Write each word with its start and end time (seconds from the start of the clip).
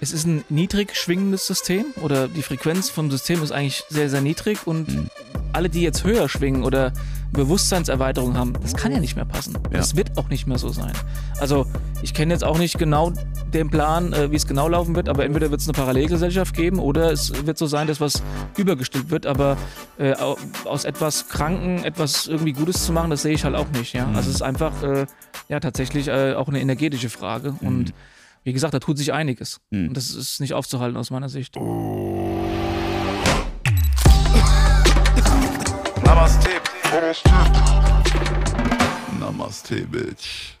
es 0.00 0.12
ist 0.12 0.26
ein 0.26 0.44
niedrig 0.48 0.96
schwingendes 0.96 1.46
System 1.46 1.84
oder 2.00 2.26
die 2.26 2.42
Frequenz 2.42 2.88
vom 2.88 3.10
System 3.10 3.42
ist 3.42 3.52
eigentlich 3.52 3.84
sehr, 3.90 4.08
sehr 4.08 4.22
niedrig 4.22 4.66
und 4.66 4.88
mhm. 4.88 5.10
alle, 5.52 5.68
die 5.68 5.82
jetzt 5.82 6.04
höher 6.04 6.28
schwingen 6.28 6.64
oder 6.64 6.92
Bewusstseinserweiterung 7.32 8.36
haben, 8.36 8.54
das 8.60 8.74
kann 8.74 8.92
ja 8.92 8.98
nicht 8.98 9.14
mehr 9.14 9.26
passen. 9.26 9.54
Ja. 9.70 9.78
Das 9.78 9.94
wird 9.94 10.16
auch 10.16 10.28
nicht 10.30 10.46
mehr 10.46 10.58
so 10.58 10.70
sein. 10.70 10.92
Also 11.38 11.66
ich 12.02 12.14
kenne 12.14 12.32
jetzt 12.32 12.42
auch 12.42 12.58
nicht 12.58 12.78
genau 12.78 13.12
den 13.52 13.70
Plan, 13.70 14.12
äh, 14.12 14.32
wie 14.32 14.36
es 14.36 14.46
genau 14.46 14.68
laufen 14.68 14.96
wird, 14.96 15.08
aber 15.08 15.24
entweder 15.24 15.50
wird 15.50 15.60
es 15.60 15.68
eine 15.68 15.74
Parallelgesellschaft 15.74 16.56
geben 16.56 16.78
oder 16.78 17.12
es 17.12 17.46
wird 17.46 17.58
so 17.58 17.66
sein, 17.66 17.86
dass 17.86 18.00
was 18.00 18.22
übergestimmt 18.56 19.10
wird, 19.10 19.26
aber 19.26 19.58
äh, 19.98 20.14
aus 20.64 20.84
etwas 20.84 21.28
Kranken 21.28 21.84
etwas 21.84 22.26
irgendwie 22.26 22.52
Gutes 22.52 22.86
zu 22.86 22.92
machen, 22.92 23.10
das 23.10 23.22
sehe 23.22 23.34
ich 23.34 23.44
halt 23.44 23.54
auch 23.54 23.68
nicht. 23.68 23.92
Ja? 23.92 24.06
Mhm. 24.06 24.16
Also 24.16 24.30
es 24.30 24.36
ist 24.36 24.42
einfach 24.42 24.82
äh, 24.82 25.06
ja 25.48 25.60
tatsächlich 25.60 26.08
äh, 26.08 26.34
auch 26.34 26.48
eine 26.48 26.60
energetische 26.60 27.10
Frage 27.10 27.54
mhm. 27.60 27.68
und 27.68 27.94
wie 28.42 28.52
gesagt, 28.52 28.74
da 28.74 28.78
tut 28.78 28.98
sich 28.98 29.12
einiges. 29.12 29.60
Mhm. 29.70 29.88
Und 29.88 29.96
das 29.96 30.10
ist 30.10 30.40
nicht 30.40 30.54
aufzuhalten 30.54 30.96
aus 30.96 31.10
meiner 31.10 31.28
Sicht. 31.28 31.56
Namaste. 36.04 36.50
Namaste, 39.18 39.86
Bitch. 39.86 40.59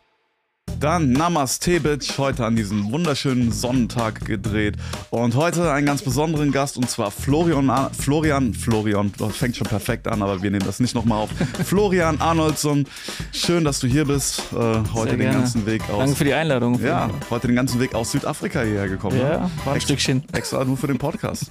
Dann 0.80 1.12
Namaste 1.12 1.78
Bitch, 1.78 2.16
heute 2.16 2.46
an 2.46 2.56
diesem 2.56 2.90
wunderschönen 2.90 3.52
Sonnentag 3.52 4.24
gedreht. 4.24 4.76
Und 5.10 5.34
heute 5.34 5.70
einen 5.70 5.84
ganz 5.84 6.00
besonderen 6.00 6.52
Gast 6.52 6.78
und 6.78 6.88
zwar 6.88 7.10
Florian, 7.10 7.92
Florian, 7.92 8.54
Florian, 8.54 9.12
das 9.18 9.36
fängt 9.36 9.56
schon 9.56 9.66
perfekt 9.66 10.08
an, 10.08 10.22
aber 10.22 10.40
wir 10.40 10.50
nehmen 10.50 10.64
das 10.64 10.80
nicht 10.80 10.94
nochmal 10.94 11.18
auf. 11.18 11.30
Florian 11.66 12.18
Arnoldson, 12.22 12.86
schön, 13.30 13.64
dass 13.64 13.80
du 13.80 13.88
hier 13.88 14.06
bist. 14.06 14.42
Äh, 14.54 14.78
heute 14.94 15.18
den 15.18 15.30
ganzen 15.30 15.66
Weg 15.66 15.82
aus. 15.90 15.98
Danke 15.98 16.16
für 16.16 16.24
die 16.24 16.32
Einladung. 16.32 16.82
Ja, 16.82 17.10
heute 17.28 17.48
den 17.48 17.56
ganzen 17.56 17.78
Weg 17.78 17.94
aus 17.94 18.12
Südafrika 18.12 18.62
hierher 18.62 18.88
gekommen. 18.88 19.18
Ja, 19.20 19.40
ne? 19.40 19.50
war 19.66 19.74
ein 19.74 19.76
Ex 19.76 19.84
Stückchen. 19.84 20.24
Extra 20.32 20.64
nur 20.64 20.78
für 20.78 20.86
den 20.86 20.96
Podcast. 20.96 21.50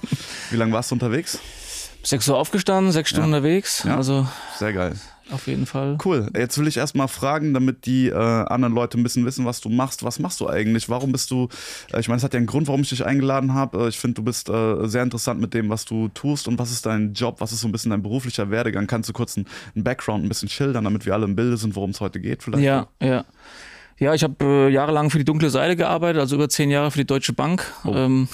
Wie 0.50 0.56
lange 0.56 0.72
warst 0.72 0.90
du 0.90 0.96
unterwegs? 0.96 1.38
Sechs 2.02 2.28
Uhr 2.28 2.36
aufgestanden, 2.36 2.90
sechs 2.90 3.10
Stunden 3.10 3.30
ja. 3.30 3.36
unterwegs. 3.36 3.84
Ja. 3.84 3.96
Also 3.96 4.26
sehr 4.58 4.72
geil. 4.72 4.96
Auf 5.32 5.46
jeden 5.46 5.66
Fall. 5.66 5.98
Cool. 6.04 6.28
Jetzt 6.36 6.58
will 6.58 6.66
ich 6.66 6.76
erstmal 6.76 7.08
fragen, 7.08 7.54
damit 7.54 7.86
die 7.86 8.08
äh, 8.08 8.14
anderen 8.14 8.74
Leute 8.74 8.98
ein 8.98 9.02
bisschen 9.02 9.24
wissen, 9.24 9.44
was 9.44 9.60
du 9.60 9.68
machst. 9.68 10.02
Was 10.02 10.18
machst 10.18 10.40
du 10.40 10.48
eigentlich? 10.48 10.88
Warum 10.88 11.12
bist 11.12 11.30
du, 11.30 11.48
äh, 11.92 12.00
ich 12.00 12.08
meine, 12.08 12.18
es 12.18 12.24
hat 12.24 12.34
ja 12.34 12.38
einen 12.38 12.46
Grund, 12.46 12.68
warum 12.68 12.82
ich 12.82 12.88
dich 12.88 13.04
eingeladen 13.04 13.54
habe. 13.54 13.84
Äh, 13.84 13.88
ich 13.88 13.98
finde, 13.98 14.14
du 14.14 14.22
bist 14.22 14.48
äh, 14.48 14.86
sehr 14.86 15.02
interessant 15.02 15.40
mit 15.40 15.54
dem, 15.54 15.68
was 15.68 15.84
du 15.84 16.08
tust 16.08 16.48
und 16.48 16.58
was 16.58 16.70
ist 16.70 16.86
dein 16.86 17.14
Job, 17.14 17.40
was 17.40 17.52
ist 17.52 17.60
so 17.60 17.68
ein 17.68 17.72
bisschen 17.72 17.90
dein 17.90 18.02
beruflicher 18.02 18.50
Werdegang. 18.50 18.86
Kannst 18.86 19.08
du 19.08 19.12
kurz 19.12 19.36
einen, 19.36 19.46
einen 19.74 19.84
Background 19.84 20.24
ein 20.24 20.28
bisschen 20.28 20.48
schildern, 20.48 20.84
damit 20.84 21.06
wir 21.06 21.14
alle 21.14 21.24
im 21.24 21.36
Bilde 21.36 21.56
sind, 21.56 21.76
worum 21.76 21.90
es 21.90 22.00
heute 22.00 22.20
geht 22.20 22.42
vielleicht? 22.42 22.64
Ja, 22.64 22.88
ja. 23.00 23.24
Ja, 24.00 24.14
ich 24.14 24.22
habe 24.22 24.42
äh, 24.42 24.68
jahrelang 24.70 25.10
für 25.10 25.18
die 25.18 25.26
dunkle 25.26 25.50
Seite 25.50 25.76
gearbeitet, 25.76 26.20
also 26.20 26.36
über 26.36 26.48
zehn 26.48 26.70
Jahre 26.70 26.90
für 26.90 26.98
die 26.98 27.06
Deutsche 27.06 27.34
Bank. 27.34 27.70
Oh. 27.84 27.92
Ähm, 27.94 28.28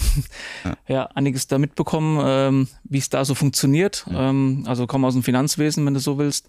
ja. 0.65 0.77
ja. 0.95 1.05
einiges 1.17 1.49
da 1.49 1.59
mitbekommen, 1.59 2.21
ähm, 2.25 2.69
wie 2.85 2.99
es 2.99 3.09
da 3.09 3.25
so 3.25 3.35
funktioniert. 3.35 4.07
Ja. 4.09 4.31
Ähm, 4.31 4.63
also 4.69 4.87
komme 4.87 5.09
aus 5.09 5.15
dem 5.15 5.25
Finanzwesen, 5.25 5.85
wenn 5.85 5.95
du 5.95 5.99
so 5.99 6.19
willst. 6.19 6.49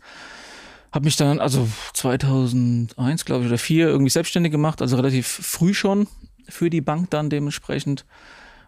Habe 0.97 1.05
mich 1.05 1.15
dann, 1.15 1.39
also 1.39 1.67
2001, 1.93 3.25
glaube 3.25 3.43
ich, 3.43 3.49
oder 3.51 3.57
2004 3.59 3.87
irgendwie 3.87 4.09
selbstständig 4.09 4.51
gemacht, 4.51 4.81
also 4.81 4.95
relativ 4.95 5.27
früh 5.27 5.75
schon 5.75 6.07
für 6.49 6.71
die 6.71 6.81
Bank 6.81 7.11
dann 7.11 7.29
dementsprechend. 7.29 8.03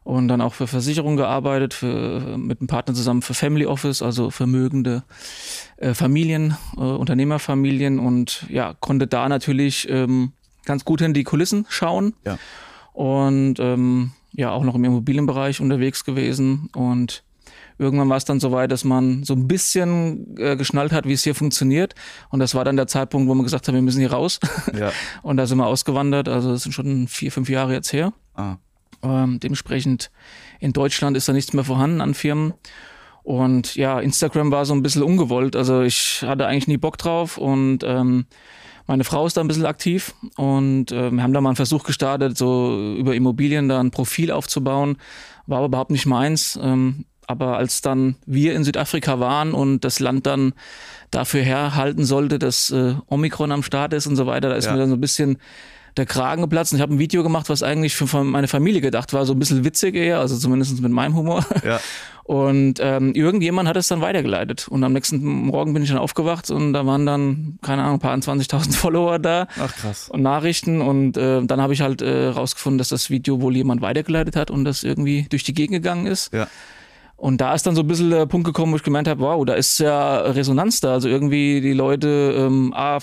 Und 0.03 0.27
dann 0.27 0.39
auch 0.39 0.53
für 0.53 0.67
Versicherungen 0.67 1.17
gearbeitet, 1.17 1.73
für, 1.73 2.37
mit 2.37 2.61
einem 2.61 2.67
Partner 2.67 2.93
zusammen 2.93 3.23
für 3.23 3.33
Family 3.33 3.65
Office, 3.65 4.03
also 4.03 4.29
vermögende 4.29 5.01
äh, 5.77 5.95
Familien, 5.95 6.55
äh, 6.77 6.81
Unternehmerfamilien 6.81 7.97
und 7.97 8.45
ja, 8.47 8.75
konnte 8.79 9.07
da 9.07 9.27
natürlich 9.27 9.89
ähm, 9.89 10.33
ganz 10.65 10.85
gut 10.85 11.01
in 11.01 11.15
die 11.15 11.23
Kulissen 11.23 11.65
schauen. 11.67 12.13
Ja. 12.27 12.37
Und 12.93 13.55
ähm, 13.59 14.11
ja, 14.33 14.51
auch 14.51 14.63
noch 14.63 14.75
im 14.75 14.85
Immobilienbereich 14.85 15.61
unterwegs 15.61 16.05
gewesen 16.05 16.69
und 16.75 17.23
Irgendwann 17.79 18.09
war 18.09 18.17
es 18.17 18.25
dann 18.25 18.39
so 18.39 18.51
weit, 18.51 18.71
dass 18.71 18.83
man 18.83 19.23
so 19.23 19.33
ein 19.33 19.47
bisschen 19.47 20.37
äh, 20.37 20.55
geschnallt 20.57 20.91
hat, 20.91 21.05
wie 21.05 21.13
es 21.13 21.23
hier 21.23 21.33
funktioniert. 21.33 21.95
Und 22.29 22.39
das 22.39 22.53
war 22.53 22.65
dann 22.65 22.75
der 22.75 22.87
Zeitpunkt, 22.87 23.29
wo 23.29 23.33
man 23.33 23.45
gesagt 23.45 23.67
hat, 23.67 23.73
wir 23.73 23.81
müssen 23.81 23.99
hier 23.99 24.11
raus. 24.11 24.39
Ja. 24.77 24.91
Und 25.23 25.37
da 25.37 25.47
sind 25.47 25.57
wir 25.57 25.65
ausgewandert. 25.65 26.27
Also 26.27 26.51
das 26.51 26.63
sind 26.63 26.73
schon 26.73 27.07
vier, 27.07 27.31
fünf 27.31 27.49
Jahre 27.49 27.73
jetzt 27.73 27.93
her. 27.93 28.13
Ah. 28.35 28.57
Ähm, 29.01 29.39
dementsprechend 29.39 30.11
in 30.59 30.73
Deutschland 30.73 31.15
ist 31.15 31.29
da 31.29 31.33
nichts 31.33 31.53
mehr 31.53 31.63
vorhanden 31.63 32.01
an 32.01 32.13
Firmen. 32.13 32.53
Und 33.23 33.75
ja, 33.75 33.99
Instagram 33.99 34.51
war 34.51 34.65
so 34.65 34.73
ein 34.73 34.81
bisschen 34.81 35.03
ungewollt. 35.03 35.55
Also 35.55 35.81
ich 35.81 36.23
hatte 36.25 36.47
eigentlich 36.47 36.67
nie 36.67 36.77
Bock 36.77 36.97
drauf 36.97 37.37
und 37.37 37.79
ähm, 37.83 38.25
meine 38.87 39.03
Frau 39.03 39.27
ist 39.27 39.37
da 39.37 39.41
ein 39.41 39.47
bisschen 39.47 39.67
aktiv 39.67 40.15
und 40.35 40.91
äh, 40.91 41.11
wir 41.11 41.21
haben 41.21 41.31
da 41.31 41.41
mal 41.41 41.49
einen 41.49 41.55
Versuch 41.55 41.83
gestartet, 41.83 42.37
so 42.37 42.95
über 42.97 43.13
Immobilien 43.13 43.69
da 43.69 43.79
ein 43.79 43.91
Profil 43.91 44.31
aufzubauen. 44.31 44.97
War 45.45 45.59
aber 45.59 45.67
überhaupt 45.67 45.91
nicht 45.91 46.07
meins. 46.07 46.59
Ähm, 46.59 47.05
aber 47.29 47.57
als 47.57 47.81
dann 47.81 48.15
wir 48.25 48.55
in 48.55 48.63
Südafrika 48.63 49.19
waren 49.19 49.53
und 49.53 49.81
das 49.81 49.99
Land 49.99 50.25
dann 50.25 50.53
dafür 51.11 51.43
herhalten 51.43 52.03
sollte, 52.03 52.39
dass 52.39 52.71
äh, 52.71 52.95
Omikron 53.05 53.51
am 53.51 53.61
Start 53.61 53.93
ist 53.93 54.07
und 54.07 54.15
so 54.15 54.25
weiter, 54.25 54.49
da 54.49 54.55
ist 54.55 54.65
ja. 54.65 54.71
mir 54.71 54.79
dann 54.79 54.89
so 54.89 54.95
ein 54.95 55.01
bisschen 55.01 55.37
der 55.95 56.07
Kragen 56.07 56.41
geplatzt. 56.41 56.73
Und 56.73 56.77
ich 56.77 56.81
habe 56.81 56.95
ein 56.95 56.97
Video 56.97 57.21
gemacht, 57.21 57.47
was 57.49 57.61
eigentlich 57.61 57.95
für 57.95 58.23
meine 58.23 58.47
Familie 58.47 58.81
gedacht 58.81 59.13
war, 59.13 59.27
so 59.27 59.33
ein 59.33 59.39
bisschen 59.39 59.63
witzig 59.63 59.93
eher, 59.93 60.19
also 60.19 60.37
zumindest 60.37 60.81
mit 60.81 60.91
meinem 60.91 61.15
Humor. 61.15 61.45
Ja. 61.63 61.79
Und 62.23 62.79
ähm, 62.79 63.13
irgendjemand 63.13 63.67
hat 63.69 63.75
es 63.75 63.87
dann 63.87 64.01
weitergeleitet. 64.01 64.67
Und 64.67 64.83
am 64.83 64.93
nächsten 64.93 65.23
Morgen 65.23 65.73
bin 65.73 65.81
ich 65.81 65.89
dann 65.89 65.97
aufgewacht 65.97 66.51
und 66.51 66.73
da 66.73 66.85
waren 66.85 67.07
dann, 67.07 67.57
keine 67.63 67.81
Ahnung, 67.81 67.95
ein 67.95 67.99
paar 67.99 68.15
20.000 68.15 68.73
Follower 68.77 69.17
da. 69.17 69.47
Ach 69.59 69.75
krass. 69.75 70.09
Und 70.09 70.21
Nachrichten. 70.21 70.79
Und 70.79 71.17
äh, 71.17 71.43
dann 71.43 71.59
habe 71.59 71.73
ich 71.73 71.81
halt 71.81 72.03
äh, 72.03 72.27
rausgefunden, 72.27 72.77
dass 72.77 72.89
das 72.89 73.09
Video 73.09 73.41
wohl 73.41 73.55
jemand 73.55 73.81
weitergeleitet 73.81 74.35
hat 74.35 74.51
und 74.51 74.63
das 74.63 74.83
irgendwie 74.83 75.25
durch 75.29 75.43
die 75.43 75.55
Gegend 75.55 75.77
gegangen 75.77 76.05
ist. 76.05 76.31
Ja. 76.31 76.47
Und 77.19 77.41
da 77.41 77.53
ist 77.53 77.67
dann 77.67 77.75
so 77.75 77.81
ein 77.81 77.87
bisschen 77.87 78.09
der 78.09 78.25
Punkt 78.25 78.45
gekommen, 78.45 78.71
wo 78.71 78.77
ich 78.77 78.83
gemeint 78.83 79.07
habe, 79.07 79.19
wow, 79.21 79.43
da 79.45 79.53
ist 79.53 79.77
ja 79.79 80.19
Resonanz 80.21 80.79
da. 80.79 80.93
Also 80.93 81.09
irgendwie 81.09 81.59
die 81.59 81.73
Leute, 81.73 82.33
ähm, 82.37 82.73
A, 82.73 82.99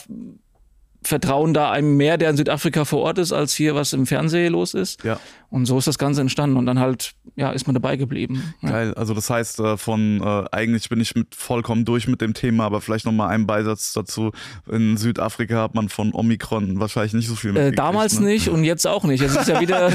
vertrauen 1.07 1.55
da 1.55 1.71
einem 1.71 1.97
mehr, 1.97 2.19
der 2.19 2.31
in 2.31 2.37
Südafrika 2.37 2.85
vor 2.85 3.01
Ort 3.01 3.19
ist, 3.19 3.33
als 3.33 3.55
hier 3.55 3.75
was 3.75 3.93
im 3.93 4.07
Fernsehen 4.07 4.53
los 4.53 4.75
ist. 4.75 5.05
Ja. 5.05 5.19
Und 5.49 5.67
so 5.67 5.79
ist 5.79 5.87
das 5.87 5.99
Ganze 5.99 6.21
entstanden 6.21 6.57
und 6.57 6.67
dann 6.67 6.81
halt, 6.81 7.13
ja, 7.37 7.53
ist 7.53 7.67
man 7.67 7.75
dabei 7.75 7.97
geblieben. 7.97 8.55
Geil, 8.63 8.93
also 8.95 9.15
das 9.15 9.31
heißt, 9.31 9.61
äh, 9.61 9.77
von 9.77 10.21
äh, 10.21 10.45
eigentlich 10.51 10.89
bin 10.89 11.01
ich 11.01 11.15
mit 11.15 11.35
vollkommen 11.35 11.85
durch 11.85 12.09
mit 12.09 12.21
dem 12.21 12.35
Thema, 12.35 12.65
aber 12.65 12.81
vielleicht 12.81 13.07
nochmal 13.07 13.29
einen 13.31 13.47
Beisatz 13.47 13.93
dazu. 13.93 14.33
In 14.69 14.97
Südafrika 14.97 15.63
hat 15.63 15.75
man 15.75 15.89
von 15.89 16.13
Omikron 16.13 16.81
wahrscheinlich 16.81 17.15
nicht 17.15 17.29
so 17.29 17.37
viel 17.37 17.57
äh, 17.57 17.71
Damals 17.71 18.19
ne? 18.19 18.27
nicht 18.27 18.49
und 18.49 18.65
jetzt 18.65 18.87
auch 18.87 19.05
nicht. 19.05 19.21
Jetzt 19.21 19.37
ist 19.37 19.49
ja 19.49 19.61
wieder, 19.61 19.91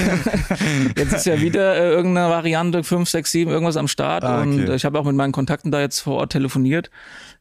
jetzt 0.97 1.13
ist 1.13 1.25
ja 1.25 1.41
wieder 1.41 1.75
äh, 1.75 1.91
irgendeine 1.91 2.29
Variante 2.29 2.83
5, 2.83 3.09
6, 3.09 3.31
7, 3.31 3.51
irgendwas 3.51 3.75
am 3.77 3.89
Start. 3.89 4.23
Ah, 4.23 4.39
okay. 4.39 4.49
Und 4.49 4.69
ich 4.69 4.85
habe 4.85 4.97
auch 4.97 5.05
mit 5.05 5.15
meinen 5.15 5.33
Kontakten 5.33 5.71
da 5.71 5.81
jetzt 5.81 5.99
vor 5.99 6.15
Ort 6.15 6.31
telefoniert. 6.31 6.89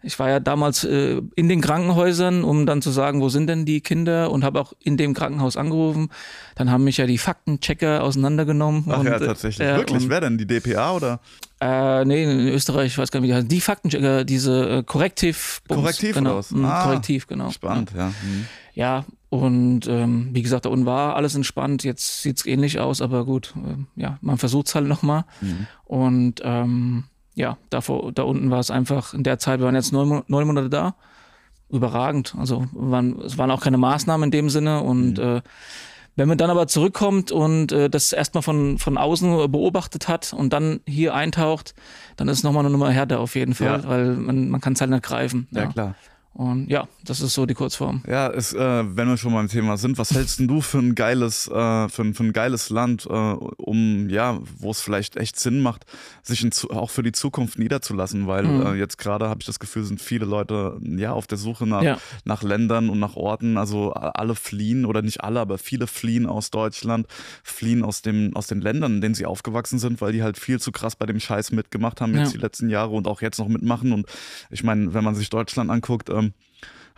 Ich 0.03 0.19
war 0.19 0.31
ja 0.31 0.41
damals 0.41 0.85
äh, 0.85 1.21
in 1.35 1.49
den 1.49 1.61
Krankenhäusern, 1.61 2.43
um 2.43 2.65
dann 2.65 2.81
zu 2.81 2.91
sagen, 2.91 3.21
wo 3.21 3.29
sind 3.29 3.49
denn 3.49 3.67
die 3.67 3.81
Kinder 3.81 4.31
und 4.31 4.45
habe 4.45 4.61
auch 4.61 4.73
in 4.81 4.97
dem 4.97 5.13
Krankenhaus 5.13 5.57
angerufen. 5.57 6.09
Dann 6.55 6.71
haben 6.71 6.85
mich 6.85 6.97
ja 6.97 7.07
die 7.07 7.19
Faktenchecker 7.19 8.03
auseinandergenommen. 8.03 8.85
Ach 8.89 9.01
und, 9.01 9.07
ja, 9.07 9.19
tatsächlich. 9.19 9.67
Äh, 9.67 9.77
Wirklich? 9.77 10.09
Wer 10.09 10.23
denn? 10.23 10.39
Die 10.39 10.47
DPA 10.47 10.93
oder? 10.93 11.21
Äh, 11.61 12.05
nee, 12.07 12.25
in 12.25 12.49
Österreich, 12.49 12.87
ich 12.87 12.99
weiß 12.99 13.11
gar 13.11 13.21
nicht, 13.21 13.29
wie 13.29 13.33
die 13.33 13.37
heißen. 13.37 13.49
Die 13.49 13.61
Faktenchecker, 13.61 14.25
diese 14.25 14.79
äh, 14.79 14.83
Korrektiv. 14.83 15.61
Korrektiv 15.69 16.15
genau. 16.15 16.37
Raus. 16.37 16.51
Mhm, 16.51 16.65
ah, 16.65 16.85
Korrektiv, 16.85 17.27
genau. 17.27 17.51
Spannend, 17.51 17.93
ja. 17.95 18.09
Mhm. 18.09 18.47
Ja, 18.73 19.05
und 19.29 19.87
ähm, 19.87 20.31
wie 20.33 20.43
gesagt, 20.43 20.65
da 20.65 20.71
unten 20.71 20.87
war 20.87 21.17
alles 21.17 21.35
entspannt. 21.35 21.85
Jetzt 21.85 22.23
sieht 22.23 22.39
es 22.39 22.47
ähnlich 22.47 22.81
aus, 22.81 23.03
aber 23.03 23.27
gut, 23.27 23.55
äh, 23.57 24.01
ja, 24.01 24.19
man 24.23 24.39
versucht 24.39 24.69
es 24.69 24.75
halt 24.75 24.87
nochmal. 24.87 25.25
Mhm. 25.43 25.67
Und 25.85 26.41
ähm, 26.43 27.05
ja, 27.41 27.57
davor, 27.71 28.13
da 28.13 28.23
unten 28.23 28.51
war 28.51 28.61
es 28.61 28.71
einfach, 28.71 29.15
in 29.15 29.23
der 29.23 29.39
Zeit, 29.39 29.61
wir 29.61 29.67
waren 29.67 29.75
jetzt 29.75 29.93
neun, 29.93 30.23
neun 30.29 30.47
Monate 30.47 30.69
da, 30.69 30.95
überragend. 31.71 32.35
Also 32.39 32.67
waren, 32.73 33.19
es 33.21 33.39
waren 33.39 33.51
auch 33.51 33.63
keine 33.63 33.79
Maßnahmen 33.79 34.25
in 34.25 34.31
dem 34.31 34.51
Sinne 34.51 34.83
und 34.83 35.19
mhm. 35.19 35.25
äh, 35.25 35.41
wenn 36.17 36.29
man 36.29 36.37
dann 36.37 36.51
aber 36.51 36.67
zurückkommt 36.67 37.33
und 37.33 37.73
äh, 37.73 37.89
das 37.89 38.13
erstmal 38.13 38.43
von, 38.43 38.79
von 38.79 38.99
außen 38.99 39.51
beobachtet 39.51 40.07
hat 40.09 40.35
und 40.35 40.53
dann 40.53 40.81
hier 40.87 41.15
eintaucht, 41.15 41.75
dann 42.17 42.29
ist 42.29 42.39
es 42.39 42.45
nochmal 42.45 42.65
eine 42.65 42.71
Nummer 42.71 42.91
härter 42.91 43.21
auf 43.21 43.37
jeden 43.37 43.55
Fall, 43.55 43.81
ja. 43.83 43.89
weil 43.89 44.17
man, 44.17 44.51
man 44.51 44.61
kann 44.61 44.75
es 44.75 44.81
halt 44.81 44.91
nicht 44.91 45.03
greifen. 45.03 45.49
Ja, 45.51 45.63
ja, 45.63 45.67
klar. 45.69 45.95
Und 46.33 46.71
ja, 46.71 46.87
das 47.05 47.21
ist 47.21 47.35
so 47.35 47.45
die 47.45 47.55
Kurzform. 47.55 48.03
Ja, 48.07 48.29
ist, 48.29 48.55
äh, 48.55 48.97
wenn 48.97 49.09
wir 49.09 49.17
schon 49.17 49.33
beim 49.33 49.49
Thema 49.49 49.77
sind, 49.77 49.99
was 49.99 50.13
hältst 50.13 50.39
du 50.39 50.61
für 50.61 50.79
ein 50.79 50.95
geiles, 50.95 51.49
äh, 51.49 51.89
für, 51.89 52.15
für, 52.15 52.23
ein 52.23 52.33
geiles 52.33 52.71
Land, 52.71 53.07
äh, 53.07 53.11
um 53.13 54.09
ja, 54.09 54.39
wo 54.57 54.71
es 54.71 54.81
vielleicht 54.81 55.17
echt 55.17 55.41
Sinn 55.41 55.61
macht, 55.61 55.87
sich 56.23 56.45
in, 56.45 56.51
auch 56.71 56.91
für 56.91 57.03
die 57.03 57.11
Zukunft 57.11 57.59
niederzulassen? 57.59 58.29
Weil 58.29 58.45
mhm. 58.45 58.67
Äh, 58.67 58.75
jetzt 58.75 58.97
gerade 58.97 59.29
habe 59.29 59.41
ich 59.41 59.47
das 59.47 59.59
Gefühl, 59.59 59.83
sind 59.83 60.01
viele 60.01 60.25
Leute 60.25 60.79
ja 60.83 61.13
auf 61.13 61.27
der 61.27 61.37
Suche 61.37 61.67
nach, 61.67 61.83
ja. 61.83 61.99
nach 62.25 62.45
Ländern 62.45 62.91
und 62.91 63.01
nach 63.01 63.17
Orten. 63.17 63.59
Also 63.59 63.93
alle 63.93 64.37
fliehen 64.37 64.85
oder 64.85 65.03
nicht 65.03 65.25
alle, 65.25 65.41
aber 65.41 65.59
viele 65.59 65.89
fliehen 65.89 66.27
aus 66.27 66.51
Deutschland, 66.51 67.09
fliehen 67.43 67.83
aus 67.83 68.03
dem 68.03 68.37
aus 68.37 68.47
den 68.47 68.61
Ländern, 68.61 68.95
in 68.95 69.01
denen 69.01 69.15
sie 69.15 69.27
aufgewachsen 69.27 69.81
sind, 69.81 70.01
weil 70.01 70.13
die 70.13 70.23
halt 70.23 70.39
viel 70.39 70.61
zu 70.61 70.71
krass 70.71 70.95
bei 70.95 71.07
dem 71.07 71.19
Scheiß 71.19 71.51
mitgemacht 71.51 72.01
haben 72.01 72.15
jetzt 72.15 72.33
ja. 72.33 72.39
die 72.39 72.43
letzten 72.43 72.69
Jahre 72.69 72.93
und 72.93 73.09
auch 73.09 73.21
jetzt 73.21 73.39
noch 73.39 73.49
mitmachen. 73.49 73.93
Und 73.93 74.07
ich 74.51 74.63
meine, 74.63 74.95
wenn 74.95 75.03
man 75.03 75.17
sich 75.17 75.29
Deutschland 75.29 75.71
anguckt 75.71 76.09
ähm, 76.09 76.30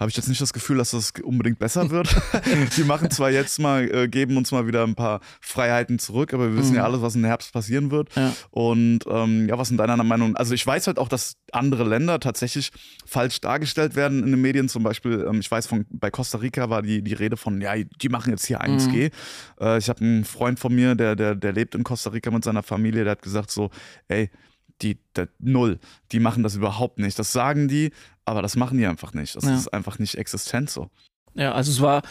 habe 0.03 0.11
ich 0.11 0.17
jetzt 0.17 0.29
nicht 0.29 0.41
das 0.41 0.53
Gefühl, 0.53 0.79
dass 0.79 0.91
das 0.91 1.13
unbedingt 1.23 1.59
besser 1.59 1.91
wird. 1.91 2.15
die 2.77 2.85
machen 2.85 3.11
zwar 3.11 3.31
jetzt 3.31 3.59
mal, 3.59 3.85
äh, 3.93 4.09
geben 4.09 4.37
uns 4.37 4.53
mal 4.53 4.67
wieder 4.67 4.83
ein 4.85 4.95
paar 4.95 5.21
Freiheiten 5.41 5.99
zurück, 5.99 6.35
aber 6.35 6.51
wir 6.51 6.59
wissen 6.59 6.73
mhm. 6.73 6.77
ja 6.77 6.85
alles, 6.85 7.01
was 7.01 7.15
im 7.15 7.25
Herbst 7.25 7.53
passieren 7.53 7.91
wird. 7.91 8.15
Ja. 8.15 8.33
Und 8.51 9.01
ähm, 9.09 9.49
ja, 9.49 9.57
was 9.59 9.71
in 9.71 9.77
deiner 9.77 10.03
Meinung? 10.03 10.37
Also 10.37 10.55
ich 10.55 10.67
weiß 10.67 10.87
halt 10.87 10.99
auch, 10.99 11.09
dass 11.09 11.37
andere 11.53 11.85
Länder 11.85 12.21
tatsächlich 12.21 12.71
falsch 13.07 13.41
dargestellt 13.41 13.97
werden 13.97 14.23
in 14.23 14.31
den 14.31 14.41
Medien. 14.41 14.69
Zum 14.69 14.83
Beispiel, 14.83 15.25
ähm, 15.29 15.41
ich 15.41 15.51
weiß 15.51 15.67
von 15.67 15.87
bei 15.91 16.11
Costa 16.11 16.39
Rica 16.39 16.69
war 16.69 16.83
die, 16.83 17.03
die 17.03 17.15
Rede 17.15 17.37
von, 17.37 17.61
ja, 17.61 17.75
die 17.77 18.09
machen 18.09 18.31
jetzt 18.31 18.47
hier 18.47 18.61
1G. 18.61 19.11
Mhm. 19.59 19.65
Äh, 19.65 19.79
ich 19.79 19.89
habe 19.89 20.01
einen 20.01 20.25
Freund 20.25 20.59
von 20.59 20.75
mir, 20.75 20.95
der, 20.95 21.17
der, 21.17 21.35
der 21.35 21.53
lebt 21.53 21.75
in 21.75 21.85
Costa 21.85 22.11
Rica 22.11 22.31
mit 22.31 22.45
seiner 22.45 22.63
Familie, 22.63 23.05
der 23.05 23.13
hat 23.13 23.23
gesagt 23.23 23.51
so, 23.51 23.71
ey, 24.09 24.31
die, 24.83 24.99
die, 25.17 25.27
null, 25.39 25.79
die 26.13 26.21
machen 26.21 26.43
das 26.43 26.57
überhaupt 26.57 26.99
nicht. 26.99 27.19
Das 27.19 27.33
sagen 27.33 27.69
die, 27.69 27.93
aber 28.25 28.43
das 28.43 28.57
machen 28.57 28.79
die 28.79 28.87
einfach 28.87 29.15
nicht. 29.15 29.37
Das 29.37 29.45
ja. 29.45 29.55
ist 29.55 29.73
einfach 29.73 29.99
nicht 29.99 30.17
existent 30.17 30.71
so. 30.71 30.91
Ja, 31.35 31.53
also 31.53 31.71
es 31.71 31.81
war, 31.81 32.03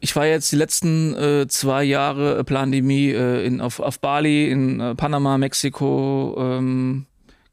ich 0.00 0.14
war 0.16 0.26
jetzt 0.26 0.52
die 0.52 0.56
letzten 0.56 1.14
äh, 1.14 1.46
zwei 1.48 1.84
Jahre 1.84 2.38
äh, 2.38 2.44
Pandemie 2.44 3.10
äh, 3.10 3.46
in, 3.46 3.60
auf, 3.60 3.80
auf 3.80 4.00
Bali, 4.00 4.50
in 4.50 4.80
äh, 4.80 4.94
Panama, 4.94 5.38
Mexiko, 5.38 6.36
ähm, 6.38 7.06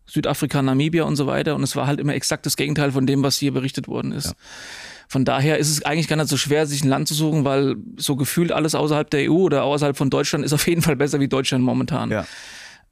Südafrika, 0.06 0.62
Namibia 0.62 1.04
und 1.04 1.16
so 1.16 1.28
weiter. 1.28 1.56
Und 1.56 1.64
es 1.64 1.76
war 1.76 1.88
halt 1.88 2.00
immer 2.00 2.14
exakt 2.14 2.46
das 2.46 2.58
Gegenteil 2.58 2.92
von 2.92 3.08
dem, 3.08 3.24
was 3.24 3.38
hier 3.38 3.54
berichtet 3.54 3.88
worden 3.88 4.12
ist. 4.12 4.28
Ja. 4.28 4.34
Von 5.08 5.26
daher 5.26 5.58
ist 5.58 5.70
es 5.70 5.84
eigentlich 5.84 6.08
gar 6.08 6.16
nicht 6.16 6.30
so 6.30 6.38
schwer, 6.38 6.66
sich 6.66 6.84
ein 6.84 6.90
Land 6.90 7.08
zu 7.08 7.14
suchen, 7.14 7.44
weil 7.44 7.76
so 7.98 8.16
gefühlt 8.16 8.54
alles 8.54 8.76
außerhalb 8.76 9.10
der 9.10 9.30
EU 9.30 9.36
oder 9.36 9.64
außerhalb 9.64 9.98
von 9.98 10.10
Deutschland 10.10 10.46
ist 10.46 10.54
auf 10.54 10.66
jeden 10.68 10.82
Fall 10.82 10.96
besser 10.96 11.20
wie 11.20 11.28
Deutschland 11.28 11.66
momentan. 11.66 12.12
Ja. 12.12 12.26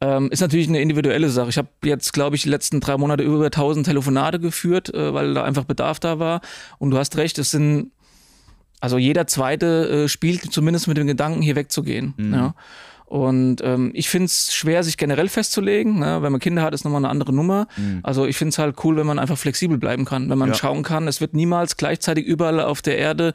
Ähm, 0.02 0.30
ist 0.32 0.40
natürlich 0.40 0.70
eine 0.70 0.82
individuelle 0.82 1.30
Sache. 1.30 1.50
Ich 1.50 1.58
habe 1.58 1.68
jetzt, 1.84 2.14
glaube 2.14 2.36
ich, 2.36 2.44
die 2.44 2.50
letzten 2.50 2.80
drei 2.80 2.96
Monate 2.98 3.24
über 3.24 3.44
1000 3.46 3.86
Telefonate 3.86 4.40
geführt, 4.40 4.94
äh, 4.94 5.14
weil 5.14 5.34
da 5.34 5.44
einfach 5.44 5.66
Bedarf 5.66 6.00
da 6.00 6.20
war. 6.20 6.42
Und 6.78 6.92
du 6.92 6.98
hast 6.98 7.18
recht, 7.18 7.38
es 7.38 7.52
sind, 7.52 7.92
also 8.80 8.98
jeder 8.98 9.28
Zweite 9.28 10.06
äh, 10.06 10.08
spielt 10.08 10.54
zumindest 10.54 10.88
mit 10.88 10.98
dem 10.98 11.08
Gedanken, 11.08 11.42
hier 11.42 11.58
wegzugehen. 11.58 12.14
Mhm. 12.16 12.34
Ja. 12.34 12.56
Und 13.10 13.62
ähm, 13.64 13.90
ich 13.96 14.08
finde 14.08 14.26
es 14.26 14.54
schwer, 14.54 14.84
sich 14.84 14.96
generell 14.96 15.30
festzulegen. 15.30 16.00
Ne? 16.00 16.22
Wenn 16.22 16.32
man 16.32 16.40
Kinder 16.40 16.62
hat, 16.62 16.76
ist 16.76 16.86
nochmal 16.86 17.02
eine 17.02 17.10
andere 17.10 17.34
Nummer. 17.34 17.68
Mhm. 17.76 18.02
Also 18.04 18.26
ich 18.26 18.38
finde 18.38 18.52
es 18.52 18.60
halt 18.60 18.76
cool, 18.84 18.98
wenn 18.98 19.08
man 19.08 19.18
einfach 19.18 19.38
flexibel 19.38 19.80
bleiben 19.80 20.06
kann, 20.06 20.30
wenn 20.30 20.38
man 20.38 20.50
ja. 20.50 20.56
schauen 20.56 20.84
kann, 20.84 21.08
es 21.08 21.20
wird 21.20 21.34
niemals 21.34 21.76
gleichzeitig 21.76 22.26
überall 22.26 22.62
auf 22.62 22.84
der 22.84 23.00
Erde 23.00 23.34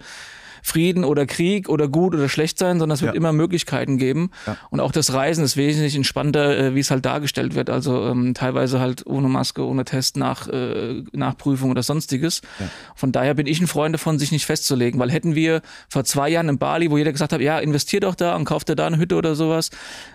Frieden 0.66 1.04
oder 1.04 1.26
Krieg 1.26 1.68
oder 1.68 1.88
gut 1.88 2.14
oder 2.14 2.30
schlecht 2.30 2.58
sein, 2.58 2.78
sondern 2.78 2.94
es 2.94 3.02
wird 3.02 3.12
ja. 3.12 3.16
immer 3.18 3.34
Möglichkeiten 3.34 3.98
geben. 3.98 4.30
Ja. 4.46 4.56
Und 4.70 4.80
auch 4.80 4.92
das 4.92 5.12
Reisen 5.12 5.44
ist 5.44 5.58
wesentlich 5.58 5.94
entspannter, 5.94 6.58
äh, 6.58 6.74
wie 6.74 6.80
es 6.80 6.90
halt 6.90 7.04
dargestellt 7.04 7.54
wird. 7.54 7.68
Also 7.68 8.06
ähm, 8.06 8.32
teilweise 8.32 8.80
halt 8.80 9.06
ohne 9.06 9.28
Maske, 9.28 9.62
ohne 9.62 9.84
Test, 9.84 10.16
nach, 10.16 10.48
äh, 10.48 11.02
Nachprüfung 11.12 11.70
oder 11.70 11.82
sonstiges. 11.82 12.40
Ja. 12.58 12.66
Von 12.94 13.12
daher 13.12 13.34
bin 13.34 13.46
ich 13.46 13.60
ein 13.60 13.66
Freund 13.66 13.94
davon, 13.94 14.18
sich 14.18 14.32
nicht 14.32 14.46
festzulegen, 14.46 14.98
weil 14.98 15.10
hätten 15.10 15.34
wir 15.34 15.60
vor 15.90 16.04
zwei 16.04 16.30
Jahren 16.30 16.48
in 16.48 16.56
Bali, 16.56 16.90
wo 16.90 16.96
jeder 16.96 17.12
gesagt 17.12 17.34
hat, 17.34 17.42
ja, 17.42 17.58
investier 17.58 18.00
doch 18.00 18.14
da 18.14 18.34
und 18.34 18.46
kauft 18.46 18.70
dir 18.70 18.74
da 18.74 18.86
eine 18.86 18.96
Hütte 18.96 19.16
oder 19.16 19.34
sowas, 19.34 19.68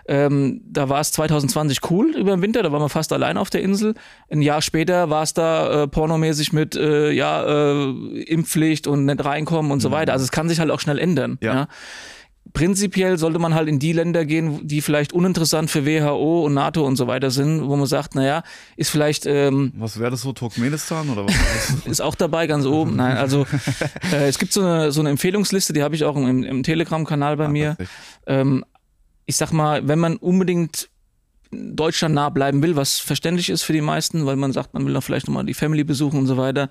ähm, 0.07 0.62
da 0.66 0.90
war 0.90 1.00
es 1.00 1.12
2020 1.12 1.80
cool 1.92 2.16
über 2.16 2.31
den 2.31 2.42
Winter, 2.42 2.63
da 2.63 2.72
waren 2.72 2.81
wir 2.81 2.90
fast 2.90 3.13
allein 3.13 3.38
auf 3.38 3.52
der 3.52 3.62
Insel. 3.62 3.94
Ein 4.31 4.42
Jahr 4.42 4.63
später 4.63 5.12
war 5.12 5.22
es 5.22 5.36
da 5.36 5.84
äh, 5.84 5.88
pornomäßig 5.88 6.54
mit 6.54 6.75
äh, 6.75 7.12
ja, 7.12 7.44
äh, 7.44 8.24
Impfpflicht 8.24 8.88
und 8.88 9.06
nicht 9.06 9.24
reinkommen 9.24 9.72
und 9.72 9.78
mhm. 9.78 9.81
so 9.81 9.92
weiter. 9.92 10.13
Also 10.13 10.24
es 10.24 10.31
kann 10.31 10.38
sich 10.47 10.59
halt 10.59 10.71
auch 10.71 10.80
schnell 10.80 11.00
ändern. 11.00 11.38
Ja. 11.41 11.53
ja. 11.53 11.68
Prinzipiell 12.53 13.18
sollte 13.18 13.38
man 13.38 13.53
halt 13.53 13.68
in 13.68 13.77
die 13.77 13.94
Länder 13.94 14.25
gehen, 14.25 14.65
die 14.65 14.81
vielleicht 14.81 15.13
uninteressant 15.13 15.69
für 15.69 15.86
WHO 15.86 16.45
und 16.45 16.53
NATO 16.56 16.86
und 16.86 16.95
so 16.95 17.06
weiter 17.06 17.30
sind, 17.30 17.68
wo 17.68 17.75
man 17.75 17.86
sagt, 17.86 18.15
naja, 18.15 18.44
ist 18.75 18.89
vielleicht. 18.89 19.27
Ähm, 19.27 19.71
was 19.75 20.00
wäre 20.00 20.09
das 20.09 20.21
so, 20.21 20.33
Turkmenistan 20.33 21.09
oder 21.09 21.25
was? 21.25 21.86
ist 21.86 22.01
auch 22.01 22.15
dabei, 22.15 22.47
ganz 22.47 22.65
oben. 22.65 22.95
Nein, 22.95 23.18
also 23.18 23.45
äh, 24.12 24.27
es 24.27 24.39
gibt 24.39 24.53
so 24.53 24.62
eine, 24.62 24.91
so 24.91 25.01
eine 25.01 25.09
Empfehlungsliste, 25.09 25.74
die 25.74 25.83
habe 25.83 25.94
ich 25.94 26.06
auch 26.06 26.15
im, 26.15 26.44
im 26.44 26.63
Telegram-Kanal 26.63 27.38
bei 27.38 27.45
ah, 27.45 27.50
mir. 27.50 27.77
Ähm, 28.25 28.65
ich 29.27 29.35
sag 29.35 29.51
mal, 29.51 29.88
wenn 29.88 30.00
man 30.00 30.18
unbedingt 30.18 30.89
Deutschland 31.51 32.15
nah 32.15 32.30
bleiben 32.30 32.63
will, 32.63 32.75
was 32.75 33.00
verständlich 33.00 33.50
ist 33.50 33.63
für 33.63 33.74
die 33.74 33.81
meisten, 33.81 34.25
weil 34.25 34.35
man 34.35 34.53
sagt, 34.53 34.74
man 34.74 34.85
will 34.85 34.94
dann 34.94 35.01
vielleicht 35.01 35.27
nochmal 35.27 35.45
die 35.45 35.53
Family 35.53 35.83
besuchen 35.83 36.19
und 36.19 36.27
so 36.27 36.38
weiter, 36.38 36.69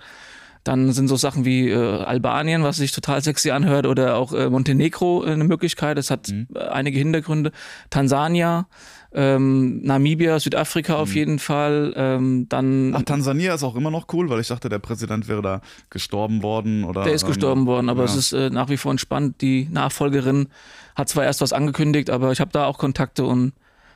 dann 0.65 0.93
sind 0.93 1.09
so 1.09 1.17
Sachen 1.17 1.45
wie 1.45 1.71
äh, 1.71 1.77
Albanien, 1.77 2.63
was 2.63 2.77
sich 2.77 2.93
total 2.93 3.23
sexy 3.23 3.51
anhört, 3.51 3.87
oder 3.87 4.17
auch 4.17 4.33
äh, 4.33 4.51
Montenegro 4.51 5.23
eine 5.23 5.45
Möglichkeit. 5.45 5.99
Das 5.99 6.11
hat 6.11 6.29
mhm. 6.29 6.49
einige 6.71 6.99
Hintergründe. 6.99 7.53
Tansania, 7.91 8.67
ähm, 9.13 9.81
Namibia, 9.83 10.39
Südafrika 10.39 10.95
mhm. 10.95 11.01
auf 11.01 11.15
jeden 11.15 11.39
Fall. 11.39 11.93
Ähm, 11.97 12.47
dann 12.49 12.95
Ach, 12.95 13.03
Tansania 13.03 13.55
ist 13.55 13.63
auch 13.63 13.77
immer 13.77 13.91
noch 13.91 14.07
cool, 14.13 14.29
weil 14.29 14.41
ich 14.41 14.49
dachte, 14.49 14.69
der 14.69 14.79
Präsident 14.79 15.29
wäre 15.29 15.43
da 15.43 15.61
gestorben 15.91 16.43
worden 16.43 16.85
oder. 16.85 17.05
Der 17.05 17.15
ist 17.15 17.27
gestorben 17.27 17.67
worden, 17.67 17.89
aber 17.89 18.05
ja. 18.05 18.07
es 18.07 18.17
ist 18.17 18.33
äh, 18.33 18.51
nach 18.51 18.69
wie 18.69 18.77
vor 18.77 18.91
entspannt. 18.91 19.41
Die 19.41 19.69
Nachfolgerin 19.71 20.49
hat 20.95 21.09
zwar 21.09 21.25
erst 21.25 21.41
was 21.41 21.53
angekündigt, 21.53 22.11
aber 22.11 22.33
ich 22.33 22.41
habe 22.41 22.51
da 22.53 22.67
auch 22.67 22.79
Kontakte 22.79 23.25
und 23.25 23.53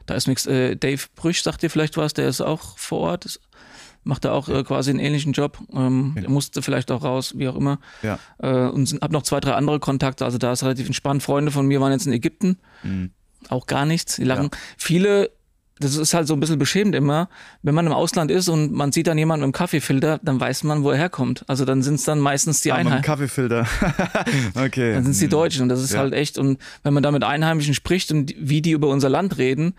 da 0.06 0.14
ist 0.14 0.28
nichts. 0.28 0.46
Äh, 0.46 0.76
Dave 0.76 1.02
Brüch 1.14 1.42
sagt 1.42 1.62
dir 1.62 1.70
vielleicht 1.70 1.96
was, 1.96 2.14
der 2.14 2.28
ist 2.28 2.40
auch 2.40 2.78
vor 2.78 3.00
Ort. 3.00 3.26
Ist, 3.26 3.40
macht 4.04 4.24
er 4.24 4.32
auch 4.32 4.48
äh, 4.48 4.62
quasi 4.64 4.90
einen 4.90 4.98
ähnlichen 4.98 5.32
Job. 5.32 5.58
Ähm, 5.72 6.16
ja. 6.20 6.28
Musste 6.28 6.62
vielleicht 6.62 6.90
auch 6.90 7.04
raus, 7.04 7.34
wie 7.36 7.48
auch 7.48 7.56
immer. 7.56 7.78
Ja. 8.02 8.18
Äh, 8.38 8.68
und 8.68 8.98
habe 9.00 9.12
noch 9.12 9.22
zwei, 9.22 9.40
drei 9.40 9.52
andere 9.52 9.80
Kontakte. 9.80 10.24
Also 10.24 10.38
da 10.38 10.52
ist 10.52 10.62
relativ 10.62 10.86
entspannt. 10.86 11.22
Freunde 11.22 11.52
von 11.52 11.66
mir 11.66 11.80
waren 11.80 11.92
jetzt 11.92 12.06
in 12.06 12.12
Ägypten. 12.12 12.58
Mhm. 12.82 13.10
Auch 13.48 13.66
gar 13.66 13.86
nichts. 13.86 14.16
Die 14.16 14.24
lachen. 14.24 14.50
Ja. 14.52 14.58
Viele 14.76 15.30
das 15.82 15.96
ist 15.96 16.14
halt 16.14 16.26
so 16.26 16.34
ein 16.34 16.40
bisschen 16.40 16.58
beschämend 16.58 16.94
immer, 16.94 17.28
wenn 17.62 17.74
man 17.74 17.86
im 17.86 17.92
Ausland 17.92 18.30
ist 18.30 18.48
und 18.48 18.72
man 18.72 18.92
sieht 18.92 19.06
dann 19.06 19.18
jemanden 19.18 19.40
mit 19.40 19.46
einem 19.46 19.52
Kaffeefilter, 19.52 20.20
dann 20.22 20.40
weiß 20.40 20.64
man, 20.64 20.84
wo 20.84 20.90
er 20.90 20.96
herkommt. 20.96 21.44
Also 21.48 21.64
dann 21.64 21.82
sind 21.82 21.96
es 21.96 22.04
dann 22.04 22.20
meistens 22.20 22.60
die 22.60 22.72
ah, 22.72 22.76
Einheimischen. 22.76 23.02
Kaffeefilter. 23.02 23.66
okay. 24.54 24.94
Dann 24.94 25.04
sind 25.04 25.12
es 25.12 25.18
die 25.18 25.28
Deutschen 25.28 25.62
und 25.62 25.68
das 25.68 25.82
ist 25.82 25.96
halt 25.96 26.14
echt, 26.14 26.38
und 26.38 26.58
wenn 26.82 26.94
man 26.94 27.02
da 27.02 27.10
mit 27.10 27.24
Einheimischen 27.24 27.74
spricht 27.74 28.12
und 28.12 28.34
wie 28.38 28.62
die 28.62 28.72
über 28.72 28.88
unser 28.88 29.08
Land 29.08 29.38
reden, 29.38 29.74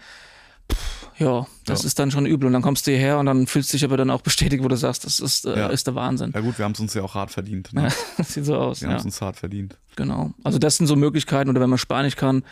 ja, 1.18 1.48
das 1.66 1.84
ja. 1.84 1.88
ist 1.88 2.00
dann 2.00 2.12
schon 2.12 2.26
übel. 2.26 2.48
Und 2.48 2.54
dann 2.54 2.62
kommst 2.62 2.88
du 2.88 2.92
hierher 2.92 3.20
und 3.20 3.26
dann 3.26 3.48
fühlst 3.48 3.72
du 3.72 3.78
dich 3.78 3.86
aber 3.86 3.98
dann 3.98 4.10
auch 4.10 4.22
bestätigt, 4.22 4.64
wo 4.64 4.68
du 4.68 4.78
sagst, 4.78 5.06
das 5.06 5.20
ist, 5.20 5.46
äh, 5.46 5.58
ja. 5.58 5.68
ist 5.68 5.88
der 5.88 5.96
Wahnsinn. 5.96 6.32
Ja 6.34 6.42
gut, 6.42 6.58
wir 6.58 6.66
haben 6.66 6.74
es 6.74 6.80
uns 6.80 6.94
ja 6.94 7.04
auch 7.04 7.16
hart 7.16 7.32
verdient. 7.32 7.74
Ne? 7.74 7.90
das 8.18 8.34
sieht 8.34 8.46
so 8.46 8.56
aus. 8.56 8.82
Wir 8.82 8.90
haben 8.90 8.98
es 8.98 9.06
uns 9.06 9.22
hart 9.22 9.38
verdient. 9.38 9.78
Genau. 9.96 10.34
Also 10.44 10.60
das 10.60 10.78
sind 10.78 10.88
so 10.88 10.96
Möglichkeiten, 10.96 11.50
oder 11.50 11.62
wenn 11.62 11.70
man 11.70 11.78
Spanisch 11.78 12.16
kann, 12.16 12.44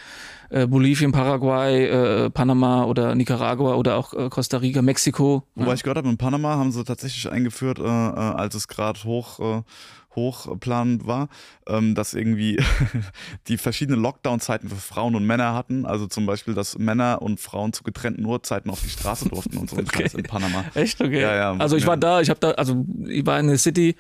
äh, 0.49 0.67
Bolivien, 0.67 1.11
Paraguay, 1.11 1.85
äh, 1.85 2.29
Panama 2.29 2.83
oder 2.83 3.15
Nicaragua 3.15 3.75
oder 3.75 3.95
auch 3.97 4.13
äh, 4.13 4.29
Costa 4.29 4.57
Rica, 4.57 4.81
Mexiko. 4.81 5.43
Wobei 5.55 5.73
ich 5.73 5.83
gehört 5.83 5.97
habe, 5.97 6.09
in 6.09 6.17
Panama 6.17 6.55
haben 6.55 6.71
sie 6.71 6.83
tatsächlich 6.83 7.31
eingeführt, 7.31 7.79
äh, 7.79 7.83
äh, 7.83 7.85
als 7.85 8.55
es 8.55 8.67
gerade 8.67 9.03
hoch 9.03 9.63
hochplan 10.15 11.05
war, 11.05 11.29
ähm, 11.67 11.95
dass 11.95 12.13
irgendwie 12.13 12.57
die 13.47 13.57
verschiedenen 13.57 14.01
Lockdown-Zeiten 14.01 14.69
für 14.69 14.75
Frauen 14.75 15.15
und 15.15 15.25
Männer 15.25 15.53
hatten. 15.53 15.85
Also 15.85 16.07
zum 16.07 16.25
Beispiel, 16.25 16.53
dass 16.53 16.77
Männer 16.77 17.21
und 17.21 17.39
Frauen 17.39 17.73
zu 17.73 17.83
getrennten 17.83 18.25
Uhrzeiten 18.25 18.69
auf 18.69 18.81
die 18.81 18.89
Straße 18.89 19.30
durften 19.30 19.57
und 19.57 19.69
so 19.69 19.77
okay. 19.77 20.09
in 20.15 20.23
Panama. 20.23 20.65
Echt? 20.73 21.01
Okay. 21.01 21.21
Ja, 21.21 21.35
ja, 21.35 21.53
also 21.53 21.75
ich 21.75 21.87
war 21.87 21.97
da, 21.97 22.21
ich 22.21 22.30
habe 22.30 22.39
da, 22.39 22.51
also 22.51 22.85
ich 23.06 23.25
war 23.25 23.39
in 23.39 23.47
der 23.47 23.57
City 23.57 23.95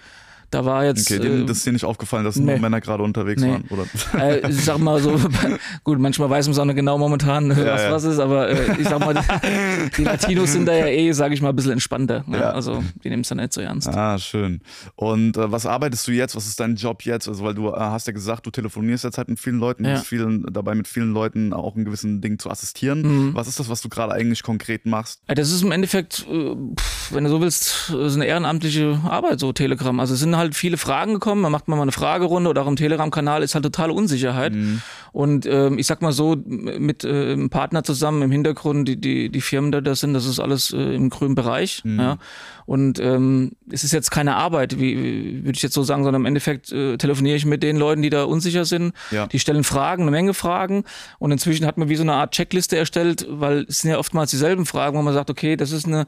da 0.51 0.65
war 0.65 0.85
jetzt. 0.85 1.09
Okay, 1.09 1.19
denen, 1.19 1.43
äh, 1.43 1.45
das 1.45 1.57
ist 1.57 1.65
dir 1.65 1.71
nicht 1.71 1.85
aufgefallen, 1.85 2.25
dass 2.25 2.35
nee. 2.35 2.51
nur 2.51 2.59
Männer 2.59 2.81
gerade 2.81 3.03
unterwegs 3.03 3.41
nee. 3.41 3.51
waren, 3.51 3.63
oder? 3.69 3.85
Äh, 4.21 4.49
ich 4.49 4.65
sag 4.65 4.79
mal 4.79 5.01
so, 5.01 5.17
gut, 5.83 5.97
manchmal 5.97 6.29
weiß 6.29 6.47
man 6.47 6.51
es 6.51 6.59
auch 6.59 6.65
nicht 6.65 6.75
genau 6.75 6.97
momentan, 6.97 7.49
ja, 7.49 7.57
was 7.57 7.81
ja. 7.81 7.91
was 7.91 8.03
ist, 8.03 8.19
aber 8.19 8.49
äh, 8.49 8.81
ich 8.81 8.87
sag 8.87 8.99
mal, 8.99 9.13
die, 9.13 9.91
die, 9.97 10.03
Latinos 10.03 10.51
sind 10.51 10.65
da 10.65 10.73
ja 10.73 10.87
eh, 10.87 11.11
sag 11.13 11.31
ich 11.31 11.41
mal, 11.41 11.49
ein 11.49 11.55
bisschen 11.55 11.71
entspannter. 11.71 12.25
Ne? 12.27 12.39
Ja. 12.39 12.51
Also 12.51 12.83
die 13.03 13.09
nehmen 13.09 13.21
es 13.21 13.29
dann 13.29 13.37
nicht 13.37 13.53
so 13.53 13.61
ernst. 13.61 13.87
Ah, 13.87 14.17
schön. 14.17 14.61
Und 14.95 15.37
äh, 15.37 15.51
was 15.51 15.65
arbeitest 15.65 16.07
du 16.07 16.11
jetzt? 16.11 16.35
Was 16.35 16.45
ist 16.45 16.59
dein 16.59 16.75
Job 16.75 17.03
jetzt? 17.03 17.29
Also, 17.29 17.43
weil 17.43 17.53
du 17.53 17.69
äh, 17.69 17.77
hast 17.77 18.07
ja 18.07 18.13
gesagt, 18.13 18.45
du 18.45 18.51
telefonierst 18.51 19.05
jetzt 19.05 19.17
halt 19.17 19.29
mit 19.29 19.39
vielen 19.39 19.59
Leuten, 19.59 19.85
ja. 19.85 19.97
vielen, 19.97 20.43
dabei 20.51 20.75
mit 20.75 20.87
vielen 20.87 21.13
Leuten 21.13 21.53
auch 21.53 21.77
in 21.77 21.85
gewissen 21.85 22.19
Dingen 22.19 22.39
zu 22.39 22.49
assistieren. 22.49 23.01
Mhm. 23.01 23.35
Was 23.35 23.47
ist 23.47 23.59
das, 23.59 23.69
was 23.69 23.81
du 23.81 23.87
gerade 23.87 24.11
eigentlich 24.11 24.43
konkret 24.43 24.85
machst? 24.85 25.21
Das 25.27 25.51
ist 25.51 25.63
im 25.63 25.71
Endeffekt, 25.71 26.25
wenn 26.27 27.23
du 27.23 27.29
so 27.29 27.39
willst, 27.39 27.89
ist 27.89 28.15
eine 28.15 28.25
ehrenamtliche 28.25 28.99
Arbeit, 29.05 29.39
so 29.39 29.53
Telegram. 29.53 29.97
Also 29.99 30.13
es 30.13 30.19
sind 30.19 30.35
halt 30.35 30.40
viele 30.53 30.77
Fragen 30.77 31.13
gekommen, 31.13 31.41
man 31.41 31.51
macht 31.51 31.67
mal 31.67 31.79
eine 31.81 31.91
Fragerunde 31.91 32.49
oder 32.49 32.63
auch 32.63 32.67
im 32.67 32.75
Telegram-Kanal 32.75 33.43
ist 33.43 33.55
halt 33.55 33.63
totale 33.63 33.93
Unsicherheit. 33.93 34.53
Mhm. 34.53 34.81
Und 35.11 35.45
ähm, 35.45 35.77
ich 35.77 35.87
sag 35.87 36.01
mal 36.01 36.11
so, 36.11 36.37
mit 36.45 37.03
äh, 37.03 37.33
einem 37.33 37.49
Partner 37.49 37.83
zusammen 37.83 38.21
im 38.21 38.31
Hintergrund, 38.31 38.87
die, 38.87 38.99
die, 38.99 39.29
die 39.29 39.41
Firmen, 39.41 39.71
da 39.71 39.81
das 39.81 39.99
sind, 39.99 40.13
das 40.13 40.25
ist 40.25 40.39
alles 40.39 40.71
äh, 40.71 40.95
im 40.95 41.09
grünen 41.09 41.35
Bereich. 41.35 41.83
Mhm. 41.83 41.99
Ja. 41.99 42.17
Und 42.65 42.99
ähm, 42.99 43.51
es 43.69 43.83
ist 43.83 43.91
jetzt 43.91 44.11
keine 44.11 44.35
Arbeit, 44.35 44.79
wie 44.79 45.43
würde 45.43 45.57
ich 45.57 45.63
jetzt 45.63 45.73
so 45.73 45.83
sagen, 45.83 46.03
sondern 46.03 46.21
im 46.21 46.25
Endeffekt 46.25 46.71
äh, 46.71 46.97
telefoniere 46.97 47.35
ich 47.35 47.45
mit 47.45 47.63
den 47.63 47.75
Leuten, 47.75 48.01
die 48.01 48.09
da 48.09 48.23
unsicher 48.23 48.63
sind. 48.63 48.93
Ja. 49.09 49.27
Die 49.27 49.39
stellen 49.39 49.65
Fragen, 49.65 50.03
eine 50.03 50.11
Menge 50.11 50.33
Fragen. 50.33 50.85
Und 51.19 51.31
inzwischen 51.31 51.65
hat 51.65 51.77
man 51.77 51.89
wie 51.89 51.97
so 51.97 52.03
eine 52.03 52.13
Art 52.13 52.31
Checkliste 52.31 52.77
erstellt, 52.77 53.25
weil 53.29 53.65
es 53.67 53.79
sind 53.79 53.91
ja 53.91 53.97
oftmals 53.97 54.31
dieselben 54.31 54.65
Fragen, 54.65 54.97
wo 54.97 55.01
man 55.01 55.13
sagt, 55.13 55.29
okay, 55.29 55.57
das 55.57 55.71
ist 55.71 55.85
eine, 55.85 56.05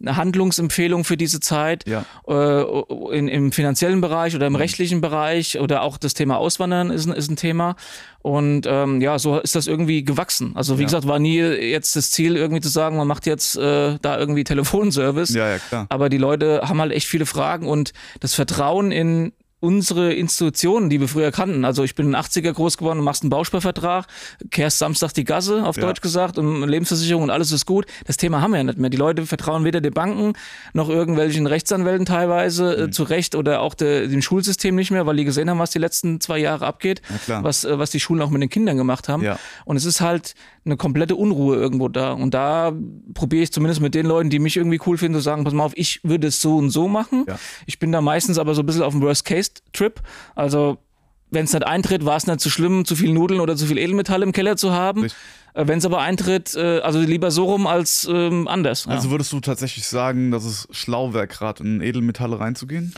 eine 0.00 0.16
Handlungsempfehlung 0.16 1.04
für 1.04 1.18
diese 1.18 1.40
Zeit 1.40 1.84
ja. 1.86 2.04
äh, 2.26 2.64
in, 3.14 3.28
im 3.28 3.52
finanziellen 3.52 4.00
Bereich 4.00 4.34
oder 4.34 4.46
im 4.46 4.54
mhm. 4.54 4.60
rechtlichen 4.60 5.02
Bereich 5.02 5.58
oder 5.60 5.82
auch 5.82 5.98
das 5.98 6.14
Thema 6.14 6.38
Auswandern 6.38 6.90
ist, 6.90 7.06
ist 7.06 7.30
ein 7.30 7.36
Thema. 7.36 7.76
Und 8.26 8.66
ähm, 8.68 9.00
ja, 9.00 9.20
so 9.20 9.38
ist 9.38 9.54
das 9.54 9.68
irgendwie 9.68 10.04
gewachsen. 10.04 10.50
Also 10.56 10.78
wie 10.78 10.82
ja. 10.82 10.86
gesagt, 10.86 11.06
war 11.06 11.20
nie 11.20 11.38
jetzt 11.38 11.94
das 11.94 12.10
Ziel, 12.10 12.36
irgendwie 12.36 12.60
zu 12.60 12.68
sagen, 12.68 12.96
man 12.96 13.06
macht 13.06 13.24
jetzt 13.24 13.56
äh, 13.56 13.98
da 14.02 14.18
irgendwie 14.18 14.42
Telefonservice. 14.42 15.32
Ja, 15.32 15.48
ja, 15.48 15.58
klar. 15.58 15.86
Aber 15.90 16.08
die 16.08 16.18
Leute 16.18 16.62
haben 16.64 16.80
halt 16.80 16.90
echt 16.90 17.06
viele 17.06 17.24
Fragen 17.24 17.68
und 17.68 17.92
das 18.18 18.34
Vertrauen 18.34 18.90
in 18.90 19.32
unsere 19.66 20.12
Institutionen, 20.12 20.88
die 20.90 21.00
wir 21.00 21.08
früher 21.08 21.32
kannten, 21.32 21.64
also 21.64 21.82
ich 21.82 21.96
bin 21.96 22.06
in 22.06 22.12
den 22.12 22.20
80er 22.20 22.52
groß 22.52 22.78
geworden, 22.78 23.00
machst 23.00 23.24
einen 23.24 23.30
Bausparvertrag, 23.30 24.06
kehrst 24.52 24.78
Samstag 24.78 25.12
die 25.12 25.24
Gasse, 25.24 25.64
auf 25.64 25.76
ja. 25.76 25.82
Deutsch 25.82 26.00
gesagt, 26.00 26.38
und 26.38 26.62
Lebensversicherung 26.68 27.24
und 27.24 27.30
alles 27.30 27.50
ist 27.50 27.66
gut. 27.66 27.86
Das 28.06 28.16
Thema 28.16 28.40
haben 28.40 28.52
wir 28.52 28.58
ja 28.58 28.64
nicht 28.64 28.78
mehr. 28.78 28.90
Die 28.90 28.96
Leute 28.96 29.26
vertrauen 29.26 29.64
weder 29.64 29.80
den 29.80 29.92
Banken 29.92 30.34
noch 30.72 30.88
irgendwelchen 30.88 31.48
Rechtsanwälten 31.48 32.06
teilweise 32.06 32.76
äh, 32.76 32.86
mhm. 32.86 32.92
zu 32.92 33.02
Recht 33.02 33.34
oder 33.34 33.60
auch 33.60 33.74
de, 33.74 34.06
dem 34.06 34.22
Schulsystem 34.22 34.76
nicht 34.76 34.92
mehr, 34.92 35.04
weil 35.04 35.16
die 35.16 35.24
gesehen 35.24 35.50
haben, 35.50 35.58
was 35.58 35.70
die 35.70 35.80
letzten 35.80 36.20
zwei 36.20 36.38
Jahre 36.38 36.64
abgeht, 36.64 37.02
was, 37.26 37.64
äh, 37.64 37.76
was 37.76 37.90
die 37.90 37.98
Schulen 37.98 38.22
auch 38.22 38.30
mit 38.30 38.40
den 38.40 38.50
Kindern 38.50 38.76
gemacht 38.76 39.08
haben. 39.08 39.24
Ja. 39.24 39.36
Und 39.64 39.76
es 39.76 39.84
ist 39.84 40.00
halt 40.00 40.34
eine 40.66 40.76
komplette 40.76 41.16
Unruhe 41.16 41.56
irgendwo 41.56 41.88
da. 41.88 42.12
Und 42.12 42.34
da 42.34 42.72
probiere 43.14 43.44
ich 43.44 43.52
zumindest 43.52 43.80
mit 43.80 43.94
den 43.94 44.04
Leuten, 44.04 44.28
die 44.28 44.38
mich 44.38 44.56
irgendwie 44.56 44.80
cool 44.86 44.98
finden, 44.98 45.18
zu 45.18 45.22
sagen, 45.22 45.44
pass 45.44 45.54
mal 45.54 45.64
auf, 45.64 45.72
ich 45.76 46.00
würde 46.02 46.26
es 46.26 46.40
so 46.40 46.56
und 46.56 46.70
so 46.70 46.88
machen. 46.88 47.24
Ja. 47.26 47.38
Ich 47.64 47.78
bin 47.78 47.92
da 47.92 48.00
meistens 48.00 48.38
aber 48.38 48.54
so 48.54 48.62
ein 48.62 48.66
bisschen 48.66 48.82
auf 48.82 48.92
dem 48.92 49.00
Worst-Case-Trip. 49.00 50.00
Also 50.34 50.78
wenn 51.30 51.44
es 51.44 51.52
nicht 51.52 51.66
eintritt, 51.66 52.04
war 52.04 52.16
es 52.16 52.26
nicht 52.26 52.40
zu 52.40 52.50
schlimm, 52.50 52.84
zu 52.84 52.96
viel 52.96 53.12
Nudeln 53.12 53.40
oder 53.40 53.56
zu 53.56 53.66
viel 53.66 53.78
Edelmetall 53.78 54.22
im 54.22 54.32
Keller 54.32 54.56
zu 54.56 54.72
haben. 54.72 55.02
Richtig. 55.02 55.18
Äh, 55.54 55.66
wenn 55.68 55.78
es 55.78 55.84
aber 55.86 56.00
eintritt, 56.00 56.54
äh, 56.54 56.80
also 56.80 57.00
lieber 57.00 57.30
so 57.30 57.44
rum 57.44 57.66
als 57.66 58.06
ähm, 58.10 58.46
anders. 58.46 58.86
Also 58.86 59.10
würdest 59.10 59.32
du 59.32 59.40
tatsächlich 59.40 59.86
sagen, 59.86 60.30
dass 60.30 60.44
es 60.44 60.68
schlau 60.70 61.14
wäre, 61.14 61.26
gerade 61.26 61.62
in 61.62 61.80
Edelmetalle 61.80 62.38
reinzugehen? 62.38 62.94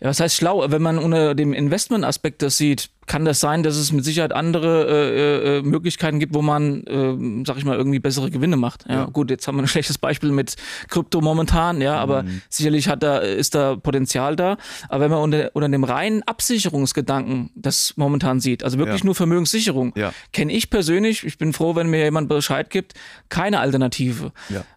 Ja, 0.00 0.08
was 0.08 0.20
heißt 0.20 0.36
schlau? 0.36 0.64
Wenn 0.70 0.82
man 0.82 0.98
unter 0.98 1.34
dem 1.34 1.52
Investmentaspekt 1.52 2.42
das 2.42 2.56
sieht, 2.56 2.90
kann 3.10 3.24
das 3.24 3.40
sein, 3.40 3.64
dass 3.64 3.74
es 3.74 3.90
mit 3.90 4.04
Sicherheit 4.04 4.32
andere 4.32 4.86
äh, 4.86 5.58
äh, 5.58 5.62
Möglichkeiten 5.62 6.20
gibt, 6.20 6.32
wo 6.32 6.42
man, 6.42 6.84
äh, 6.84 7.44
sag 7.44 7.56
ich 7.56 7.64
mal, 7.64 7.76
irgendwie 7.76 7.98
bessere 7.98 8.30
Gewinne 8.30 8.56
macht. 8.56 8.84
Ja, 8.88 8.94
ja, 8.94 9.04
gut, 9.06 9.30
jetzt 9.30 9.48
haben 9.48 9.56
wir 9.56 9.64
ein 9.64 9.66
schlechtes 9.74 9.98
Beispiel 9.98 10.30
mit 10.30 10.54
Krypto 10.88 11.20
momentan, 11.20 11.80
ja, 11.80 11.96
aber 11.96 12.22
mhm. 12.22 12.40
sicherlich 12.48 12.86
hat 12.86 13.02
da, 13.02 13.18
ist 13.18 13.56
da 13.56 13.74
Potenzial 13.74 14.36
da. 14.36 14.58
Aber 14.88 15.02
wenn 15.02 15.10
man 15.10 15.22
unter, 15.22 15.50
unter 15.54 15.68
dem 15.68 15.82
reinen 15.82 16.22
Absicherungsgedanken 16.22 17.50
das 17.56 17.94
momentan 17.96 18.38
sieht, 18.38 18.62
also 18.62 18.78
wirklich 18.78 19.00
ja. 19.00 19.06
nur 19.06 19.16
Vermögenssicherung, 19.16 19.92
ja. 19.96 20.12
kenne 20.32 20.52
ich 20.52 20.70
persönlich, 20.70 21.24
ich 21.24 21.36
bin 21.36 21.52
froh, 21.52 21.74
wenn 21.74 21.90
mir 21.90 22.04
jemand 22.04 22.28
Bescheid 22.28 22.70
gibt, 22.70 22.94
keine 23.28 23.58
Alternative. 23.58 24.30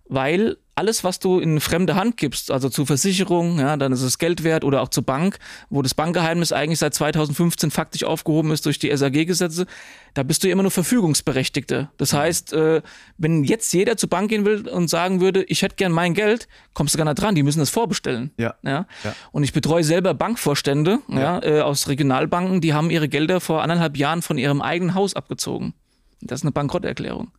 Weil 0.10 0.58
alles, 0.76 1.04
was 1.04 1.20
du 1.20 1.40
in 1.40 1.60
fremde 1.60 1.96
Hand 1.96 2.18
gibst, 2.18 2.50
also 2.50 2.68
zur 2.68 2.88
Versicherung, 2.88 3.60
ja, 3.60 3.78
dann 3.78 3.92
ist 3.92 4.02
es 4.02 4.18
Geld 4.18 4.44
wert 4.44 4.64
oder 4.64 4.82
auch 4.82 4.90
zur 4.90 5.04
Bank, 5.04 5.38
wo 5.70 5.82
das 5.82 5.94
Bankgeheimnis 5.94 6.52
eigentlich 6.52 6.80
seit 6.80 6.96
2015 6.96 7.70
faktisch 7.70 8.04
aufgehoben 8.04 8.52
ist 8.52 8.66
durch 8.66 8.80
die 8.80 8.96
SAG-Gesetze, 8.96 9.68
da 10.16 10.24
bist 10.24 10.44
du 10.44 10.50
immer 10.50 10.64
nur 10.64 10.72
Verfügungsberechtigter. 10.72 11.92
Das 11.98 12.14
heißt, 12.14 12.54
äh, 12.54 12.82
wenn 13.18 13.44
jetzt 13.44 13.72
jeder 13.74 13.98
zur 13.98 14.10
Bank 14.10 14.30
gehen 14.30 14.46
will 14.46 14.68
und 14.68 14.90
sagen 14.90 15.22
würde, 15.22 15.44
ich 15.44 15.62
hätte 15.62 15.76
gern 15.76 15.92
mein 15.92 16.16
Geld, 16.16 16.48
kommst 16.74 16.96
du 16.96 16.98
gar 16.98 17.06
nicht 17.06 17.22
dran, 17.22 17.36
die 17.36 17.44
müssen 17.44 17.60
das 17.60 17.70
vorbestellen. 17.70 18.32
Ja. 18.38 18.56
ja? 18.64 18.88
ja. 19.04 19.16
Und 19.32 19.44
ich 19.44 19.54
betreue 19.54 19.84
selber 19.84 20.14
Bankvorstände 20.14 21.00
ja 21.08 21.44
äh, 21.44 21.62
aus 21.62 21.88
Regionalbanken, 21.88 22.62
die 22.62 22.74
haben 22.74 22.90
ihre 22.90 23.10
Gelder 23.10 23.40
vor 23.40 23.62
anderthalb 23.62 23.98
Jahren 23.98 24.22
von 24.22 24.38
ihrem 24.38 24.62
eigenen 24.62 24.96
Haus 24.96 25.16
abgezogen. 25.16 25.74
Das 26.22 26.40
ist 26.40 26.46
eine 26.46 26.52
Bankrotterklärung. 26.52 27.32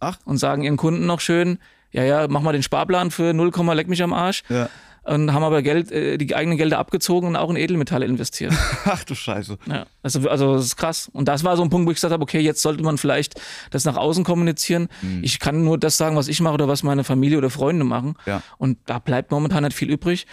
Ach. 0.00 0.18
Und 0.24 0.38
sagen 0.38 0.62
ihren 0.62 0.76
Kunden 0.76 1.06
noch 1.06 1.20
schön, 1.20 1.58
ja, 1.92 2.04
ja, 2.04 2.26
mach 2.28 2.40
mal 2.40 2.52
den 2.52 2.62
Sparplan 2.62 3.10
für 3.10 3.32
0, 3.34 3.50
leck 3.74 3.88
mich 3.88 4.02
am 4.02 4.12
Arsch. 4.12 4.42
Ja. 4.48 4.68
Und 5.02 5.32
haben 5.32 5.42
aber 5.42 5.62
Geld, 5.62 5.90
äh, 5.90 6.18
die 6.18 6.36
eigenen 6.36 6.58
Gelder 6.58 6.78
abgezogen 6.78 7.28
und 7.28 7.36
auch 7.36 7.48
in 7.48 7.56
Edelmetalle 7.56 8.04
investiert. 8.04 8.52
Ach 8.84 9.02
du 9.02 9.14
Scheiße. 9.14 9.56
Ja, 9.66 9.86
also, 10.02 10.28
also 10.28 10.54
das 10.54 10.66
ist 10.66 10.76
krass. 10.76 11.10
Und 11.12 11.26
das 11.26 11.42
war 11.42 11.56
so 11.56 11.62
ein 11.62 11.70
Punkt, 11.70 11.86
wo 11.86 11.90
ich 11.90 11.96
gesagt 11.96 12.12
habe, 12.12 12.22
okay, 12.22 12.40
jetzt 12.40 12.60
sollte 12.60 12.82
man 12.82 12.98
vielleicht 12.98 13.40
das 13.70 13.86
nach 13.86 13.96
außen 13.96 14.24
kommunizieren. 14.24 14.88
Mhm. 15.00 15.24
Ich 15.24 15.40
kann 15.40 15.64
nur 15.64 15.78
das 15.78 15.96
sagen, 15.96 16.16
was 16.16 16.28
ich 16.28 16.40
mache 16.42 16.54
oder 16.54 16.68
was 16.68 16.82
meine 16.82 17.02
Familie 17.02 17.38
oder 17.38 17.48
Freunde 17.48 17.84
machen. 17.84 18.14
Ja. 18.26 18.42
Und 18.58 18.78
da 18.84 18.98
bleibt 18.98 19.30
momentan 19.30 19.64
nicht 19.64 19.76
viel 19.76 19.90
übrig 19.90 20.26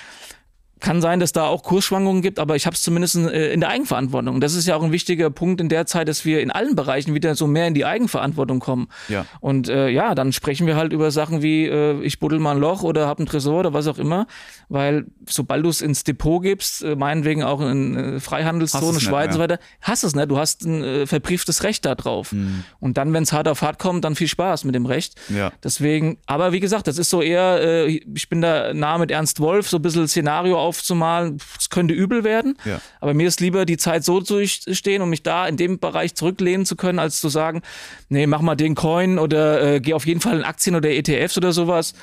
kann 0.80 1.02
sein, 1.02 1.20
dass 1.20 1.32
da 1.32 1.48
auch 1.48 1.64
Kursschwankungen 1.64 2.22
gibt, 2.22 2.40
aber 2.40 2.56
ich 2.56 2.66
habe 2.66 2.76
es 2.76 2.82
zumindest 2.82 3.16
äh, 3.16 3.52
in 3.52 3.60
der 3.60 3.70
Eigenverantwortung. 3.70 4.40
Das 4.42 4.54
ist 4.54 4.68
ja 4.68 4.76
auch 4.76 4.84
ein 4.84 4.92
wichtiger 4.92 5.30
Punkt 5.30 5.62
in 5.62 5.70
der 5.70 5.86
Zeit, 5.86 6.08
dass 6.08 6.26
wir 6.26 6.42
in 6.42 6.52
allen 6.52 6.76
Bereichen 6.76 7.14
wieder 7.14 7.36
so 7.36 7.48
mehr 7.48 7.68
in 7.68 7.74
die 7.74 7.86
Eigenverantwortung 7.86 8.60
kommen. 8.60 8.88
Ja. 9.08 9.26
Und 9.40 9.70
äh, 9.70 9.90
ja, 9.90 10.16
dann 10.16 10.34
sprechen 10.34 10.68
wir 10.68 10.76
halt 10.76 10.94
über 10.94 11.12
Sachen 11.12 11.42
wie, 11.42 11.66
äh, 11.66 12.02
ich 12.02 12.20
buddel 12.20 12.40
mal 12.40 12.56
ein 12.56 12.60
Loch 12.60 12.84
oder 12.84 13.08
hab 13.08 13.20
einen 13.20 13.28
Tresor 13.28 13.62
oder 13.62 13.74
was 13.74 13.88
auch 13.88 13.98
immer, 13.98 14.28
weil 14.70 15.06
sobald 15.28 15.66
du 15.66 15.70
es 15.70 15.82
ins 15.82 16.04
Depot 16.04 16.42
gibst, 16.42 16.84
äh, 16.84 16.96
meinetwegen 16.96 17.44
auch 17.44 17.62
in 17.62 17.96
äh, 17.96 18.20
Freihandelszone, 18.20 19.00
Schweiz 19.00 19.28
und 19.28 19.34
so 19.34 19.40
weiter, 19.40 19.60
hast 19.82 20.04
es 20.04 20.16
nicht. 20.16 20.30
Du 20.30 20.38
hast 20.38 20.64
ein 20.64 20.84
äh, 20.84 21.08
verbrieftes 21.08 21.64
Recht 21.64 21.86
da 21.86 21.96
drauf. 21.96 22.32
Mhm. 22.32 22.64
Und 22.80 22.98
dann, 22.98 23.14
wenn 23.14 23.24
es 23.24 23.34
hart 23.34 23.48
auf 23.48 23.62
hart 23.62 23.80
kommt, 23.80 24.04
dann 24.04 24.16
viel 24.16 24.28
Spaß 24.28 24.64
mit 24.64 24.76
dem 24.76 24.86
Recht. 24.86 25.16
Ja. 25.30 25.52
Deswegen, 25.64 26.18
aber 26.26 26.52
wie 26.52 26.60
gesagt, 26.60 26.88
das 26.88 26.98
ist 26.98 27.10
so 27.10 27.22
eher, 27.22 27.60
äh, 27.62 27.88
ich 27.88 28.30
bin 28.30 28.42
da 28.42 28.74
nah 28.74 28.98
mit 28.98 29.12
Ernst 29.12 29.40
Wolf, 29.40 29.70
so 29.70 29.78
ein 29.78 29.82
bisschen 29.82 30.08
Szenario 30.08 30.58
aufzumalen, 30.68 31.40
es 31.60 31.70
könnte 31.70 31.94
übel 31.94 32.24
werden. 32.24 32.58
Ja. 32.66 32.80
Aber 33.02 33.14
mir 33.14 33.28
ist 33.28 33.40
lieber, 33.40 33.66
die 33.66 33.78
Zeit 33.78 34.04
so 34.04 34.22
zu 34.22 34.46
stehen 34.48 35.02
und 35.02 35.10
mich 35.10 35.24
da 35.24 35.48
in 35.48 35.58
dem 35.58 35.80
Bereich 35.80 36.16
zurücklehnen 36.16 36.66
zu 36.66 36.76
können, 36.76 37.00
als 37.00 37.20
zu 37.20 37.30
sagen, 37.30 37.62
nee, 38.10 38.28
mach 38.28 38.42
mal 38.42 38.56
den 38.56 38.76
Coin 38.76 39.18
oder 39.20 39.76
äh, 39.76 39.80
geh 39.80 39.94
auf 39.94 40.06
jeden 40.06 40.22
Fall 40.22 40.38
in 40.38 40.44
Aktien 40.44 40.76
oder 40.76 40.90
ETFs 40.90 41.38
oder 41.38 41.52
sowas 41.52 41.94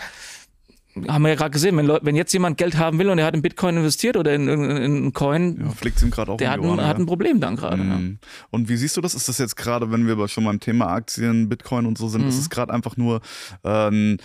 haben 1.09 1.23
wir 1.23 1.31
ja 1.31 1.35
gerade 1.35 1.51
gesehen, 1.51 1.77
wenn, 1.77 1.89
wenn, 1.89 2.17
jetzt 2.17 2.33
jemand 2.33 2.57
Geld 2.57 2.77
haben 2.77 2.99
will 2.99 3.09
und 3.09 3.19
er 3.19 3.27
hat 3.27 3.35
in 3.35 3.43
Bitcoin 3.43 3.77
investiert 3.77 4.17
oder 4.17 4.35
in, 4.35 4.49
in, 4.49 4.71
in 4.71 4.97
einen 4.97 5.13
Coin, 5.13 5.61
ja, 5.61 5.71
fliegt 5.71 6.01
ihm 6.03 6.11
gerade 6.11 6.33
auch 6.33 6.37
der 6.37 6.51
hat 6.51 6.61
ein, 6.61 6.81
hat 6.81 6.99
ein, 6.99 7.07
Problem 7.07 7.41
dann 7.41 7.57
gerade. 7.57 7.83
Mhm. 7.83 8.19
Ja. 8.23 8.29
Und 8.51 8.69
wie 8.69 8.77
siehst 8.77 8.97
du 8.97 9.01
das? 9.01 9.15
Ist 9.15 9.29
das 9.29 9.39
jetzt 9.39 9.57
gerade, 9.57 9.91
wenn 9.91 10.07
wir 10.07 10.29
schon 10.29 10.45
beim 10.45 10.61
Thema 10.61 10.87
Aktien, 10.89 11.49
Bitcoin 11.49 11.87
und 11.87 11.99
so 11.99 12.09
sind, 12.09 12.23
mhm. 12.23 12.29
ist 12.29 12.39
es 12.39 12.49
gerade 12.49 12.73
einfach 12.73 12.97
nur 12.97 13.21
äh, 13.65 14.17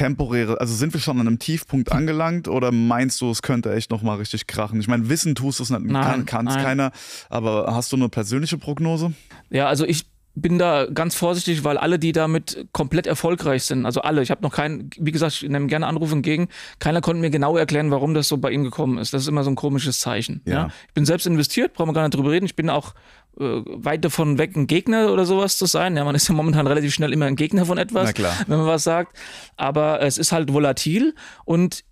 temporäre, 0.00 0.58
also 0.58 0.74
sind 0.74 0.94
wir 0.94 1.00
schon 1.00 1.20
an 1.20 1.26
einem 1.26 1.38
Tiefpunkt 1.38 1.92
angelangt 1.92 2.48
oder 2.48 2.72
meinst 2.72 3.20
du, 3.20 3.30
es 3.30 3.42
könnte 3.42 3.74
echt 3.74 3.90
nochmal 3.90 4.16
richtig 4.16 4.46
krachen? 4.46 4.80
Ich 4.80 4.88
meine, 4.88 5.10
wissen 5.10 5.34
tust 5.34 5.58
du 5.58 5.64
es 5.64 5.68
nicht, 5.70 6.26
kann 6.26 6.46
es 6.46 6.56
keiner, 6.56 6.90
aber 7.28 7.74
hast 7.74 7.92
du 7.92 7.96
eine 7.96 8.08
persönliche 8.08 8.56
Prognose? 8.56 9.12
Ja, 9.50 9.66
also 9.66 9.84
ich 9.84 10.06
bin 10.34 10.58
da 10.58 10.86
ganz 10.86 11.14
vorsichtig, 11.14 11.64
weil 11.64 11.76
alle, 11.76 11.98
die 11.98 12.12
damit 12.12 12.66
komplett 12.72 13.06
erfolgreich 13.06 13.64
sind, 13.64 13.84
also 13.84 14.00
alle, 14.00 14.22
ich 14.22 14.30
habe 14.30 14.42
noch 14.42 14.54
keinen, 14.54 14.88
wie 14.96 15.12
gesagt, 15.12 15.42
ich 15.42 15.48
nehme 15.50 15.66
gerne 15.66 15.86
Anrufe 15.86 16.14
entgegen, 16.14 16.48
keiner 16.78 17.02
konnte 17.02 17.20
mir 17.20 17.30
genau 17.30 17.58
erklären, 17.58 17.90
warum 17.90 18.14
das 18.14 18.28
so 18.28 18.38
bei 18.38 18.50
ihm 18.50 18.64
gekommen 18.64 18.96
ist. 18.96 19.12
Das 19.12 19.22
ist 19.22 19.28
immer 19.28 19.44
so 19.44 19.50
ein 19.50 19.56
komisches 19.56 20.00
Zeichen. 20.00 20.40
Ja. 20.46 20.52
ja. 20.52 20.68
Ich 20.88 20.94
bin 20.94 21.04
selbst 21.04 21.26
investiert, 21.26 21.74
brauchen 21.74 21.90
wir 21.90 21.94
gar 21.94 22.04
nicht 22.04 22.14
drüber 22.14 22.30
reden. 22.30 22.46
Ich 22.46 22.56
bin 22.56 22.70
auch 22.70 22.94
weit 23.36 24.04
davon 24.04 24.38
weg, 24.38 24.56
ein 24.56 24.66
Gegner 24.66 25.12
oder 25.12 25.24
sowas 25.24 25.56
zu 25.56 25.66
sein. 25.66 25.96
Ja, 25.96 26.04
man 26.04 26.14
ist 26.14 26.28
ja 26.28 26.34
momentan 26.34 26.66
relativ 26.66 26.92
schnell 26.92 27.12
immer 27.12 27.26
ein 27.26 27.36
Gegner 27.36 27.64
von 27.64 27.78
etwas, 27.78 28.12
wenn 28.46 28.58
man 28.58 28.66
was 28.66 28.84
sagt. 28.84 29.16
Aber 29.56 30.02
es 30.02 30.18
ist 30.18 30.32
halt 30.32 30.52
volatil 30.52 31.14
und 31.44 31.84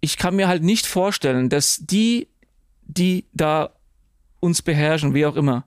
ich 0.00 0.16
kann 0.16 0.36
mir 0.36 0.48
halt 0.48 0.62
nicht 0.62 0.86
vorstellen, 0.86 1.48
dass 1.48 1.78
die, 1.80 2.28
die 2.82 3.26
da 3.32 3.70
uns 4.40 4.62
beherrschen, 4.62 5.14
wie 5.14 5.26
auch 5.26 5.36
immer, 5.36 5.64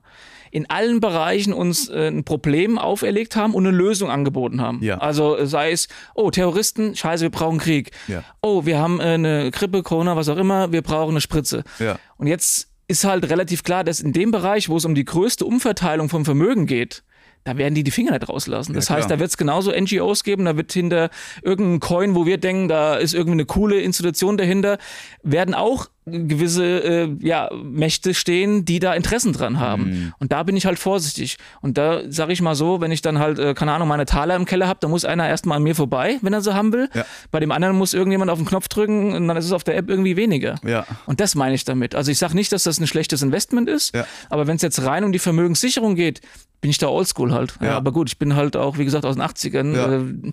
in 0.50 0.68
allen 0.68 1.00
Bereichen 1.00 1.52
uns 1.52 1.88
äh, 1.88 2.08
ein 2.08 2.24
Problem 2.24 2.76
auferlegt 2.76 3.36
haben 3.36 3.54
und 3.54 3.66
eine 3.66 3.76
Lösung 3.76 4.10
angeboten 4.10 4.60
haben. 4.60 4.82
Ja. 4.82 4.98
Also 4.98 5.44
sei 5.44 5.70
es, 5.70 5.88
oh, 6.14 6.30
Terroristen, 6.30 6.96
scheiße, 6.96 7.22
wir 7.22 7.30
brauchen 7.30 7.58
Krieg. 7.58 7.92
Ja. 8.08 8.24
Oh, 8.42 8.66
wir 8.66 8.78
haben 8.78 9.00
äh, 9.00 9.04
eine 9.04 9.50
Grippe, 9.52 9.82
Corona, 9.82 10.16
was 10.16 10.28
auch 10.28 10.36
immer, 10.36 10.72
wir 10.72 10.82
brauchen 10.82 11.10
eine 11.10 11.20
Spritze. 11.20 11.62
Ja. 11.78 11.98
Und 12.16 12.26
jetzt 12.26 12.69
ist 12.90 13.04
halt 13.04 13.30
relativ 13.30 13.62
klar, 13.62 13.84
dass 13.84 14.00
in 14.00 14.12
dem 14.12 14.32
Bereich, 14.32 14.68
wo 14.68 14.76
es 14.76 14.84
um 14.84 14.96
die 14.96 15.04
größte 15.04 15.44
Umverteilung 15.44 16.08
vom 16.08 16.24
Vermögen 16.24 16.66
geht, 16.66 17.04
da 17.44 17.56
werden 17.56 17.74
die 17.74 17.84
die 17.84 17.92
Finger 17.92 18.10
nicht 18.10 18.28
rauslassen. 18.28 18.74
Das 18.74 18.88
ja, 18.88 18.96
heißt, 18.96 19.08
da 19.08 19.18
wird 19.20 19.30
es 19.30 19.36
genauso 19.36 19.70
NGOs 19.70 20.24
geben, 20.24 20.44
da 20.44 20.56
wird 20.56 20.72
hinter 20.72 21.08
irgendeinem 21.42 21.80
Coin, 21.80 22.14
wo 22.16 22.26
wir 22.26 22.36
denken, 22.36 22.66
da 22.68 22.96
ist 22.96 23.14
irgendwie 23.14 23.34
eine 23.34 23.46
coole 23.46 23.80
Institution 23.80 24.36
dahinter, 24.36 24.78
werden 25.22 25.54
auch 25.54 25.86
gewisse 26.06 26.64
äh, 26.64 27.08
ja, 27.20 27.50
Mächte 27.52 28.14
stehen, 28.14 28.64
die 28.64 28.78
da 28.78 28.94
Interessen 28.94 29.32
dran 29.32 29.60
haben. 29.60 29.84
Mhm. 29.84 30.12
Und 30.18 30.32
da 30.32 30.42
bin 30.42 30.56
ich 30.56 30.66
halt 30.66 30.78
vorsichtig. 30.78 31.36
Und 31.60 31.78
da 31.78 32.00
sage 32.08 32.32
ich 32.32 32.40
mal 32.40 32.54
so, 32.54 32.80
wenn 32.80 32.90
ich 32.90 33.02
dann 33.02 33.18
halt, 33.18 33.38
äh, 33.38 33.54
keine 33.54 33.72
Ahnung, 33.72 33.88
meine 33.88 34.06
Taler 34.06 34.36
im 34.36 34.46
Keller 34.46 34.66
habe, 34.66 34.80
dann 34.80 34.90
muss 34.90 35.04
einer 35.04 35.28
erstmal 35.28 35.58
an 35.58 35.62
mir 35.62 35.74
vorbei, 35.74 36.18
wenn 36.22 36.32
er 36.32 36.40
sie 36.40 36.54
haben 36.54 36.72
will. 36.72 36.88
Ja. 36.94 37.04
Bei 37.30 37.40
dem 37.40 37.52
anderen 37.52 37.76
muss 37.76 37.94
irgendjemand 37.94 38.30
auf 38.30 38.38
den 38.38 38.46
Knopf 38.46 38.68
drücken 38.68 39.14
und 39.14 39.28
dann 39.28 39.36
ist 39.36 39.44
es 39.44 39.52
auf 39.52 39.64
der 39.64 39.76
App 39.76 39.88
irgendwie 39.88 40.16
weniger. 40.16 40.56
Ja. 40.64 40.86
Und 41.06 41.20
das 41.20 41.34
meine 41.34 41.54
ich 41.54 41.64
damit. 41.64 41.94
Also 41.94 42.10
ich 42.10 42.18
sage 42.18 42.34
nicht, 42.34 42.52
dass 42.52 42.64
das 42.64 42.80
ein 42.80 42.86
schlechtes 42.86 43.22
Investment 43.22 43.68
ist, 43.68 43.94
ja. 43.94 44.06
aber 44.30 44.46
wenn 44.46 44.56
es 44.56 44.62
jetzt 44.62 44.82
rein 44.82 45.04
um 45.04 45.12
die 45.12 45.18
Vermögenssicherung 45.18 45.94
geht, 45.94 46.20
bin 46.60 46.70
ich 46.70 46.78
da 46.78 46.88
oldschool 46.88 47.32
halt. 47.32 47.54
Ja. 47.60 47.76
aber 47.76 47.92
gut, 47.92 48.08
ich 48.08 48.18
bin 48.18 48.36
halt 48.36 48.56
auch, 48.56 48.76
wie 48.78 48.84
gesagt, 48.84 49.04
aus 49.04 49.16
den 49.16 49.24
80ern. 49.24 50.28
Äh, 50.28 50.32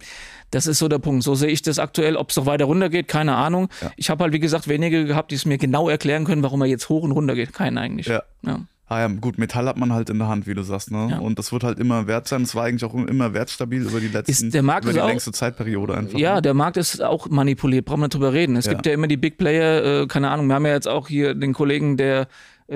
das 0.51 0.67
ist 0.67 0.79
so 0.79 0.87
der 0.87 0.99
Punkt. 0.99 1.23
So 1.23 1.35
sehe 1.35 1.49
ich 1.49 1.61
das 1.61 1.79
aktuell. 1.79 2.15
Ob 2.15 2.29
es 2.29 2.37
noch 2.37 2.45
weiter 2.45 2.65
runter 2.65 2.89
geht, 2.89 3.07
keine 3.07 3.35
Ahnung. 3.35 3.69
Ja. 3.81 3.91
Ich 3.97 4.09
habe 4.09 4.23
halt, 4.23 4.33
wie 4.33 4.39
gesagt, 4.39 4.67
wenige 4.67 5.05
gehabt, 5.05 5.31
die 5.31 5.35
es 5.35 5.45
mir 5.45 5.57
genau 5.57 5.89
erklären 5.89 6.25
können, 6.25 6.43
warum 6.43 6.61
er 6.61 6.67
jetzt 6.67 6.89
hoch 6.89 7.03
und 7.03 7.11
runter 7.11 7.35
geht. 7.35 7.53
Keinen 7.53 7.77
eigentlich. 7.77 8.07
Ja. 8.07 8.23
ja. 8.43 8.61
Ah 8.89 9.01
ja, 9.01 9.07
gut, 9.07 9.37
Metall 9.37 9.67
hat 9.67 9.75
man 9.75 9.91
halt 9.91 10.09
in 10.09 10.17
der 10.17 10.29
Hand, 10.29 10.47
wie 10.47 10.53
du 10.53 10.63
sagst, 10.63 10.91
ne? 10.91 11.09
Ja. 11.11 11.19
Und 11.19 11.37
das 11.37 11.51
wird 11.51 11.65
halt 11.65 11.77
immer 11.77 12.07
wert 12.07 12.29
sein. 12.29 12.43
Es 12.43 12.55
war 12.55 12.63
eigentlich 12.63 12.85
auch 12.85 12.95
immer 12.95 13.33
wertstabil 13.33 13.81
über 13.81 13.99
die 13.99 14.07
letzten, 14.07 14.45
ist, 14.45 14.53
der 14.53 14.63
Markt 14.63 14.85
über 14.85 14.93
die 14.93 15.01
auch, 15.01 15.09
längste 15.09 15.33
Zeitperiode 15.33 15.97
einfach. 15.97 16.17
Ja, 16.17 16.35
ne? 16.35 16.41
der 16.41 16.53
Markt 16.53 16.77
ist 16.77 17.03
auch 17.03 17.27
manipuliert, 17.29 17.83
brauchen 17.83 17.99
wir 17.99 18.07
drüber 18.07 18.31
reden. 18.31 18.55
Es 18.55 18.65
ja. 18.65 18.71
gibt 18.71 18.85
ja 18.85 18.93
immer 18.93 19.07
die 19.07 19.17
Big 19.17 19.37
Player, 19.37 20.03
äh, 20.03 20.07
keine 20.07 20.29
Ahnung, 20.29 20.47
wir 20.47 20.55
haben 20.55 20.65
ja 20.65 20.71
jetzt 20.71 20.87
auch 20.87 21.09
hier 21.09 21.33
den 21.33 21.51
Kollegen, 21.51 21.97
der 21.97 22.29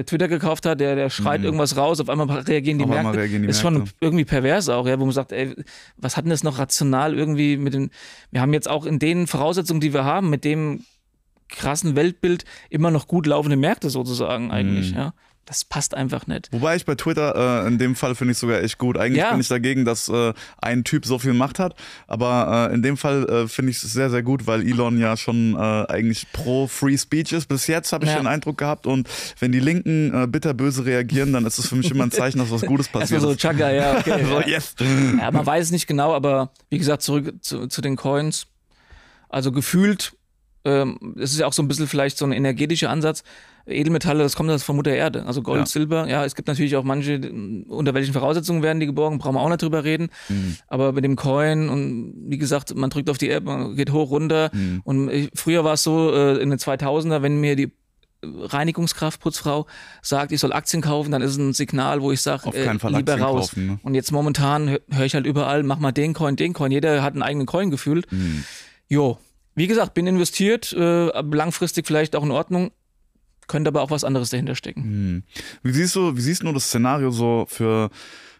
Twitter 0.05 0.27
gekauft 0.27 0.65
hat, 0.65 0.79
der, 0.79 0.95
der 0.95 1.09
schreit 1.09 1.41
mhm. 1.41 1.47
irgendwas 1.47 1.75
raus, 1.75 1.99
auf 1.99 2.09
einmal 2.09 2.29
reagieren 2.29 2.77
die 2.77 2.85
auf 2.85 2.89
Märkte. 2.89 3.17
Reagieren 3.17 3.43
die 3.43 3.49
ist 3.49 3.63
Märkte. 3.63 3.79
schon 3.79 3.89
irgendwie 3.99 4.25
pervers 4.25 4.69
auch, 4.69 4.87
ja, 4.87 4.99
wo 4.99 5.05
man 5.05 5.13
sagt, 5.13 5.31
ey, 5.31 5.53
was 5.97 6.15
hat 6.15 6.25
denn 6.25 6.29
das 6.29 6.43
noch 6.43 6.59
rational 6.59 7.17
irgendwie 7.17 7.57
mit 7.57 7.73
den, 7.73 7.91
wir 8.31 8.41
haben 8.41 8.53
jetzt 8.53 8.69
auch 8.69 8.85
in 8.85 8.99
den 8.99 9.27
Voraussetzungen, 9.27 9.81
die 9.81 9.93
wir 9.93 10.05
haben, 10.05 10.29
mit 10.29 10.45
dem 10.45 10.85
krassen 11.49 11.97
Weltbild 11.97 12.45
immer 12.69 12.91
noch 12.91 13.07
gut 13.07 13.27
laufende 13.27 13.57
Märkte 13.57 13.89
sozusagen 13.89 14.51
eigentlich, 14.51 14.91
mhm. 14.91 14.97
ja 14.97 15.13
das 15.45 15.65
passt 15.65 15.95
einfach 15.95 16.27
nicht. 16.27 16.49
Wobei 16.51 16.75
ich 16.75 16.85
bei 16.85 16.95
Twitter 16.95 17.63
äh, 17.63 17.67
in 17.67 17.77
dem 17.77 17.95
Fall 17.95 18.15
finde 18.15 18.33
ich 18.33 18.37
sogar 18.37 18.61
echt 18.61 18.77
gut. 18.77 18.97
Eigentlich 18.97 19.19
ja. 19.19 19.31
bin 19.31 19.41
ich 19.41 19.47
dagegen, 19.47 19.85
dass 19.85 20.07
äh, 20.07 20.33
ein 20.61 20.83
Typ 20.83 21.05
so 21.05 21.19
viel 21.19 21.33
Macht 21.33 21.59
hat, 21.59 21.75
aber 22.07 22.69
äh, 22.69 22.73
in 22.73 22.81
dem 22.81 22.95
Fall 22.95 23.27
äh, 23.27 23.47
finde 23.47 23.71
ich 23.71 23.83
es 23.83 23.93
sehr, 23.93 24.09
sehr 24.09 24.23
gut, 24.23 24.47
weil 24.47 24.61
Elon 24.61 24.99
ja 24.99 25.17
schon 25.17 25.55
äh, 25.55 25.57
eigentlich 25.57 26.31
pro 26.31 26.67
Free 26.67 26.97
Speech 26.97 27.33
ist. 27.33 27.47
Bis 27.47 27.67
jetzt 27.67 27.91
habe 27.91 28.05
ich 28.05 28.11
ja. 28.11 28.17
den 28.17 28.27
Eindruck 28.27 28.57
gehabt 28.57 28.87
und 28.87 29.09
wenn 29.39 29.51
die 29.51 29.59
Linken 29.59 30.13
äh, 30.13 30.27
bitterböse 30.27 30.85
reagieren, 30.85 31.33
dann 31.33 31.45
ist 31.45 31.57
es 31.57 31.67
für 31.67 31.75
mich 31.75 31.89
immer 31.91 32.03
ein 32.03 32.11
Zeichen, 32.11 32.39
dass 32.39 32.51
was 32.51 32.61
Gutes 32.61 32.87
passiert. 32.91 33.21
so 33.21 33.35
Chaka, 33.35 33.71
ja, 33.71 33.97
okay. 33.97 34.23
so, 34.29 34.41
yes. 34.41 34.75
Ja, 35.19 35.31
man 35.31 35.45
weiß 35.45 35.65
es 35.65 35.71
nicht 35.71 35.87
genau, 35.87 36.13
aber 36.13 36.51
wie 36.69 36.77
gesagt, 36.77 37.01
zurück 37.01 37.33
zu, 37.41 37.67
zu 37.67 37.81
den 37.81 37.95
Coins. 37.95 38.47
Also 39.29 39.51
gefühlt 39.51 40.13
ähm, 40.63 41.15
es 41.17 41.31
ist 41.31 41.39
ja 41.39 41.47
auch 41.47 41.53
so 41.53 41.63
ein 41.63 41.67
bisschen 41.67 41.87
vielleicht 41.87 42.17
so 42.17 42.25
ein 42.25 42.31
energetischer 42.31 42.89
Ansatz. 42.89 43.23
Edelmetalle, 43.65 44.23
das 44.23 44.35
kommt 44.35 44.49
das 44.49 44.63
von 44.63 44.75
Mutter 44.75 44.93
Erde. 44.93 45.25
Also 45.25 45.41
Gold, 45.41 45.61
ja. 45.61 45.65
Silber. 45.65 46.07
Ja, 46.07 46.25
es 46.25 46.35
gibt 46.35 46.47
natürlich 46.47 46.75
auch 46.75 46.83
manche, 46.83 47.19
unter 47.67 47.93
welchen 47.93 48.13
Voraussetzungen 48.13 48.63
werden 48.63 48.79
die 48.79 48.85
geborgen, 48.85 49.17
brauchen 49.19 49.35
wir 49.35 49.41
auch 49.41 49.49
nicht 49.49 49.61
drüber 49.61 49.83
reden. 49.83 50.09
Mhm. 50.29 50.57
Aber 50.67 50.93
mit 50.93 51.03
dem 51.03 51.15
Coin 51.15 51.69
und 51.69 52.13
wie 52.27 52.37
gesagt, 52.37 52.75
man 52.75 52.89
drückt 52.89 53.09
auf 53.09 53.17
die 53.17 53.29
App, 53.29 53.43
man 53.43 53.75
geht 53.75 53.91
hoch, 53.91 54.11
runter. 54.11 54.49
Mhm. 54.53 54.81
Und 54.83 55.09
ich, 55.09 55.29
früher 55.35 55.63
war 55.63 55.73
es 55.73 55.83
so, 55.83 56.13
äh, 56.13 56.37
in 56.41 56.49
den 56.49 56.59
2000er, 56.59 57.21
wenn 57.21 57.39
mir 57.39 57.55
die 57.55 57.71
Reinigungskraft, 58.23 59.19
Putzfrau 59.19 59.65
sagt, 60.01 60.31
ich 60.31 60.39
soll 60.39 60.53
Aktien 60.53 60.81
kaufen, 60.81 61.11
dann 61.11 61.21
ist 61.21 61.31
es 61.31 61.37
ein 61.37 61.53
Signal, 61.53 62.01
wo 62.01 62.11
ich 62.11 62.21
sage, 62.21 62.49
äh, 62.53 62.71
lieber 62.71 62.97
Aktien 62.97 63.21
raus. 63.21 63.49
Kaufen, 63.49 63.67
ne? 63.67 63.79
Und 63.83 63.95
jetzt 63.95 64.11
momentan 64.11 64.69
höre 64.69 64.79
hör 64.91 65.05
ich 65.05 65.15
halt 65.15 65.25
überall, 65.25 65.63
mach 65.63 65.79
mal 65.79 65.91
den 65.91 66.13
Coin, 66.13 66.35
den 66.35 66.53
Coin. 66.53 66.71
Jeder 66.71 67.01
hat 67.01 67.13
einen 67.13 67.23
eigenen 67.23 67.47
Coin 67.47 67.71
gefühlt. 67.71 68.11
Mhm. 68.11 68.43
Jo, 68.87 69.17
wie 69.55 69.67
gesagt, 69.67 69.93
bin 69.93 70.07
investiert, 70.07 70.71
äh, 70.73 71.21
langfristig 71.21 71.87
vielleicht 71.87 72.15
auch 72.15 72.23
in 72.23 72.31
Ordnung, 72.31 72.71
könnte 73.51 73.67
aber 73.67 73.81
auch 73.81 73.91
was 73.91 74.05
anderes 74.05 74.29
dahinter 74.29 74.55
stecken. 74.55 74.83
Hm. 74.83 75.23
Wie 75.61 75.73
siehst 75.73 75.95
du, 75.95 76.15
wie 76.15 76.21
siehst 76.21 76.41
du 76.41 76.53
das 76.53 76.67
Szenario 76.67 77.11
so 77.11 77.45
für 77.49 77.89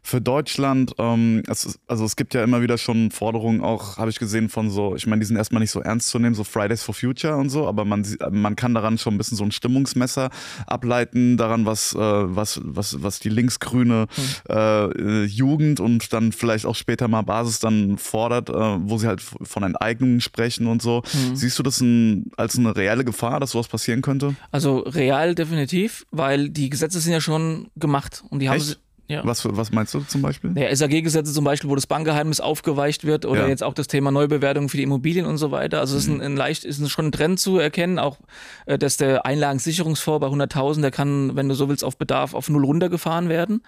für 0.03 0.19
Deutschland, 0.19 0.93
ähm, 0.97 1.43
es, 1.47 1.79
also 1.87 2.05
es 2.05 2.15
gibt 2.15 2.33
ja 2.33 2.43
immer 2.43 2.61
wieder 2.61 2.77
schon 2.77 3.11
Forderungen, 3.11 3.61
auch 3.61 3.97
habe 3.97 4.09
ich 4.09 4.19
gesehen 4.19 4.49
von 4.49 4.69
so, 4.69 4.95
ich 4.95 5.05
meine, 5.05 5.19
die 5.19 5.25
sind 5.25 5.35
erstmal 5.35 5.61
nicht 5.61 5.71
so 5.71 5.79
ernst 5.79 6.09
zu 6.09 6.19
nehmen, 6.19 6.35
so 6.35 6.43
Fridays 6.43 6.83
for 6.83 6.95
Future 6.95 7.35
und 7.35 7.49
so, 7.49 7.67
aber 7.67 7.85
man, 7.85 8.05
man 8.31 8.55
kann 8.55 8.73
daran 8.73 8.97
schon 8.97 9.13
ein 9.13 9.17
bisschen 9.17 9.37
so 9.37 9.43
ein 9.43 9.51
Stimmungsmesser 9.51 10.29
ableiten, 10.65 11.37
daran, 11.37 11.65
was, 11.65 11.93
äh, 11.93 11.99
was, 11.99 12.59
was, 12.63 13.01
was 13.03 13.19
die 13.19 13.29
linksgrüne 13.29 14.07
mhm. 14.17 14.55
äh, 14.55 15.23
Jugend 15.25 15.79
und 15.79 16.11
dann 16.13 16.31
vielleicht 16.31 16.65
auch 16.65 16.75
später 16.75 17.07
mal 17.07 17.21
Basis 17.21 17.59
dann 17.59 17.97
fordert, 17.97 18.49
äh, 18.49 18.53
wo 18.53 18.97
sie 18.97 19.07
halt 19.07 19.21
von 19.21 19.63
Enteignungen 19.63 20.19
sprechen 20.19 20.67
und 20.67 20.81
so. 20.81 21.03
Mhm. 21.13 21.35
Siehst 21.35 21.59
du 21.59 21.63
das 21.63 21.79
ein, 21.79 22.31
als 22.37 22.57
eine 22.57 22.75
reelle 22.75 23.05
Gefahr, 23.05 23.39
dass 23.39 23.51
sowas 23.51 23.67
passieren 23.67 24.01
könnte? 24.01 24.35
Also 24.51 24.79
real 24.79 25.35
definitiv, 25.35 26.05
weil 26.11 26.49
die 26.49 26.69
Gesetze 26.69 26.99
sind 26.99 27.13
ja 27.13 27.21
schon 27.21 27.69
gemacht 27.75 28.23
und 28.29 28.39
die 28.39 28.49
haben 28.49 28.57
Echt? 28.57 28.79
Ja. 29.11 29.25
Was, 29.25 29.45
was 29.45 29.71
meinst 29.71 29.93
du 29.93 29.99
zum 29.99 30.21
Beispiel? 30.21 30.57
Ja, 30.57 30.73
SAG-Gesetze 30.73 31.33
zum 31.33 31.43
Beispiel, 31.43 31.69
wo 31.69 31.75
das 31.75 31.85
Bankgeheimnis 31.85 32.39
aufgeweicht 32.39 33.03
wird 33.03 33.25
oder 33.25 33.41
ja. 33.41 33.47
jetzt 33.47 33.61
auch 33.61 33.73
das 33.73 33.87
Thema 33.87 34.09
Neubewertung 34.09 34.69
für 34.69 34.77
die 34.77 34.83
Immobilien 34.83 35.25
und 35.25 35.37
so 35.37 35.51
weiter. 35.51 35.79
Also 35.79 35.97
es 35.97 36.07
mhm. 36.07 36.13
ist, 36.13 36.21
ein, 36.21 36.25
ein, 36.25 36.37
leicht, 36.37 36.63
ist 36.63 36.89
schon 36.89 37.07
ein 37.07 37.11
Trend 37.11 37.39
zu 37.39 37.57
erkennen, 37.57 37.99
auch 37.99 38.17
äh, 38.65 38.77
dass 38.77 38.95
der 38.95 39.25
Einlagensicherungsfonds 39.25 40.21
bei 40.21 40.27
100.000, 40.27 40.81
der 40.81 40.91
kann, 40.91 41.35
wenn 41.35 41.49
du 41.49 41.55
so 41.55 41.67
willst, 41.67 41.83
auf 41.83 41.97
Bedarf 41.97 42.33
auf 42.33 42.49
null 42.49 42.63
runtergefahren 42.63 43.27
werden. 43.27 43.63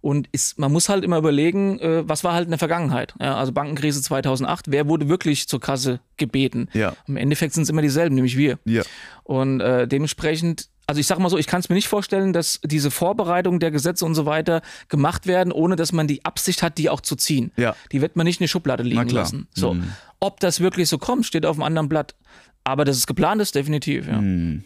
Und 0.00 0.28
ist, 0.30 0.58
man 0.58 0.70
muss 0.70 0.88
halt 0.88 1.02
immer 1.02 1.18
überlegen, 1.18 1.80
äh, 1.80 2.08
was 2.08 2.22
war 2.22 2.34
halt 2.34 2.44
in 2.44 2.50
der 2.50 2.60
Vergangenheit. 2.60 3.14
Ja, 3.20 3.36
also 3.36 3.50
Bankenkrise 3.50 4.00
2008, 4.02 4.66
wer 4.68 4.86
wurde 4.86 5.08
wirklich 5.08 5.48
zur 5.48 5.60
Kasse 5.60 5.98
gebeten? 6.16 6.68
Ja. 6.74 6.94
Im 7.08 7.16
Endeffekt 7.16 7.54
sind 7.54 7.64
es 7.64 7.70
immer 7.70 7.82
dieselben, 7.82 8.14
nämlich 8.14 8.36
wir. 8.36 8.60
Ja. 8.64 8.82
Und 9.24 9.60
äh, 9.60 9.88
dementsprechend 9.88 10.68
also 10.86 11.00
ich 11.00 11.06
sage 11.06 11.20
mal 11.20 11.28
so, 11.28 11.38
ich 11.38 11.46
kann 11.46 11.60
es 11.60 11.68
mir 11.68 11.74
nicht 11.74 11.88
vorstellen, 11.88 12.32
dass 12.32 12.60
diese 12.62 12.90
Vorbereitung 12.90 13.58
der 13.58 13.70
Gesetze 13.70 14.04
und 14.04 14.14
so 14.14 14.26
weiter 14.26 14.62
gemacht 14.88 15.26
werden, 15.26 15.52
ohne 15.52 15.76
dass 15.76 15.92
man 15.92 16.06
die 16.06 16.24
Absicht 16.24 16.62
hat, 16.62 16.78
die 16.78 16.88
auch 16.90 17.00
zu 17.00 17.16
ziehen. 17.16 17.52
Ja. 17.56 17.74
Die 17.92 18.00
wird 18.00 18.16
man 18.16 18.24
nicht 18.24 18.40
in 18.40 18.44
die 18.44 18.48
Schublade 18.48 18.82
liegen 18.82 19.08
lassen. 19.08 19.48
So. 19.54 19.74
Mhm. 19.74 19.92
Ob 20.20 20.40
das 20.40 20.60
wirklich 20.60 20.88
so 20.88 20.98
kommt, 20.98 21.26
steht 21.26 21.44
auf 21.44 21.56
einem 21.56 21.64
anderen 21.64 21.88
Blatt. 21.88 22.14
Aber 22.64 22.84
dass 22.84 22.96
es 22.96 23.06
geplant 23.06 23.42
ist, 23.42 23.54
definitiv, 23.54 24.06
ja. 24.06 24.20
Mhm. 24.20 24.64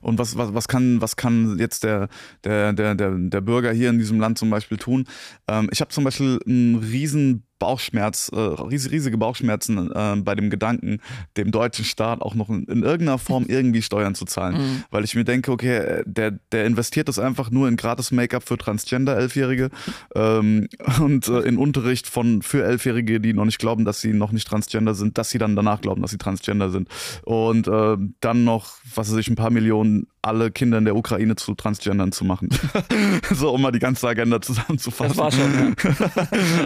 Und 0.00 0.18
was, 0.18 0.36
was, 0.36 0.54
was, 0.54 0.68
kann, 0.68 1.00
was 1.00 1.16
kann 1.16 1.56
jetzt 1.58 1.84
der, 1.84 2.08
der, 2.44 2.72
der, 2.72 2.94
der, 2.94 3.12
der 3.16 3.40
Bürger 3.40 3.72
hier 3.72 3.90
in 3.90 3.98
diesem 3.98 4.18
Land 4.18 4.38
zum 4.38 4.50
Beispiel 4.50 4.76
tun? 4.76 5.06
Ähm, 5.46 5.68
ich 5.72 5.80
habe 5.80 5.90
zum 5.90 6.04
Beispiel 6.04 6.40
einen 6.46 6.76
riesen 6.76 7.44
Bauchschmerz, 7.58 8.30
äh, 8.32 8.38
riesige 8.38 9.18
Bauchschmerzen 9.18 9.90
äh, 9.92 10.16
bei 10.16 10.34
dem 10.34 10.50
Gedanken, 10.50 11.00
dem 11.36 11.50
deutschen 11.50 11.84
Staat 11.84 12.22
auch 12.22 12.34
noch 12.34 12.48
in, 12.48 12.64
in 12.64 12.82
irgendeiner 12.82 13.18
Form 13.18 13.46
irgendwie 13.48 13.82
Steuern 13.82 14.14
zu 14.14 14.24
zahlen. 14.24 14.56
Mhm. 14.56 14.84
Weil 14.90 15.04
ich 15.04 15.14
mir 15.14 15.24
denke, 15.24 15.50
okay, 15.50 16.02
der, 16.06 16.32
der 16.52 16.66
investiert 16.66 17.08
das 17.08 17.18
einfach 17.18 17.50
nur 17.50 17.68
in 17.68 17.76
gratis 17.76 18.10
Make-up 18.10 18.46
für 18.46 18.56
Transgender-Elfjährige 18.56 19.70
ähm, 20.14 20.68
und 21.00 21.28
äh, 21.28 21.40
in 21.40 21.58
Unterricht 21.58 22.06
von 22.06 22.42
für 22.42 22.64
Elfjährige, 22.64 23.20
die 23.20 23.34
noch 23.34 23.44
nicht 23.44 23.58
glauben, 23.58 23.84
dass 23.84 24.00
sie 24.00 24.12
noch 24.12 24.32
nicht 24.32 24.46
Transgender 24.46 24.94
sind, 24.94 25.18
dass 25.18 25.30
sie 25.30 25.38
dann 25.38 25.56
danach 25.56 25.80
glauben, 25.80 26.02
dass 26.02 26.10
sie 26.10 26.18
Transgender 26.18 26.70
sind. 26.70 26.88
Und 27.22 27.68
äh, 27.68 27.96
dann 28.20 28.44
noch, 28.44 28.74
was 28.94 29.10
weiß 29.10 29.18
ich, 29.18 29.28
ein 29.28 29.36
paar 29.36 29.50
Millionen 29.50 30.06
alle 30.22 30.50
Kinder 30.50 30.78
in 30.78 30.84
der 30.84 30.96
Ukraine 30.96 31.36
zu 31.36 31.54
Transgendern 31.54 32.12
zu 32.12 32.24
machen. 32.24 32.48
so, 33.34 33.50
um 33.50 33.62
mal 33.62 33.72
die 33.72 33.78
ganze 33.78 34.08
Agenda 34.08 34.40
zusammenzufassen. 34.40 35.16
Das 35.16 35.18
war 35.18 35.32
schon. 35.32 35.76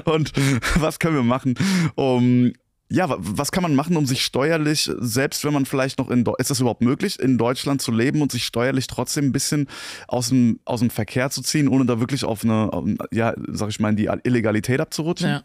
Ja. 0.05 0.13
und 0.13 0.33
was 0.83 0.99
können 0.99 1.17
wir 1.17 1.23
machen, 1.23 1.55
um 1.95 2.53
ja, 2.93 3.07
was 3.09 3.53
kann 3.53 3.63
man 3.63 3.75
machen, 3.75 3.97
um 3.97 4.05
sich 4.05 4.23
steuerlich, 4.23 4.91
selbst 4.99 5.45
wenn 5.45 5.55
man 5.55 5.65
vielleicht 5.65 5.99
noch 5.99 6.11
in, 6.11 6.27
ist 6.39 6.51
das 6.51 6.61
überhaupt 6.61 6.83
möglich, 6.83 7.19
in 7.19 7.39
Deutschland 7.39 7.81
zu 7.81 7.91
leben 7.91 8.21
und 8.21 8.31
sich 8.31 8.45
steuerlich 8.45 8.87
trotzdem 8.87 9.27
ein 9.27 9.33
bisschen 9.33 9.67
aus 10.09 10.29
dem, 10.29 10.61
aus 10.67 10.81
dem 10.81 10.91
Verkehr 10.91 11.31
zu 11.31 11.41
ziehen, 11.41 11.69
ohne 11.69 11.87
da 11.87 12.01
wirklich 12.01 12.25
auf 12.25 12.45
eine, 12.45 12.71
ja, 13.11 13.33
sag 13.49 13.71
ich 13.71 13.81
mal, 13.81 13.91
in 13.91 13.97
die 13.97 14.11
Illegalität 14.25 14.79
abzurutschen? 14.79 15.31
Ja. 15.31 15.43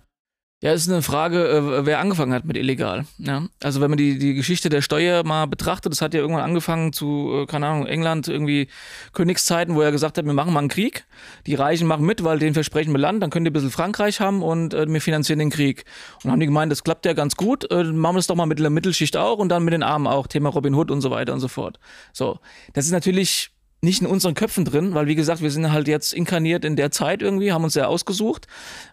Ja, 0.59 0.71
es 0.71 0.81
ist 0.81 0.91
eine 0.91 1.03
Frage, 1.03 1.47
äh, 1.47 1.85
wer 1.85 1.99
angefangen 1.99 2.33
hat 2.33 2.45
mit 2.45 2.57
illegal. 2.57 3.05
Ja? 3.19 3.47
Also 3.61 3.79
wenn 3.79 3.91
man 3.91 3.97
die, 3.97 4.17
die 4.17 4.33
Geschichte 4.33 4.69
der 4.69 4.81
Steuer 4.81 5.23
mal 5.23 5.45
betrachtet, 5.45 5.91
das 5.91 6.01
hat 6.01 6.15
ja 6.15 6.19
irgendwann 6.19 6.43
angefangen 6.43 6.93
zu, 6.93 7.31
äh, 7.31 7.45
keine 7.45 7.67
Ahnung, 7.67 7.85
England, 7.85 8.27
irgendwie 8.27 8.67
Königszeiten, 9.13 9.75
wo 9.75 9.81
er 9.81 9.91
gesagt 9.91 10.17
hat, 10.17 10.25
wir 10.25 10.33
machen 10.33 10.53
mal 10.53 10.61
einen 10.61 10.69
Krieg. 10.69 11.05
Die 11.45 11.53
Reichen 11.53 11.87
machen 11.87 12.07
mit, 12.07 12.23
weil 12.23 12.39
den 12.39 12.55
versprechen 12.55 12.91
wir 12.91 12.97
Land, 12.97 13.21
dann 13.21 13.29
könnt 13.29 13.45
ihr 13.45 13.51
ein 13.51 13.53
bisschen 13.53 13.69
Frankreich 13.69 14.19
haben 14.19 14.41
und 14.41 14.73
äh, 14.73 14.87
wir 14.87 14.99
finanzieren 14.99 15.37
den 15.37 15.51
Krieg. 15.51 15.85
Und 16.15 16.25
dann 16.25 16.31
haben 16.31 16.39
die 16.39 16.47
gemeint, 16.47 16.71
das 16.71 16.83
klappt 16.83 17.05
ja 17.05 17.13
ganz 17.13 17.35
gut, 17.35 17.67
machen 17.69 17.93
wir 17.93 18.13
das 18.13 18.25
doch 18.25 18.35
mal 18.35 18.47
mit 18.47 18.57
der 18.57 18.71
Mittelschicht 18.71 19.15
auch 19.15 19.37
und 19.37 19.49
dann 19.49 19.63
mit 19.63 19.75
den 19.75 19.83
Armen 19.83 20.07
auch, 20.07 20.25
Thema 20.25 20.49
Robin 20.49 20.73
Hood 20.73 20.89
und 20.89 21.01
so 21.01 21.11
weiter 21.11 21.33
und 21.33 21.39
so 21.39 21.49
fort. 21.49 21.77
So, 22.13 22.39
das 22.73 22.85
ist 22.85 22.91
natürlich 22.91 23.51
nicht 23.81 24.01
in 24.01 24.07
unseren 24.07 24.33
Köpfen 24.33 24.65
drin, 24.65 24.95
weil 24.95 25.05
wie 25.05 25.13
gesagt, 25.13 25.43
wir 25.43 25.51
sind 25.51 25.71
halt 25.71 25.87
jetzt 25.87 26.13
inkarniert 26.13 26.65
in 26.65 26.75
der 26.75 26.89
Zeit 26.89 27.21
irgendwie, 27.21 27.51
haben 27.51 27.63
uns 27.63 27.75
ja 27.75 27.85
ausgesucht. 27.85 28.47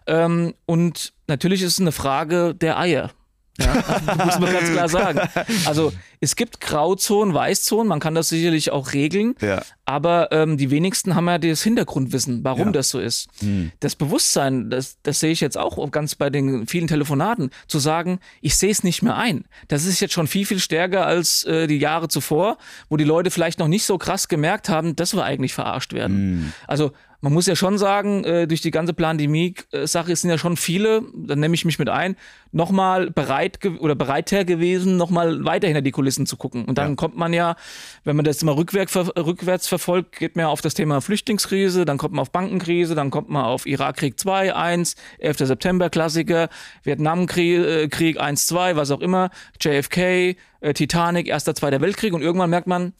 Ähm, 0.05 0.53
und 0.67 1.14
natürlich 1.27 1.61
ist 1.61 1.73
es 1.73 1.79
eine 1.79 1.91
Frage 1.91 2.55
der 2.55 2.77
Eier. 2.77 3.11
Ja, 3.57 3.71
also, 4.05 4.25
muss 4.25 4.39
man 4.39 4.51
ganz 4.51 4.71
klar 4.71 4.89
sagen. 4.89 5.21
Also 5.65 5.93
es 6.19 6.35
gibt 6.35 6.59
Grauzonen, 6.59 7.33
Weißzonen, 7.33 7.87
man 7.87 7.99
kann 7.99 8.15
das 8.15 8.29
sicherlich 8.29 8.71
auch 8.71 8.93
regeln, 8.93 9.35
ja. 9.41 9.61
aber 9.85 10.31
ähm, 10.31 10.57
die 10.57 10.71
wenigsten 10.71 11.15
haben 11.15 11.27
ja 11.27 11.37
das 11.37 11.63
Hintergrundwissen, 11.63 12.43
warum 12.43 12.67
ja. 12.67 12.71
das 12.71 12.89
so 12.89 12.99
ist. 12.99 13.27
Hm. 13.39 13.71
Das 13.79 13.95
Bewusstsein, 13.95 14.69
das, 14.69 14.97
das 15.03 15.19
sehe 15.19 15.31
ich 15.31 15.39
jetzt 15.39 15.57
auch 15.57 15.91
ganz 15.91 16.15
bei 16.15 16.29
den 16.29 16.67
vielen 16.67 16.87
Telefonaten, 16.87 17.49
zu 17.67 17.79
sagen, 17.79 18.19
ich 18.41 18.57
sehe 18.57 18.71
es 18.71 18.83
nicht 18.83 19.01
mehr 19.01 19.15
ein. 19.15 19.45
Das 19.67 19.85
ist 19.85 19.99
jetzt 19.99 20.13
schon 20.13 20.27
viel, 20.27 20.45
viel 20.45 20.59
stärker 20.59 21.05
als 21.05 21.43
äh, 21.45 21.67
die 21.67 21.77
Jahre 21.77 22.07
zuvor, 22.07 22.57
wo 22.89 22.97
die 22.97 23.03
Leute 23.03 23.31
vielleicht 23.31 23.59
noch 23.59 23.67
nicht 23.67 23.85
so 23.85 23.97
krass 23.97 24.27
gemerkt 24.27 24.67
haben, 24.67 24.95
dass 24.95 25.15
wir 25.15 25.23
eigentlich 25.23 25.53
verarscht 25.53 25.93
werden. 25.93 26.15
Hm. 26.15 26.53
Also 26.67 26.91
man 27.21 27.33
muss 27.33 27.47
ja 27.47 27.55
schon 27.55 27.77
sagen, 27.77 28.23
äh, 28.23 28.47
durch 28.47 28.61
die 28.61 28.71
ganze 28.71 28.93
Pandemie-Sache 28.93 30.15
sind 30.15 30.29
ja 30.29 30.37
schon 30.37 30.57
viele, 30.57 31.03
dann 31.13 31.39
nehme 31.39 31.55
ich 31.55 31.65
mich 31.65 31.79
mit 31.79 31.89
ein, 31.89 32.15
nochmal 32.51 33.11
bereit 33.11 33.59
oder 33.79 33.95
bereiter 33.95 34.45
gewesen, 34.45 34.97
nochmal 34.97 35.43
weiter 35.43 35.67
hinter 35.67 35.81
die 35.81 35.91
Kulissen 35.91 36.25
zu 36.25 36.37
gucken. 36.37 36.65
Und 36.65 36.77
dann 36.77 36.91
ja. 36.91 36.95
kommt 36.95 37.17
man 37.17 37.33
ja, 37.33 37.55
wenn 38.03 38.15
man 38.15 38.25
das 38.25 38.43
mal 38.43 38.53
rückwärts, 38.53 38.95
rückwärts 38.95 39.67
verfolgt, 39.67 40.17
geht 40.17 40.35
man 40.35 40.43
ja 40.43 40.49
auf 40.49 40.61
das 40.61 40.73
Thema 40.73 41.01
Flüchtlingskrise, 41.01 41.85
dann 41.85 41.97
kommt 41.97 42.13
man 42.13 42.21
auf 42.21 42.31
Bankenkrise, 42.31 42.95
dann 42.95 43.11
kommt 43.11 43.29
man 43.29 43.43
auf 43.43 43.65
Irakkrieg 43.65 44.19
2, 44.19 44.55
1, 44.55 44.95
11. 45.19 45.37
September 45.39 45.89
Klassiker, 45.89 46.49
Vietnamkrieg 46.83 47.91
Krieg 47.91 48.19
1, 48.19 48.47
2, 48.47 48.75
was 48.75 48.91
auch 48.91 49.01
immer, 49.01 49.29
JFK, 49.59 50.35
äh, 50.61 50.73
Titanic, 50.73 51.27
Erster, 51.27 51.55
Zweiter 51.55 51.81
Weltkrieg 51.81 52.13
und 52.13 52.21
irgendwann 52.21 52.49
merkt 52.49 52.67
man, 52.67 52.93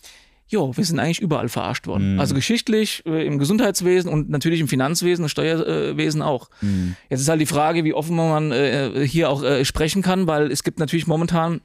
jo, 0.47 0.75
wir 0.77 0.85
sind 0.85 0.99
eigentlich 0.99 1.21
überall 1.21 1.49
verarscht 1.49 1.87
worden. 1.87 2.13
Mhm. 2.13 2.19
Also 2.19 2.35
geschichtlich, 2.35 3.03
äh, 3.05 3.25
im 3.25 3.39
Gesundheitswesen 3.39 4.11
und 4.11 4.29
natürlich 4.29 4.59
im 4.59 4.67
Finanzwesen 4.67 5.23
und 5.23 5.29
Steuerwesen 5.29 6.21
auch. 6.21 6.49
Mhm. 6.61 6.95
Jetzt 7.09 7.21
ist 7.21 7.29
halt 7.29 7.41
die 7.41 7.45
Frage, 7.45 7.83
wie 7.83 7.93
offen 7.93 8.15
man 8.15 8.51
äh, 8.51 9.07
hier 9.07 9.29
auch 9.29 9.43
äh, 9.43 9.65
sprechen 9.65 10.01
kann, 10.01 10.27
weil 10.27 10.51
es 10.51 10.63
gibt 10.63 10.79
natürlich 10.79 11.07
momentan 11.07 11.61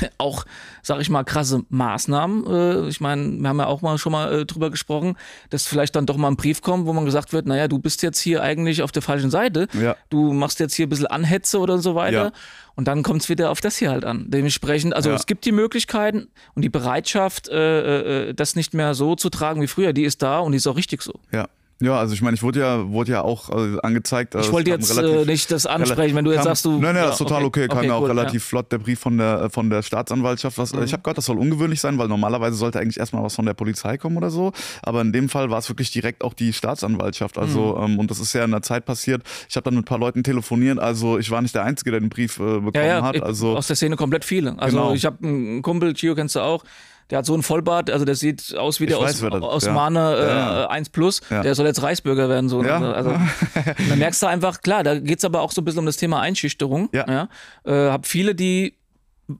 auch, 0.18 0.44
sag 0.82 1.00
ich 1.00 1.10
mal, 1.10 1.24
krasse 1.24 1.64
Maßnahmen. 1.68 2.46
Äh, 2.46 2.88
ich 2.88 3.00
meine, 3.00 3.40
wir 3.40 3.48
haben 3.48 3.58
ja 3.58 3.66
auch 3.66 3.82
mal 3.82 3.98
schon 3.98 4.12
mal 4.12 4.32
äh, 4.40 4.46
drüber 4.46 4.70
gesprochen, 4.70 5.16
dass 5.50 5.66
vielleicht 5.66 5.96
dann 5.96 6.06
doch 6.06 6.16
mal 6.16 6.28
ein 6.28 6.36
Brief 6.36 6.62
kommt, 6.62 6.86
wo 6.86 6.92
man 6.92 7.04
gesagt 7.04 7.32
wird, 7.32 7.46
naja, 7.46 7.68
du 7.68 7.78
bist 7.78 8.02
jetzt 8.02 8.18
hier 8.20 8.42
eigentlich 8.42 8.82
auf 8.82 8.92
der 8.92 9.02
falschen 9.02 9.30
Seite. 9.30 9.68
Ja. 9.72 9.96
Du 10.10 10.32
machst 10.32 10.60
jetzt 10.60 10.74
hier 10.74 10.86
ein 10.86 10.90
bisschen 10.90 11.06
Anhetze 11.06 11.58
oder 11.58 11.78
so 11.78 11.94
weiter. 11.94 12.24
Ja. 12.26 12.32
Und 12.74 12.88
dann 12.88 13.02
kommt 13.02 13.22
es 13.22 13.28
wieder 13.28 13.50
auf 13.50 13.60
das 13.60 13.76
hier 13.76 13.90
halt 13.90 14.04
an. 14.04 14.26
Dementsprechend, 14.28 14.94
also 14.94 15.10
Ja. 15.10 15.16
es 15.16 15.26
gibt 15.26 15.44
die 15.44 15.52
Möglichkeiten 15.52 16.28
und 16.54 16.62
die 16.62 16.70
Bereitschaft, 16.70 17.48
äh, 17.48 18.32
das 18.34 18.56
nicht 18.56 18.72
mehr 18.72 18.94
so 18.94 19.14
zu 19.14 19.28
tragen 19.28 19.60
wie 19.60 19.66
früher, 19.66 19.92
die 19.92 20.04
ist 20.04 20.22
da 20.22 20.38
und 20.38 20.52
die 20.52 20.56
ist 20.56 20.66
auch 20.66 20.76
richtig 20.76 21.02
so. 21.02 21.12
Ja. 21.32 21.48
Ja, 21.82 21.98
also 21.98 22.14
ich 22.14 22.22
meine, 22.22 22.34
ich 22.36 22.42
wurde 22.42 22.60
ja, 22.60 22.88
wurde 22.88 23.12
ja 23.12 23.22
auch 23.22 23.50
äh, 23.50 23.78
angezeigt. 23.82 24.34
Ich 24.34 24.42
es 24.42 24.52
wollte 24.52 24.70
jetzt 24.70 24.96
relativ- 24.96 25.22
äh, 25.22 25.30
nicht 25.30 25.50
das 25.50 25.66
ansprechen, 25.66 26.14
wenn 26.16 26.24
du 26.24 26.32
jetzt 26.32 26.44
sagst, 26.44 26.64
du. 26.64 26.72
Nein, 26.72 26.80
nein, 26.82 26.96
ja, 26.96 27.02
das 27.06 27.12
ist 27.12 27.18
total 27.18 27.44
okay. 27.44 27.66
Kam 27.68 27.84
ja 27.84 27.94
auch 27.94 28.02
cool, 28.02 28.08
relativ 28.08 28.44
flott 28.44 28.70
der 28.70 28.78
Brief 28.78 29.00
von 29.00 29.18
der, 29.18 29.50
von 29.50 29.68
der 29.68 29.82
Staatsanwaltschaft. 29.82 30.58
Was, 30.58 30.72
Mhm. 30.72 30.84
Ich 30.84 30.92
habe 30.92 31.02
gehört, 31.02 31.18
das 31.18 31.26
soll 31.26 31.38
ungewöhnlich 31.38 31.80
sein, 31.80 31.98
weil 31.98 32.08
normalerweise 32.08 32.56
sollte 32.56 32.78
eigentlich 32.80 32.98
erstmal 32.98 33.22
was 33.22 33.34
von 33.34 33.44
der 33.46 33.54
Polizei 33.54 33.98
kommen 33.98 34.16
oder 34.16 34.30
so. 34.30 34.52
Aber 34.82 35.00
in 35.00 35.12
dem 35.12 35.28
Fall 35.28 35.50
war 35.50 35.58
es 35.58 35.68
wirklich 35.68 35.90
direkt 35.90 36.22
auch 36.24 36.34
die 36.34 36.52
Staatsanwaltschaft. 36.52 37.36
Also, 37.38 37.76
Mhm. 37.76 37.84
ähm, 37.94 37.98
und 37.98 38.10
das 38.10 38.20
ist 38.20 38.32
ja 38.32 38.44
in 38.44 38.50
der 38.52 38.62
Zeit 38.62 38.84
passiert. 38.84 39.22
Ich 39.48 39.56
habe 39.56 39.64
dann 39.64 39.74
mit 39.74 39.82
ein 39.82 39.84
paar 39.86 39.98
Leuten 39.98 40.22
telefoniert. 40.22 40.78
Also, 40.78 41.18
ich 41.18 41.30
war 41.30 41.42
nicht 41.42 41.54
der 41.54 41.64
Einzige, 41.64 41.90
der 41.90 42.00
den 42.00 42.08
Brief 42.10 42.38
äh, 42.38 42.42
bekommen 42.42 42.70
Ja, 42.74 42.84
ja, 42.84 43.02
hat. 43.02 43.20
Also, 43.22 43.56
aus 43.56 43.66
der 43.66 43.76
Szene 43.76 43.96
komplett 43.96 44.24
viele. 44.24 44.54
Also 44.58 44.76
Genau. 44.76 44.94
ich 44.94 45.04
habe 45.04 45.18
einen 45.26 45.62
Kumpel, 45.62 45.92
Gio 45.94 46.14
kennst 46.14 46.36
du 46.36 46.40
auch, 46.40 46.64
der 47.10 47.18
hat 47.18 47.26
so 47.26 47.34
einen 47.34 47.42
Vollbart, 47.42 47.90
also 47.90 48.04
der 48.04 48.14
sieht 48.14 48.56
aus 48.56 48.80
wie 48.80 48.86
der 48.86 48.98
weiß, 49.00 49.20
das- 49.20 49.42
aus 49.42 49.64
ja. 49.66 49.72
Äh, 50.14 50.26
Ja, 50.28 50.60
ja. 50.62 50.66
1 50.68 50.90
Plus. 50.90 51.20
Ja. 51.30 51.42
Der 51.42 51.54
soll 51.54 51.66
jetzt 51.66 51.82
Reichsbürger 51.82 52.28
werden. 52.28 52.48
So. 52.48 52.62
Ja. 52.64 52.80
Also, 52.92 53.10
dann 53.88 53.98
merkst 53.98 54.22
du 54.22 54.26
einfach, 54.26 54.60
klar, 54.60 54.82
da 54.82 54.98
geht's 54.98 55.24
aber 55.24 55.40
auch 55.40 55.52
so 55.52 55.60
ein 55.60 55.64
bisschen 55.64 55.80
um 55.80 55.86
das 55.86 55.96
Thema 55.96 56.20
Einschüchterung. 56.20 56.88
Ja. 56.92 57.28
Äh, 57.64 57.72
hab 57.90 58.06
viele, 58.06 58.34
die 58.34 58.76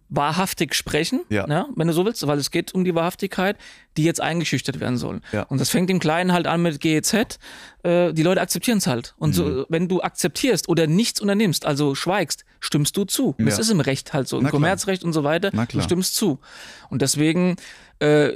wahrhaftig 0.09 0.75
sprechen, 0.75 1.21
Ja. 1.29 1.67
wenn 1.77 1.87
du 1.89 1.93
so 1.93 2.05
willst, 2.05 2.27
weil 2.27 2.39
es 2.39 2.51
geht 2.51 2.75
um 2.75 2.85
die 2.85 2.95
Wahrhaftigkeit, 2.95 3.57
die 3.97 4.05
jetzt 4.05 4.21
eingeschüchtert 4.21 4.81
werden 4.81 4.97
sollen. 4.97 5.21
Ja. 5.33 5.43
Und 5.45 5.61
das 5.61 5.69
fängt 5.71 5.91
im 5.91 5.99
Kleinen 5.99 6.33
halt 6.33 6.47
an 6.47 6.63
mit 6.63 6.81
GEZ. 6.81 7.39
Äh, 7.83 8.13
die 8.13 8.23
Leute 8.23 8.41
akzeptieren 8.41 8.79
es 8.79 8.87
halt. 8.87 9.15
Und 9.19 9.31
Mhm. 9.31 9.35
so, 9.35 9.67
wenn 9.69 9.89
du 9.89 10.01
akzeptierst 10.03 10.69
oder 10.69 10.87
nichts 10.87 11.21
unternimmst, 11.21 11.67
also 11.67 11.95
schweigst, 11.95 12.45
stimmst 12.61 12.97
du 12.97 13.05
zu. 13.05 13.35
Und 13.39 13.45
Das 13.47 13.57
Ja. 13.57 13.61
ist 13.63 13.71
im 13.71 13.81
Recht 13.81 14.13
halt 14.13 14.29
so, 14.29 14.39
im. 14.39 14.49
Kommerzrecht 14.49 15.05
und 15.05 15.13
so 15.13 15.25
weiter. 15.25 15.51
Du 15.51 15.81
stimmst 15.81 16.15
zu. 16.15 16.39
Und 16.91 17.03
deswegen, 17.03 17.57
äh, 17.99 18.33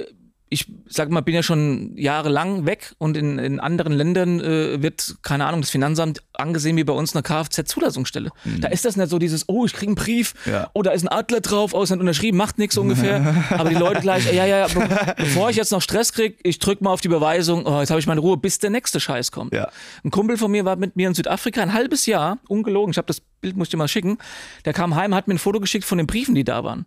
ich 0.49 0.71
sag 0.87 1.09
mal, 1.09 1.21
bin 1.21 1.35
ja 1.35 1.43
schon 1.43 1.91
jahrelang 1.97 2.65
weg 2.65 2.93
und 2.99 3.17
in, 3.17 3.37
in 3.37 3.59
anderen 3.59 3.93
Ländern 3.93 4.39
äh, 4.39 4.81
wird, 4.81 5.17
keine 5.21 5.45
Ahnung, 5.45 5.61
das 5.61 5.69
Finanzamt 5.69 6.23
angesehen 6.33 6.77
wie 6.77 6.83
bei 6.83 6.93
uns 6.93 7.15
eine 7.15 7.21
Kfz-Zulassungsstelle. 7.23 8.29
Da 8.61 8.67
ist 8.69 8.85
das 8.85 8.95
nicht 8.95 9.09
so 9.09 9.19
dieses, 9.19 9.49
oh, 9.49 9.65
ich 9.65 9.73
krieg 9.73 9.87
einen 9.89 9.95
Brief, 9.95 10.33
Mhm. 10.45 10.51
Ja. 10.51 10.69
oh, 10.73 10.81
da 10.81 10.91
ist 10.91 11.03
ein 11.03 11.07
Adler 11.09 11.41
drauf, 11.41 11.73
oh, 11.73 11.83
ist 11.83 11.89
nicht 11.89 11.99
unterschrieben, 11.99 12.37
macht 12.37 12.57
nichts 12.57 12.75
so 12.75 12.81
ungefähr. 12.81 13.35
Aber 13.51 13.69
die 13.69 13.75
Leute 13.75 14.01
gleich, 14.01 14.25
ja, 14.33 14.45
ja, 14.45 14.59
ja, 14.59 14.67
be 14.67 15.13
bevor 15.17 15.49
ich 15.49 15.55
jetzt 15.55 15.71
noch 15.71 15.81
Stress 15.81 16.13
krieg, 16.13 16.39
ich 16.43 16.59
drück 16.59 16.81
mal 16.81 16.91
auf 16.91 17.01
die 17.01 17.07
Überweisung, 17.07 17.65
oh, 17.65 17.79
jetzt 17.79 17.89
habe 17.89 17.99
ich 17.99 18.07
meine 18.07 18.21
Ruhe, 18.21 18.37
bis 18.37 18.59
der 18.59 18.69
nächste 18.69 18.99
Scheiß 18.99 19.31
kommt. 19.31 19.53
Ja. 19.53 19.69
Ein 20.03 20.11
Kumpel 20.11 20.37
von 20.37 20.51
mir 20.51 20.65
war 20.65 20.75
mit 20.75 20.95
mir 20.95 21.07
in 21.07 21.13
Südafrika 21.13 21.61
ein 21.61 21.73
halbes 21.73 22.05
Jahr, 22.05 22.37
ungelogen, 22.47 22.91
ich 22.91 22.97
habe 22.97 23.07
das 23.07 23.21
Bild, 23.41 23.55
muss 23.57 23.67
ich 23.67 23.71
dir 23.71 23.77
mal 23.77 23.87
schicken, 23.87 24.17
der 24.65 24.73
kam 24.73 24.95
heim, 24.95 25.13
hat 25.13 25.27
mir 25.27 25.35
ein 25.35 25.39
Foto 25.39 25.59
geschickt 25.59 25.85
von 25.85 25.97
den 25.97 26.07
Briefen, 26.07 26.35
die 26.35 26.43
da 26.43 26.63
waren. 26.63 26.85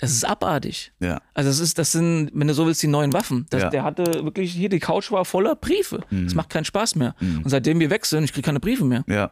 Das 0.00 0.10
ist 0.12 0.24
abartig. 0.24 0.92
ja. 1.00 1.20
Also 1.34 1.50
das 1.50 1.58
ist, 1.60 1.78
das 1.78 1.92
sind, 1.92 2.30
wenn 2.34 2.48
du 2.48 2.54
so 2.54 2.66
willst, 2.66 2.82
die 2.82 2.86
neuen 2.88 3.12
Waffen. 3.12 3.46
Das, 3.50 3.62
Ja. 3.62 3.70
Der 3.70 3.84
hatte 3.84 4.24
wirklich 4.24 4.52
hier, 4.52 4.68
die 4.68 4.78
Couch 4.80 5.10
war 5.12 5.24
voller 5.24 5.54
Briefe. 5.56 6.00
Das 6.10 6.34
macht 6.34 6.50
keinen 6.50 6.64
Spaß 6.64 6.96
mehr. 6.96 7.14
Und 7.20 7.48
seitdem 7.48 7.80
wir 7.80 7.90
weg 7.90 8.06
sind, 8.06 8.24
ich 8.24 8.32
kriege 8.32 8.44
keine 8.46 8.60
Briefe 8.60 8.84
mehr. 8.84 9.04
Ja. 9.06 9.30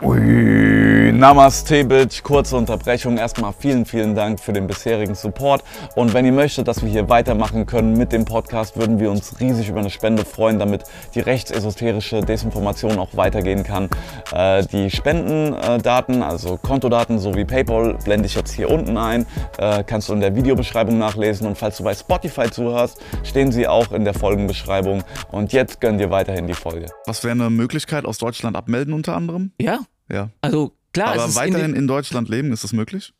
Ui, 0.00 1.10
Namaste, 1.12 1.84
Bitch. 1.84 2.22
Kurze 2.22 2.56
Unterbrechung. 2.56 3.18
Erstmal 3.18 3.52
vielen, 3.52 3.84
vielen 3.84 4.14
Dank 4.14 4.38
für 4.38 4.52
den 4.52 4.68
bisherigen 4.68 5.16
Support. 5.16 5.64
Und 5.96 6.14
wenn 6.14 6.24
ihr 6.24 6.30
möchtet, 6.30 6.68
dass 6.68 6.82
wir 6.82 6.88
hier 6.88 7.08
weitermachen 7.08 7.66
können 7.66 7.94
mit 7.94 8.12
dem 8.12 8.24
Podcast, 8.24 8.76
würden 8.76 9.00
wir 9.00 9.10
uns 9.10 9.40
riesig 9.40 9.68
über 9.68 9.80
eine 9.80 9.90
Spende 9.90 10.24
freuen, 10.24 10.60
damit 10.60 10.84
die 11.16 11.20
rechtsesoterische 11.20 12.20
Desinformation 12.20 12.96
auch 13.00 13.16
weitergehen 13.16 13.64
kann. 13.64 13.88
Äh, 14.32 14.64
die 14.66 14.88
Spendendaten, 14.88 16.22
also 16.22 16.58
Kontodaten 16.58 17.18
sowie 17.18 17.44
PayPal, 17.44 17.98
blende 18.04 18.26
ich 18.26 18.36
jetzt 18.36 18.52
hier 18.52 18.70
unten 18.70 18.96
ein. 18.96 19.26
Äh, 19.58 19.82
kannst 19.82 20.10
du 20.10 20.12
in 20.12 20.20
der 20.20 20.36
Videobeschreibung 20.36 20.96
nachlesen. 20.96 21.48
Und 21.48 21.58
falls 21.58 21.76
du 21.76 21.82
bei 21.82 21.94
Spotify 21.94 22.48
zuhörst, 22.48 23.00
stehen 23.24 23.50
sie 23.50 23.66
auch 23.66 23.90
in 23.90 24.04
der 24.04 24.14
Folgenbeschreibung. 24.14 25.02
Und 25.32 25.52
jetzt 25.52 25.80
gönn 25.80 25.98
dir 25.98 26.10
weiterhin 26.10 26.46
die 26.46 26.54
Folge. 26.54 26.86
Was 27.04 27.24
wäre 27.24 27.32
eine 27.32 27.50
Möglichkeit 27.50 28.04
aus 28.04 28.18
Deutschland 28.18 28.56
abmelden 28.56 28.94
unter 28.94 29.16
anderem? 29.16 29.50
Ja, 29.58 29.80
Ja. 30.08 30.30
also 30.40 30.72
klar, 30.92 31.16
es 31.16 31.22
Aber 31.22 31.34
weiterhin 31.34 31.70
in 31.70 31.76
in 31.76 31.86
Deutschland 31.86 32.28
leben, 32.28 32.52
ist 32.52 32.64
das 32.64 32.72
möglich? 32.72 33.12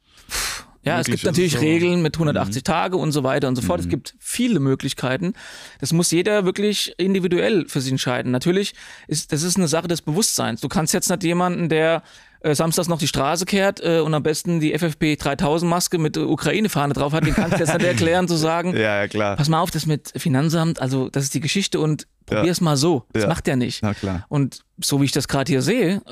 Ja, 0.85 1.01
es 1.01 1.09
Möglich 1.09 1.23
gibt 1.23 1.25
ist 1.25 1.27
natürlich 1.27 1.55
es 1.55 1.61
so. 1.61 1.67
Mhm. 1.67 1.73
Regeln 1.73 2.03
mit 2.03 2.17
180 2.17 2.63
Tage 2.63 2.97
und 2.97 3.13
so 3.13 3.25
weiter 3.25 3.49
und 3.49 3.57
so 3.57 3.63
fort. 3.63 3.81
Es 3.81 3.89
gibt 3.89 4.15
viele 4.19 4.61
Möglichkeiten. 4.61 5.35
Das 5.81 5.93
muss 5.93 6.11
jeder 6.11 6.45
wirklich 6.45 6.95
individuell 6.99 7.69
für 7.69 7.81
sich 7.81 7.91
entscheiden. 7.91 8.33
Natürlich 8.33 8.75
ist 9.07 9.33
das 9.33 9.43
ist 9.43 9.57
eine 9.57 9.69
Sache 9.69 9.89
des 9.89 10.03
Bewusstseins. 10.03 10.61
Du 10.61 10.69
kannst 10.69 10.95
jetzt 10.95 11.11
nicht 11.11 11.25
jemanden, 11.25 11.69
der 11.69 12.03
äh, 12.41 12.55
samstags 12.55 12.89
noch 12.89 12.99
die 12.99 13.09
Straße 13.09 13.45
kehrt 13.47 13.81
äh, 13.83 14.01
und 14.01 14.15
am 14.15 14.23
besten 14.23 14.61
die 14.61 14.73
FFP 14.79 15.17
3000 15.17 15.69
Maske 15.69 15.99
mit 15.99 16.17
äh, 16.17 16.21
Ukraine-Fahne 16.21 16.95
drauf 16.95 17.13
hat, 17.13 17.27
den 17.27 17.35
kannst 17.35 17.55
du 17.57 17.59
jetzt 17.61 17.73
nicht 17.75 17.85
erklären 17.87 18.29
zu 18.29 18.37
sagen, 18.37 18.75
Ja, 18.75 19.01
ja, 19.03 19.09
klar. 19.09 19.37
pass 19.37 19.49
mal 19.49 19.61
auf, 19.61 19.71
das 19.71 19.87
mit 19.87 20.13
Finanzamt, 20.17 20.81
also 20.81 21.09
das 21.09 21.25
ist 21.25 21.35
die 21.35 21.41
Geschichte 21.41 21.81
und 21.81 22.07
Ja. 22.31 22.37
probier's 22.37 22.61
mal 22.61 22.77
so. 22.77 23.05
Das 23.13 23.23
Ja. 23.25 23.29
macht 23.29 23.47
der 23.47 23.57
nicht. 23.57 23.83
Na 23.83 23.95
klar. 23.95 24.27
Und 24.29 24.61
so 24.83 25.01
wie 25.01 25.07
ich 25.07 25.13
das 25.13 25.29
gerade 25.29 25.51
hier 25.51 25.63
sehe, 25.63 26.03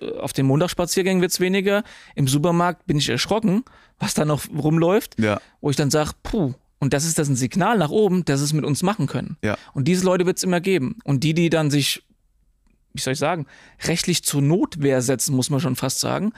äh, 0.00 0.10
auf 0.18 0.32
den 0.32 0.46
Montagsspaziergängen 0.46 1.22
wird's 1.22 1.40
weniger. 1.40 1.82
Im 2.14 2.26
Supermarkt 2.28 2.86
bin 2.86 2.98
ich 2.98 3.08
erschrocken, 3.08 3.64
was 3.98 4.14
da 4.14 4.24
noch 4.24 4.42
rumläuft, 4.56 5.20
Ja. 5.20 5.40
wo 5.60 5.70
ich 5.70 5.76
dann 5.76 5.90
sage, 5.90 6.10
puh, 6.22 6.54
und 6.78 6.92
das 6.92 7.04
ist 7.06 7.18
das 7.18 7.28
ein 7.28 7.36
Signal 7.36 7.78
nach 7.78 7.88
oben, 7.90 8.24
dass 8.26 8.40
es 8.42 8.52
mit 8.52 8.64
uns 8.64 8.82
machen 8.82 9.06
können. 9.06 9.38
Ja. 9.42 9.56
Und 9.72 9.88
diese 9.88 10.04
Leute 10.04 10.26
wird's 10.26 10.42
immer 10.42 10.60
geben. 10.60 10.98
Und 11.04 11.24
die, 11.24 11.32
die 11.32 11.48
dann 11.48 11.70
sich, 11.70 12.02
wie 12.96 13.00
soll 13.02 13.12
ich 13.12 13.18
sagen, 13.18 13.46
rechtlich 13.84 14.24
zur 14.24 14.42
Notwehr 14.42 15.02
setzen, 15.02 15.34
muss 15.36 15.50
man 15.50 15.60
schon 15.60 15.76
fast 15.76 16.00
sagen, 16.00 16.32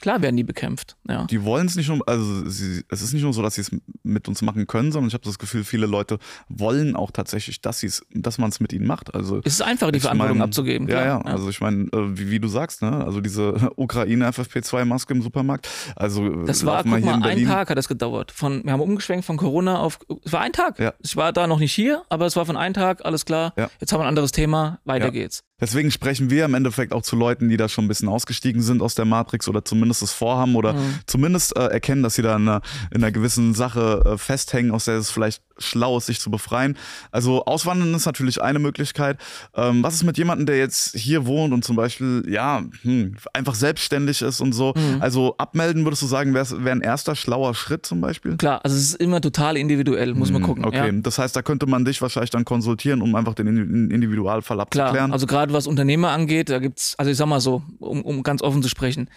klar 0.00 0.22
werden 0.22 0.36
die 0.36 0.44
bekämpft. 0.44 0.96
Ja. 1.08 1.24
Die 1.26 1.42
wollen 1.44 1.66
es 1.66 1.76
nicht 1.76 1.88
nur, 1.88 2.00
also 2.08 2.48
sie, 2.48 2.84
es 2.88 3.02
ist 3.02 3.12
nicht 3.12 3.22
nur 3.22 3.32
so, 3.32 3.42
dass 3.42 3.54
sie 3.54 3.62
es 3.62 3.70
mit 4.02 4.28
uns 4.28 4.42
machen 4.42 4.66
können, 4.66 4.92
sondern 4.92 5.08
ich 5.08 5.14
habe 5.14 5.24
das 5.24 5.38
Gefühl, 5.38 5.64
viele 5.64 5.86
Leute 5.86 6.18
wollen 6.48 6.96
auch 6.96 7.10
tatsächlich, 7.10 7.60
dass 7.60 7.80
sie 7.80 7.86
es, 7.86 8.02
dass 8.14 8.38
man 8.38 8.50
es 8.50 8.60
mit 8.60 8.72
ihnen 8.72 8.86
macht. 8.86 9.14
Also 9.14 9.40
Es 9.44 9.54
ist 9.54 9.62
einfacher, 9.62 9.92
die 9.92 10.00
Verantwortung 10.00 10.38
mein, 10.38 10.48
abzugeben. 10.48 10.88
Ja, 10.88 11.02
klar. 11.02 11.22
ja, 11.26 11.32
also 11.32 11.48
ich 11.48 11.60
meine, 11.60 11.84
äh, 11.92 12.18
wie, 12.18 12.30
wie 12.30 12.40
du 12.40 12.48
sagst, 12.48 12.82
ne? 12.82 13.04
Also 13.04 13.20
diese 13.20 13.70
Ukraine 13.76 14.28
FFP2-Maske 14.30 15.14
im 15.14 15.22
Supermarkt. 15.22 15.68
Also 15.96 16.26
äh, 16.26 16.44
Das 16.46 16.64
war, 16.66 16.82
guck 16.84 16.98
in 16.98 17.04
mal, 17.04 17.22
ein. 17.22 17.46
Tag 17.46 17.70
hat 17.70 17.78
das 17.78 17.88
gedauert. 17.88 18.32
Von, 18.32 18.64
wir 18.64 18.72
haben 18.72 18.80
umgeschwenkt 18.80 19.24
von 19.24 19.36
Corona 19.36 19.78
auf, 19.78 19.98
es 20.24 20.32
war 20.32 20.40
ein 20.40 20.52
Tag. 20.52 20.78
Ja. 20.78 20.94
Ich 21.02 21.16
war 21.16 21.32
da 21.32 21.46
noch 21.46 21.58
nicht 21.58 21.72
hier, 21.72 22.02
aber 22.08 22.26
es 22.26 22.36
war 22.36 22.46
von 22.46 22.56
einem 22.56 22.74
Tag, 22.74 23.04
alles 23.04 23.24
klar. 23.24 23.52
Ja. 23.56 23.70
Jetzt 23.80 23.92
haben 23.92 24.00
wir 24.00 24.04
ein 24.04 24.08
anderes 24.08 24.32
Thema, 24.32 24.78
weiter 24.84 25.06
Ja. 25.06 25.10
geht's. 25.10 25.42
Deswegen 25.60 25.90
sprechen 25.90 26.30
wir 26.30 26.44
im 26.44 26.54
Endeffekt 26.54 26.92
auch 26.92 27.02
zu 27.02 27.16
Leuten, 27.16 27.48
die 27.48 27.56
da 27.56 27.68
schon 27.68 27.84
ein 27.84 27.88
bisschen 27.88 28.08
ausgestiegen 28.08 28.62
sind 28.62 28.82
aus 28.82 28.94
der 28.94 29.04
Matrix 29.04 29.48
oder 29.48 29.64
zumindest 29.64 30.02
es 30.02 30.12
vorhaben 30.12 30.54
oder 30.56 30.72
Mhm. 30.74 30.94
zumindest 31.06 31.56
äh, 31.56 31.66
erkennen, 31.66 32.02
dass 32.02 32.14
sie 32.14 32.22
da 32.22 32.36
in 32.36 32.48
einer, 32.48 32.60
in 32.90 32.98
einer 33.02 33.12
gewissen 33.12 33.54
Sache 33.54 34.02
äh, 34.14 34.18
festhängen, 34.18 34.70
aus 34.72 34.86
der 34.86 34.96
es 34.96 35.10
vielleicht 35.10 35.42
schlau 35.58 35.98
ist, 35.98 36.06
sich 36.06 36.20
zu 36.20 36.30
befreien. 36.30 36.76
Also 37.12 37.44
auswandern 37.44 37.92
ist 37.94 38.06
natürlich 38.06 38.40
eine 38.40 38.58
Möglichkeit. 38.58 39.18
Ähm, 39.54 39.82
was 39.82 39.92
ist 39.94 40.04
mit 40.04 40.16
jemandem, 40.16 40.46
der 40.46 40.56
jetzt 40.56 40.96
hier 40.96 41.26
wohnt 41.26 41.52
und 41.52 41.64
zum 41.64 41.76
Beispiel, 41.76 42.24
ja, 42.28 42.62
hm, 42.82 43.16
einfach 43.34 43.54
selbstständig 43.54 44.22
ist 44.22 44.40
und 44.40 44.52
so? 44.52 44.72
Mhm. 44.74 45.02
Also 45.02 45.34
abmelden, 45.36 45.84
würdest 45.84 46.00
du 46.00 46.06
sagen, 46.06 46.32
wäre 46.32 46.64
wär 46.64 46.72
ein 46.72 46.80
erster 46.80 47.14
schlauer 47.14 47.54
Schritt 47.54 47.84
zum 47.84 48.00
Beispiel? 48.00 48.38
Klar, 48.38 48.60
also 48.64 48.74
es 48.74 48.82
ist 48.84 48.94
immer 48.94 49.20
total 49.20 49.58
individuell, 49.58 50.14
muss 50.14 50.30
man 50.32 50.40
Hm, 50.40 50.46
gucken. 50.46 50.64
Okay, 50.64 50.86
Ja. 50.86 50.92
das 51.02 51.18
heißt, 51.18 51.36
da 51.36 51.42
könnte 51.42 51.66
man 51.66 51.84
dich 51.84 52.00
wahrscheinlich 52.00 52.30
dann 52.30 52.46
konsultieren, 52.46 53.02
um 53.02 53.14
einfach 53.14 53.34
den 53.34 53.46
Indi- 53.48 53.94
Individualfall 53.94 54.60
abzuklären. 54.60 54.94
Klar, 54.94 55.12
also 55.12 55.26
gerade 55.26 55.49
was 55.52 55.66
Unternehmer 55.66 56.10
angeht, 56.10 56.48
da 56.48 56.58
gibt's, 56.58 56.94
also 56.98 57.10
ich 57.10 57.16
sag 57.16 57.26
mal 57.26 57.40
so, 57.40 57.62
um, 57.78 58.02
um 58.02 58.22
ganz 58.22 58.42
offen 58.42 58.62
zu 58.62 58.68
sprechen. 58.68 59.08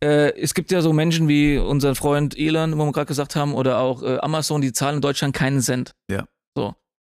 Äh, 0.00 0.38
es 0.38 0.54
gibt 0.54 0.70
ja 0.70 0.80
so 0.82 0.92
Menschen 0.92 1.28
wie 1.28 1.58
unser 1.58 1.94
Freund 1.94 2.36
Elon, 2.38 2.76
wo 2.78 2.84
wir 2.84 2.92
gerade 2.92 3.06
gesagt 3.06 3.36
haben, 3.36 3.54
oder 3.54 3.78
auch 3.78 4.02
äh, 4.02 4.18
Amazon, 4.18 4.60
die 4.60 4.72
zahlen 4.72 4.96
in 4.96 5.00
Deutschland 5.00 5.34
keinen 5.34 5.60
Cent. 5.60 5.92
Ja. 6.10 6.26
So. 6.56 6.74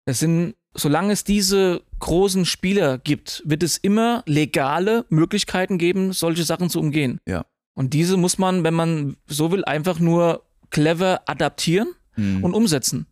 Das 0.05 0.19
sind, 0.19 0.55
solange 0.73 1.13
es 1.13 1.23
diese 1.23 1.81
großen 1.99 2.45
Spieler 2.45 2.97
gibt, 2.97 3.41
wird 3.45 3.63
es 3.63 3.77
immer 3.77 4.23
legale 4.25 5.05
Möglichkeiten 5.09 5.77
geben, 5.77 6.13
solche 6.13 6.43
Sachen 6.43 6.69
zu 6.69 6.79
umgehen. 6.79 7.19
Ja. 7.27 7.45
Und 7.73 7.93
diese 7.93 8.17
muss 8.17 8.37
man, 8.37 8.63
wenn 8.63 8.73
man 8.73 9.17
so 9.27 9.51
will, 9.51 9.65
einfach 9.65 9.99
nur 9.99 10.43
clever 10.69 11.21
adaptieren 11.25 11.87
Hm. 12.15 12.43
und 12.43 12.53
umsetzen. 12.53 13.07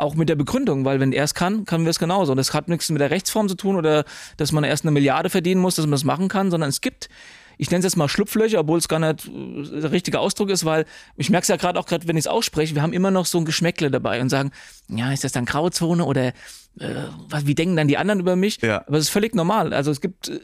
Auch 0.00 0.14
mit 0.14 0.28
der 0.28 0.36
Begründung, 0.36 0.84
weil 0.84 0.98
wenn 0.98 1.12
er 1.12 1.24
es 1.24 1.34
kann, 1.34 1.64
können 1.64 1.84
wir 1.84 1.90
es 1.90 1.98
genauso. 1.98 2.32
Und 2.32 2.38
das 2.38 2.54
hat 2.54 2.68
nichts 2.68 2.88
mit 2.90 3.00
der 3.00 3.10
Rechtsform 3.10 3.48
zu 3.48 3.54
tun 3.54 3.76
oder 3.76 4.04
dass 4.36 4.50
man 4.50 4.64
erst 4.64 4.84
eine 4.84 4.92
Milliarde 4.92 5.30
verdienen 5.30 5.60
muss, 5.60 5.76
dass 5.76 5.84
man 5.84 5.92
das 5.92 6.04
machen 6.04 6.28
kann, 6.28 6.50
sondern 6.50 6.70
es 6.70 6.80
gibt 6.80 7.08
ich 7.60 7.70
nenne 7.70 7.80
es 7.80 7.84
jetzt 7.84 7.96
mal 7.96 8.08
Schlupflöcher, 8.08 8.60
obwohl 8.60 8.78
es 8.78 8.88
gar 8.88 8.98
nicht 8.98 9.28
äh, 9.28 9.80
der 9.82 9.92
richtige 9.92 10.18
Ausdruck 10.18 10.48
ist, 10.48 10.64
weil 10.64 10.86
ich 11.16 11.28
merke 11.28 11.42
es 11.42 11.48
ja 11.48 11.56
gerade 11.56 11.78
auch 11.78 11.84
gerade, 11.84 12.08
wenn 12.08 12.16
ich 12.16 12.22
es 12.22 12.26
ausspreche, 12.26 12.74
wir 12.74 12.80
haben 12.80 12.94
immer 12.94 13.10
noch 13.10 13.26
so 13.26 13.36
ein 13.36 13.44
Geschmäckle 13.44 13.90
dabei 13.90 14.22
und 14.22 14.30
sagen, 14.30 14.50
ja, 14.88 15.12
ist 15.12 15.24
das 15.24 15.32
dann 15.32 15.44
Grauzone 15.44 16.06
oder 16.06 16.32
was, 17.28 17.46
wie 17.46 17.54
denken 17.54 17.76
dann 17.76 17.88
die 17.88 17.98
anderen 17.98 18.20
über 18.20 18.36
mich? 18.36 18.60
Ja. 18.62 18.84
Aber 18.86 18.96
es 18.96 19.04
ist 19.04 19.10
völlig 19.10 19.34
normal. 19.34 19.72
Also 19.74 19.90
es 19.90 20.00
gibt 20.00 20.28
äh, 20.28 20.40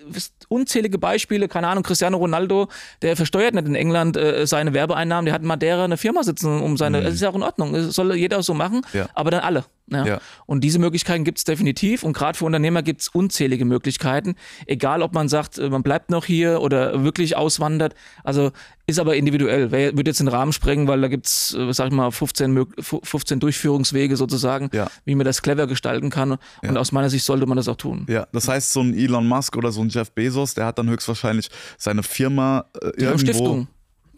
unzählige 0.48 0.98
Beispiele, 0.98 1.48
keine 1.48 1.68
Ahnung, 1.68 1.82
Cristiano 1.82 2.18
Ronaldo, 2.18 2.68
der 3.02 3.16
versteuert 3.16 3.54
nicht 3.54 3.66
in 3.66 3.74
England 3.74 4.16
äh, 4.16 4.46
seine 4.46 4.74
Werbeeinnahmen, 4.74 5.24
der 5.26 5.34
hat 5.34 5.42
in 5.42 5.48
Madeira 5.48 5.84
eine 5.84 5.96
Firma 5.96 6.22
sitzen, 6.24 6.60
um 6.60 6.76
seine, 6.76 7.02
das 7.02 7.14
ist 7.14 7.20
ja 7.22 7.30
auch 7.30 7.34
in 7.34 7.42
Ordnung, 7.42 7.72
das 7.72 7.94
soll 7.94 8.14
jeder 8.16 8.42
so 8.42 8.54
machen, 8.54 8.82
Ja. 8.92 9.08
aber 9.14 9.30
dann 9.30 9.40
alle. 9.40 9.64
Ja. 9.88 10.04
Ja. 10.04 10.20
Und 10.46 10.62
diese 10.64 10.80
Möglichkeiten 10.80 11.22
gibt 11.22 11.38
es 11.38 11.44
definitiv 11.44 12.02
und 12.02 12.12
gerade 12.12 12.36
für 12.36 12.44
Unternehmer 12.44 12.82
gibt 12.82 13.02
es 13.02 13.08
unzählige 13.08 13.64
Möglichkeiten, 13.64 14.34
egal 14.66 15.00
ob 15.00 15.14
man 15.14 15.28
sagt, 15.28 15.58
äh, 15.58 15.70
man 15.70 15.82
bleibt 15.84 16.10
noch 16.10 16.24
hier 16.24 16.60
oder 16.60 17.04
wirklich 17.04 17.36
auswandert. 17.36 17.94
Also 18.24 18.50
ist 18.88 18.99
aber 18.99 19.16
individuell. 19.16 19.70
Wer 19.72 19.96
würde 19.96 20.11
jetzt 20.11 20.20
den 20.20 20.29
Rahmen 20.29 20.53
sprengen, 20.53 20.87
weil 20.87 21.01
da 21.01 21.09
gibt 21.09 21.27
es, 21.27 21.57
sag 21.70 21.88
ich 21.88 21.92
mal, 21.92 22.11
15, 22.12 22.53
mög- 22.57 22.83
15 23.05 23.40
Durchführungswege 23.40 24.16
sozusagen, 24.16 24.70
Ja. 24.72 24.88
wie 25.05 25.14
man 25.14 25.25
das 25.27 25.42
clever 25.42 25.66
gestalten 25.66 26.09
kann. 26.11 26.33
Und 26.33 26.40
Ja. 26.62 26.77
aus 26.77 26.92
meiner 26.92 27.11
Sicht 27.11 27.25
sollte 27.25 27.46
man 27.46 27.57
das 27.57 27.66
auch 27.68 27.77
tun. 27.77 28.07
Ja, 28.09 28.27
das 28.33 28.46
heißt, 28.49 28.72
so 28.72 28.81
ein 28.83 28.94
Elon 28.96 29.27
Musk 29.27 29.57
oder 29.57 29.72
so 29.72 29.81
ein 29.83 29.88
Jeff 29.88 30.12
Bezos, 30.12 30.55
der 30.55 30.66
hat 30.66 30.79
dann 30.79 30.88
höchstwahrscheinlich 30.88 31.49
seine 31.79 32.03
Firma 32.03 32.66
äh, 32.81 32.90
irgendwo. 33.03 33.18
Stiftung. 33.18 33.68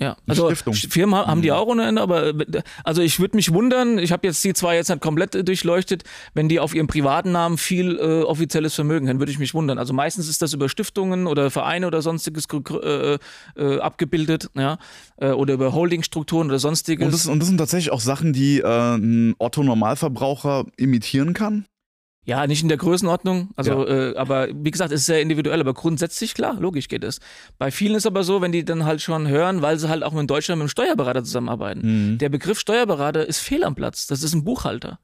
Ja, 0.00 0.16
also 0.28 0.46
Stiftung. 0.46 0.74
Mhm. 0.74 0.90
Firmen 0.90 1.14
ha- 1.16 1.26
haben 1.26 1.42
die 1.42 1.50
auch 1.50 1.66
ohne 1.66 1.84
Ende, 1.86 2.00
aber 2.02 2.32
also 2.84 3.02
ich 3.02 3.18
würde 3.18 3.36
mich 3.36 3.52
wundern, 3.52 3.98
ich 3.98 4.12
habe 4.12 4.26
jetzt 4.28 4.44
die 4.44 4.52
zwei 4.54 4.76
jetzt 4.76 4.88
nicht 4.90 5.00
komplett 5.00 5.34
äh, 5.34 5.42
durchleuchtet, 5.42 6.04
wenn 6.34 6.48
die 6.48 6.60
auf 6.60 6.72
ihrem 6.74 6.86
privaten 6.86 7.32
Namen 7.32 7.58
viel 7.58 7.96
äh, 7.98 8.22
offizielles 8.22 8.74
Vermögen 8.74 9.08
haben, 9.08 9.18
würde 9.18 9.32
ich 9.32 9.38
mich 9.40 9.54
wundern. 9.54 9.76
Also 9.78 9.92
meistens 9.92 10.28
ist 10.28 10.40
das 10.40 10.52
über 10.52 10.68
Stiftungen 10.68 11.26
oder 11.26 11.50
Vereine 11.50 11.86
oder 11.88 12.00
sonstiges 12.00 12.44
äh, 12.82 13.18
äh, 13.56 13.78
abgebildet, 13.80 14.50
ja, 14.54 14.78
äh, 15.16 15.30
oder 15.30 15.54
über 15.54 15.72
Holdingstrukturen 15.72 16.48
oder 16.48 16.58
sonstiges. 16.60 17.04
Und 17.04 17.12
das, 17.12 17.26
und 17.26 17.40
das 17.40 17.48
sind 17.48 17.58
tatsächlich 17.58 17.90
auch 17.90 18.00
Sachen, 18.00 18.32
die 18.32 18.60
äh, 18.60 18.64
ein 18.96 19.34
Otto-Normalverbraucher 19.38 20.66
imitieren 20.76 21.34
kann. 21.34 21.66
Ja, 22.28 22.46
nicht 22.46 22.62
in 22.62 22.68
der 22.68 22.76
Größenordnung, 22.76 23.48
also, 23.56 23.86
äh, 23.86 24.14
aber 24.14 24.48
wie 24.52 24.70
gesagt, 24.70 24.92
es 24.92 25.00
ist 25.00 25.06
sehr 25.06 25.22
individuell, 25.22 25.60
aber 25.60 25.72
grundsätzlich 25.72 26.34
klar, 26.34 26.58
logisch 26.60 26.88
geht 26.88 27.02
es. 27.02 27.20
Bei 27.56 27.70
vielen 27.70 27.94
ist 27.94 28.04
aber 28.04 28.22
so, 28.22 28.42
wenn 28.42 28.52
die 28.52 28.66
dann 28.66 28.84
halt 28.84 29.00
schon 29.00 29.28
hören, 29.28 29.62
weil 29.62 29.78
sie 29.78 29.88
halt 29.88 30.02
auch 30.02 30.14
in 30.14 30.26
Deutschland 30.26 30.58
mit 30.58 30.64
einem 30.64 30.68
Steuerberater 30.68 31.24
zusammenarbeiten. 31.24 32.18
Der 32.18 32.28
Begriff 32.28 32.58
Steuerberater 32.60 33.26
ist 33.26 33.38
fehl 33.38 33.64
am 33.64 33.74
Platz, 33.74 34.06
das 34.06 34.22
ist 34.22 34.34
ein 34.34 34.44
Buchhalter. 34.44 34.98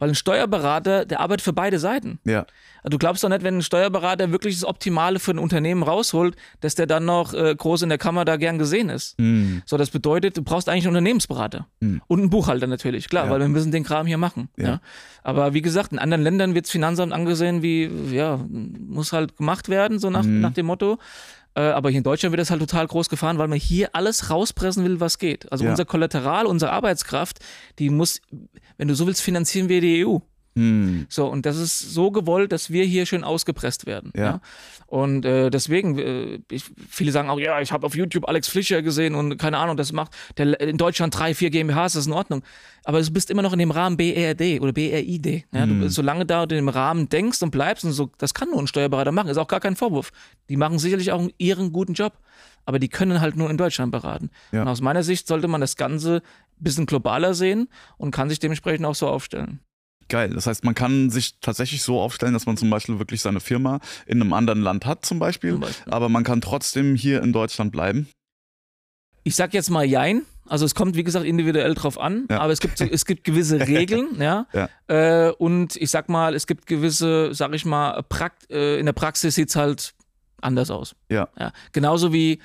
Weil 0.00 0.08
ein 0.08 0.14
Steuerberater, 0.16 1.04
der 1.04 1.20
arbeitet 1.20 1.42
für 1.42 1.52
beide 1.52 1.78
Seiten. 1.78 2.18
Ja. 2.24 2.46
Du 2.88 2.98
glaubst 2.98 3.24
doch 3.24 3.28
nicht, 3.28 3.42
wenn 3.42 3.58
ein 3.58 3.62
Steuerberater 3.62 4.30
wirklich 4.30 4.54
das 4.54 4.64
Optimale 4.64 5.18
für 5.18 5.32
ein 5.32 5.40
Unternehmen 5.40 5.82
rausholt, 5.82 6.36
dass 6.60 6.76
der 6.76 6.86
dann 6.86 7.04
noch 7.04 7.34
äh, 7.34 7.52
groß 7.56 7.82
in 7.82 7.88
der 7.88 7.98
Kammer 7.98 8.24
da 8.24 8.36
gern 8.36 8.58
gesehen 8.58 8.90
ist. 8.90 9.16
So, 9.66 9.76
das 9.76 9.90
bedeutet, 9.90 10.36
du 10.36 10.42
brauchst 10.42 10.68
eigentlich 10.68 10.84
einen 10.86 10.94
Unternehmensberater 10.96 11.66
und 11.80 12.20
einen 12.20 12.30
Buchhalter 12.30 12.68
natürlich, 12.68 13.08
klar, 13.08 13.24
Ja. 13.26 13.30
weil 13.32 13.40
wir 13.40 13.48
müssen 13.48 13.72
den 13.72 13.82
Kram 13.82 14.06
hier 14.06 14.18
machen. 14.18 14.48
Ja. 14.56 14.64
Ja. 14.66 14.80
Aber 15.24 15.52
wie 15.52 15.62
gesagt, 15.62 15.90
in 15.92 15.98
anderen 15.98 16.22
Ländern 16.22 16.54
wird 16.54 16.66
das 16.66 16.70
Finanzamt 16.70 17.12
angesehen 17.12 17.60
wie, 17.62 17.90
ja, 18.12 18.38
muss 18.48 19.12
halt 19.12 19.36
gemacht 19.36 19.68
werden, 19.68 19.98
so 19.98 20.08
nach, 20.08 20.24
nach 20.24 20.52
dem 20.52 20.66
Motto. 20.66 20.98
Äh, 21.56 21.62
aber 21.62 21.88
hier 21.90 21.98
in 21.98 22.04
Deutschland 22.04 22.32
wird 22.32 22.40
das 22.40 22.50
halt 22.50 22.60
total 22.60 22.86
groß 22.86 23.08
gefahren, 23.08 23.38
weil 23.38 23.48
man 23.48 23.58
hier 23.58 23.90
alles 23.94 24.30
rauspressen 24.30 24.84
will, 24.84 25.00
was 25.00 25.18
geht. 25.18 25.50
Also 25.50 25.64
Ja. 25.64 25.70
unser 25.70 25.86
Kollateral, 25.86 26.46
unsere 26.46 26.70
Arbeitskraft, 26.70 27.38
die 27.80 27.90
muss, 27.90 28.20
wenn 28.76 28.86
du 28.88 28.94
so 28.94 29.06
willst, 29.08 29.22
finanzieren 29.22 29.68
wir 29.68 29.80
die 29.80 30.06
EU. 30.06 30.18
Hm. 30.56 31.06
So, 31.10 31.26
und 31.26 31.44
das 31.44 31.58
ist 31.58 31.78
so 31.78 32.10
gewollt, 32.10 32.50
dass 32.50 32.70
wir 32.70 32.84
hier 32.84 33.04
schön 33.04 33.24
ausgepresst 33.24 33.84
werden. 33.84 34.10
Ja. 34.16 34.40
Und 34.86 35.26
äh, 35.26 35.50
deswegen, 35.50 35.98
äh, 35.98 36.38
ich, 36.50 36.64
viele 36.88 37.12
sagen 37.12 37.28
auch, 37.28 37.38
ja, 37.38 37.60
ich 37.60 37.72
habe 37.72 37.86
auf 37.86 37.94
YouTube 37.94 38.26
Alex 38.26 38.48
Flischer 38.48 38.80
gesehen 38.80 39.14
und 39.14 39.36
keine 39.36 39.58
Ahnung, 39.58 39.76
das 39.76 39.92
macht 39.92 40.12
der, 40.38 40.58
in 40.60 40.78
Deutschland 40.78 41.16
drei, 41.16 41.34
vier 41.34 41.50
GmbHs, 41.50 41.92
das 41.92 41.96
ist 41.96 42.06
in 42.06 42.14
Ordnung. 42.14 42.42
Aber 42.84 43.02
du 43.02 43.10
bist 43.10 43.30
immer 43.30 43.42
noch 43.42 43.52
in 43.52 43.58
dem 43.58 43.70
Rahmen 43.70 43.98
BRD 43.98 44.60
oder 44.62 44.72
BRID. 44.72 45.44
Ja? 45.52 45.66
Du, 45.66 45.90
solange 45.90 46.24
da 46.24 46.44
in 46.44 46.48
dem 46.48 46.68
Rahmen 46.70 47.10
denkst 47.10 47.42
und 47.42 47.50
bleibst 47.50 47.84
und 47.84 47.92
so, 47.92 48.10
das 48.16 48.32
kann 48.32 48.48
nur 48.50 48.60
ein 48.60 48.66
Steuerberater 48.66 49.12
machen, 49.12 49.28
ist 49.28 49.38
auch 49.38 49.48
gar 49.48 49.60
kein 49.60 49.76
Vorwurf. 49.76 50.10
Die 50.48 50.56
machen 50.56 50.78
sicherlich 50.78 51.12
auch 51.12 51.28
ihren 51.36 51.72
guten 51.72 51.92
Job. 51.92 52.14
Aber 52.64 52.80
die 52.80 52.88
können 52.88 53.20
halt 53.20 53.36
nur 53.36 53.48
in 53.48 53.56
Deutschland 53.56 53.92
beraten. 53.92 54.30
Ja. 54.50 54.62
Und 54.62 54.68
aus 54.68 54.80
meiner 54.80 55.04
Sicht 55.04 55.28
sollte 55.28 55.46
man 55.46 55.60
das 55.60 55.76
Ganze 55.76 56.16
ein 56.16 56.64
bisschen 56.64 56.86
globaler 56.86 57.32
sehen 57.32 57.68
und 57.96 58.10
kann 58.10 58.28
sich 58.28 58.40
dementsprechend 58.40 58.84
auch 58.86 58.96
so 58.96 59.06
aufstellen. 59.06 59.60
Geil. 60.08 60.30
Das 60.30 60.46
heißt, 60.46 60.64
man 60.64 60.74
kann 60.74 61.10
sich 61.10 61.38
tatsächlich 61.40 61.82
so 61.82 62.00
aufstellen, 62.00 62.32
dass 62.32 62.46
man 62.46 62.56
zum 62.56 62.70
Beispiel 62.70 62.98
wirklich 62.98 63.20
seine 63.22 63.40
Firma 63.40 63.80
in 64.06 64.20
einem 64.20 64.32
anderen 64.32 64.62
Land 64.62 64.86
hat, 64.86 65.04
zum 65.04 65.18
Beispiel, 65.18 65.52
Zum 65.52 65.60
Beispiel. 65.60 65.92
aber 65.92 66.08
man 66.08 66.22
kann 66.24 66.40
trotzdem 66.40 66.94
hier 66.94 67.22
in 67.22 67.32
Deutschland 67.32 67.72
bleiben. 67.72 68.08
Ich 69.24 69.34
sag 69.34 69.54
jetzt 69.54 69.70
mal 69.70 69.84
Jein. 69.84 70.22
Also 70.48 70.64
es 70.64 70.76
kommt, 70.76 70.94
wie 70.94 71.02
gesagt, 71.02 71.26
individuell 71.26 71.74
drauf 71.74 71.98
an, 71.98 72.26
Ja. 72.30 72.38
aber 72.38 72.52
es 72.52 72.60
gibt, 72.60 72.80
es 72.80 73.04
gibt 73.04 73.24
gewisse 73.24 73.58
Regeln, 73.66 74.10
ja. 74.20 74.46
Ja. 74.52 74.68
Äh, 74.86 75.32
und 75.32 75.74
ich 75.74 75.90
sag 75.90 76.08
mal, 76.08 76.36
es 76.36 76.46
gibt 76.46 76.66
gewisse, 76.68 77.34
sag 77.34 77.52
ich 77.52 77.64
mal, 77.64 78.00
Prakt 78.08 78.48
äh, 78.52 78.78
in 78.78 78.86
der 78.86 78.92
Praxis 78.92 79.34
sieht's 79.34 79.56
halt 79.56 79.94
anders 80.40 80.70
aus. 80.70 80.94
Ja. 81.08 81.28
ja. 81.36 81.50
Genauso 81.72 82.12
wie, 82.12 82.40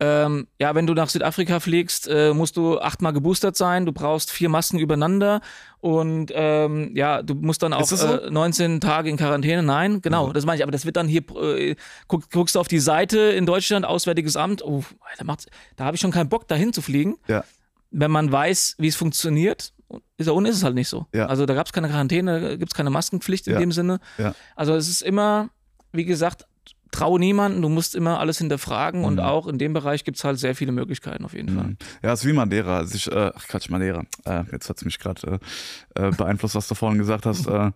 ähm, 0.00 0.48
ja, 0.60 0.74
wenn 0.74 0.88
du 0.88 0.94
nach 0.94 1.08
Südafrika 1.08 1.60
fliegst, 1.60 2.08
äh, 2.08 2.34
musst 2.34 2.56
du 2.56 2.80
achtmal 2.80 3.12
geboostert 3.12 3.56
sein, 3.56 3.86
du 3.86 3.92
brauchst 3.92 4.32
vier 4.32 4.48
Masken 4.48 4.80
übereinander 4.80 5.40
und 5.86 6.32
ähm, 6.34 6.90
ja, 6.96 7.22
du 7.22 7.34
musst 7.34 7.62
dann 7.62 7.72
auch 7.72 7.84
so? 7.84 7.96
äh, 8.04 8.28
19 8.30 8.80
Tage 8.80 9.08
in 9.08 9.16
Quarantäne. 9.16 9.62
Nein, 9.62 10.00
genau, 10.02 10.32
das 10.32 10.44
meine 10.44 10.56
ich, 10.56 10.62
aber 10.64 10.72
das 10.72 10.84
wird 10.84 10.96
dann 10.96 11.06
hier, 11.06 11.22
äh, 11.40 11.76
guck, 12.08 12.28
guckst 12.32 12.56
du 12.56 12.60
auf 12.60 12.66
die 12.66 12.80
Seite 12.80 13.18
in 13.20 13.46
Deutschland, 13.46 13.84
Auswärtiges 13.86 14.34
Amt, 14.36 14.64
oh, 14.64 14.82
da, 15.16 15.24
macht's- 15.24 15.46
da 15.76 15.84
habe 15.84 15.94
ich 15.94 16.00
schon 16.00 16.10
keinen 16.10 16.28
Bock, 16.28 16.48
dahin 16.48 16.72
zu 16.72 16.82
fliegen 16.82 17.16
Ja. 17.28 17.44
wenn 17.92 18.10
man 18.10 18.32
weiß, 18.32 18.74
wie 18.78 18.88
es 18.88 18.96
funktioniert, 18.96 19.72
ist, 20.16 20.28
und 20.28 20.44
ist 20.46 20.56
es 20.56 20.64
halt 20.64 20.74
nicht 20.74 20.88
so. 20.88 21.06
Ja. 21.14 21.26
Also 21.26 21.46
da 21.46 21.54
gab 21.54 21.66
es 21.66 21.72
keine 21.72 21.88
Quarantäne, 21.88 22.58
gibt 22.58 22.72
es 22.72 22.76
keine 22.76 22.90
Maskenpflicht 22.90 23.46
in 23.46 23.52
Ja. 23.52 23.60
dem 23.60 23.70
Sinne. 23.70 24.00
Ja. 24.18 24.34
Also 24.56 24.74
es 24.74 24.88
ist 24.88 25.02
immer, 25.02 25.50
wie 25.92 26.04
gesagt, 26.04 26.46
traue 26.92 27.18
niemanden, 27.18 27.62
du 27.62 27.68
musst 27.68 27.94
immer 27.94 28.20
alles 28.20 28.38
hinterfragen 28.38 29.04
und 29.04 29.14
Mhm. 29.14 29.20
auch 29.20 29.46
in 29.46 29.58
dem 29.58 29.72
Bereich 29.72 30.04
gibt 30.04 30.18
es 30.18 30.24
halt 30.24 30.38
sehr 30.38 30.54
viele 30.54 30.72
Möglichkeiten 30.72 31.24
auf 31.24 31.32
jeden 31.34 31.48
Fall. 31.54 31.66
Mhm. 31.68 31.76
Ja, 32.02 32.12
es 32.12 32.20
ist 32.20 32.26
wie 32.26 32.32
Madeira. 32.32 32.78
Also 32.78 32.94
ich, 32.94 33.10
äh, 33.10 33.30
ach 33.34 33.46
Quatsch, 33.48 33.68
Madeira. 33.70 34.04
Äh, 34.24 34.44
jetzt 34.52 34.68
hat 34.68 34.76
es 34.78 34.84
mich 34.84 34.98
gerade 34.98 35.40
äh, 35.96 36.08
äh, 36.08 36.10
beeinflusst, 36.12 36.54
was 36.54 36.68
du 36.68 36.74
vorhin 36.74 36.98
gesagt 36.98 37.26
hast. 37.26 37.46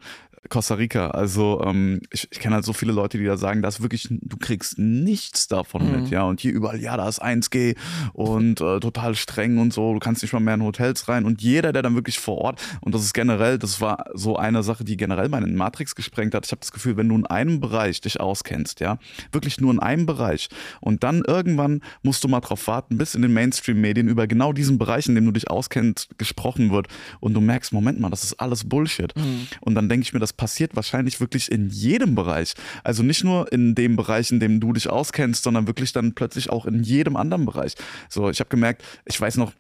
Costa 0.49 0.75
Rica. 0.75 1.09
Also 1.11 1.63
ähm, 1.65 2.01
ich, 2.11 2.27
ich 2.31 2.41
kenne 2.41 2.55
halt 2.57 2.65
so 2.65 2.73
viele 2.73 2.93
Leute, 2.93 3.19
die 3.19 3.25
da 3.25 3.37
sagen, 3.37 3.63
dass 3.63 3.83
wirklich, 3.83 4.09
du 4.11 4.37
kriegst 4.39 4.79
nichts 4.79 5.49
davon 5.49 5.85
Mhm. 5.87 6.01
mit, 6.03 6.11
ja. 6.11 6.23
Und 6.25 6.41
hier 6.41 6.53
überall, 6.53 6.81
ja, 6.81 6.97
da 6.97 7.09
ist 7.09 7.23
1G 7.23 7.77
und 8.15 8.61
äh, 8.61 8.81
total 8.81 9.15
streng 9.15 9.59
und 9.59 9.73
so. 9.73 9.93
Du 9.95 9.99
kannst 10.01 10.23
nicht 10.23 10.33
mal 10.33 10.41
mehr 10.41 10.55
in 10.55 10.63
Hotels 10.63 11.09
rein. 11.09 11.25
Und 11.25 11.43
jeder, 11.43 11.73
der 11.73 11.83
dann 11.83 11.95
wirklich 11.95 12.19
vor 12.19 12.39
Ort, 12.39 12.61
und 12.81 12.95
das 12.95 13.03
ist 13.03 13.13
generell, 13.15 13.59
das 13.59 13.81
war 13.81 14.07
so 14.15 14.37
eine 14.37 14.63
Sache, 14.63 14.85
die 14.85 14.97
generell 14.97 15.29
meinen 15.29 15.55
Matrix 15.57 15.95
gesprengt 15.95 16.35
hat. 16.35 16.47
Ich 16.47 16.53
habe 16.53 16.61
das 16.61 16.73
Gefühl, 16.73 16.97
wenn 16.97 17.09
du 17.09 17.17
in 17.17 17.27
einem 17.27 17.61
Bereich 17.61 18.01
dich 18.01 18.21
auskennst, 18.21 18.81
ja, 18.81 18.99
wirklich 19.33 19.61
nur 19.61 19.73
in 19.73 19.79
einem 19.79 20.07
Bereich 20.07 20.49
und 20.81 21.05
dann 21.05 21.23
irgendwann 21.27 21.83
musst 22.03 22.25
du 22.25 22.29
mal 22.29 22.41
drauf 22.41 22.67
warten, 22.67 22.97
bis 22.99 23.15
in 23.15 23.23
den 23.23 23.33
Mainstream-Medien 23.33 24.09
über 24.09 24.27
genau 24.27 24.53
diesen 24.53 24.79
Bereich, 24.79 25.07
in 25.09 25.15
dem 25.15 25.27
du 25.27 25.33
dich 25.33 25.51
auskennst, 25.51 26.19
gesprochen 26.19 26.71
wird 26.71 26.89
und 27.21 27.35
du 27.35 27.41
merkst, 27.41 27.73
Moment 27.73 28.01
mal, 28.01 28.11
das 28.11 28.25
ist 28.25 28.35
alles 28.41 28.69
Bullshit. 28.69 29.13
Und 29.61 29.75
dann 29.75 29.89
denke 29.89 30.05
ich 30.05 30.13
mir, 30.13 30.21
das 30.21 30.30
passiert 30.37 30.77
wahrscheinlich 30.77 31.21
wirklich 31.21 31.51
in 31.51 31.69
jedem 31.69 32.15
Bereich. 32.15 32.55
Also 32.85 33.03
nicht 33.03 33.25
nur 33.25 33.53
in 33.53 33.75
dem 33.75 33.97
Bereich, 33.97 34.31
in 34.31 34.41
dem 34.41 34.61
du 34.61 34.73
dich 34.73 34.89
auskennst, 34.89 35.43
sondern 35.43 35.67
wirklich 35.67 35.93
dann 35.93 36.15
plötzlich 36.15 36.51
auch 36.51 36.67
in 36.67 36.83
jedem 36.83 37.17
anderen 37.17 37.47
Bereich. 37.47 37.75
So, 38.09 38.31
ich 38.31 38.41
habe 38.41 38.51
gemerkt, 38.51 38.83
ich 39.05 39.21
weiß 39.21 39.37
noch, 39.37 39.53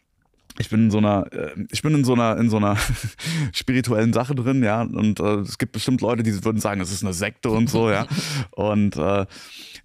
ich 0.58 0.68
bin 0.68 0.84
in 0.84 0.90
so 0.90 0.98
einer, 0.98 1.26
äh, 1.32 1.52
ich 1.70 1.82
bin 1.82 1.94
in 1.94 2.04
so 2.04 2.12
einer, 2.12 2.36
in 2.36 2.50
so 2.50 2.58
einer 2.58 2.76
spirituellen 3.52 4.12
Sache 4.12 4.34
drin, 4.34 4.62
ja. 4.62 4.82
Und 4.82 5.20
äh, 5.20 5.36
es 5.36 5.58
gibt 5.58 5.72
bestimmt 5.72 6.00
Leute, 6.00 6.22
die 6.22 6.44
würden 6.44 6.60
sagen, 6.60 6.80
es 6.80 6.92
ist 6.92 7.02
eine 7.02 7.14
Sekte 7.14 7.50
und 7.50 7.70
so, 7.70 7.90
ja. 7.90 8.06
Und 8.50 8.96
äh, 8.96 9.26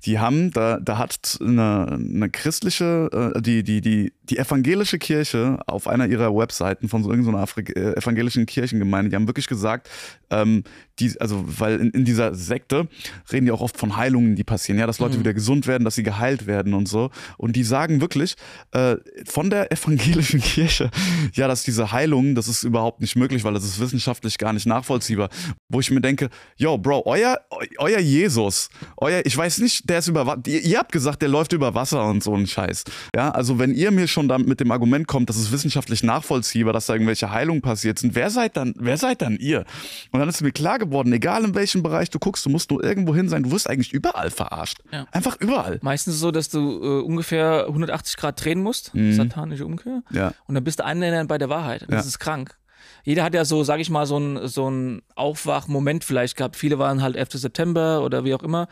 die 0.06 0.20
haben, 0.20 0.52
da, 0.52 0.80
da 0.80 0.98
hat 0.98 1.38
eine, 1.42 1.88
eine 1.94 2.30
christliche, 2.30 3.34
äh, 3.36 3.42
die, 3.42 3.64
die, 3.64 3.82
die, 3.82 4.14
die 4.30 4.38
evangelische 4.38 4.98
Kirche 5.00 5.60
auf 5.68 5.88
einer 5.88 6.08
ihrer 6.08 6.36
Webseiten 6.36 6.90
von 6.90 7.04
so 7.04 7.10
irgendeiner 7.10 7.40
Afri 7.40 7.62
äh, 7.76 7.94
evangelischen 7.98 8.46
Kirchengemeinde, 8.46 9.10
die 9.10 9.16
haben 9.16 9.28
wirklich 9.28 9.48
gesagt, 9.48 9.90
ähm, 10.30 10.64
die, 11.00 11.14
also, 11.20 11.44
weil 11.46 11.80
in, 11.80 11.90
in 11.92 12.06
dieser 12.06 12.34
Sekte 12.36 12.88
reden 13.32 13.46
die 13.46 13.52
auch 13.52 13.62
oft 13.62 13.78
von 13.78 13.98
Heilungen, 13.98 14.36
die 14.36 14.44
passieren, 14.44 14.80
ja, 14.80 14.88
dass 14.88 15.00
Leute 15.00 15.20
wieder 15.20 15.34
gesund 15.34 15.68
werden, 15.68 15.84
dass 15.84 15.96
sie 15.96 16.04
geheilt 16.04 16.48
werden 16.48 16.74
und 16.74 16.88
so. 16.88 17.12
Und 17.38 17.56
die 17.56 17.64
sagen 17.64 18.00
wirklich 18.02 18.36
äh, 18.72 18.96
von 19.26 19.50
der 19.50 19.72
evangelischen 19.72 20.40
Kirche, 20.42 20.90
ja, 21.34 21.48
dass 21.48 21.64
diese 21.64 21.92
Heilungen, 21.92 22.34
das 22.36 22.48
ist 22.48 22.64
überhaupt 22.64 23.02
nicht 23.02 23.16
möglich, 23.16 23.44
weil 23.44 23.54
das 23.54 23.64
ist 23.66 23.80
wissenschaftlich 23.80 24.38
gar 24.38 24.54
nicht 24.54 24.66
nachvollziehbar. 24.66 25.30
Wo 25.70 25.80
ich 25.80 25.92
mir 25.92 26.02
denke, 26.02 26.30
yo, 26.56 26.78
Bro, 26.78 27.04
euer, 27.06 27.40
eu- 27.52 27.66
euer 27.80 28.00
Jesus, 28.00 28.70
euer, 28.98 29.22
ich 29.26 29.36
weiß 29.38 29.60
nicht, 29.60 29.90
der 29.90 30.00
ist 30.00 30.08
über 30.08 30.26
Wasser, 30.26 30.42
ihr, 30.48 30.62
ihr 30.62 30.80
habt 30.80 30.92
gesagt, 30.92 31.22
der 31.22 31.30
läuft 31.30 31.52
über 31.54 31.76
Wasser 31.76 32.06
und 32.08 32.24
so 32.24 32.34
ein 32.36 32.48
Scheiß. 32.48 32.86
Ja, 33.16 33.32
also 33.32 33.60
wenn 33.60 33.74
ihr 33.74 33.92
mir 33.92 34.08
schon 34.16 34.28
da 34.28 34.40
mit 34.40 34.60
dem 34.60 34.72
Argument 34.72 35.08
kommt, 35.08 35.30
dass 35.30 35.36
es 35.38 35.52
wissenschaftlich 35.52 36.02
nachvollziehbar, 36.02 36.74
dass 36.74 36.88
da 36.88 36.94
irgendwelche 36.94 37.30
Heilungen 37.30 37.62
passiert 37.62 38.00
sind, 38.00 38.16
wer 38.16 38.32
seid 38.32 38.58
dann, 38.58 38.74
wer 38.80 38.98
seid 38.98 39.22
dann 39.22 39.38
ihr? 39.38 39.66
Und 40.12 40.20
dann 40.20 40.28
ist 40.28 40.42
mir 40.42 40.52
klar 40.52 40.80
geworden, 40.80 41.14
egal 41.14 41.44
in 41.44 41.54
welchem 41.54 41.84
Bereich 41.84 42.10
du 42.10 42.18
guckst, 42.18 42.44
du 42.46 42.50
musst 42.50 42.72
nur 42.72 42.84
irgendwo 42.84 43.14
hin 43.14 43.30
sein, 43.30 43.44
du 43.44 43.52
wirst 43.52 43.70
eigentlich 43.70 43.94
überall 43.94 44.32
verarscht. 44.32 44.80
Ja. 44.92 45.06
Einfach 45.12 45.38
überall. 45.40 45.78
Meistens 45.84 46.18
so, 46.20 46.32
dass 46.32 46.50
du 46.50 46.60
äh, 46.60 47.02
ungefähr 47.04 47.66
180 47.68 48.18
Grad 48.18 48.44
drehen 48.44 48.64
musst, 48.64 48.96
Mhm. 48.96 49.14
satanische 49.14 49.66
Umkehr. 49.66 50.02
Ja. 50.12 50.34
Und 50.48 50.56
dann 50.56 50.64
bist 50.64 50.80
du 50.80 50.86
annähernd 50.86 51.30
bei 51.30 51.38
der 51.38 51.50
Wahrheit. 51.50 51.84
Das 51.84 52.06
Ja. 52.06 52.08
ist 52.08 52.18
krank. 52.20 52.58
Jeder 53.04 53.24
hat 53.24 53.36
ja 53.36 53.46
so, 53.46 53.64
sag 53.64 53.80
ich 53.80 53.90
mal, 53.92 54.08
so 54.08 54.18
ein, 54.18 54.48
so 54.48 54.68
ein 54.70 55.02
Aufwachmoment 55.16 56.04
vielleicht 56.04 56.38
gehabt. 56.38 56.56
Viele 56.56 56.80
waren 56.80 57.02
halt 57.02 57.16
11. 57.16 57.38
September 57.40 58.02
oder 58.04 58.24
wie 58.26 58.34
auch 58.34 58.42
immer. 58.42 58.68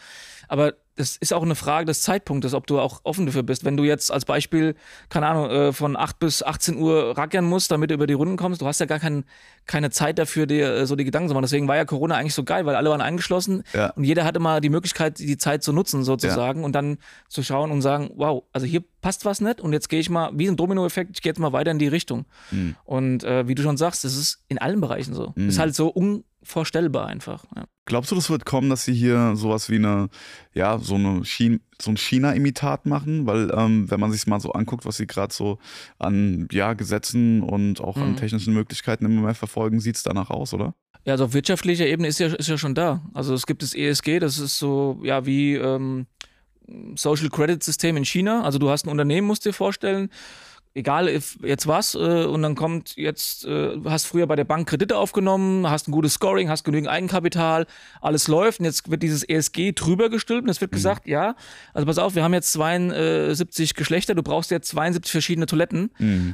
Aber 0.54 0.76
das 0.96 1.18
ist 1.18 1.34
auch 1.34 1.42
eine 1.42 1.56
Frage 1.56 1.88
des 1.88 2.04
Zeitpunktes, 2.04 2.54
ob 2.54 2.68
du 2.68 2.80
auch 2.80 3.02
offen 3.06 3.26
dafür 3.26 3.42
bist. 3.42 3.66
Wenn 3.66 3.76
du 3.76 3.84
jetzt 3.86 4.12
als 4.12 4.24
Beispiel, 4.26 4.76
keine 5.10 5.26
Ahnung, 5.26 5.50
äh, 5.50 5.74
von 5.74 5.96
8 5.98 6.20
bis 6.20 6.44
18 6.44 6.78
Uhr 6.78 7.18
rackern 7.18 7.44
musst, 7.44 7.72
damit 7.72 7.90
du 7.90 7.96
über 7.96 8.06
die 8.06 8.14
Runden 8.14 8.38
kommst, 8.38 8.62
du 8.62 8.68
hast 8.68 8.80
ja 8.80 8.86
gar 8.86 9.00
kein, 9.00 9.26
keine 9.66 9.90
Zeit 9.90 10.20
dafür, 10.20 10.46
dir 10.46 10.72
äh, 10.72 10.86
so 10.86 10.96
die 10.96 11.06
Gedanken 11.06 11.28
zu 11.30 11.34
machen. 11.34 11.42
Deswegen 11.42 11.68
war 11.68 11.76
ja 11.76 11.86
Corona 11.86 12.18
eigentlich 12.18 12.36
so 12.36 12.44
geil, 12.44 12.68
weil 12.68 12.76
alle 12.76 12.92
waren 12.92 13.02
eingeschlossen 13.02 13.64
Ja. 13.74 13.90
und 13.94 14.04
jeder 14.04 14.26
hatte 14.26 14.40
mal 14.40 14.62
die 14.62 14.70
Möglichkeit, 14.70 15.18
die 15.18 15.38
Zeit 15.40 15.64
zu 15.64 15.74
nutzen 15.74 16.04
sozusagen 16.04 16.64
und 16.64 16.74
dann 16.74 17.00
zu 17.30 17.42
schauen 17.42 17.72
und 17.72 17.82
sagen, 17.82 18.12
wow, 18.16 18.44
also 18.54 18.68
hier 18.68 18.84
passt 19.02 19.26
was 19.26 19.42
nicht 19.42 19.60
und 19.60 19.74
jetzt 19.74 19.90
gehe 19.90 20.00
ich 20.00 20.12
mal, 20.12 20.30
wie 20.36 20.48
ein 20.48 20.56
Dominoeffekt, 20.56 21.10
ich 21.16 21.24
gehe 21.24 21.32
jetzt 21.32 21.40
mal 21.40 21.54
weiter 21.54 21.72
in 21.72 21.80
die 21.80 21.88
Richtung. 21.88 22.26
Mhm. 22.52 22.76
Und 22.84 23.24
äh, 23.24 23.48
wie 23.48 23.56
du 23.56 23.64
schon 23.64 23.78
sagst, 23.78 24.04
das 24.04 24.16
ist 24.16 24.44
in 24.50 24.60
allen 24.60 24.80
Bereichen 24.82 25.16
so. 25.16 25.34
Mhm. 25.36 25.50
Ist 25.50 25.58
halt 25.58 25.74
so 25.74 25.88
unvorstellbar 25.88 27.08
einfach. 27.08 27.46
Ja. 27.56 27.64
Glaubst 27.86 28.12
du, 28.12 28.16
das 28.16 28.30
wird 28.30 28.46
kommen, 28.46 28.70
dass 28.70 28.86
sie 28.86 28.94
hier 28.94 29.36
sowas 29.36 29.70
wie 29.70 29.76
eine, 29.76 30.08
ja, 30.54 30.80
so 30.80 30.96
eine 30.96 31.26
Schien, 31.26 31.60
so 31.82 31.92
ein 31.92 31.98
China-Imitat 31.98 32.86
machen? 32.86 33.28
Weil, 33.28 33.52
ähm, 33.56 33.92
wenn 33.92 34.00
man 34.00 34.12
sich 34.12 34.26
mal 34.26 34.40
so 34.40 34.54
anguckt, 34.54 34.86
was 34.86 34.98
sie 34.98 35.06
gerade 35.08 35.34
so 35.34 35.58
an 36.00 36.48
ja, 36.52 36.74
Gesetzen 36.74 37.42
und 37.44 37.82
auch 37.82 38.02
an 38.02 38.12
Mhm. 38.12 38.16
technischen 38.16 38.54
Möglichkeiten 38.54 39.06
immer 39.06 39.22
mehr 39.22 39.36
verfolgen, 39.36 39.82
sieht 39.82 39.98
es 39.98 40.04
danach 40.04 40.30
aus, 40.30 40.54
oder? 40.54 40.76
Ja, 41.06 41.12
also 41.14 41.26
auf 41.26 41.34
wirtschaftlicher 41.34 41.86
Ebene 41.86 42.08
ist 42.08 42.20
ja, 42.20 42.28
ist 42.28 42.48
ja 42.48 42.58
schon 42.58 42.74
da. 42.76 43.02
Also 43.14 43.34
es 43.34 43.46
gibt 43.46 43.62
das 43.62 43.74
ESG, 43.76 44.20
das 44.20 44.40
ist 44.40 44.58
so, 44.58 45.02
ja, 45.04 45.26
wie 45.26 45.56
ähm, 45.56 46.08
Social 46.96 47.28
Credit 47.30 47.62
System 47.62 47.98
in 47.98 48.06
China. 48.06 48.44
Also 48.44 48.60
du 48.60 48.70
hast 48.70 48.86
ein 48.86 48.90
Unternehmen, 48.90 49.28
musst 49.28 49.44
dir 49.46 49.52
vorstellen, 49.52 50.10
egal 50.76 51.08
if, 51.08 51.38
jetzt 51.44 51.68
was, 51.68 51.94
äh, 51.96 51.98
und 51.98 52.42
dann 52.42 52.56
kommt 52.56 52.96
jetzt, 52.96 53.46
äh, 53.46 53.78
du 53.78 53.92
hast 53.92 54.06
früher 54.06 54.26
bei 54.28 54.36
der 54.36 54.44
Bank 54.44 54.68
Kredite 54.68 54.98
aufgenommen, 54.98 55.70
hast 55.70 55.88
ein 55.88 55.92
gutes 55.92 56.14
Scoring, 56.14 56.50
hast 56.50 56.64
genügend 56.64 56.90
Eigenkapital, 56.90 57.68
alles 58.02 58.28
läuft 58.28 58.60
und 58.60 58.66
jetzt 58.66 58.90
wird 58.90 59.04
dieses 59.04 59.24
ESG 59.24 59.74
drüber 59.74 60.10
gestülpt 60.10 60.44
und 60.44 60.50
es 60.50 60.62
wird 60.62 60.72
gesagt, 60.72 61.08
ja, 61.08 61.36
also 61.74 61.86
pass 61.86 61.98
auf, 61.98 62.16
wir 62.16 62.24
haben 62.24 62.34
jetzt 62.34 62.52
72 62.54 63.76
Geschlechter, 63.76 64.16
du 64.16 64.24
brauchst 64.24 64.52
jetzt 64.52 64.70
72 64.70 65.12
verschiedene 65.12 65.46
Toiletten, 65.46 65.92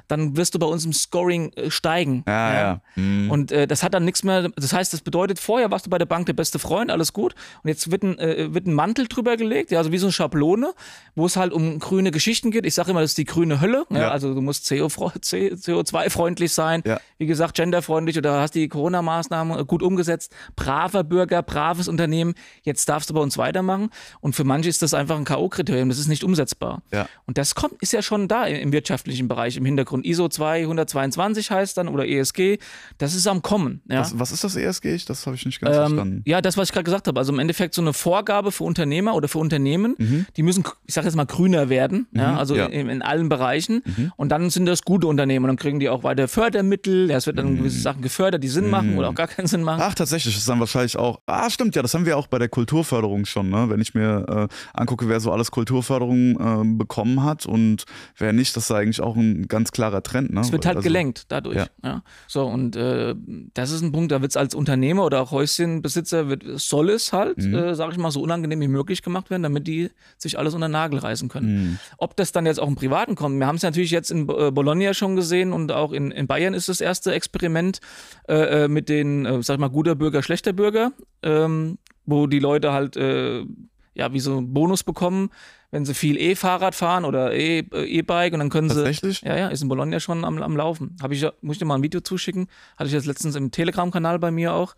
dann 0.08 0.38
wirst 0.38 0.56
du 0.56 0.60
bei 0.60 0.68
uns 0.68 0.86
im 0.86 0.94
Scoring 0.94 1.52
äh, 1.54 1.70
steigen. 1.70 2.24
Ja, 2.28 2.54
ja. 2.54 2.82
Mhm. 2.96 3.32
Und 3.32 3.52
äh, 3.52 3.68
das 3.68 3.84
hat 3.84 3.94
dann 3.94 4.06
nichts 4.06 4.24
mehr, 4.24 4.50
das 4.50 4.74
heißt, 4.74 4.94
das 4.94 5.02
bedeutet, 5.02 5.40
vorher 5.40 5.70
warst 5.72 5.86
du 5.86 5.90
bei 5.90 5.98
der 5.98 6.06
Bank 6.06 6.26
der 6.28 6.34
beste 6.34 6.60
Freund, 6.60 6.92
alles 6.92 7.14
gut. 7.14 7.36
Und 7.64 7.70
jetzt 7.70 7.92
wird 7.92 8.04
ein, 8.04 8.18
äh, 8.20 8.54
wird 8.54 8.68
ein 8.68 8.74
Mantel 8.74 9.08
drüber 9.08 9.38
gelegt, 9.38 9.72
ja, 9.72 9.80
also 9.80 9.92
wie 9.92 9.98
so 9.98 10.08
eine 10.08 10.14
Schablone, 10.14 10.74
wo 11.16 11.26
es 11.26 11.36
halt 11.36 11.52
um 11.52 11.80
grüne 11.80 12.12
Geschichten 12.12 12.52
geht. 12.52 12.66
Ich 12.66 12.74
sage 12.74 12.92
immer, 12.92 13.02
das 13.02 13.12
ist 13.12 13.18
die 13.18 13.26
grüne 13.26 13.62
Hölle. 13.62 13.86
Ja, 13.90 14.00
Ja. 14.00 14.10
Also 14.30 14.40
du 14.40 14.46
musst 14.46 14.66
CO2-freundlich 14.72 16.54
sein, 16.54 16.84
Ja. 16.86 17.00
wie 17.18 17.26
gesagt, 17.26 17.56
genderfreundlich 17.56 18.18
oder 18.18 18.40
hast 18.42 18.54
die 18.56 18.68
Corona-Maßnahmen 18.68 19.60
äh, 19.60 19.66
gut 19.66 19.82
umgesetzt. 19.84 20.32
Braver 20.56 21.04
Bürger, 21.04 21.42
braves 21.42 21.88
Unternehmen, 21.88 22.36
jetzt 22.64 22.88
darfst 22.90 23.10
du 23.10 23.14
bei 23.14 23.22
uns 23.22 23.38
weitermachen. 23.38 23.90
Und 24.22 24.36
für 24.36 24.44
manche 24.44 24.70
ist 24.70 24.82
das 24.82 24.94
einfach 24.94 25.18
ein 25.18 25.26
K.O.-Kriterium, 25.26 25.90
das 25.90 25.98
ist 26.00 26.08
nicht 26.08 26.24
umsetzbar. 26.24 26.82
Ja. 26.92 27.08
Und 27.26 27.38
das 27.38 27.56
kommt, 27.56 27.82
ist 27.82 27.92
ja 27.94 28.02
schon 28.02 28.28
da 28.28 28.46
im, 28.46 28.56
im 28.56 28.72
wirtschaftlichen 28.72 29.28
Bereich 29.28 29.58
im 29.58 29.66
Hintergrund. 29.66 30.06
ISO 30.06 30.28
222 30.30 31.50
heißt 31.52 31.78
dann 31.78 31.88
oder 31.88 32.08
ESG, 32.08 32.58
das 32.98 33.16
ist 33.16 33.28
am 33.28 33.42
Kommen. 33.42 33.82
Ja. 33.90 34.02
Was, 34.02 34.18
was 34.20 34.32
ist 34.32 34.44
das 34.44 34.56
ESG? 34.56 34.98
Das 35.08 35.26
habe 35.26 35.36
ich 35.36 35.46
nicht 35.46 35.60
ganz 35.62 35.76
Ähm, 35.76 35.82
verstanden. 35.84 36.24
ja, 36.26 36.42
das, 36.42 36.56
was 36.58 36.70
ich 36.70 36.74
gerade 36.74 36.84
gesagt 36.84 37.08
habe. 37.08 37.20
Also 37.20 37.34
im 37.34 37.40
Endeffekt 37.40 37.74
so 37.74 37.82
eine 37.82 37.94
Vorgabe 37.94 38.52
für 38.52 38.64
Unternehmer 38.64 39.16
oder 39.16 39.28
für 39.28 39.40
Unternehmen, 39.40 39.96
die 40.38 40.44
müssen, 40.44 40.64
ich 40.86 40.94
sage 40.94 41.08
jetzt 41.08 41.16
mal, 41.16 41.26
grüner 41.26 41.70
werden, 41.70 42.08
ja, 42.12 42.38
also 42.38 42.54
Mhm. 42.54 42.60
ja. 42.60 42.66
In, 42.68 42.90
in 42.90 43.02
allen 43.02 43.30
Bereichen. 43.30 43.84
Und 44.20 44.30
dann 44.34 44.50
sind 44.50 44.66
das 44.66 44.82
gute 44.82 45.08
Unternehmen. 45.08 45.46
Und 45.46 45.48
dann 45.48 45.56
kriegen 45.56 45.80
die 45.80 45.88
auch 45.88 46.04
weiter 46.04 46.28
Fördermittel. 46.28 47.10
Es 47.10 47.26
wird 47.26 47.38
dann 47.40 47.54
Mhm. 47.54 47.58
gewisse 47.60 47.80
Sachen 47.80 48.02
gefördert, 48.02 48.44
die 48.44 48.50
Sinn 48.50 48.70
machen 48.70 48.98
oder 48.98 49.08
auch 49.10 49.16
gar 49.16 49.28
keinen 49.28 49.48
Sinn 49.48 49.64
machen. 49.64 49.80
Ach, 49.82 49.94
tatsächlich, 49.94 50.34
das 50.34 50.42
ist 50.42 50.50
dann 50.50 50.60
wahrscheinlich 50.60 50.98
auch. 50.98 51.22
Ah, 51.26 51.50
stimmt, 51.50 51.74
ja, 51.78 51.82
das 51.82 51.94
haben 51.94 52.06
wir 52.06 52.18
auch 52.18 52.28
bei 52.28 52.38
der 52.38 52.50
Kulturförderung 52.50 53.24
schon, 53.26 53.50
ne? 53.50 53.70
Wenn 53.70 53.80
ich 53.80 53.94
mir 53.94 54.26
äh, 54.52 54.54
angucke, 54.74 55.08
wer 55.08 55.22
so 55.22 55.32
alles 55.32 55.52
Kulturförderung 55.52 56.38
äh, 56.38 56.76
bekommen 56.78 57.24
hat 57.24 57.46
und 57.46 57.86
wer 58.18 58.34
nicht, 58.34 58.58
das 58.58 58.66
ist 58.66 58.72
eigentlich 58.72 59.00
auch 59.00 59.16
ein 59.16 59.48
ganz 59.48 59.72
klarer 59.72 60.04
Trend, 60.04 60.34
ne? 60.34 60.42
Es 60.42 60.52
wird 60.52 60.66
halt 60.66 60.76
Also- 60.76 60.88
gelenkt 60.88 61.24
dadurch. 61.30 61.56
Ja. 61.56 61.68
Ja. 61.84 62.04
So, 62.28 62.46
und 62.46 62.76
äh, 62.76 63.16
das 63.54 63.72
ist 63.72 63.82
ein 63.84 63.94
Punkt, 63.94 64.12
da 64.12 64.22
wird 64.22 64.34
es 64.34 64.38
als 64.38 64.54
Unternehmer 64.54 65.06
oder 65.06 65.22
auch 65.22 65.32
Häuschenbesitzer, 65.32 66.28
wird, 66.28 66.44
soll 66.56 66.90
es 66.90 67.14
halt, 67.14 67.38
Mhm. 67.38 67.54
äh, 67.56 67.74
sage 67.76 67.94
ich 67.94 67.98
mal, 67.98 68.12
so 68.12 68.22
unangenehm 68.22 68.60
wie 68.60 68.68
möglich 68.68 69.02
gemacht 69.02 69.30
werden, 69.30 69.44
damit 69.44 69.66
die 69.66 69.92
sich 70.18 70.38
alles 70.38 70.54
unter 70.54 70.68
den 70.68 70.74
Nagel 70.74 71.00
reißen 71.00 71.30
können. 71.30 71.64
Mhm. 71.72 71.80
Ob 71.98 72.18
das 72.18 72.34
dann 72.34 72.46
jetzt 72.46 72.60
auch 72.60 72.68
im 72.68 72.76
Privaten 72.76 73.16
kommt, 73.16 73.40
wir 73.40 73.48
haben 73.48 73.56
es 73.56 73.64
natürlich 73.64 73.92
jetzt 73.92 74.09
in 74.12 74.30
äh, 74.30 74.52
Bologna 74.52 74.94
schon 74.94 75.16
gesehen 75.16 75.54
und 75.54 75.72
auch 75.72 75.92
in, 75.92 76.12
in 76.12 76.28
Bayern 76.28 76.54
ist 76.54 76.70
das 76.70 76.82
erste 76.82 77.14
Experiment 77.14 77.80
äh, 78.28 78.66
äh, 78.66 78.68
mit 78.68 78.90
den, 78.90 79.26
äh, 79.26 79.44
sag 79.44 79.56
ich 79.56 79.60
mal, 79.60 79.70
guter 79.70 79.96
Bürger, 79.96 80.24
schlechter 80.24 80.54
Bürger, 80.54 80.92
ähm, 81.24 81.78
wo 82.06 82.28
die 82.28 82.40
Leute 82.40 82.74
halt 82.74 82.98
äh, 82.98 83.46
ja 83.94 84.14
wie 84.14 84.20
so 84.20 84.38
einen 84.38 84.54
Bonus 84.54 84.84
bekommen, 84.84 85.30
wenn 85.72 85.86
sie 85.86 85.94
viel 85.94 86.18
E-Fahrrad 86.20 86.74
fahren 86.76 87.06
oder 87.06 87.34
E- 87.34 87.60
äh, 87.60 87.84
E-Bike 87.86 88.34
und 88.34 88.40
dann 88.40 88.50
können 88.50 88.70
sie 88.70 88.76
Tatsächlich? 88.76 89.22
ja, 89.22 89.38
ja, 89.38 89.48
ist 89.50 89.62
in 89.62 89.68
Bologna 89.70 90.00
schon 90.00 90.26
am, 90.26 90.42
am 90.42 90.58
Laufen. 90.58 90.96
Hab 91.02 91.12
ich, 91.12 91.24
muss 91.42 91.56
ich 91.56 91.60
dir 91.60 91.66
mal 91.66 91.76
ein 91.76 91.84
Video 91.84 92.02
zuschicken. 92.02 92.48
Hatte 92.78 92.88
ich 92.88 92.94
jetzt 92.94 93.06
letztens 93.06 93.36
im 93.36 93.52
Telegram-Kanal 93.52 94.18
bei 94.20 94.32
mir 94.32 94.54
auch. 94.54 94.76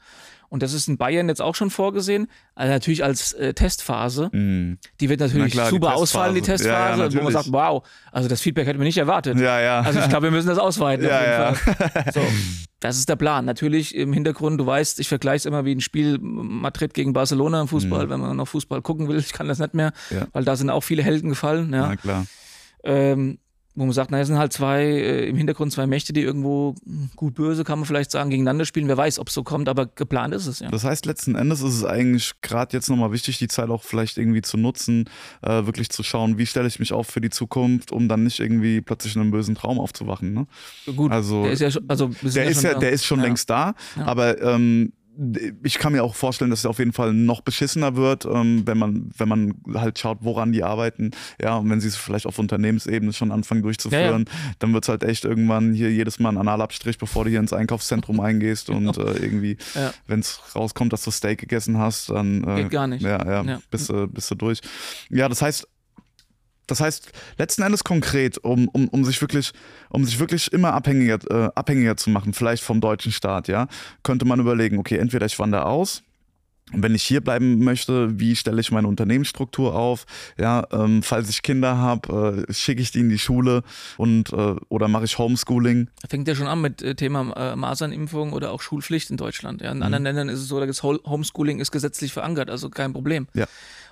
Und 0.49 0.63
das 0.63 0.73
ist 0.73 0.89
in 0.89 0.97
Bayern 0.97 1.29
jetzt 1.29 1.41
auch 1.41 1.55
schon 1.55 1.69
vorgesehen. 1.69 2.27
Also 2.55 2.73
natürlich 2.73 3.05
als 3.05 3.31
äh, 3.33 3.53
Testphase. 3.53 4.29
Mhm. 4.33 4.79
Die 4.99 5.07
wird 5.07 5.21
natürlich 5.21 5.55
Na 5.55 5.61
klar, 5.61 5.65
die 5.67 5.75
super 5.75 5.95
ausfallen, 5.95 6.35
die 6.35 6.41
Testphase. 6.41 7.03
Ja, 7.03 7.07
ja, 7.07 7.13
wo 7.15 7.23
man 7.23 7.31
sagt, 7.31 7.53
wow, 7.53 7.87
also 8.11 8.27
das 8.27 8.41
Feedback 8.41 8.67
hätten 8.67 8.79
wir 8.79 8.83
nicht 8.83 8.97
erwartet. 8.97 9.39
Ja, 9.39 9.61
ja. 9.61 9.79
Also 9.79 9.99
ich 9.99 10.09
glaube, 10.09 10.23
wir 10.23 10.31
müssen 10.31 10.49
das 10.49 10.57
ausweiten. 10.57 11.05
Ja, 11.11 11.51
auf 11.51 11.57
jeden 11.65 11.79
ja. 11.79 11.87
Fall. 11.93 12.11
So, 12.13 12.19
das 12.81 12.97
ist 12.97 13.07
der 13.07 13.15
Plan. 13.15 13.45
Natürlich 13.45 13.95
im 13.95 14.11
Hintergrund, 14.11 14.59
du 14.59 14.65
weißt, 14.65 14.99
ich 14.99 15.07
vergleiche 15.07 15.37
es 15.37 15.45
immer 15.45 15.63
wie 15.63 15.73
ein 15.73 15.79
Spiel 15.81 16.17
Madrid 16.19 16.93
gegen 16.93 17.13
Barcelona 17.13 17.61
im 17.61 17.67
Fußball, 17.69 18.09
wenn 18.09 18.19
man 18.19 18.35
noch 18.35 18.47
Fußball 18.49 18.81
gucken 18.81 19.07
will. 19.07 19.17
Ich 19.19 19.31
kann 19.33 19.47
das 19.47 19.59
nicht 19.59 19.73
mehr, 19.73 19.93
Mhm. 20.09 20.17
Ja. 20.17 20.27
weil 20.33 20.43
da 20.43 20.55
sind 20.57 20.69
auch 20.69 20.81
viele 20.81 21.01
Helden 21.03 21.29
gefallen. 21.29 21.71
Ja 21.71 21.87
Na 21.87 21.95
klar. 21.95 22.25
ähm, 22.83 23.37
wo 23.73 23.85
man 23.85 23.93
sagt, 23.93 24.11
naja, 24.11 24.21
es 24.23 24.27
sind 24.27 24.37
halt 24.37 24.51
zwei, 24.51 24.83
äh, 24.83 25.29
im 25.29 25.37
Hintergrund 25.37 25.71
zwei 25.71 25.87
Mächte, 25.87 26.11
die 26.11 26.21
irgendwo 26.21 26.75
gut 27.15 27.35
böse, 27.35 27.63
kann 27.63 27.79
man 27.79 27.85
vielleicht 27.85 28.11
sagen, 28.11 28.29
gegeneinander 28.29 28.65
spielen. 28.65 28.87
Wer 28.89 28.97
weiß, 28.97 29.17
ob 29.19 29.29
es 29.29 29.33
so 29.33 29.43
kommt, 29.43 29.69
aber 29.69 29.85
geplant 29.85 30.33
ist 30.33 30.47
es, 30.47 30.59
ja. 30.59 30.69
Das 30.69 30.83
heißt, 30.83 31.05
letzten 31.05 31.35
Endes 31.35 31.61
ist 31.61 31.75
es 31.75 31.85
eigentlich 31.85 32.33
gerade 32.41 32.75
jetzt 32.75 32.89
nochmal 32.89 33.11
wichtig, 33.13 33.37
die 33.37 33.47
Zeit 33.47 33.69
auch 33.69 33.83
vielleicht 33.83 34.17
irgendwie 34.17 34.41
zu 34.41 34.57
nutzen, 34.57 35.05
äh, 35.41 35.65
wirklich 35.65 35.89
zu 35.89 36.03
schauen, 36.03 36.37
wie 36.37 36.45
stelle 36.45 36.67
ich 36.67 36.79
mich 36.79 36.91
auf 36.91 37.07
für 37.07 37.21
die 37.21 37.29
Zukunft, 37.29 37.91
um 37.93 38.09
dann 38.09 38.23
nicht 38.23 38.39
irgendwie 38.41 38.81
plötzlich 38.81 39.15
in 39.15 39.21
einem 39.21 39.31
bösen 39.31 39.55
Traum 39.55 39.79
aufzuwachen. 39.79 40.33
Ne? 40.33 40.47
Gut, 40.95 41.11
also- 41.11 41.43
der 41.43 41.51
ist 41.53 41.61
ja 41.61 41.71
schon, 41.71 41.85
also 41.87 42.07
Der 42.23 42.45
ist 42.45 42.61
schon 42.61 42.71
ja, 42.71 42.77
der 42.77 42.91
ist 42.91 43.05
schon 43.05 43.19
Ja. 43.19 43.25
längst 43.25 43.49
da, 43.49 43.73
Ja. 43.95 44.05
aber 44.05 44.41
ähm, 44.41 44.91
ich 45.63 45.77
kann 45.77 45.91
mir 45.91 46.03
auch 46.03 46.15
vorstellen, 46.15 46.51
dass 46.51 46.59
es 46.59 46.65
auf 46.65 46.79
jeden 46.79 46.93
Fall 46.93 47.13
noch 47.13 47.41
beschissener 47.41 47.95
wird, 47.95 48.25
ähm, 48.25 48.63
wenn 48.65 48.77
man 48.77 49.11
wenn 49.17 49.27
man 49.27 49.55
halt 49.73 49.99
schaut, 49.99 50.19
woran 50.21 50.51
die 50.51 50.63
arbeiten. 50.63 51.11
Ja, 51.41 51.57
und 51.57 51.69
wenn 51.69 51.81
sie 51.81 51.89
es 51.89 51.97
vielleicht 51.97 52.25
auf 52.25 52.39
Unternehmensebene 52.39 53.11
schon 53.13 53.31
anfangen 53.31 53.61
durchzuführen, 53.61 54.25
dann 54.59 54.73
wird 54.73 54.85
es 54.85 54.89
halt 54.89 55.03
echt 55.03 55.25
irgendwann 55.25 55.73
hier 55.73 55.91
jedes 55.91 56.19
Mal 56.19 56.29
ein 56.29 56.37
Analabstrich, 56.37 56.97
bevor 56.97 57.25
du 57.25 57.29
hier 57.29 57.39
ins 57.39 57.53
Einkaufszentrum 57.53 58.19
eingehst 58.21 58.69
und 58.69 58.97
äh, 58.97 59.13
irgendwie, 59.17 59.55
Genau. 59.73 59.85
Ja. 59.87 59.93
wenn 60.07 60.19
es 60.21 60.39
rauskommt, 60.55 60.93
dass 60.93 61.03
du 61.03 61.11
Steak 61.11 61.39
gegessen 61.39 61.77
hast, 61.77 62.09
dann 62.09 62.43
äh, 62.47 62.63
Geht 62.63 62.71
gar 62.71 62.87
nicht. 62.87 63.01
Ja, 63.01 63.25
ja, 63.25 63.43
Ja. 63.43 63.59
Bist, 63.69 63.89
du, 63.89 64.07
bist 64.07 64.31
du 64.31 64.35
durch. 64.35 64.61
Ja, 65.09 65.27
das 65.29 65.41
heißt, 65.41 65.67
das 66.71 66.79
heißt, 66.79 67.11
letzten 67.37 67.61
Endes 67.63 67.83
konkret, 67.83 68.37
um, 68.39 68.67
um, 68.69 68.87
um 68.87 69.03
sich 69.05 69.19
wirklich, 69.21 69.51
um 69.89 70.05
sich 70.05 70.19
wirklich 70.19 70.51
immer 70.53 70.73
abhängiger, 70.73 71.19
äh, 71.29 71.49
abhängiger 71.53 71.97
zu 71.97 72.09
machen, 72.09 72.33
vielleicht 72.33 72.63
vom 72.63 72.81
deutschen 72.81 73.11
Staat, 73.11 73.47
ja, 73.47 73.67
könnte 74.03 74.25
man 74.25 74.39
überlegen, 74.39 74.77
okay, 74.77 74.97
entweder 74.97 75.25
ich 75.25 75.37
wandere 75.37 75.65
aus, 75.65 76.03
und 76.73 76.83
wenn 76.83 76.95
ich 76.95 77.03
hier 77.03 77.21
bleiben 77.21 77.59
möchte, 77.63 78.17
wie 78.19 78.35
stelle 78.35 78.61
ich 78.61 78.71
meine 78.71 78.87
Unternehmensstruktur 78.87 79.75
auf? 79.75 80.05
Ja, 80.37 80.65
ähm, 80.71 81.03
falls 81.03 81.29
ich 81.29 81.41
Kinder 81.41 81.77
habe, 81.77 82.45
äh, 82.47 82.53
schicke 82.53 82.81
ich 82.81 82.91
die 82.91 83.01
in 83.01 83.09
die 83.09 83.19
Schule 83.19 83.63
und 83.97 84.31
äh, 84.31 84.55
oder 84.69 84.87
mache 84.87 85.05
ich 85.05 85.17
Homeschooling? 85.17 85.89
Fängt 86.07 86.27
ja 86.27 86.35
schon 86.35 86.47
an 86.47 86.61
mit 86.61 86.81
äh, 86.81 86.95
Thema 86.95 87.33
äh, 87.35 87.55
Masernimpfung 87.55 88.31
oder 88.31 88.51
auch 88.51 88.61
Schulpflicht 88.61 89.09
in 89.09 89.17
Deutschland. 89.17 89.61
Ja. 89.61 89.71
In 89.71 89.79
Mhm. 89.79 89.83
anderen 89.83 90.03
Ländern 90.03 90.29
ist 90.29 90.39
es 90.39 90.47
so, 90.47 90.65
das 90.65 90.81
Homeschooling 90.83 91.59
ist 91.59 91.71
gesetzlich 91.71 92.13
verankert, 92.13 92.49
also 92.49 92.69
kein 92.69 92.93
Problem. 92.93 93.27
Ja. 93.33 93.47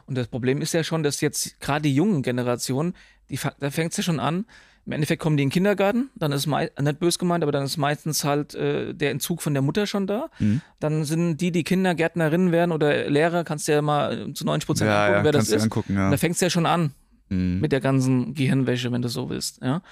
Und 0.09 0.15
das 0.17 0.27
Problem 0.27 0.59
ist 0.61 0.73
ja 0.73 0.83
schon, 0.83 1.03
dass 1.03 1.21
jetzt 1.21 1.59
gerade 1.61 1.83
die 1.83 1.93
jungen 1.95 2.23
Generationen, 2.23 2.95
die, 3.29 3.39
da 3.59 3.69
fängt 3.69 3.91
es 3.91 3.97
ja 3.97 4.03
schon 4.03 4.19
an, 4.19 4.45
im 4.85 4.93
Endeffekt 4.93 5.21
kommen 5.21 5.37
die 5.37 5.43
in 5.43 5.49
den 5.49 5.53
Kindergarten, 5.53 6.09
dann 6.15 6.31
ist 6.31 6.47
nicht 6.47 6.99
bös 6.99 7.19
gemeint, 7.19 7.43
aber 7.43 7.51
dann 7.51 7.63
ist 7.63 7.77
meistens 7.77 8.23
halt 8.23 8.55
äh, 8.55 8.93
der 8.95 9.11
Entzug 9.11 9.43
von 9.43 9.53
der 9.53 9.61
Mutter 9.61 9.85
schon 9.85 10.07
da. 10.07 10.29
Mhm. 10.39 10.61
Dann 10.79 11.05
sind 11.05 11.37
die, 11.37 11.51
die 11.51 11.63
Kindergärtnerinnen 11.63 12.51
werden 12.51 12.71
oder 12.71 13.07
Lehrer, 13.07 13.43
kannst 13.43 13.67
du 13.67 13.73
ja 13.73 13.83
mal 13.83 14.29
äh, 14.29 14.33
zu 14.33 14.45
90 14.45 14.65
Prozent 14.65 14.87
Ja, 14.89 15.01
angucken, 15.05 15.17
ja, 15.19 15.23
wer 15.25 15.31
das 15.31 15.49
ist. 15.49 15.61
angucken, 15.63 15.95
ja. 15.95 16.09
Da 16.09 16.17
fängt 16.17 16.35
es 16.35 16.41
ja 16.41 16.49
schon 16.49 16.65
an 16.65 16.91
Mhm. 17.31 17.59
mit 17.59 17.71
der 17.71 17.79
ganzen 17.81 18.33
Gehirnwäsche, 18.33 18.91
wenn 18.91 19.03
du 19.03 19.07
so 19.09 19.29
willst. 19.29 19.61
Ja? 19.61 19.83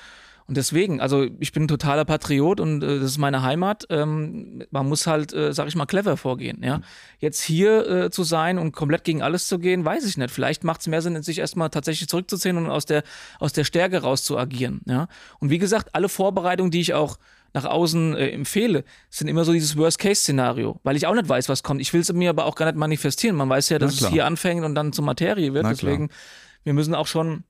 Und 0.47 0.55
deswegen, 0.55 1.01
also 1.01 1.27
ich 1.39 1.51
bin 1.51 1.63
ein 1.63 1.67
totaler 1.67 2.05
Patriot 2.05 2.61
und 2.61 2.81
äh, 2.81 2.99
das 2.99 3.11
ist 3.11 3.17
meine 3.17 3.41
Heimat. 3.43 3.85
Ähm, 3.89 4.63
man 4.71 4.87
muss 4.87 5.05
halt, 5.05 5.33
äh, 5.33 5.51
sag 5.51 5.67
ich 5.67 5.75
mal, 5.75 5.85
clever 5.85 6.15
vorgehen. 6.15 6.63
Ja? 6.63 6.79
Jetzt 7.19 7.41
hier 7.41 7.85
äh, 7.89 8.09
zu 8.09 8.23
sein 8.23 8.57
und 8.57 8.71
komplett 8.71 9.03
gegen 9.03 9.21
alles 9.21 9.47
zu 9.47 9.59
gehen, 9.59 9.83
weiß 9.83 10.05
ich 10.05 10.15
nicht. 10.15 10.31
Vielleicht 10.31 10.63
macht 10.63 10.79
es 10.81 10.87
mehr 10.87 11.01
Sinn, 11.01 11.21
sich 11.21 11.39
erstmal 11.39 11.69
tatsächlich 11.69 12.07
zurückzuziehen 12.07 12.55
und 12.55 12.69
aus 12.69 12.85
der, 12.85 13.03
aus 13.39 13.51
der 13.51 13.65
Stärke 13.65 14.01
raus 14.01 14.23
zu 14.23 14.37
agieren. 14.37 14.79
Ja? 14.85 15.09
Und 15.39 15.49
wie 15.49 15.57
gesagt, 15.57 15.93
alle 15.93 16.07
Vorbereitungen, 16.07 16.71
die 16.71 16.79
ich 16.79 16.93
auch 16.93 17.17
nach 17.53 17.65
außen 17.65 18.15
äh, 18.15 18.29
empfehle, 18.29 18.85
sind 19.09 19.27
immer 19.27 19.43
so 19.43 19.51
dieses 19.51 19.75
Worst-Case-Szenario, 19.75 20.79
weil 20.83 20.95
ich 20.95 21.07
auch 21.07 21.15
nicht 21.15 21.27
weiß, 21.27 21.49
was 21.49 21.61
kommt. 21.61 21.81
Ich 21.81 21.91
will 21.91 22.01
es 22.01 22.13
mir 22.13 22.29
aber 22.29 22.45
auch 22.45 22.55
gar 22.55 22.67
nicht 22.67 22.77
manifestieren. 22.77 23.35
Man 23.35 23.49
weiß 23.49 23.67
ja, 23.67 23.79
dass 23.79 23.99
es 23.99 24.07
hier 24.07 24.25
anfängt 24.25 24.63
und 24.63 24.75
dann 24.75 24.93
zur 24.93 25.03
Materie 25.03 25.53
wird. 25.53 25.65
Deswegen, 25.65 26.09
wir 26.63 26.73
müssen 26.73 26.95
auch 26.95 27.07
schon 27.07 27.43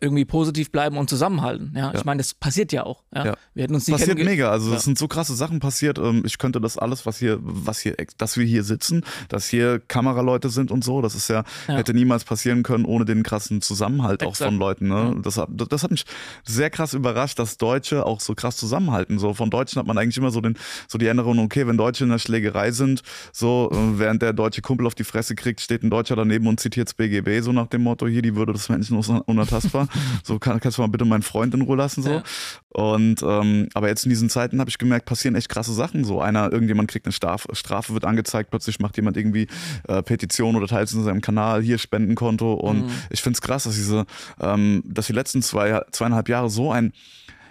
irgendwie 0.00 0.24
positiv 0.24 0.70
bleiben 0.70 0.96
und 0.96 1.08
zusammenhalten. 1.08 1.72
Ja, 1.74 1.92
ja. 1.92 1.94
ich 1.94 2.04
meine, 2.04 2.18
das 2.18 2.34
passiert 2.34 2.72
ja 2.72 2.84
auch. 2.84 3.02
Ja? 3.14 3.26
ja. 3.26 3.36
Wir 3.54 3.64
hätten 3.64 3.74
uns 3.74 3.86
nicht 3.86 3.98
passiert 3.98 4.18
mega. 4.18 4.50
Also 4.50 4.74
es 4.74 4.84
sind 4.84 4.98
so 4.98 5.08
krasse 5.08 5.34
Sachen 5.34 5.60
passiert. 5.60 5.98
Ähm, 5.98 6.22
ich 6.24 6.38
könnte 6.38 6.60
das 6.60 6.78
alles, 6.78 7.06
was 7.06 7.18
hier, 7.18 7.38
was 7.40 7.80
hier, 7.80 7.96
dass 8.16 8.36
wir 8.36 8.44
hier 8.44 8.64
sitzen, 8.64 9.04
dass 9.28 9.48
hier 9.48 9.80
Kameraleute 9.80 10.50
sind 10.50 10.70
und 10.70 10.84
so, 10.84 11.02
das 11.02 11.14
ist 11.14 11.28
ja, 11.28 11.44
hätte 11.66 11.94
niemals 11.94 12.24
passieren 12.24 12.62
können 12.62 12.84
ohne 12.84 13.04
den 13.04 13.22
krassen 13.22 13.60
Zusammenhalt 13.60 14.22
Exakt. 14.22 14.42
auch 14.42 14.46
von 14.46 14.58
Leuten. 14.58 14.88
Ne? 14.88 15.16
Das, 15.22 15.40
das 15.48 15.82
hat 15.82 15.90
mich 15.90 16.04
sehr 16.44 16.70
krass 16.70 16.94
überrascht, 16.94 17.38
dass 17.38 17.56
Deutsche 17.58 18.06
auch 18.06 18.20
so 18.20 18.34
krass 18.34 18.56
zusammenhalten. 18.56 19.18
So 19.18 19.34
von 19.34 19.50
Deutschen 19.50 19.78
hat 19.80 19.86
man 19.86 19.98
eigentlich 19.98 20.16
immer 20.16 20.30
so 20.30 20.40
den, 20.40 20.56
so 20.86 20.98
die 20.98 21.06
Erinnerung, 21.06 21.38
okay, 21.38 21.66
wenn 21.66 21.76
Deutsche 21.76 22.04
in 22.04 22.10
der 22.10 22.18
Schlägerei 22.18 22.70
sind, 22.70 23.02
so 23.32 23.70
äh, 23.72 23.98
während 23.98 24.22
der 24.22 24.32
deutsche 24.32 24.62
Kumpel 24.62 24.86
auf 24.86 24.94
die 24.94 25.04
Fresse 25.04 25.34
kriegt, 25.34 25.60
steht 25.60 25.82
ein 25.82 25.90
Deutscher 25.90 26.16
daneben 26.16 26.46
und 26.46 26.60
zitiert 26.60 26.88
das 26.88 26.94
BGB 26.94 27.42
so 27.42 27.52
nach 27.52 27.66
dem 27.66 27.82
Motto 27.82 28.06
hier 28.06 28.22
die 28.22 28.36
Würde 28.36 28.52
des 28.52 28.68
Menschen 28.68 28.98
ist 28.98 29.08
unantastbar 29.08 29.87
so 30.22 30.38
kann, 30.38 30.60
kannst 30.60 30.78
du 30.78 30.82
mal 30.82 30.88
bitte 30.88 31.04
meinen 31.04 31.22
Freund 31.22 31.54
in 31.54 31.62
Ruhe 31.62 31.76
lassen 31.76 32.02
so. 32.02 32.10
Ja. 32.10 32.22
Und 32.70 33.22
ähm, 33.22 33.68
aber 33.74 33.88
jetzt 33.88 34.04
in 34.04 34.10
diesen 34.10 34.30
Zeiten 34.30 34.60
habe 34.60 34.70
ich 34.70 34.78
gemerkt, 34.78 35.06
passieren 35.06 35.34
echt 35.34 35.48
krasse 35.48 35.72
Sachen. 35.72 36.04
So 36.04 36.20
einer, 36.20 36.52
irgendjemand 36.52 36.90
kriegt 36.90 37.06
eine 37.06 37.12
Strafe, 37.12 37.54
Strafe 37.54 37.94
wird 37.94 38.04
angezeigt, 38.04 38.50
plötzlich 38.50 38.78
macht 38.78 38.96
jemand 38.96 39.16
irgendwie 39.16 39.48
äh, 39.88 40.02
Petition 40.02 40.54
oder 40.54 40.66
teilt 40.66 40.88
es 40.88 40.94
in 40.94 41.04
seinem 41.04 41.20
Kanal, 41.20 41.62
hier 41.62 41.78
Spendenkonto. 41.78 42.52
Und 42.54 42.86
mhm. 42.86 42.90
ich 43.10 43.22
finde 43.22 43.36
es 43.36 43.40
krass, 43.40 43.64
dass 43.64 43.74
diese, 43.74 44.06
ähm, 44.40 44.82
dass 44.86 45.06
die 45.06 45.12
letzten 45.12 45.42
zwei, 45.42 45.82
zweieinhalb 45.90 46.28
Jahre 46.28 46.50
so 46.50 46.70
ein 46.70 46.92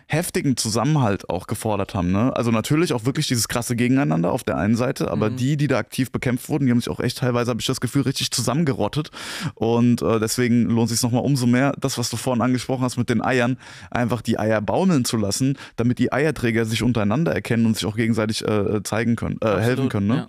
heftigen 0.07 0.55
Zusammenhalt 0.55 1.29
auch 1.29 1.47
gefordert 1.47 1.93
haben. 1.93 2.11
Ne? 2.11 2.33
Also 2.35 2.49
natürlich 2.51 2.93
auch 2.93 3.05
wirklich 3.05 3.27
dieses 3.27 3.49
krasse 3.49 3.75
Gegeneinander 3.75 4.31
auf 4.31 4.43
der 4.43 4.57
einen 4.57 4.75
Seite, 4.75 5.11
aber 5.11 5.29
mhm. 5.29 5.35
die, 5.35 5.57
die 5.57 5.67
da 5.67 5.77
aktiv 5.77 6.11
bekämpft 6.11 6.47
wurden, 6.47 6.65
die 6.65 6.71
haben 6.71 6.79
sich 6.79 6.89
auch 6.89 7.01
echt 7.01 7.17
teilweise, 7.17 7.49
habe 7.49 7.59
ich 7.59 7.67
das 7.67 7.81
Gefühl, 7.81 8.03
richtig 8.03 8.31
zusammengerottet. 8.31 9.11
Und 9.55 10.01
äh, 10.01 10.19
deswegen 10.19 10.63
lohnt 10.63 10.89
es 10.89 10.99
sich 10.99 11.03
nochmal 11.03 11.25
umso 11.25 11.45
mehr, 11.45 11.73
das, 11.77 11.97
was 11.97 12.09
du 12.09 12.15
vorhin 12.15 12.41
angesprochen 12.41 12.83
hast 12.83 12.97
mit 12.97 13.09
den 13.09 13.21
Eiern, 13.21 13.57
einfach 13.91 14.21
die 14.21 14.39
Eier 14.39 14.61
baumeln 14.61 15.03
zu 15.03 15.17
lassen, 15.17 15.57
damit 15.75 15.99
die 15.99 16.13
Eierträger 16.13 16.65
sich 16.65 16.83
untereinander 16.83 17.33
erkennen 17.33 17.65
und 17.65 17.75
sich 17.75 17.85
auch 17.85 17.97
gegenseitig 17.97 18.47
äh, 18.47 18.81
zeigen 18.83 19.17
können, 19.17 19.37
äh, 19.41 19.59
helfen 19.59 19.89
können. 19.89 20.07
Ne? 20.07 20.15
Ja. 20.15 20.27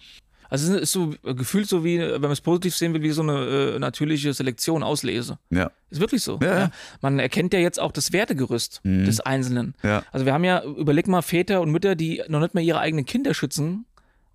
Also 0.48 0.74
es 0.74 0.82
ist 0.82 0.92
so 0.92 1.14
gefühlt 1.22 1.68
so 1.68 1.84
wie, 1.84 1.98
wenn 1.98 2.20
man 2.20 2.30
es 2.30 2.40
positiv 2.40 2.74
sehen 2.74 2.94
will, 2.94 3.02
wie 3.02 3.10
so 3.10 3.22
eine 3.22 3.74
äh, 3.74 3.78
natürliche 3.78 4.32
Selektion, 4.32 4.82
Auslese. 4.82 5.38
Ja. 5.50 5.70
Ist 5.90 6.00
wirklich 6.00 6.22
so. 6.22 6.38
Ja, 6.42 6.58
ja. 6.58 6.70
Man 7.00 7.18
erkennt 7.18 7.52
ja 7.52 7.60
jetzt 7.60 7.80
auch 7.80 7.92
das 7.92 8.12
Wertegerüst 8.12 8.80
mhm. 8.82 9.04
des 9.04 9.20
Einzelnen. 9.20 9.74
Ja. 9.82 10.02
Also 10.12 10.26
wir 10.26 10.32
haben 10.32 10.44
ja, 10.44 10.62
überleg 10.64 11.08
mal, 11.08 11.22
Väter 11.22 11.60
und 11.60 11.70
Mütter, 11.70 11.94
die 11.94 12.22
noch 12.28 12.40
nicht 12.40 12.54
mehr 12.54 12.64
ihre 12.64 12.80
eigenen 12.80 13.04
Kinder 13.04 13.34
schützen 13.34 13.86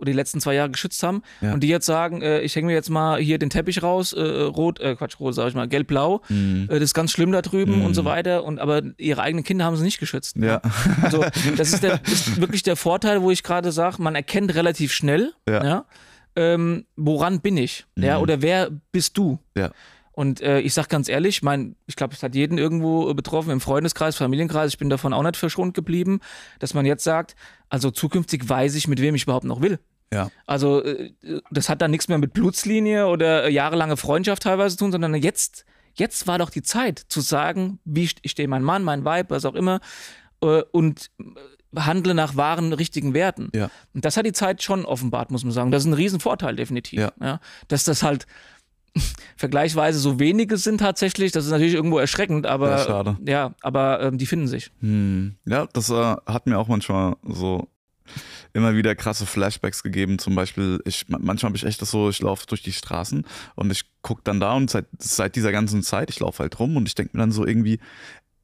oder 0.04 0.12
die 0.12 0.16
letzten 0.18 0.42
zwei 0.42 0.54
Jahre 0.54 0.70
geschützt 0.70 1.02
haben 1.02 1.24
ja. 1.42 1.54
und 1.54 1.62
die 1.62 1.68
jetzt 1.68 1.86
sagen, 1.86 2.22
äh, 2.22 2.42
ich 2.42 2.56
hänge 2.56 2.68
mir 2.68 2.74
jetzt 2.74 2.90
mal 2.90 3.20
hier 3.20 3.40
den 3.40 3.50
Teppich 3.50 3.82
raus, 3.82 4.14
äh, 4.14 4.22
rot, 4.22 4.80
äh, 4.80 4.96
Quatsch, 4.96 5.20
rot 5.20 5.34
sag 5.34 5.48
ich 5.48 5.56
mal, 5.56 5.68
gelb-blau, 5.68 6.22
mhm. 6.30 6.66
äh, 6.70 6.74
das 6.74 6.84
ist 6.84 6.94
ganz 6.94 7.12
schlimm 7.12 7.32
da 7.32 7.42
drüben 7.42 7.80
mhm. 7.80 7.86
und 7.86 7.94
so 7.94 8.06
weiter 8.06 8.44
und 8.44 8.60
aber 8.60 8.82
ihre 8.98 9.22
eigenen 9.22 9.44
Kinder 9.44 9.66
haben 9.66 9.78
sie 9.78 9.84
nicht 9.84 10.00
geschützt. 10.00 10.36
Ja. 10.38 10.62
Also 11.02 11.26
das 11.58 11.74
ist, 11.74 11.84
der, 11.84 12.00
ist 12.06 12.40
wirklich 12.40 12.64
der 12.64 12.76
Vorteil, 12.76 13.22
wo 13.22 13.32
ich 13.32 13.44
gerade 13.44 13.72
sage, 13.72 14.02
man 14.02 14.16
erkennt 14.16 14.54
relativ 14.54 14.94
schnell, 14.94 15.34
ja. 15.48 15.64
ja 15.64 15.86
ähm, 16.36 16.86
woran 16.96 17.42
bin 17.42 17.58
ich, 17.58 17.86
mhm. 17.96 18.04
ja, 18.04 18.20
oder 18.20 18.42
wer 18.42 18.70
bist 18.92 19.18
du? 19.18 19.40
Ja. 19.58 19.72
Und 20.14 20.42
äh, 20.42 20.60
ich 20.60 20.76
sag 20.76 20.90
ganz 20.90 21.10
ehrlich, 21.10 21.42
mein, 21.42 21.76
ich 21.88 21.96
glaube, 21.96 22.14
es 22.14 22.22
hat 22.22 22.36
jeden 22.36 22.60
irgendwo 22.60 23.12
betroffen, 23.16 23.50
im 23.50 23.60
Freundeskreis, 23.60 24.16
Familienkreis, 24.16 24.72
ich 24.72 24.78
bin 24.78 24.90
davon 24.90 25.12
auch 25.12 25.24
nicht 25.24 25.38
verschont 25.38 25.74
geblieben, 25.74 26.20
dass 26.60 26.76
man 26.76 26.86
jetzt 26.86 27.04
sagt, 27.04 27.36
also 27.68 27.90
zukünftig 27.90 28.48
weiß 28.48 28.76
ich, 28.76 28.88
mit 28.88 29.02
wem 29.02 29.16
ich 29.16 29.24
überhaupt 29.24 29.46
noch 29.46 29.62
will. 29.62 29.80
Ja. 30.12 30.30
Also 30.46 30.84
äh, 30.84 31.14
das 31.52 31.70
hat 31.70 31.82
dann 31.82 31.92
nichts 31.92 32.08
mehr 32.08 32.18
mit 32.18 32.34
Blutslinie 32.34 33.08
oder 33.08 33.50
jahrelange 33.50 33.98
Freundschaft 33.98 34.44
teilweise 34.44 34.76
zu 34.76 34.84
tun, 34.84 34.92
sondern 34.92 35.14
jetzt, 35.16 35.66
jetzt 35.96 36.28
war 36.28 36.38
doch 36.38 36.50
die 36.50 36.64
Zeit 36.64 37.00
zu 37.00 37.22
sagen, 37.22 37.80
wie 37.86 38.10
ich 38.22 38.32
stehe 38.32 38.48
mein 38.48 38.64
Mann, 38.64 38.84
mein 38.84 39.06
Weib, 39.06 39.30
was 39.30 39.46
auch 39.46 39.56
immer, 39.56 39.80
äh, 40.42 40.64
und 40.72 41.12
handle 41.76 42.14
nach 42.14 42.36
wahren, 42.36 42.74
richtigen 42.74 43.14
Werten. 43.14 43.50
Ja. 43.54 43.70
Und 43.94 44.06
das 44.06 44.18
hat 44.18 44.26
die 44.26 44.34
Zeit 44.34 44.62
schon 44.62 44.86
offenbart, 44.86 45.32
muss 45.32 45.44
man 45.44 45.54
sagen. 45.54 45.72
Das 45.72 45.84
ist 45.84 45.88
ein 45.88 45.94
Riesenvorteil, 45.94 46.56
definitiv. 46.56 47.00
Ja. 47.00 47.12
ja. 47.22 47.40
Dass 47.68 47.84
das 47.84 48.04
halt 48.04 48.28
vergleichsweise 49.38 50.00
so 50.00 50.20
wenige 50.20 50.58
sind 50.58 50.80
tatsächlich, 50.80 51.32
das 51.32 51.46
ist 51.46 51.52
natürlich 51.52 51.74
irgendwo 51.74 51.98
erschreckend, 51.98 52.46
aber 52.46 52.88
ja, 52.88 53.18
ja 53.26 53.56
aber 53.62 54.02
ähm, 54.02 54.18
die 54.18 54.26
finden 54.26 54.48
sich. 54.48 54.72
Hm. 54.80 55.36
Ja, 55.46 55.68
das 55.74 55.90
äh, 55.90 56.16
hat 56.26 56.46
mir 56.46 56.60
auch 56.60 56.68
manchmal 56.68 57.16
so 57.24 57.68
immer 58.54 58.76
wieder 58.76 58.96
krasse 58.96 59.26
Flashbacks 59.26 59.84
gegeben. 59.84 60.20
Zum 60.20 60.36
Beispiel, 60.36 60.80
ich 60.86 61.06
manchmal 61.08 61.50
habe 61.50 61.58
ich 61.58 61.66
echt 61.66 61.82
das 61.82 61.92
so, 61.92 62.10
ich 62.10 62.22
laufe 62.22 62.46
durch 62.48 62.62
die 62.62 62.74
Straßen 62.74 63.26
und 63.56 63.72
ich 63.72 63.86
gucke 64.02 64.22
dann 64.24 64.40
da 64.40 64.54
und 64.54 64.70
seit, 64.70 64.86
seit 65.00 65.36
dieser 65.36 65.52
ganzen 65.52 65.82
Zeit, 65.82 66.10
ich 66.10 66.20
laufe 66.20 66.40
halt 66.40 66.60
rum 66.60 66.78
und 66.78 66.88
ich 66.88 66.96
denke 66.96 67.16
mir 67.16 67.22
dann 67.22 67.32
so 67.32 67.46
irgendwie, 67.46 67.80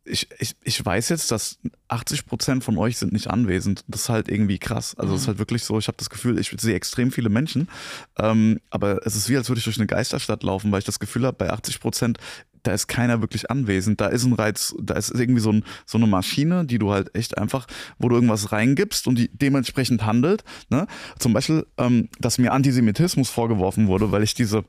ich, 0.06 0.28
ich, 0.40 0.56
ich 0.64 0.84
weiß 0.84 1.10
jetzt, 1.10 1.32
dass 1.32 1.60
80 1.88 2.26
Prozent 2.26 2.64
von 2.64 2.78
euch 2.78 2.98
sind 2.98 3.14
nicht 3.14 3.28
anwesend. 3.28 3.84
Das 3.88 4.02
ist 4.02 4.10
halt 4.10 4.30
irgendwie 4.30 4.58
krass. 4.58 4.96
Also 4.98 5.14
es 5.14 5.20
mhm. 5.20 5.24
ist 5.24 5.28
halt 5.28 5.40
wirklich 5.40 5.64
so, 5.64 5.78
ich 5.78 5.88
habe 5.88 5.98
das 5.98 6.10
Gefühl, 6.10 6.40
ich 6.40 6.54
sehe 6.58 6.76
extrem 6.76 7.12
viele 7.12 7.30
Menschen, 7.30 7.70
ähm, 8.18 8.60
aber 8.70 9.06
es 9.06 9.16
ist 9.16 9.30
wie, 9.30 9.38
als 9.38 9.50
würde 9.50 9.60
ich 9.60 9.66
durch 9.66 9.78
eine 9.78 9.88
Geisterstadt 9.88 10.44
laufen, 10.44 10.72
weil 10.72 10.80
ich 10.80 10.86
das 10.86 11.00
Gefühl 11.00 11.26
habe, 11.26 11.38
bei 11.38 11.50
80 11.50 11.80
Prozent 11.80 12.18
da 12.64 12.74
ist 12.74 12.88
keiner 12.88 13.22
wirklich 13.22 13.50
anwesend. 13.50 14.02
Da 14.02 14.08
ist 14.08 14.26
ein 14.26 14.34
Reiz, 14.34 14.76
da 14.82 14.96
ist 14.96 15.12
irgendwie 15.12 15.42
so, 15.42 15.52
ein, 15.52 15.64
so 15.86 15.98
eine 15.98 16.08
Maschine, 16.08 16.66
die 16.66 16.78
du 16.78 16.92
halt 16.92 17.16
echt 17.16 17.38
einfach, 17.38 17.68
wo 17.98 18.10
du 18.10 18.16
irgendwas 18.16 18.52
reingibst 18.52 19.08
und 19.08 19.18
die 19.18 19.30
dementsprechend 19.30 20.06
handelt. 20.06 20.44
Ne? 20.70 20.88
Zum 21.20 21.34
Beispiel, 21.34 21.66
ähm, 21.78 22.10
dass 22.20 22.38
mir 22.38 22.52
Antisemitismus 22.52 23.30
vorgeworfen 23.30 23.88
wurde, 23.88 24.12
weil 24.12 24.24
ich 24.24 24.34
diese 24.34 24.66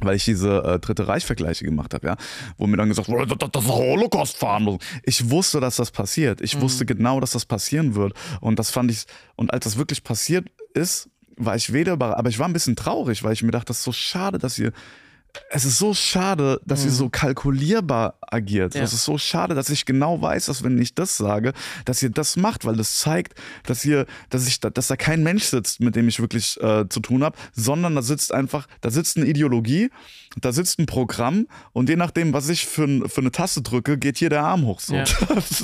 weil 0.00 0.16
ich 0.16 0.24
diese 0.24 0.62
äh, 0.62 0.78
Dritte 0.78 1.08
Reich-Vergleiche 1.08 1.64
gemacht 1.64 1.94
habe, 1.94 2.06
ja, 2.06 2.16
wo 2.56 2.66
mir 2.66 2.76
dann 2.76 2.88
gesagt 2.88 3.08
wurde, 3.08 3.36
das 3.36 3.64
ist 3.64 3.70
Holocaust-Verhandlung. 3.70 4.80
Ich 5.02 5.30
wusste, 5.30 5.60
dass 5.60 5.76
das 5.76 5.90
passiert. 5.90 6.40
Ich 6.40 6.56
mhm. 6.56 6.62
wusste 6.62 6.86
genau, 6.86 7.20
dass 7.20 7.32
das 7.32 7.44
passieren 7.44 7.94
wird. 7.94 8.14
Und 8.40 8.58
das 8.58 8.70
fand 8.70 8.90
ich, 8.90 9.04
und 9.36 9.52
als 9.52 9.64
das 9.64 9.76
wirklich 9.76 10.04
passiert 10.04 10.48
ist, 10.74 11.10
war 11.36 11.56
ich 11.56 11.72
weder, 11.72 11.92
aber 11.92 12.28
ich 12.28 12.38
war 12.38 12.48
ein 12.48 12.52
bisschen 12.52 12.76
traurig, 12.76 13.22
weil 13.22 13.32
ich 13.32 13.42
mir 13.42 13.52
dachte, 13.52 13.66
das 13.66 13.78
ist 13.78 13.84
so 13.84 13.92
schade, 13.92 14.38
dass 14.38 14.58
ihr 14.58 14.72
es 15.50 15.64
ist 15.64 15.78
so 15.78 15.94
schade, 15.94 16.60
dass 16.64 16.80
mhm. 16.84 16.90
sie 16.90 16.96
so 16.96 17.08
kalkulierbar 17.08 18.14
agiert. 18.20 18.74
Ja. 18.74 18.82
Es 18.82 18.92
ist 18.92 19.04
so 19.04 19.18
schade, 19.18 19.54
dass 19.54 19.70
ich 19.70 19.84
genau 19.84 20.20
weiß, 20.20 20.46
dass 20.46 20.62
wenn 20.62 20.78
ich 20.80 20.94
das 20.94 21.16
sage, 21.16 21.52
dass 21.84 22.02
ihr 22.02 22.10
das 22.10 22.36
macht, 22.36 22.64
weil 22.64 22.76
das 22.76 22.98
zeigt, 22.98 23.34
dass 23.64 23.84
ihr, 23.84 24.06
dass 24.30 24.46
ich, 24.46 24.60
dass 24.60 24.86
da 24.88 24.96
kein 24.96 25.22
Mensch 25.22 25.44
sitzt, 25.44 25.80
mit 25.80 25.96
dem 25.96 26.08
ich 26.08 26.20
wirklich 26.20 26.60
äh, 26.60 26.88
zu 26.88 27.00
tun 27.00 27.24
habe, 27.24 27.36
sondern 27.52 27.94
da 27.94 28.02
sitzt 28.02 28.32
einfach, 28.32 28.66
da 28.80 28.90
sitzt 28.90 29.16
eine 29.16 29.26
Ideologie, 29.26 29.90
da 30.44 30.52
sitzt 30.52 30.78
ein 30.78 30.86
Programm 30.86 31.46
und 31.72 31.88
je 31.88 31.96
nachdem, 31.96 32.32
was 32.32 32.48
ich 32.48 32.66
für, 32.66 33.08
für 33.08 33.20
eine 33.20 33.30
Taste 33.30 33.62
drücke, 33.62 33.98
geht 33.98 34.18
hier 34.18 34.30
der 34.30 34.44
Arm 34.44 34.66
hoch. 34.66 34.80
So. 34.80 34.94
Ja. 34.94 35.04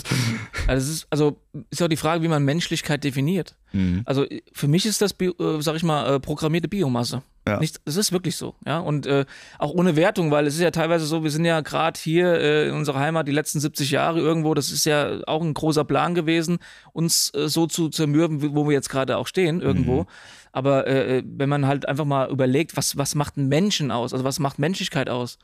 also, 0.66 0.92
ist, 0.92 1.06
also 1.10 1.40
ist 1.70 1.82
auch 1.82 1.88
die 1.88 1.96
Frage, 1.96 2.22
wie 2.22 2.28
man 2.28 2.44
Menschlichkeit 2.44 3.04
definiert. 3.04 3.56
Mhm. 3.72 4.02
Also 4.04 4.26
für 4.52 4.68
mich 4.68 4.86
ist 4.86 5.02
das, 5.02 5.12
äh, 5.20 5.32
sag 5.60 5.76
ich 5.76 5.82
mal, 5.82 6.14
äh, 6.16 6.20
programmierte 6.20 6.68
Biomasse. 6.68 7.22
Ja. 7.46 7.60
Nicht, 7.60 7.80
es 7.84 7.96
ist 7.96 8.10
wirklich 8.10 8.36
so, 8.36 8.54
ja. 8.64 8.78
Und 8.78 9.06
äh, 9.06 9.26
auch 9.58 9.70
ohne 9.74 9.96
Wertung, 9.96 10.30
weil 10.30 10.46
es 10.46 10.54
ist 10.54 10.60
ja 10.60 10.70
teilweise 10.70 11.04
so, 11.04 11.24
wir 11.24 11.30
sind 11.30 11.44
ja 11.44 11.60
gerade 11.60 12.00
hier 12.00 12.32
äh, 12.40 12.68
in 12.68 12.74
unserer 12.74 13.00
Heimat 13.00 13.28
die 13.28 13.32
letzten 13.32 13.60
70 13.60 13.90
Jahre 13.90 14.20
irgendwo, 14.20 14.54
das 14.54 14.70
ist 14.70 14.86
ja 14.86 15.18
auch 15.26 15.42
ein 15.42 15.52
großer 15.52 15.84
Plan 15.84 16.14
gewesen, 16.14 16.58
uns 16.94 17.30
äh, 17.34 17.48
so 17.48 17.66
zu 17.66 17.90
zermürben, 17.90 18.54
wo 18.54 18.66
wir 18.66 18.72
jetzt 18.72 18.88
gerade 18.88 19.18
auch 19.18 19.26
stehen, 19.26 19.60
irgendwo. 19.60 20.02
Mhm. 20.02 20.06
Aber 20.54 20.86
äh, 20.86 21.18
äh, 21.18 21.22
wenn 21.26 21.48
man 21.48 21.66
halt 21.66 21.88
einfach 21.88 22.04
mal 22.04 22.30
überlegt, 22.30 22.76
was, 22.76 22.96
was 22.96 23.16
macht 23.16 23.36
einen 23.36 23.48
Menschen 23.48 23.90
aus, 23.90 24.12
also 24.12 24.24
was 24.24 24.38
macht 24.38 24.60
Menschlichkeit 24.60 25.10
aus, 25.10 25.40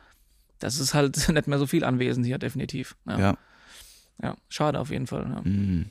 das 0.60 0.78
ist 0.78 0.94
halt 0.94 1.28
nicht 1.28 1.48
mehr 1.48 1.58
so 1.58 1.66
viel 1.66 1.82
anwesend 1.82 2.26
hier, 2.26 2.38
definitiv. 2.38 2.94
Ja. 3.08 3.18
Ja, 3.18 3.36
ja 4.22 4.36
schade 4.48 4.78
auf 4.78 4.90
jeden 4.90 5.08
Fall. 5.08 5.28
Ja. 5.28 5.40
Mhm. 5.42 5.86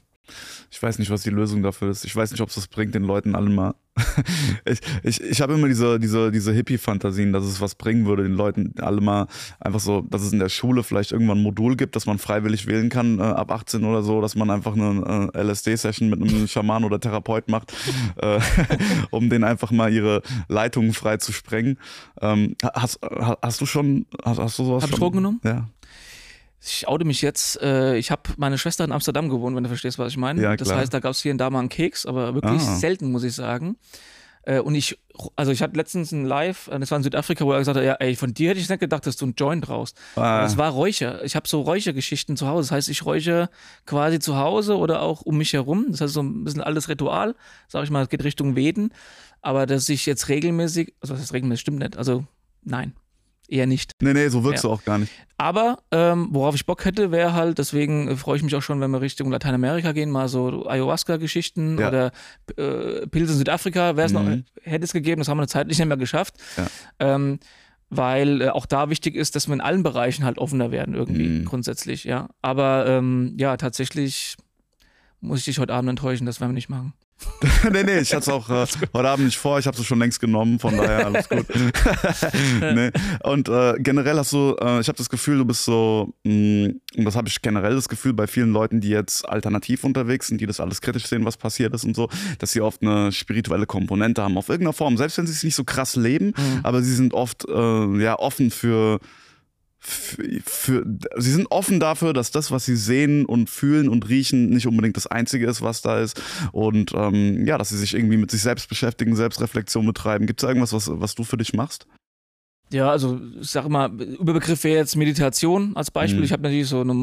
Ich 0.71 0.81
weiß 0.81 0.99
nicht, 0.99 1.09
was 1.09 1.23
die 1.23 1.29
Lösung 1.29 1.63
dafür 1.63 1.89
ist. 1.89 2.05
Ich 2.05 2.15
weiß 2.15 2.31
nicht, 2.31 2.41
ob 2.41 2.49
es 2.49 2.55
das 2.55 2.67
bringt, 2.67 2.95
den 2.95 3.03
Leuten 3.03 3.35
alle 3.35 3.49
mal. 3.49 3.75
ich 4.65 4.79
ich, 5.03 5.21
ich 5.21 5.41
habe 5.41 5.53
immer 5.53 5.67
diese, 5.67 5.99
diese, 5.99 6.31
diese 6.31 6.53
Hippie-Fantasien, 6.53 7.33
dass 7.33 7.43
es 7.43 7.59
was 7.59 7.75
bringen 7.75 8.05
würde, 8.05 8.23
den 8.23 8.33
Leuten 8.33 8.73
alle 8.79 9.01
mal 9.01 9.27
einfach 9.59 9.79
so, 9.79 10.01
dass 10.01 10.21
es 10.21 10.31
in 10.31 10.39
der 10.39 10.49
Schule 10.49 10.83
vielleicht 10.83 11.11
irgendwann 11.11 11.39
ein 11.39 11.43
Modul 11.43 11.75
gibt, 11.75 11.95
dass 11.95 12.05
man 12.05 12.17
freiwillig 12.17 12.67
wählen 12.67 12.89
kann, 12.89 13.19
äh, 13.19 13.23
ab 13.23 13.51
18 13.51 13.83
oder 13.83 14.03
so, 14.03 14.21
dass 14.21 14.35
man 14.35 14.49
einfach 14.49 14.73
eine 14.73 15.31
äh, 15.33 15.41
LSD-Session 15.41 16.09
mit 16.09 16.21
einem 16.21 16.47
Schaman 16.47 16.83
oder 16.83 16.99
Therapeut 16.99 17.49
macht, 17.49 17.73
äh, 18.17 18.39
um 19.11 19.29
denen 19.29 19.43
einfach 19.43 19.71
mal 19.71 19.91
ihre 19.91 20.21
Leitungen 20.47 20.93
frei 20.93 21.17
zu 21.17 21.31
sprengen. 21.31 21.77
Ähm, 22.21 22.55
hast, 22.73 22.99
hast 23.41 23.61
du 23.61 23.65
schon, 23.65 24.05
hast, 24.23 24.39
hast 24.39 24.59
du 24.59 24.65
sowas 24.65 24.83
Hab 24.83 24.89
schon? 24.91 24.99
Drogen 24.99 25.17
genommen? 25.17 25.41
Ja. 25.43 25.67
Ich 26.61 26.87
oute 26.87 27.05
mich 27.05 27.21
jetzt. 27.21 27.61
Äh, 27.61 27.95
ich 27.97 28.11
habe 28.11 28.23
meine 28.37 28.57
Schwester 28.57 28.83
in 28.83 28.91
Amsterdam 28.91 29.29
gewohnt, 29.29 29.55
wenn 29.55 29.63
du 29.63 29.69
verstehst, 29.69 29.97
was 29.97 30.11
ich 30.11 30.17
meine. 30.17 30.41
Ja, 30.41 30.55
das 30.57 30.71
heißt, 30.71 30.93
da 30.93 30.99
gab 30.99 31.11
es 31.11 31.21
hier 31.21 31.31
und 31.31 31.37
da 31.37 31.49
mal 31.49 31.59
einen 31.59 31.69
Keks, 31.69 32.05
aber 32.05 32.33
wirklich 32.35 32.61
Ah. 32.61 32.75
selten, 32.75 33.11
muss 33.11 33.23
ich 33.23 33.33
sagen. 33.33 33.77
Äh, 34.43 34.59
und 34.59 34.73
ich, 34.75 34.97
also 35.35 35.51
ich 35.51 35.61
hatte 35.61 35.75
letztens 35.75 36.11
ein 36.11 36.25
Live, 36.25 36.67
äh, 36.69 36.79
das 36.79 36.91
war 36.91 36.97
in 36.97 37.03
Südafrika, 37.03 37.45
wo 37.45 37.51
er 37.51 37.59
gesagt 37.59 37.77
hat, 37.77 37.83
ja, 37.83 37.93
ey, 37.95 38.15
von 38.15 38.33
dir 38.33 38.49
hätte 38.49 38.59
ich 38.59 38.69
nicht 38.69 38.79
gedacht, 38.79 39.05
dass 39.05 39.17
du 39.17 39.25
einen 39.25 39.35
Joint 39.35 39.67
rauchst. 39.69 39.97
Ah. 40.15 40.41
Das 40.41 40.57
war 40.57 40.71
Räucher. 40.71 41.23
Ich 41.23 41.35
habe 41.35 41.47
so 41.47 41.61
Räuchergeschichten 41.61 42.35
zu 42.37 42.47
Hause. 42.47 42.69
Das 42.69 42.71
heißt, 42.71 42.89
ich 42.89 43.05
räuche 43.05 43.49
quasi 43.85 44.19
zu 44.19 44.37
Hause 44.37 44.77
oder 44.77 45.01
auch 45.01 45.21
um 45.21 45.37
mich 45.37 45.53
herum. 45.53 45.87
Das 45.91 46.01
heißt, 46.01 46.13
so 46.13 46.21
ein 46.23 46.43
bisschen 46.45 46.61
altes 46.61 46.87
Ritual. 46.89 47.35
Sag 47.67 47.83
ich 47.83 47.89
mal, 47.89 48.03
es 48.03 48.09
geht 48.09 48.23
Richtung 48.23 48.55
Veden. 48.55 48.93
Aber 49.41 49.65
dass 49.65 49.87
ich 49.89 50.05
jetzt 50.05 50.27
regelmäßig, 50.29 50.93
also 51.01 51.13
das 51.13 51.23
ist 51.23 51.33
regelmäßig, 51.33 51.61
stimmt 51.61 51.79
nicht. 51.79 51.97
Also 51.97 52.25
nein, 52.63 52.93
eher 53.49 53.67
nicht. 53.67 53.93
Nee, 54.01 54.13
nee, 54.13 54.27
so 54.29 54.43
wirkst 54.43 54.63
Ja. 54.63 54.69
du 54.69 54.73
auch 54.75 54.83
gar 54.83 54.97
nicht. 54.97 55.11
Aber 55.37 55.79
ähm, 55.91 56.27
worauf 56.31 56.55
ich 56.55 56.65
Bock 56.65 56.85
hätte, 56.85 57.11
wäre 57.11 57.33
halt, 57.33 57.57
deswegen 57.57 58.07
äh, 58.09 58.15
freue 58.15 58.37
ich 58.37 58.43
mich 58.43 58.55
auch 58.55 58.61
schon, 58.61 58.79
wenn 58.81 58.91
wir 58.91 59.01
Richtung 59.01 59.31
Lateinamerika 59.31 59.91
gehen, 59.93 60.11
mal 60.11 60.27
so 60.27 60.67
Ayahuasca-Geschichten 60.67 61.77
Ja. 61.79 61.87
oder 61.87 62.11
äh, 62.57 63.07
Pilze 63.07 63.31
in 63.33 63.37
Südafrika, 63.37 63.95
wäre 63.95 64.05
es 64.07 64.11
noch, 64.13 64.23
Mhm. 64.23 64.43
hätte 64.63 64.83
es 64.85 64.93
gegeben, 64.93 65.19
das 65.21 65.27
haben 65.27 65.37
wir 65.37 65.41
eine 65.43 65.47
Zeit 65.47 65.67
nicht 65.67 65.83
mehr 65.83 65.97
geschafft. 65.97 66.35
Ja. 66.57 66.67
Ähm, 66.99 67.39
weil 67.89 68.41
äh, 68.43 68.49
auch 68.49 68.65
da 68.67 68.89
wichtig 68.91 69.15
ist, 69.15 69.35
dass 69.35 69.47
wir 69.47 69.53
in 69.55 69.61
allen 69.61 69.81
Bereichen 69.81 70.23
halt 70.25 70.37
offener 70.37 70.69
werden, 70.71 70.93
irgendwie 70.93 71.27
Mhm. 71.27 71.45
grundsätzlich, 71.45 72.03
ja. 72.03 72.29
Aber 72.41 72.85
ähm, 72.87 73.35
ja, 73.39 73.57
tatsächlich 73.57 74.35
muss 75.21 75.39
ich 75.39 75.45
dich 75.45 75.59
heute 75.59 75.73
Abend 75.73 75.89
enttäuschen, 75.89 76.25
das 76.25 76.39
werden 76.39 76.51
wir 76.51 76.55
nicht 76.55 76.69
machen. 76.69 76.93
nee, 77.71 77.83
nee, 77.83 77.99
ich 77.99 78.13
hatte 78.13 78.21
es 78.21 78.29
auch 78.29 78.49
äh, 78.49 78.65
heute 78.93 79.09
Abend 79.09 79.25
nicht 79.25 79.37
vor, 79.37 79.59
ich 79.59 79.67
habe 79.67 79.77
es 79.77 79.85
schon 79.85 79.99
längst 79.99 80.19
genommen, 80.19 80.59
von 80.59 80.75
daher 80.75 81.05
alles 81.05 81.29
gut. 81.29 81.45
nee. 82.61 82.91
Und 83.23 83.49
äh, 83.49 83.75
generell 83.77 84.17
hast 84.17 84.33
du, 84.33 84.55
äh, 84.59 84.79
ich 84.79 84.87
habe 84.87 84.97
das 84.97 85.09
Gefühl, 85.09 85.37
du 85.37 85.45
bist 85.45 85.65
so, 85.65 86.13
mh, 86.23 86.73
und 86.97 87.05
das 87.05 87.15
habe 87.15 87.27
ich 87.27 87.41
generell 87.41 87.75
das 87.75 87.89
Gefühl 87.89 88.13
bei 88.13 88.27
vielen 88.27 88.51
Leuten, 88.51 88.81
die 88.81 88.89
jetzt 88.89 89.27
alternativ 89.27 89.83
unterwegs 89.83 90.27
sind, 90.27 90.41
die 90.41 90.45
das 90.45 90.59
alles 90.59 90.81
kritisch 90.81 91.05
sehen, 91.05 91.25
was 91.25 91.37
passiert 91.37 91.73
ist 91.73 91.83
und 91.83 91.95
so, 91.95 92.09
dass 92.39 92.51
sie 92.51 92.61
oft 92.61 92.81
eine 92.81 93.11
spirituelle 93.11 93.65
Komponente 93.65 94.21
haben, 94.21 94.37
auf 94.37 94.49
irgendeiner 94.49 94.73
Form, 94.73 94.97
selbst 94.97 95.17
wenn 95.17 95.27
sie 95.27 95.33
es 95.33 95.43
nicht 95.43 95.55
so 95.55 95.63
krass 95.63 95.95
leben, 95.95 96.33
aber 96.63 96.81
sie 96.81 96.93
sind 96.93 97.13
oft 97.13 97.47
äh, 97.47 98.01
ja 98.01 98.17
offen 98.17 98.51
für 98.51 98.99
für, 99.79 100.23
für, 100.45 100.85
sie 101.17 101.31
sind 101.31 101.47
offen 101.51 101.79
dafür, 101.79 102.13
dass 102.13 102.31
das, 102.31 102.51
was 102.51 102.65
sie 102.65 102.75
sehen 102.75 103.25
und 103.25 103.49
fühlen 103.49 103.87
und 103.87 104.09
riechen, 104.09 104.49
nicht 104.49 104.67
unbedingt 104.67 104.97
das 104.97 105.07
Einzige 105.07 105.47
ist, 105.47 105.61
was 105.61 105.81
da 105.81 105.99
ist. 105.99 106.21
Und 106.51 106.93
ähm, 106.93 107.45
ja, 107.45 107.57
dass 107.57 107.69
sie 107.69 107.77
sich 107.77 107.93
irgendwie 107.93 108.17
mit 108.17 108.29
sich 108.29 108.41
selbst 108.41 108.67
beschäftigen, 108.67 109.15
Selbstreflexion 109.15 109.85
betreiben. 109.85 110.27
Gibt 110.27 110.43
es 110.43 110.47
irgendwas, 110.47 110.73
was, 110.73 110.89
was 110.91 111.15
du 111.15 111.23
für 111.23 111.37
dich 111.37 111.53
machst? 111.53 111.87
Ja, 112.71 112.91
also 112.91 113.19
ich 113.39 113.49
sag 113.49 113.67
mal, 113.67 113.89
Überbegriff 113.89 114.63
wäre 114.63 114.77
jetzt 114.77 114.95
Meditation 114.95 115.75
als 115.75 115.89
Beispiel. 115.89 116.19
Mhm. 116.19 116.25
Ich 116.25 116.31
habe 116.31 116.43
natürlich 116.43 116.67
so 116.67 116.81
eine 116.81 116.93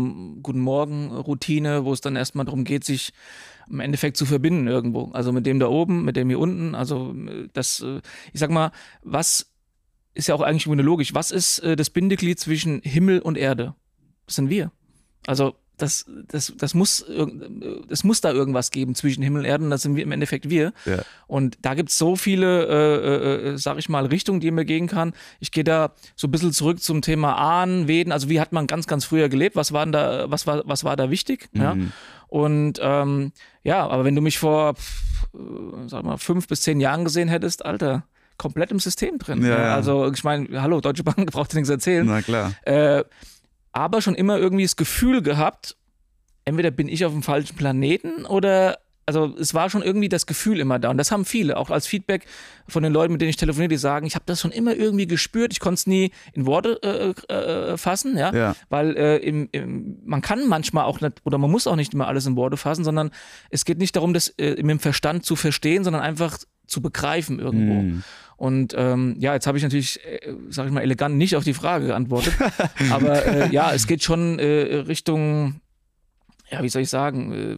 Guten 0.43 0.61
Morgen-Routine, 0.61 1.85
wo 1.85 1.93
es 1.93 2.01
dann 2.01 2.15
erstmal 2.15 2.45
darum 2.45 2.63
geht, 2.63 2.85
sich 2.85 3.13
im 3.69 3.81
Endeffekt 3.81 4.17
zu 4.17 4.27
verbinden 4.27 4.69
irgendwo. 4.69 5.11
Also 5.13 5.33
mit 5.33 5.45
dem 5.45 5.59
da 5.59 5.67
oben, 5.67 6.05
mit 6.05 6.15
dem 6.15 6.29
hier 6.29 6.39
unten. 6.39 6.77
Also 6.77 7.15
äh, 7.15 7.49
das, 7.53 7.81
äh, 7.81 8.01
ich 8.33 8.39
sag 8.39 8.51
mal, 8.51 8.71
was 9.03 9.51
ist 10.17 10.27
ja 10.29 10.35
auch 10.35 10.41
eigentlich 10.41 10.67
irgendwie 10.67 10.83
logisch. 10.83 11.15
Was 11.15 11.31
ist 11.31 11.59
äh, 11.61 11.77
das 11.77 11.91
Bindeglied 11.91 12.41
zwischen 12.41 12.81
Himmel 12.83 13.21
und 13.21 13.37
Erde? 13.39 13.75
Das 14.27 14.37
sind 14.37 14.51
wir. 14.51 14.73
Also 15.27 15.55
das, 15.77 16.07
das, 16.29 16.55
das, 16.57 16.73
muss, 16.73 17.07
irg- 17.07 17.63
äh, 17.63 17.87
das 17.87 18.03
muss 18.03 18.23
da 18.23 18.33
irgendwas 18.33 18.71
geben 18.71 18.95
zwischen 18.95 19.23
Himmel 19.23 19.41
und 19.41 19.45
Erde 19.47 19.65
und 19.65 19.71
das 19.71 19.83
sind 19.83 19.95
wir 19.95 20.03
im 20.03 20.13
Endeffekt 20.13 20.49
wir. 20.49 20.73
Ja. 20.87 21.03
Und 21.27 21.59
da 21.61 21.75
gibt 21.75 21.91
es 21.91 21.99
so 21.99 22.17
viele, 22.17 22.67
äh, 22.67 23.49
äh, 23.51 23.59
sag 23.59 23.79
ich 23.79 23.89
mal, 23.91 24.07
Richtungen, 24.07 24.41
die 24.41 24.51
man 24.51 24.65
gehen 24.65 24.87
kann. 24.87 25.13
Ich 25.39 25.53
gehe 25.53 25.65
da 25.65 25.93
so 26.15 26.29
ein 26.29 26.31
bisschen 26.31 26.53
zurück 26.53 26.83
zum 26.83 27.03
Thema 27.03 27.37
Ahnen, 27.37 27.89
Veden. 27.89 28.11
Also 28.11 28.31
wie 28.31 28.41
hat 28.41 28.53
man 28.53 28.67
ganz, 28.67 28.87
ganz 28.87 29.05
früher 29.05 29.29
gelebt? 29.29 29.55
Was 29.55 29.73
war 29.73 29.85
da, 29.87 30.31
was 30.31 30.47
war, 30.47 30.63
was 30.65 30.83
war 30.85 30.97
da 30.97 31.11
wichtig? 31.11 31.51
Ja? 31.53 31.75
Mhm. 31.75 31.93
Und 32.29 32.81
ähm, 32.83 33.33
ja, 33.63 33.87
aber 33.87 34.05
wenn 34.05 34.15
du 34.17 34.23
mich 34.23 34.39
vor, 34.39 34.75
pff, 34.75 35.29
äh, 35.35 35.89
sag 35.89 36.05
mal, 36.05 36.17
fünf 36.17 36.49
bis 36.49 36.63
zehn 36.63 36.81
Jahren 36.81 37.05
gesehen 37.05 37.29
hättest, 37.29 37.65
Alter, 37.67 38.05
komplett 38.39 38.71
im 38.71 38.79
System 38.81 39.19
drin. 39.19 39.43
Ja, 39.43 39.49
Ja, 39.51 39.63
ja. 39.63 39.75
Also 39.75 40.11
ich 40.13 40.25
meine, 40.25 40.61
hallo, 40.63 40.81
Deutsche 40.81 41.05
Bank 41.05 41.25
braucht 41.33 41.53
dir 41.53 41.57
nichts 41.57 41.71
erzählen. 41.71 42.07
Na 42.07 42.23
klar. 42.23 42.53
Äh, 42.63 43.05
aber 43.73 44.01
schon 44.01 44.15
immer 44.15 44.39
irgendwie 44.39 44.65
das 44.65 44.77
Gefühl 44.77 45.23
gehabt, 45.23 45.77
entweder 46.45 46.71
bin 46.71 46.89
ich 46.89 47.05
auf 47.05 47.13
dem 47.13 47.23
falschen 47.23 47.57
Planeten 47.57 48.25
oder 48.25 48.79
also 49.09 49.37
es 49.39 49.55
war 49.55 49.71
schon 49.71 49.83
irgendwie 49.83 50.09
das 50.09 50.27
Gefühl 50.27 50.59
immer 50.59 50.81
da 50.81 50.91
und 50.91 50.99
das 50.99 51.13
haben 51.13 51.25
viele, 51.25 51.59
auch 51.59 51.71
als 51.71 51.87
Feedback 51.87 52.27
von 52.67 52.83
den 52.83 52.93
Leuten, 52.93 53.13
mit 53.13 53.21
denen 53.21 53.29
ich 53.29 53.37
telefoniere, 53.37 53.69
die 53.69 53.77
sagen, 53.77 54.05
ich 54.05 54.17
habe 54.17 54.25
das 54.27 54.41
schon 54.41 54.51
immer 54.51 54.75
irgendwie 54.75 55.07
gespürt, 55.07 55.53
ich 55.53 55.61
konnte 55.61 55.75
es 55.75 55.87
nie 55.87 56.11
in 56.33 56.45
Worte 56.45 56.81
äh, 57.29 57.33
äh, 57.33 57.77
fassen, 57.77 58.17
ja, 58.19 58.35
Ja. 58.35 58.57
weil 58.69 58.97
äh, 58.97 59.19
im, 59.19 59.49
im, 59.53 59.99
man 60.05 60.23
kann 60.23 60.49
manchmal 60.49 60.87
auch 60.87 61.01
nicht 61.01 61.21
oder 61.25 61.39
man 61.39 61.53
muss 61.53 61.69
auch 61.69 61.77
nicht 61.77 61.95
immer 61.95 62.09
alles 62.09 62.27
in 62.27 62.35
Worte 62.35 62.57
fassen, 62.57 62.83
sondern 62.83 63.13
es 63.49 63.65
geht 63.65 63.79
nicht 63.79 63.95
darum, 63.95 64.13
das 64.13 64.31
äh, 64.39 64.57
mit 64.63 64.71
dem 64.71 64.81
Verstand 64.81 65.25
zu 65.25 65.37
verstehen, 65.37 65.85
sondern 65.85 66.03
einfach 66.03 66.39
zu 66.67 66.83
begreifen 66.83 67.39
irgendwo. 67.39 67.75
Mhm. 67.75 68.03
Und 68.37 68.75
ähm, 68.77 69.17
ja, 69.19 69.33
jetzt 69.33 69.47
habe 69.47 69.57
ich 69.57 69.65
natürlich, 69.65 69.99
äh, 70.05 70.33
sag 70.51 70.67
ich 70.67 70.73
mal, 70.73 70.83
elegant 70.83 71.17
nicht 71.17 71.37
auf 71.37 71.45
die 71.45 71.55
Frage 71.55 71.87
geantwortet. 71.87 72.35
aber 72.91 73.25
äh, 73.25 73.49
ja, 73.51 73.73
es 73.73 73.87
geht 73.87 74.03
schon 74.03 74.39
äh, 74.39 74.77
Richtung, 74.87 75.61
ja, 76.49 76.63
wie 76.63 76.69
soll 76.69 76.83
ich 76.83 76.91
sagen, 76.91 77.33
äh, 77.33 77.57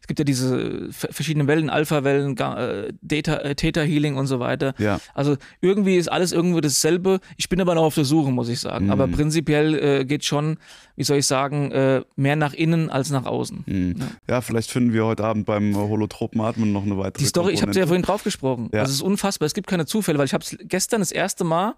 es 0.00 0.06
gibt 0.06 0.18
ja 0.18 0.24
diese 0.24 0.88
ver- 0.92 1.12
verschiedenen 1.12 1.46
Wellen, 1.46 1.68
Alpha-Wellen, 1.68 2.36
äh, 2.38 2.86
äh, 2.88 3.54
Theta-Healing 3.54 4.16
und 4.16 4.26
so 4.26 4.40
weiter. 4.40 4.74
Ja. 4.78 4.98
Also 5.14 5.36
irgendwie 5.60 5.96
ist 5.96 6.08
alles 6.10 6.32
irgendwo 6.32 6.60
dasselbe. 6.60 7.20
Ich 7.36 7.48
bin 7.50 7.60
aber 7.60 7.74
noch 7.74 7.82
auf 7.82 7.94
der 7.94 8.04
Suche, 8.06 8.30
muss 8.30 8.48
ich 8.48 8.60
sagen. 8.60 8.86
Mhm. 8.86 8.90
Aber 8.92 9.08
prinzipiell 9.08 9.74
äh, 9.74 10.04
geht 10.06 10.24
schon, 10.24 10.56
wie 10.96 11.04
soll 11.04 11.18
ich 11.18 11.26
sagen, 11.26 11.70
äh, 11.70 12.02
mehr 12.16 12.36
nach 12.36 12.54
innen 12.54 12.88
als 12.88 13.10
nach 13.10 13.26
außen. 13.26 13.64
Mhm. 13.66 13.94
Ja. 13.98 14.06
Ja, 14.36 14.40
vielleicht 14.40 14.70
finden 14.70 14.92
wir 14.94 15.04
heute 15.04 15.24
Abend 15.24 15.44
beim 15.44 15.72
äh, 15.72 15.74
holotropen 15.74 16.40
Atmen 16.40 16.72
noch 16.72 16.84
eine 16.84 16.96
weitere 16.96 17.22
Die 17.22 17.28
Story, 17.28 17.52
ich 17.52 17.60
habe 17.62 17.72
dir 17.72 17.80
ja 17.80 17.84
Komponente. 17.84 17.88
vorhin 17.88 18.02
drauf 18.02 18.24
gesprochen. 18.24 18.70
Ja. 18.72 18.80
Also 18.80 18.90
es 18.90 18.96
ist 18.96 19.02
unfassbar. 19.02 19.46
Es 19.46 19.54
gibt 19.54 19.66
keine 19.66 19.84
Zufälle, 19.84 20.18
weil 20.18 20.26
ich 20.26 20.32
habe 20.34 20.44
es 20.44 20.56
gestern 20.62 21.00
das 21.00 21.12
erste 21.12 21.44
Mal, 21.44 21.74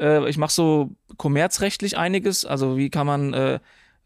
äh, 0.00 0.26
ich 0.30 0.38
mache 0.38 0.52
so 0.52 0.90
kommerzrechtlich 1.18 1.98
einiges, 1.98 2.44
also 2.46 2.76
wie 2.78 2.88
kann 2.90 3.06
man 3.06 3.34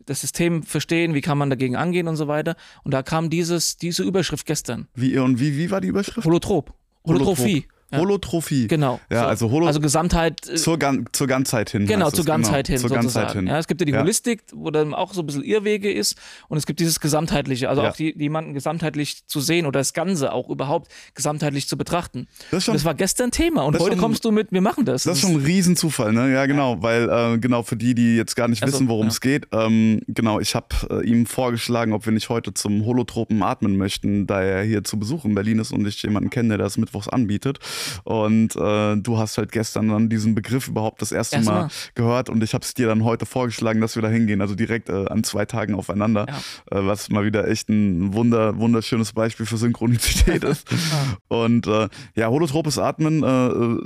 das 0.07 0.21
System 0.21 0.63
verstehen, 0.63 1.15
wie 1.15 1.21
kann 1.21 1.39
man 1.39 1.51
dagegen 1.51 1.77
angehen 1.77 2.09
und 2.09 2.17
so 2.17 2.29
weiter. 2.29 2.57
Und 2.85 2.93
da 2.93 3.03
kam 3.03 3.31
dieses, 3.31 3.77
diese 3.77 4.03
Überschrift 4.03 4.47
gestern. 4.47 4.89
Wie, 4.95 5.19
und 5.19 5.41
wie, 5.41 5.57
wie 5.57 5.71
war 5.71 5.81
die 5.81 5.89
Überschrift? 5.89 6.27
Holotrop. 6.27 6.75
Holotrophie. 7.07 7.67
Ja. 7.93 7.99
Holotrophie. 7.99 8.69
Genau. 8.69 9.01
Ja, 9.11 9.23
so. 9.23 9.27
also 9.29 9.51
Holo 9.51 9.67
also 9.67 9.81
Gesamtheit. 9.81 10.49
äh, 10.49 10.55
zur, 10.55 10.79
Gan 10.79 11.07
zur 11.13 11.27
Ganzheit 11.27 11.71
hin. 11.71 11.87
Genau, 11.87 12.11
zur 12.11 12.21
es, 12.21 12.27
Ganzheit 12.27 12.69
hin. 12.69 12.79
Zur 12.79 12.89
sozusagen. 12.89 13.07
Ganzheit 13.27 13.37
hin. 13.37 13.47
Ja, 13.49 13.59
es 13.59 13.67
gibt 13.67 13.81
ja 13.81 13.85
die 13.85 13.93
Ja. 13.93 14.01
Holistik, 14.01 14.43
wo 14.55 14.71
dann 14.71 14.95
auch 14.95 15.13
so 15.13 15.23
ein 15.23 15.27
bisschen 15.27 15.43
Irrwege 15.43 15.91
ist. 15.93 16.17
Und 16.49 16.59
es 16.59 16.67
gibt 16.67 16.81
dieses 16.81 17.01
Gesamtheitliche, 17.01 17.69
also 17.69 17.83
Ja. 17.83 17.91
auch 17.91 17.97
die, 17.97 18.15
jemanden 18.17 18.55
gesamtheitlich 18.55 19.27
zu 19.27 19.41
sehen 19.41 19.67
oder 19.67 19.81
das 19.81 19.93
Ganze 19.93 20.33
auch 20.33 20.49
überhaupt 20.49 20.91
gesamtheitlich 21.15 21.67
zu 21.69 21.77
betrachten. 21.77 22.27
Das 22.51 22.65
schon- 22.65 22.75
das 22.75 22.85
war 22.85 22.95
gestern 22.95 23.31
Thema. 23.31 23.63
Und 23.65 23.79
heute 23.79 23.93
schon- 23.93 23.99
kommst 24.01 24.25
du 24.25 24.31
mit, 24.31 24.53
wir 24.53 24.61
machen 24.61 24.85
das. 24.85 25.03
Das 25.05 25.15
ist 25.17 25.21
schon 25.23 25.33
ein 25.33 25.45
Riesenzufall, 25.45 26.13
ne? 26.13 26.33
Ja, 26.33 26.47
genau, 26.47 26.83
weil 26.83 27.09
äh, 27.09 27.39
genau 27.39 27.63
für 27.63 27.77
die, 27.77 27.95
die 27.95 28.17
jetzt 28.17 28.37
gar 28.37 28.49
nicht 28.49 28.63
Also, 28.63 28.75
wissen, 28.77 28.89
worum 28.89 29.09
es 29.09 29.21
geht, 29.21 29.47
ähm, 29.53 30.01
genau, 30.09 30.39
ich 30.41 30.55
habe 30.55 30.67
äh, 30.91 31.07
ihm 31.09 31.27
vorgeschlagen, 31.27 31.93
ob 31.93 32.07
wir 32.07 32.13
nicht 32.13 32.29
heute 32.29 32.55
zum 32.55 32.85
Holotropen 32.85 33.43
atmen 33.43 33.77
möchten, 33.77 34.27
da 34.27 34.43
er 34.43 34.63
hier 34.63 34.85
zu 34.85 34.99
Besuch 34.99 35.25
in 35.25 35.35
Berlin 35.35 35.59
ist 35.59 35.73
und 35.73 35.87
ich 35.87 36.03
jemanden 36.03 36.31
kenne, 36.31 36.49
der 36.51 36.59
das 36.59 36.77
mittwochs 36.77 37.09
anbietet. 37.09 37.59
Und 38.05 38.57
äh, 38.57 38.97
du 38.97 39.19
hast 39.19 39.39
halt 39.39 39.53
gestern 39.53 39.89
dann 39.89 40.09
diesen 40.09 40.35
Begriff 40.35 40.69
überhaupt 40.69 41.01
das 41.03 41.13
erste 41.13 41.37
Erste 41.37 41.51
Mal, 41.51 41.69
gehört 41.95 42.29
und 42.29 42.43
ich 42.43 42.55
habe 42.55 42.65
es 42.65 42.75
dir 42.75 42.87
dann 42.89 43.05
heute 43.05 43.27
vorgeschlagen, 43.27 43.81
dass 43.81 43.95
wir 43.95 44.03
da 44.03 44.09
hingehen, 44.09 44.41
also 44.41 44.55
direkt 44.55 44.89
äh, 44.89 45.07
an 45.07 45.25
zwei 45.25 45.45
Tagen 45.45 45.75
aufeinander, 45.75 46.27
äh, 46.71 46.77
was 46.81 47.11
mal 47.11 47.25
wieder 47.25 47.47
echt 47.49 47.69
ein 47.69 48.13
wunder, 48.15 48.59
wunderschönes 48.59 49.13
Beispiel 49.13 49.47
für 49.47 49.57
Synchronizität 49.57 50.45
ist. 50.45 50.69
Und 51.29 51.67
äh, 51.67 51.89
ja, 52.15 52.29
holotropes 52.29 52.79
Atmen, 52.79 53.23
äh, 53.23 53.27
äh, 53.27 53.79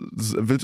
will, 0.49 0.57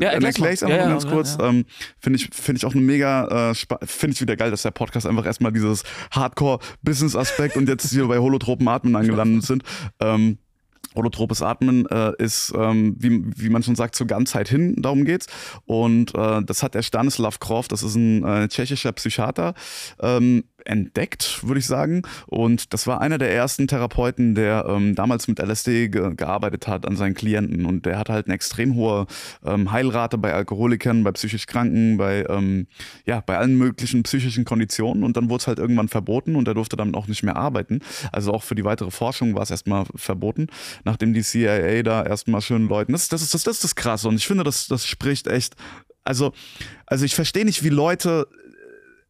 äh, 0.00 0.04
Ja, 0.04 0.10
erkläre 0.10 0.30
ich 0.30 0.38
mal. 0.38 0.48
einfach 0.48 0.68
Ja, 0.68 0.76
ja, 0.76 0.88
ganz 0.88 1.04
ja, 1.04 1.10
kurz. 1.10 1.36
ja. 1.38 1.48
Ähm, 1.48 1.64
Finde 2.00 2.18
ich, 2.18 2.28
find 2.32 2.58
ich 2.58 2.64
auch 2.66 2.72
eine 2.74 2.82
mega, 2.82 3.54
finde 3.84 4.14
ich 4.14 4.20
wieder 4.20 4.36
geil, 4.36 4.50
dass 4.50 4.62
der 4.62 4.70
Podcast 4.70 5.06
einfach 5.06 5.26
erstmal 5.26 5.52
dieses 5.52 5.82
Hardcore-Business-Aspekt 6.12 7.56
und 7.56 7.68
jetzt 7.68 7.90
hier 7.90 8.06
bei 8.08 8.18
holotropen 8.18 8.68
Atmen 8.68 8.96
angelandet 8.96 9.44
sind. 9.44 9.62
Ähm, 10.00 10.38
Holotropes 10.94 11.42
Atmen 11.42 11.86
äh, 11.86 12.12
ist, 12.18 12.52
ähm, 12.56 12.96
wie, 12.98 13.22
wie 13.36 13.48
man 13.48 13.62
schon 13.62 13.76
sagt, 13.76 13.94
zur 13.94 14.06
Ganzheit 14.06 14.48
hin, 14.48 14.74
darum 14.78 15.04
geht's. 15.04 15.26
Und 15.66 16.14
äh, 16.14 16.42
das 16.42 16.62
hat 16.62 16.74
der 16.74 16.82
Stanislav 16.82 17.38
Grof, 17.38 17.68
das 17.68 17.82
ist 17.82 17.94
ein 17.94 18.24
äh, 18.24 18.48
tschechischer 18.48 18.92
Psychiater, 18.92 19.54
ähm, 20.00 20.44
entdeckt, 20.66 21.46
würde 21.46 21.60
ich 21.60 21.66
sagen. 21.66 22.02
Und 22.26 22.72
das 22.72 22.86
war 22.86 23.00
einer 23.00 23.18
der 23.18 23.32
ersten 23.32 23.68
Therapeuten, 23.68 24.34
der 24.34 24.66
ähm, 24.68 24.94
damals 24.94 25.28
mit 25.28 25.38
LSD 25.38 25.88
ge 25.88 26.14
gearbeitet 26.14 26.66
hat 26.66 26.86
an 26.86 26.96
seinen 26.96 27.14
Klienten. 27.14 27.66
Und 27.66 27.86
der 27.86 27.98
hat 27.98 28.08
halt 28.08 28.26
eine 28.26 28.34
extrem 28.34 28.74
hohe 28.74 29.06
ähm, 29.44 29.72
Heilrate 29.72 30.18
bei 30.18 30.32
Alkoholikern, 30.32 31.04
bei 31.04 31.12
psychisch 31.12 31.46
Kranken, 31.46 31.96
bei, 31.96 32.24
ähm, 32.28 32.66
ja, 33.06 33.20
bei 33.20 33.38
allen 33.38 33.56
möglichen 33.56 34.02
psychischen 34.02 34.44
Konditionen. 34.44 35.04
Und 35.04 35.16
dann 35.16 35.30
wurde 35.30 35.42
es 35.42 35.46
halt 35.46 35.58
irgendwann 35.58 35.88
verboten 35.88 36.36
und 36.36 36.48
er 36.48 36.54
durfte 36.54 36.76
damit 36.76 36.94
auch 36.94 37.06
nicht 37.06 37.22
mehr 37.22 37.36
arbeiten. 37.36 37.80
Also 38.12 38.32
auch 38.32 38.42
für 38.42 38.54
die 38.54 38.64
weitere 38.64 38.90
Forschung 38.90 39.34
war 39.34 39.42
es 39.42 39.50
erstmal 39.50 39.84
verboten, 39.94 40.48
nachdem 40.84 41.12
die 41.12 41.22
CIA 41.22 41.82
da 41.82 42.04
erstmal 42.04 42.40
schön 42.40 42.68
Leuten. 42.68 42.92
Das, 42.92 43.08
das, 43.08 43.22
ist, 43.22 43.34
das, 43.34 43.44
das 43.44 43.56
ist 43.56 43.64
das 43.64 43.74
Krasse. 43.74 44.08
Und 44.08 44.16
ich 44.16 44.26
finde, 44.26 44.44
das, 44.44 44.68
das 44.68 44.86
spricht 44.86 45.26
echt. 45.26 45.54
Also, 46.04 46.32
also 46.86 47.04
ich 47.04 47.14
verstehe 47.14 47.44
nicht, 47.44 47.62
wie 47.62 47.68
Leute 47.68 48.26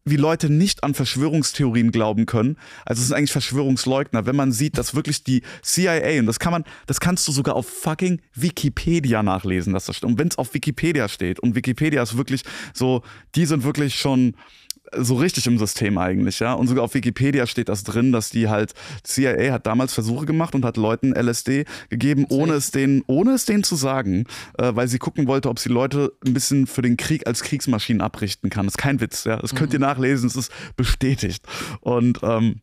wie 0.03 0.15
Leute 0.15 0.49
nicht 0.49 0.83
an 0.83 0.93
Verschwörungstheorien 0.93 1.91
glauben 1.91 2.25
können. 2.25 2.57
Also 2.85 3.01
es 3.01 3.07
sind 3.07 3.17
eigentlich 3.17 3.31
Verschwörungsleugner, 3.31 4.25
wenn 4.25 4.35
man 4.35 4.51
sieht, 4.51 4.77
dass 4.77 4.95
wirklich 4.95 5.23
die 5.23 5.43
CIA, 5.61 6.19
und 6.19 6.25
das 6.25 6.39
kann 6.39 6.51
man, 6.51 6.63
das 6.87 6.99
kannst 6.99 7.27
du 7.27 7.31
sogar 7.31 7.55
auf 7.55 7.67
fucking 7.67 8.21
Wikipedia 8.33 9.21
nachlesen, 9.21 9.73
dass 9.73 9.85
das 9.85 9.97
stimmt. 9.97 10.13
Und 10.13 10.19
wenn 10.19 10.27
es 10.27 10.37
auf 10.37 10.53
Wikipedia 10.53 11.07
steht, 11.07 11.39
und 11.39 11.55
Wikipedia 11.55 12.01
ist 12.01 12.17
wirklich 12.17 12.43
so, 12.73 13.03
die 13.35 13.45
sind 13.45 13.63
wirklich 13.63 13.95
schon 13.95 14.35
so 14.95 15.15
richtig 15.15 15.47
im 15.47 15.57
System 15.57 15.97
eigentlich, 15.97 16.39
ja. 16.39 16.53
Und 16.53 16.67
sogar 16.67 16.83
auf 16.83 16.93
Wikipedia 16.93 17.47
steht 17.47 17.69
das 17.69 17.83
drin, 17.83 18.11
dass 18.11 18.29
die 18.29 18.49
halt, 18.49 18.73
CIA 19.03 19.53
hat 19.53 19.65
damals 19.65 19.93
Versuche 19.93 20.25
gemacht 20.25 20.55
und 20.55 20.65
hat 20.65 20.77
Leuten 20.77 21.13
LSD 21.13 21.65
gegeben, 21.89 22.25
ohne 22.29 22.53
es 22.53 22.71
denen, 22.71 23.03
ohne 23.07 23.31
es 23.31 23.45
denen 23.45 23.63
zu 23.63 23.75
sagen, 23.75 24.25
äh, 24.57 24.71
weil 24.75 24.87
sie 24.87 24.99
gucken 24.99 25.27
wollte, 25.27 25.49
ob 25.49 25.59
sie 25.59 25.69
Leute 25.69 26.13
ein 26.25 26.33
bisschen 26.33 26.67
für 26.67 26.81
den 26.81 26.97
Krieg 26.97 27.27
als 27.27 27.43
Kriegsmaschinen 27.43 28.01
abrichten 28.01 28.49
kann. 28.49 28.65
Das 28.65 28.73
ist 28.73 28.77
kein 28.77 29.01
Witz, 29.01 29.23
ja. 29.23 29.37
Das 29.37 29.55
könnt 29.55 29.73
ihr 29.73 29.79
mhm. 29.79 29.85
nachlesen, 29.85 30.27
es 30.27 30.35
ist 30.35 30.51
bestätigt. 30.75 31.45
Und 31.81 32.19
ähm, 32.23 32.61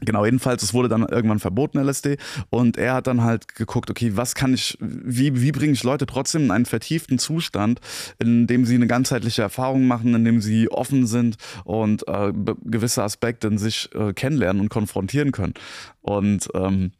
Genau, 0.00 0.26
jedenfalls, 0.26 0.62
es 0.62 0.74
wurde 0.74 0.90
dann 0.90 1.06
irgendwann 1.08 1.38
verboten, 1.38 1.78
LSD. 1.78 2.18
Und 2.50 2.76
er 2.76 2.94
hat 2.94 3.06
dann 3.06 3.22
halt 3.24 3.54
geguckt, 3.54 3.88
okay, 3.88 4.14
was 4.14 4.34
kann 4.34 4.52
ich, 4.52 4.76
wie, 4.80 5.40
wie 5.40 5.52
bringe 5.52 5.72
ich 5.72 5.84
Leute 5.84 6.04
trotzdem 6.04 6.44
in 6.44 6.50
einen 6.50 6.66
vertieften 6.66 7.18
Zustand, 7.18 7.80
in 8.18 8.46
dem 8.46 8.66
sie 8.66 8.74
eine 8.74 8.88
ganzheitliche 8.88 9.40
Erfahrung 9.40 9.86
machen, 9.86 10.14
in 10.14 10.24
dem 10.24 10.42
sie 10.42 10.70
offen 10.70 11.06
sind 11.06 11.36
und 11.64 12.06
äh, 12.08 12.32
gewisse 12.64 13.02
Aspekte 13.02 13.48
in 13.48 13.56
sich 13.56 13.88
äh, 13.94 14.12
kennenlernen 14.12 14.60
und 14.60 14.68
konfrontieren 14.68 15.32
können. 15.32 15.54
Und 16.02 16.48
ähm, 16.52 16.92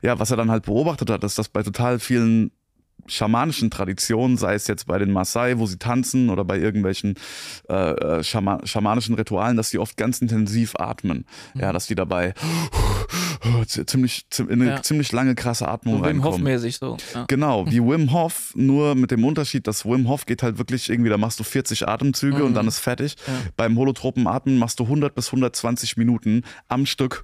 ja, 0.00 0.18
was 0.18 0.30
er 0.30 0.38
dann 0.38 0.50
halt 0.50 0.64
beobachtet 0.64 1.10
hat, 1.10 1.24
ist, 1.24 1.38
dass 1.38 1.50
bei 1.50 1.62
total 1.62 1.98
vielen 1.98 2.50
schamanischen 3.08 3.70
Traditionen, 3.70 4.36
sei 4.36 4.54
es 4.54 4.66
jetzt 4.66 4.86
bei 4.86 4.98
den 4.98 5.12
Maasai, 5.12 5.58
wo 5.58 5.66
sie 5.66 5.78
tanzen 5.78 6.30
oder 6.30 6.44
bei 6.44 6.58
irgendwelchen 6.58 7.14
äh, 7.68 7.74
äh 7.74 8.24
Schama 8.24 8.60
schamanischen 8.64 9.14
Ritualen, 9.14 9.56
dass 9.56 9.70
die 9.70 9.78
oft 9.78 9.96
ganz 9.96 10.20
intensiv 10.20 10.76
atmen. 10.76 11.24
Mhm. 11.54 11.60
Ja, 11.60 11.72
dass 11.72 11.86
die 11.86 11.94
dabei 11.94 12.34
ziemlich, 13.66 14.26
in 14.38 14.62
eine 14.62 14.66
ja. 14.70 14.82
ziemlich 14.82 15.12
lange 15.12 15.34
krasse 15.34 15.68
Atmung 15.68 15.98
so 15.98 16.04
Wim 16.04 16.24
Hof 16.24 16.38
mäßig 16.38 16.76
so. 16.76 16.96
Ja. 17.14 17.24
Genau, 17.28 17.66
wie 17.70 17.80
Wim 17.80 18.12
Hof, 18.12 18.52
nur 18.54 18.94
mit 18.94 19.10
dem 19.10 19.24
Unterschied, 19.24 19.66
dass 19.66 19.84
Wim 19.84 20.08
Hof 20.08 20.26
geht 20.26 20.42
halt 20.42 20.58
wirklich 20.58 20.90
irgendwie, 20.90 21.10
da 21.10 21.18
machst 21.18 21.40
du 21.40 21.44
40 21.44 21.88
Atemzüge 21.88 22.38
mhm. 22.38 22.46
und 22.46 22.54
dann 22.54 22.68
ist 22.68 22.78
fertig. 22.78 23.16
Ja. 23.26 23.34
Beim 23.56 23.76
holotropen 23.76 24.26
Atmen 24.26 24.58
machst 24.58 24.80
du 24.80 24.84
100 24.84 25.14
bis 25.14 25.28
120 25.28 25.96
Minuten 25.96 26.42
am 26.68 26.86
Stück 26.86 27.22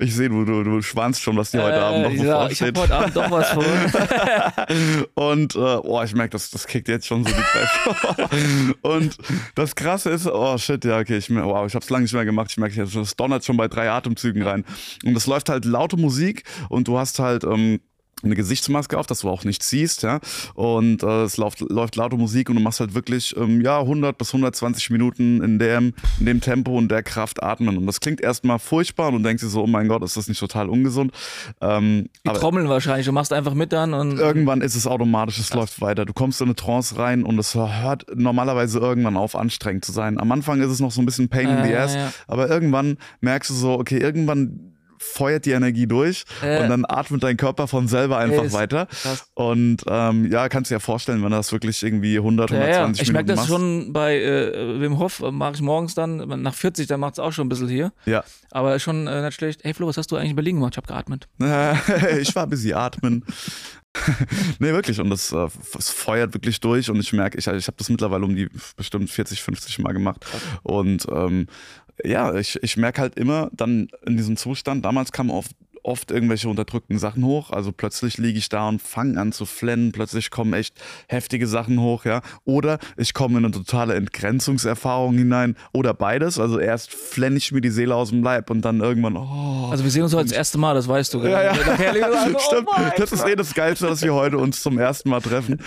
Ich 0.00 0.14
sehe, 0.14 0.28
du, 0.28 0.44
du, 0.44 0.62
du 0.62 0.80
schwanst 0.80 1.20
schon, 1.22 1.36
was 1.36 1.50
dir 1.50 1.60
heute 1.60 1.76
äh, 1.76 1.80
Abend 1.80 2.02
noch 2.04 2.24
ja, 2.24 2.44
bevorsteht. 2.44 2.52
Ich 2.52 2.62
habe 2.62 2.80
heute 2.80 2.94
Abend 2.94 3.16
doch 3.16 3.30
was 3.32 3.50
vor. 3.50 5.24
und 5.30 5.56
äh, 5.56 5.58
oh, 5.58 6.00
ich 6.04 6.14
merke, 6.14 6.30
das, 6.30 6.50
das 6.50 6.68
kickt 6.68 6.86
jetzt 6.86 7.06
schon 7.06 7.24
so 7.24 7.34
die 7.34 7.42
Kräfte. 7.42 8.74
und 8.82 9.16
das 9.56 9.74
Krasse 9.74 10.10
ist, 10.10 10.28
oh 10.28 10.56
shit, 10.56 10.84
ja, 10.84 11.00
okay, 11.00 11.16
ich, 11.16 11.28
wow, 11.30 11.66
ich 11.66 11.74
habe 11.74 11.82
es 11.82 11.90
lange 11.90 12.02
nicht 12.02 12.14
mehr 12.14 12.24
gemacht. 12.24 12.46
Ich 12.50 12.58
merke, 12.58 12.86
das 12.86 13.16
donnert 13.16 13.44
schon 13.44 13.56
bei 13.56 13.66
drei 13.66 13.90
Atemzügen 13.90 14.42
rein. 14.42 14.64
Und 15.04 15.16
es 15.16 15.26
läuft 15.26 15.48
halt 15.48 15.64
laute 15.64 15.96
Musik 15.96 16.44
und 16.68 16.86
du 16.86 16.96
hast 16.96 17.18
halt 17.18 17.42
ähm, 17.42 17.80
eine 18.22 18.34
Gesichtsmaske 18.34 18.98
auf, 18.98 19.06
dass 19.06 19.20
du 19.20 19.30
auch 19.30 19.44
nichts 19.44 19.68
siehst, 19.68 20.02
ja. 20.02 20.20
Und 20.54 21.02
äh, 21.02 21.22
es 21.22 21.36
läuft, 21.36 21.60
läuft 21.60 21.96
laute 21.96 22.16
Musik 22.16 22.50
und 22.50 22.56
du 22.56 22.62
machst 22.62 22.80
halt 22.80 22.94
wirklich, 22.94 23.36
ähm, 23.36 23.60
ja, 23.60 23.80
100 23.80 24.16
bis 24.18 24.28
120 24.28 24.90
Minuten 24.90 25.42
in 25.42 25.58
dem, 25.58 25.94
in 26.18 26.26
dem 26.26 26.40
Tempo 26.40 26.76
und 26.76 26.88
der 26.90 27.02
Kraft 27.02 27.42
atmen. 27.42 27.76
Und 27.76 27.86
das 27.86 28.00
klingt 28.00 28.20
erstmal 28.20 28.58
furchtbar 28.58 29.08
und 29.08 29.14
du 29.22 29.28
denkst 29.28 29.42
dir 29.42 29.48
so, 29.48 29.62
oh 29.62 29.66
mein 29.66 29.88
Gott, 29.88 30.02
ist 30.02 30.16
das 30.16 30.28
nicht 30.28 30.40
total 30.40 30.68
ungesund? 30.68 31.12
Ähm, 31.60 32.08
Die 32.26 32.32
trommeln 32.32 32.68
wahrscheinlich, 32.68 33.06
du 33.06 33.12
machst 33.12 33.32
einfach 33.32 33.54
mit 33.54 33.72
dann 33.72 33.94
und. 33.94 34.18
Irgendwann 34.18 34.60
ist 34.60 34.74
es 34.74 34.86
automatisch, 34.86 35.38
es 35.38 35.52
läuft 35.54 35.80
weiter. 35.80 36.04
Du 36.04 36.12
kommst 36.12 36.40
in 36.40 36.48
eine 36.48 36.56
Trance 36.56 36.98
rein 36.98 37.22
und 37.22 37.38
es 37.38 37.54
hört 37.54 38.06
normalerweise 38.14 38.78
irgendwann 38.78 39.16
auf, 39.16 39.36
anstrengend 39.36 39.84
zu 39.84 39.92
sein. 39.92 40.18
Am 40.18 40.30
Anfang 40.32 40.60
ist 40.60 40.70
es 40.70 40.80
noch 40.80 40.90
so 40.90 41.00
ein 41.00 41.06
bisschen 41.06 41.28
Pain 41.28 41.48
in 41.48 41.64
the 41.64 41.74
Ass, 41.74 41.94
ja. 41.94 42.12
aber 42.26 42.48
irgendwann 42.48 42.98
merkst 43.20 43.50
du 43.50 43.54
so, 43.54 43.78
okay, 43.78 43.98
irgendwann 43.98 44.74
feuert 44.98 45.44
die 45.46 45.52
Energie 45.52 45.86
durch 45.86 46.24
äh, 46.42 46.62
und 46.62 46.68
dann 46.68 46.84
atmet 46.86 47.22
dein 47.22 47.36
Körper 47.36 47.68
von 47.68 47.88
selber 47.88 48.18
einfach 48.18 48.44
ey, 48.44 48.52
weiter. 48.52 48.86
Krass. 48.86 49.26
Und 49.34 49.84
ähm, 49.86 50.30
ja, 50.30 50.48
kannst 50.48 50.70
du 50.70 50.74
dir 50.74 50.76
ja 50.76 50.80
vorstellen, 50.80 51.22
wenn 51.22 51.30
du 51.30 51.36
das 51.36 51.52
wirklich 51.52 51.82
irgendwie 51.82 52.16
100, 52.16 52.50
120 52.52 52.76
ja, 52.76 52.86
ja. 52.86 53.02
Ich 53.02 53.12
merke 53.12 53.34
das 53.34 53.46
schon 53.46 53.92
bei 53.92 54.20
äh, 54.20 54.80
Wim 54.80 54.98
Hof, 54.98 55.20
äh, 55.20 55.30
mache 55.30 55.54
ich 55.54 55.62
morgens 55.62 55.94
dann, 55.94 56.16
nach 56.42 56.54
40, 56.54 56.86
dann 56.86 57.00
macht 57.00 57.14
es 57.14 57.18
auch 57.18 57.32
schon 57.32 57.46
ein 57.46 57.48
bisschen 57.48 57.68
hier. 57.68 57.92
Ja. 58.06 58.24
Aber 58.50 58.78
schon 58.78 59.06
äh, 59.06 59.22
nicht 59.22 59.34
schlecht. 59.34 59.64
Hey 59.64 59.74
Flo, 59.74 59.86
was 59.86 59.96
hast 59.96 60.10
du 60.10 60.16
eigentlich 60.16 60.30
in 60.30 60.36
Berlin 60.36 60.56
gemacht? 60.56 60.74
Ich 60.74 60.76
habe 60.76 60.86
geatmet. 60.86 61.28
ich 62.20 62.34
war 62.34 62.46
busy 62.46 62.72
atmen. 62.72 63.24
nee, 64.58 64.72
wirklich. 64.72 65.00
Und 65.00 65.10
das, 65.10 65.32
äh, 65.32 65.48
das, 65.72 65.90
feuert 65.90 66.34
wirklich 66.34 66.60
durch. 66.60 66.90
Und 66.90 67.00
ich 67.00 67.12
merke, 67.12 67.38
ich, 67.38 67.46
ich 67.46 67.66
habe 67.66 67.76
das 67.76 67.88
mittlerweile 67.88 68.24
um 68.24 68.34
die 68.34 68.48
bestimmt 68.76 69.10
40, 69.10 69.42
50 69.42 69.78
Mal 69.80 69.92
gemacht. 69.92 70.24
Und 70.62 71.06
ähm, 71.10 71.46
ja, 72.04 72.34
ich, 72.34 72.62
ich 72.62 72.76
merke 72.76 73.00
halt 73.00 73.16
immer 73.16 73.50
dann 73.52 73.88
in 74.06 74.16
diesem 74.16 74.36
Zustand, 74.36 74.84
damals 74.84 75.12
kam 75.12 75.30
oft 75.30 75.52
oft 75.88 76.10
irgendwelche 76.10 76.48
unterdrückten 76.48 76.98
Sachen 76.98 77.24
hoch. 77.24 77.50
Also 77.50 77.72
plötzlich 77.72 78.18
liege 78.18 78.38
ich 78.38 78.48
da 78.48 78.68
und 78.68 78.82
fange 78.82 79.18
an 79.18 79.32
zu 79.32 79.46
flennen. 79.46 79.90
Plötzlich 79.92 80.30
kommen 80.30 80.52
echt 80.52 80.74
heftige 81.08 81.46
Sachen 81.46 81.80
hoch, 81.80 82.04
ja. 82.04 82.20
Oder 82.44 82.78
ich 82.96 83.14
komme 83.14 83.38
in 83.38 83.44
eine 83.46 83.52
totale 83.52 83.94
Entgrenzungserfahrung 83.94 85.16
hinein. 85.16 85.56
Oder 85.72 85.94
beides. 85.94 86.38
Also 86.38 86.58
erst 86.58 86.92
flenne 86.92 87.38
ich 87.38 87.52
mir 87.52 87.62
die 87.62 87.70
Seele 87.70 87.94
aus 87.94 88.10
dem 88.10 88.22
Leib 88.22 88.50
und 88.50 88.62
dann 88.62 88.80
irgendwann, 88.80 89.16
oh. 89.16 89.68
Also 89.70 89.82
wir 89.84 89.90
sehen 89.90 90.02
uns 90.02 90.14
heute 90.14 90.28
das 90.28 90.36
erste 90.36 90.58
Mal, 90.58 90.74
das 90.74 90.86
weißt 90.86 91.14
du. 91.14 91.22
Ja, 91.22 91.42
ja. 91.42 91.54
Sagen, 91.54 92.34
oh 92.34 92.38
Stimmt. 92.38 92.68
das 92.98 93.12
ist 93.12 93.26
eh 93.26 93.34
das 93.34 93.54
Geilste, 93.54 93.86
dass 93.86 94.02
wir 94.02 94.12
heute 94.12 94.36
uns 94.36 94.62
zum 94.62 94.78
ersten 94.78 95.08
Mal 95.08 95.20
treffen. 95.20 95.58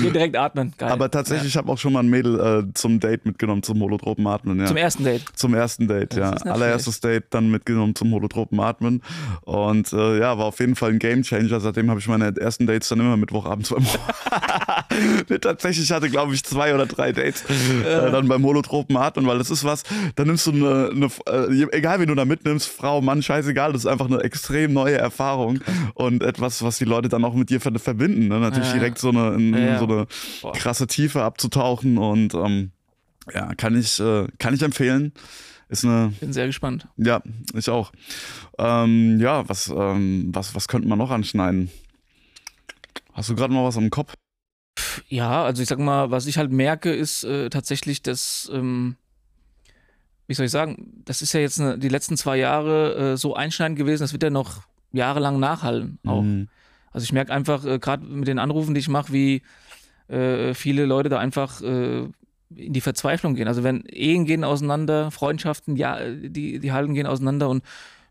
wir 0.00 0.12
direkt 0.12 0.36
atmen. 0.36 0.74
Geil. 0.76 0.92
Aber 0.92 1.10
tatsächlich, 1.10 1.54
ja. 1.54 1.60
ich 1.60 1.64
habe 1.64 1.72
auch 1.72 1.78
schon 1.78 1.94
mal 1.94 2.00
ein 2.00 2.10
Mädel 2.10 2.68
äh, 2.68 2.74
zum 2.74 3.00
Date 3.00 3.24
mitgenommen, 3.24 3.62
zum 3.62 3.80
holotropen 3.80 4.26
Atmen. 4.26 4.60
Ja. 4.60 4.66
Zum 4.66 4.76
ersten 4.76 5.04
Date? 5.04 5.22
Zum 5.34 5.54
ersten 5.54 5.88
Date, 5.88 6.14
ja. 6.14 6.30
Allererstes 6.30 7.00
Date 7.00 7.24
dann 7.30 7.50
mitgenommen 7.50 7.94
zum 7.94 8.12
holotropen 8.12 8.60
Atmen. 8.60 9.02
Und 9.42 9.92
äh, 9.92 10.18
ja, 10.18 10.38
war 10.38 10.46
auf 10.46 10.60
jeden 10.60 10.76
Fall 10.76 10.90
ein 10.90 10.98
Gamechanger. 10.98 11.60
Seitdem 11.60 11.90
habe 11.90 12.00
ich 12.00 12.08
meine 12.08 12.34
ersten 12.36 12.66
Dates 12.66 12.88
dann 12.88 13.00
immer 13.00 13.16
Mittwochabends 13.16 13.70
beim 13.70 13.84
Tatsächlich 15.40 15.90
hatte, 15.92 16.08
glaube 16.08 16.34
ich, 16.34 16.44
zwei 16.44 16.74
oder 16.74 16.86
drei 16.86 17.12
Dates 17.12 17.44
äh, 17.44 18.10
dann 18.10 18.28
beim 18.28 18.44
holotropen 18.44 18.96
Atmen, 18.96 19.26
weil 19.26 19.38
das 19.38 19.50
ist 19.50 19.64
was, 19.64 19.82
da 20.14 20.24
nimmst 20.24 20.46
du 20.46 20.52
eine, 20.52 20.90
eine 20.90 21.08
äh, 21.48 21.66
egal 21.72 22.00
wie 22.00 22.06
du 22.06 22.14
da 22.14 22.24
mitnimmst, 22.24 22.68
Frau, 22.68 23.00
Mann, 23.00 23.22
scheißegal, 23.22 23.72
das 23.72 23.82
ist 23.84 23.90
einfach 23.90 24.06
eine 24.06 24.20
extrem 24.22 24.72
neue 24.72 24.96
Erfahrung 24.96 25.60
und 25.94 26.22
etwas, 26.22 26.62
was 26.62 26.78
die 26.78 26.84
Leute 26.84 27.08
dann 27.08 27.24
auch 27.24 27.34
mit 27.34 27.50
dir 27.50 27.60
verbinden. 27.60 28.28
Ne? 28.28 28.40
Natürlich 28.40 28.68
ja. 28.68 28.74
direkt 28.74 28.98
so 28.98 29.10
eine, 29.10 29.34
in, 29.34 29.54
ja. 29.54 29.78
so 29.78 29.86
eine 29.86 30.06
krasse 30.54 30.86
Tiefe 30.86 31.22
abzutauchen 31.22 31.98
und 31.98 32.34
ähm, 32.34 32.70
ja, 33.32 33.54
kann 33.54 33.78
ich, 33.78 34.00
äh, 34.00 34.26
kann 34.38 34.54
ich 34.54 34.62
empfehlen. 34.62 35.12
Ist 35.68 35.84
eine, 35.84 36.12
Bin 36.20 36.32
sehr 36.32 36.46
gespannt. 36.46 36.88
Ja, 36.96 37.22
ich 37.54 37.68
auch. 37.68 37.92
Ähm, 38.58 39.18
ja, 39.20 39.48
was, 39.48 39.68
ähm, 39.68 40.30
was, 40.32 40.54
was 40.54 40.68
könnte 40.68 40.88
man 40.88 40.98
noch 40.98 41.10
anschneiden? 41.10 41.70
Hast 43.12 43.30
du 43.30 43.34
gerade 43.34 43.54
noch 43.54 43.64
was 43.64 43.76
am 43.76 43.90
Kopf? 43.90 44.14
Ja, 45.08 45.44
also 45.44 45.62
ich 45.62 45.68
sag 45.68 45.78
mal, 45.78 46.10
was 46.10 46.26
ich 46.26 46.38
halt 46.38 46.50
merke, 46.50 46.92
ist 46.92 47.24
äh, 47.24 47.48
tatsächlich, 47.48 48.02
dass, 48.02 48.50
ähm, 48.52 48.96
wie 50.26 50.34
soll 50.34 50.46
ich 50.46 50.52
sagen, 50.52 51.02
das 51.04 51.22
ist 51.22 51.32
ja 51.32 51.40
jetzt 51.40 51.60
eine, 51.60 51.78
die 51.78 51.88
letzten 51.88 52.16
zwei 52.16 52.36
Jahre 52.36 53.12
äh, 53.12 53.16
so 53.16 53.34
einschneidend 53.34 53.78
gewesen, 53.78 54.02
das 54.02 54.12
wird 54.12 54.22
ja 54.22 54.30
noch 54.30 54.62
jahrelang 54.92 55.38
nachhallen 55.40 55.98
auch. 56.06 56.22
Mhm. 56.22 56.48
Also 56.92 57.04
ich 57.04 57.12
merke 57.12 57.32
einfach, 57.32 57.64
äh, 57.64 57.78
gerade 57.78 58.04
mit 58.04 58.28
den 58.28 58.38
Anrufen, 58.38 58.74
die 58.74 58.80
ich 58.80 58.88
mache, 58.88 59.12
wie 59.12 59.42
äh, 60.08 60.54
viele 60.54 60.84
Leute 60.84 61.08
da 61.08 61.18
einfach 61.18 61.60
äh, 61.60 62.08
in 62.56 62.72
die 62.72 62.80
Verzweiflung 62.80 63.34
gehen. 63.34 63.48
Also 63.48 63.62
wenn 63.62 63.84
Ehen 63.86 64.24
gehen 64.24 64.44
auseinander, 64.44 65.10
Freundschaften, 65.10 65.76
ja, 65.76 65.98
die, 66.10 66.58
die 66.58 66.72
halten 66.72 66.94
gehen 66.94 67.06
auseinander 67.06 67.48
und 67.48 67.62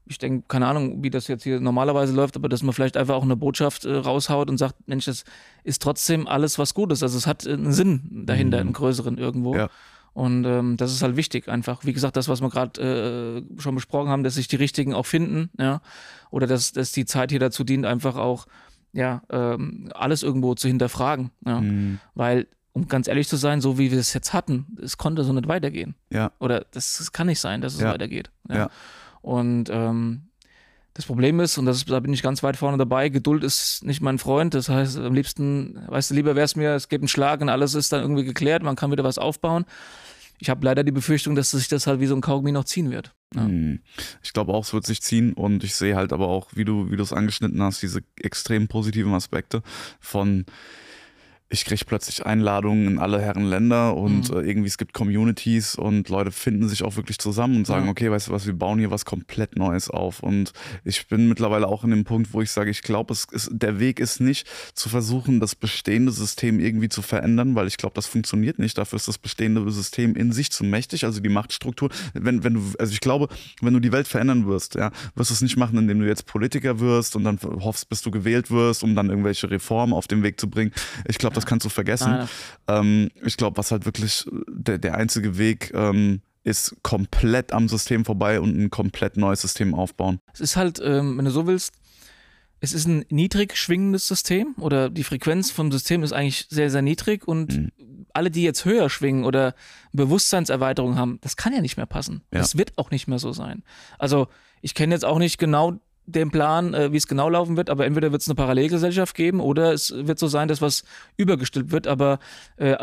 ich 0.06 0.18
denke, 0.18 0.46
keine 0.48 0.68
Ahnung, 0.68 1.02
wie 1.04 1.10
das 1.10 1.28
jetzt 1.28 1.44
hier 1.44 1.60
normalerweise 1.60 2.14
läuft, 2.14 2.36
aber 2.36 2.50
dass 2.50 2.62
man 2.62 2.74
vielleicht 2.74 2.98
einfach 2.98 3.16
auch 3.16 3.24
eine 3.24 3.38
Botschaft 3.38 3.86
äh, 3.86 3.94
raushaut 3.94 4.50
und 4.50 4.58
sagt, 4.58 4.76
Mensch, 4.88 5.06
das 5.06 5.24
ist 5.64 5.82
trotzdem 5.82 6.28
alles 6.28 6.60
was 6.60 6.74
Gutes. 6.74 7.04
Also 7.04 7.18
es 7.18 7.26
hat 7.26 7.48
einen 7.48 7.72
Sinn 7.72 8.24
dahinter, 8.26 8.58
mhm. 8.58 8.68
einen 8.68 8.74
größeren 8.74 9.18
irgendwo. 9.18 9.56
Ja. 9.56 9.70
Und 10.14 10.46
ähm, 10.46 10.78
das 10.78 10.92
ist 10.92 11.02
halt 11.02 11.16
wichtig, 11.16 11.48
einfach. 11.48 11.86
Wie 11.86 11.94
gesagt, 11.94 12.18
das, 12.18 12.28
was 12.28 12.42
wir 12.42 12.50
gerade 12.50 13.44
äh, 13.58 13.62
schon 13.62 13.76
besprochen 13.76 14.10
haben, 14.10 14.24
dass 14.24 14.36
sich 14.36 14.48
die 14.48 14.58
Richtigen 14.58 14.94
auch 14.94 15.06
finden, 15.06 15.50
ja. 15.58 15.82
Oder 16.30 16.48
dass, 16.48 16.72
dass 16.72 16.92
die 16.92 17.06
Zeit 17.06 17.32
hier 17.32 17.40
dazu 17.40 17.64
dient, 17.64 17.86
einfach 17.86 18.16
auch, 18.16 18.46
ja, 18.92 19.24
ähm, 19.32 19.90
alles 19.96 20.22
irgendwo 20.22 20.54
zu 20.54 20.68
hinterfragen. 20.68 21.32
Ja. 21.46 21.62
Mhm. 21.62 22.00
Weil 22.14 22.48
um 22.74 22.88
ganz 22.88 23.08
ehrlich 23.08 23.28
zu 23.28 23.38
sein, 23.38 23.62
so 23.62 23.78
wie 23.78 23.92
wir 23.92 24.00
es 24.00 24.14
jetzt 24.14 24.34
hatten, 24.34 24.76
es 24.82 24.98
konnte 24.98 25.24
so 25.24 25.32
nicht 25.32 25.48
weitergehen. 25.48 25.96
Ja. 26.10 26.32
Oder 26.40 26.66
das, 26.72 26.98
das 26.98 27.12
kann 27.12 27.28
nicht 27.28 27.40
sein, 27.40 27.62
dass 27.62 27.76
es 27.76 27.82
ja. 27.82 27.92
weitergeht. 27.92 28.32
Ja. 28.50 28.56
ja. 28.56 28.70
Und 29.22 29.70
ähm, 29.72 30.24
das 30.96 31.06
Problem 31.06 31.40
ist, 31.40 31.58
und 31.58 31.66
das, 31.66 31.86
da 31.86 32.00
bin 32.00 32.14
ich 32.14 32.22
ganz 32.22 32.44
weit 32.44 32.58
vorne 32.58 32.78
dabei, 32.78 33.10
Geduld 33.10 33.44
ist 33.44 33.84
nicht 33.84 34.02
mein 34.02 34.20
Freund. 34.20 34.54
Das 34.54 34.70
heißt, 34.70 34.98
am 34.98 35.14
liebsten, 35.14 35.80
weißt 35.88 36.12
du, 36.12 36.16
lieber 36.16 36.36
wäre 36.36 36.46
es 36.46 36.56
mir, 36.56 36.74
es 36.74 36.90
gibt 36.90 37.02
einen 37.02 37.08
Schlag 37.08 37.42
und 37.42 37.50
alles 37.50 37.74
ist 37.74 37.92
dann 37.92 38.02
irgendwie 38.02 38.26
geklärt, 38.26 38.64
man 38.64 38.76
kann 38.76 38.92
wieder 38.92 39.04
was 39.04 39.18
aufbauen. 39.18 39.66
Ich 40.40 40.50
habe 40.50 40.66
leider 40.66 40.84
die 40.84 40.92
Befürchtung, 40.92 41.36
dass 41.36 41.52
sich 41.52 41.68
das 41.68 41.88
halt 41.88 42.00
wie 42.00 42.06
so 42.06 42.16
ein 42.16 42.22
Kaugummi 42.22 42.52
noch 42.52 42.66
ziehen 42.66 42.92
wird. 42.92 43.16
Ja. 43.36 43.46
Hm. 43.46 43.82
Ich 44.22 44.34
glaube 44.34 44.54
auch, 44.54 44.66
es 44.66 44.74
wird 44.74 44.86
sich 44.86 45.02
ziehen 45.02 45.34
und 45.34 45.64
ich 45.64 45.76
sehe 45.76 45.96
halt 45.96 46.12
aber 46.12 46.28
auch, 46.28 46.50
wie 46.54 46.66
du, 46.66 46.92
wie 46.92 46.98
du 46.98 47.04
es 47.04 47.14
angeschnitten 47.14 47.62
hast, 47.62 47.82
diese 47.82 48.02
extrem 48.18 48.68
positiven 48.68 49.14
Aspekte 49.14 49.64
von 50.00 50.46
ich 51.54 51.66
kriege 51.66 51.86
plötzlich 51.86 52.26
Einladungen 52.26 52.88
in 52.88 52.98
alle 52.98 53.22
Herren 53.22 53.46
Länder 53.46 53.96
und 53.96 54.32
mhm. 54.32 54.38
äh, 54.38 54.42
irgendwie 54.42 54.68
es 54.68 54.80
gibt 54.80 54.92
Communities 54.94 55.76
und 55.76 56.10
Leute 56.10 56.32
finden 56.32 56.68
sich 56.68 56.82
auch 56.82 56.96
wirklich 56.96 57.20
zusammen 57.20 57.58
und 57.58 57.68
sagen, 57.68 57.86
ja. 57.86 57.92
okay, 57.92 58.10
weißt 58.10 58.30
du 58.30 58.32
was, 58.32 58.48
wir 58.48 58.58
bauen 58.58 58.80
hier 58.80 58.90
was 58.90 59.06
komplett 59.06 59.56
Neues 59.56 59.88
auf. 59.88 60.24
Und 60.24 60.52
ich 60.84 61.08
bin 61.08 61.30
mittlerweile 61.30 61.68
auch 61.68 61.84
in 61.84 61.92
dem 61.92 62.06
Punkt, 62.06 62.34
wo 62.34 62.42
ich 62.42 62.50
sage, 62.50 62.72
ich 62.72 62.82
glaube, 62.82 63.14
es 63.14 63.26
ist, 63.32 63.52
der 63.54 63.80
Weg 63.80 64.00
ist 64.00 64.20
nicht 64.20 64.48
zu 64.74 64.90
versuchen, 64.90 65.40
das 65.40 65.54
bestehende 65.54 66.12
System 66.12 66.60
irgendwie 66.60 66.90
zu 66.90 67.04
verändern, 67.04 67.54
weil 67.54 67.68
ich 67.68 67.78
glaube, 67.78 67.94
das 67.94 68.08
funktioniert 68.08 68.58
nicht. 68.58 68.76
Dafür 68.80 68.98
ist 68.98 69.08
das 69.08 69.20
bestehende 69.20 69.70
System 69.72 70.16
in 70.16 70.32
sich 70.32 70.52
zu 70.52 70.64
mächtig, 70.64 71.06
also 71.06 71.20
die 71.20 71.30
Machtstruktur. 71.30 71.90
Wenn, 72.16 72.44
wenn 72.44 72.56
du, 72.56 72.64
also 72.80 72.92
ich 72.92 73.00
glaube, 73.00 73.28
wenn 73.62 73.76
du 73.76 73.80
die 73.80 73.92
Welt 73.92 74.08
verändern 74.08 74.48
wirst, 74.48 74.74
ja, 74.74 74.90
wirst 75.14 75.30
du 75.30 75.36
es 75.36 75.42
nicht 75.42 75.58
machen, 75.58 75.78
indem 75.78 76.00
du 76.00 76.08
jetzt 76.08 76.26
Politiker 76.26 76.80
wirst 76.80 77.16
und 77.16 77.24
dann 77.26 77.38
hoffst, 77.44 77.90
bis 77.90 78.02
du 78.02 78.10
gewählt 78.10 78.50
wirst, 78.50 78.84
um 78.84 78.96
dann 78.96 79.12
irgendwelche 79.12 79.52
Reformen 79.52 79.94
auf 79.94 80.08
den 80.08 80.24
Weg 80.24 80.40
zu 80.40 80.50
bringen. 80.50 80.72
Ich 81.08 81.20
glaube, 81.20 81.36
das 81.36 81.43
kannst 81.46 81.66
du 81.66 81.70
vergessen. 81.70 82.28
Ähm, 82.68 83.10
ich 83.24 83.38
glaube, 83.38 83.58
was 83.58 83.72
halt 83.72 83.86
wirklich 83.86 84.26
der, 84.48 84.78
der 84.78 84.96
einzige 84.96 85.38
Weg 85.38 85.72
ähm, 85.74 86.22
ist, 86.44 86.76
komplett 86.84 87.54
am 87.54 87.68
System 87.68 88.06
vorbei 88.06 88.40
und 88.40 88.58
ein 88.58 88.70
komplett 88.70 89.18
neues 89.18 89.42
System 89.42 89.74
aufbauen. 89.74 90.20
Es 90.34 90.42
ist 90.42 90.56
halt, 90.56 90.80
ähm, 90.84 91.18
wenn 91.18 91.26
du 91.26 91.32
so 91.32 91.48
willst, 91.48 91.74
es 92.60 92.72
ist 92.72 92.88
ein 92.88 93.06
niedrig 93.10 93.58
schwingendes 93.58 94.08
System 94.08 94.56
oder 94.58 94.90
die 94.90 95.04
Frequenz 95.04 95.52
vom 95.52 95.70
System 95.70 96.02
ist 96.02 96.14
eigentlich 96.14 96.48
sehr, 96.50 96.70
sehr 96.70 96.82
niedrig 96.82 97.28
und 97.28 97.58
mhm. 97.58 97.72
alle, 98.14 98.32
die 98.32 98.44
jetzt 98.44 98.64
höher 98.64 98.90
schwingen 98.90 99.26
oder 99.26 99.54
Bewusstseinserweiterung 99.92 100.96
haben, 100.96 101.20
das 101.22 101.36
kann 101.36 101.54
ja 101.54 101.60
nicht 101.60 101.76
mehr 101.76 101.86
passen. 101.86 102.22
Ja. 102.32 102.40
Das 102.40 102.58
wird 102.58 102.78
auch 102.78 102.90
nicht 102.90 103.08
mehr 103.08 103.20
so 103.20 103.34
sein. 103.34 103.64
Also 104.00 104.28
ich 104.62 104.76
kenne 104.76 104.96
jetzt 104.96 105.04
auch 105.04 105.20
nicht 105.20 105.40
genau 105.40 105.74
den 106.06 106.32
Plan, 106.32 106.74
äh, 106.74 106.92
wie 106.92 106.98
es 106.98 107.08
genau 107.08 107.30
laufen 107.30 107.58
wird, 107.58 107.70
aber 107.70 107.86
entweder 107.86 108.12
wird 108.12 108.22
es 108.22 108.28
eine 108.28 108.36
Parallelgesellschaft 108.36 109.16
geben 109.16 109.40
oder 109.40 109.74
es 109.74 109.94
wird 109.96 110.20
so 110.20 110.28
sein, 110.28 110.48
dass 110.48 110.62
was 110.62 110.84
übergestillt 111.18 111.72
wird, 111.72 111.88
aber 111.88 112.20
äh, 112.58 112.76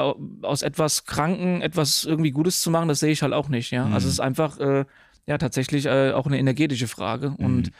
aus 0.42 0.62
etwas 0.62 1.04
Kranken 1.04 1.60
etwas 1.60 2.04
irgendwie 2.04 2.30
Gutes 2.30 2.60
zu 2.60 2.70
machen, 2.70 2.88
das 2.88 3.00
sehe 3.00 3.12
ich 3.12 3.22
halt 3.22 3.32
auch 3.32 3.48
nicht, 3.48 3.70
ja. 3.70 3.82
Also 3.82 3.88
mhm. 3.88 3.94
Also 3.94 4.08
es 4.08 4.14
ist 4.14 4.20
einfach 4.20 4.58
äh, 4.58 4.84
ja 5.26 5.38
tatsächlich 5.38 5.86
äh, 5.86 6.12
auch 6.12 6.26
eine 6.26 6.38
energetische 6.38 6.88
Frage 6.88 7.34
mhm. 7.36 7.44
und 7.44 7.70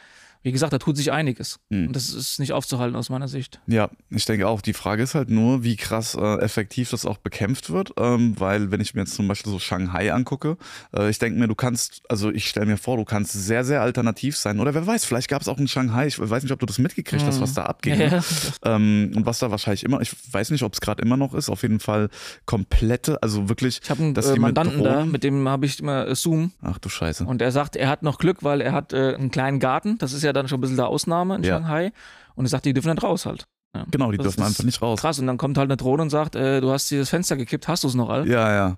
wie 0.43 0.51
gesagt, 0.51 0.73
da 0.73 0.79
tut 0.79 0.97
sich 0.97 1.11
einiges. 1.11 1.59
Mhm. 1.69 1.87
Und 1.87 1.95
das 1.95 2.13
ist 2.13 2.39
nicht 2.39 2.53
aufzuhalten 2.53 2.95
aus 2.95 3.09
meiner 3.09 3.27
Sicht. 3.27 3.59
Ja, 3.67 3.89
ich 4.09 4.25
denke 4.25 4.47
auch. 4.47 4.61
Die 4.61 4.73
Frage 4.73 5.03
ist 5.03 5.15
halt 5.15 5.29
nur, 5.29 5.63
wie 5.63 5.75
krass 5.75 6.15
äh, 6.15 6.39
effektiv 6.39 6.89
das 6.89 7.05
auch 7.05 7.17
bekämpft 7.17 7.69
wird. 7.69 7.93
Ähm, 7.97 8.39
weil, 8.39 8.71
wenn 8.71 8.81
ich 8.81 8.93
mir 8.93 9.01
jetzt 9.01 9.13
zum 9.13 9.27
Beispiel 9.27 9.51
so 9.51 9.59
Shanghai 9.59 10.11
angucke, 10.11 10.57
äh, 10.95 11.09
ich 11.09 11.19
denke 11.19 11.39
mir, 11.39 11.47
du 11.47 11.55
kannst, 11.55 12.01
also 12.09 12.31
ich 12.31 12.47
stelle 12.47 12.65
mir 12.65 12.77
vor, 12.77 12.97
du 12.97 13.05
kannst 13.05 13.33
sehr, 13.33 13.63
sehr 13.63 13.81
alternativ 13.81 14.37
sein. 14.37 14.59
Oder 14.59 14.73
wer 14.73 14.85
weiß, 14.85 15.05
vielleicht 15.05 15.27
gab 15.27 15.41
es 15.41 15.47
auch 15.47 15.57
in 15.57 15.67
Shanghai, 15.67 16.07
ich 16.07 16.19
weiß 16.19 16.43
nicht, 16.43 16.51
ob 16.51 16.59
du 16.59 16.65
das 16.65 16.79
mitgekriegt 16.79 17.23
mhm. 17.23 17.27
hast, 17.27 17.41
was 17.41 17.53
da 17.53 17.65
abging. 17.65 17.99
Ja. 17.99 18.21
Ähm, 18.63 19.11
und 19.15 19.25
was 19.25 19.39
da 19.39 19.51
wahrscheinlich 19.51 19.83
immer, 19.83 20.01
ich 20.01 20.11
weiß 20.31 20.51
nicht, 20.51 20.63
ob 20.63 20.73
es 20.73 20.81
gerade 20.81 21.01
immer 21.01 21.17
noch 21.17 21.33
ist, 21.33 21.49
auf 21.49 21.61
jeden 21.61 21.79
Fall 21.79 22.09
komplette, 22.45 23.21
also 23.21 23.49
wirklich. 23.49 23.79
Ich 23.83 23.89
habe 23.89 24.03
einen 24.03 24.15
äh, 24.15 24.39
Mandanten 24.39 24.83
da, 24.83 25.05
mit 25.05 25.23
dem 25.23 25.47
habe 25.47 25.65
ich 25.65 25.79
immer 25.79 26.07
äh, 26.07 26.15
Zoom. 26.15 26.51
Ach 26.61 26.77
du 26.79 26.89
Scheiße. 26.89 27.25
Und 27.25 27.41
er 27.41 27.51
sagt, 27.51 27.75
er 27.75 27.89
hat 27.89 28.03
noch 28.03 28.17
Glück, 28.17 28.43
weil 28.43 28.61
er 28.61 28.71
hat 28.71 28.93
äh, 28.93 29.15
einen 29.15 29.31
kleinen 29.31 29.59
Garten. 29.59 29.97
Das 29.97 30.13
ist 30.13 30.23
ja 30.23 30.30
dann 30.33 30.47
schon 30.47 30.57
ein 30.57 30.61
bisschen 30.61 30.77
der 30.77 30.87
Ausnahme 30.87 31.35
in 31.35 31.43
ja. 31.43 31.55
Shanghai. 31.55 31.91
Und 32.35 32.45
er 32.45 32.49
sagt, 32.49 32.65
die 32.65 32.73
dürfen 32.73 32.91
nicht 32.91 33.03
raus 33.03 33.25
halt. 33.25 33.47
Ja. 33.75 33.85
Genau, 33.89 34.11
die 34.11 34.17
das 34.17 34.25
dürfen 34.25 34.43
einfach 34.43 34.63
nicht 34.63 34.81
raus. 34.81 34.99
Krass, 34.99 35.19
und 35.19 35.27
dann 35.27 35.37
kommt 35.37 35.57
halt 35.57 35.69
eine 35.69 35.77
Drohne 35.77 36.03
und 36.03 36.09
sagt, 36.09 36.35
äh, 36.35 36.61
du 36.61 36.71
hast 36.71 36.91
dieses 36.91 37.09
Fenster 37.09 37.37
gekippt, 37.37 37.67
hast 37.67 37.83
du 37.83 37.87
es 37.87 37.95
noch 37.95 38.09
all? 38.09 38.27
Ja, 38.27 38.53
ja. 38.53 38.77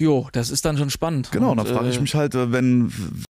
Jo, 0.00 0.28
das 0.32 0.50
ist 0.50 0.64
dann 0.64 0.76
schon 0.76 0.90
spannend. 0.90 1.30
Genau, 1.30 1.52
und, 1.52 1.56
da 1.56 1.64
frage 1.64 1.88
ich 1.88 1.98
äh, 1.98 2.00
mich 2.00 2.16
halt, 2.16 2.34
äh, 2.34 2.50
wenn, 2.50 2.92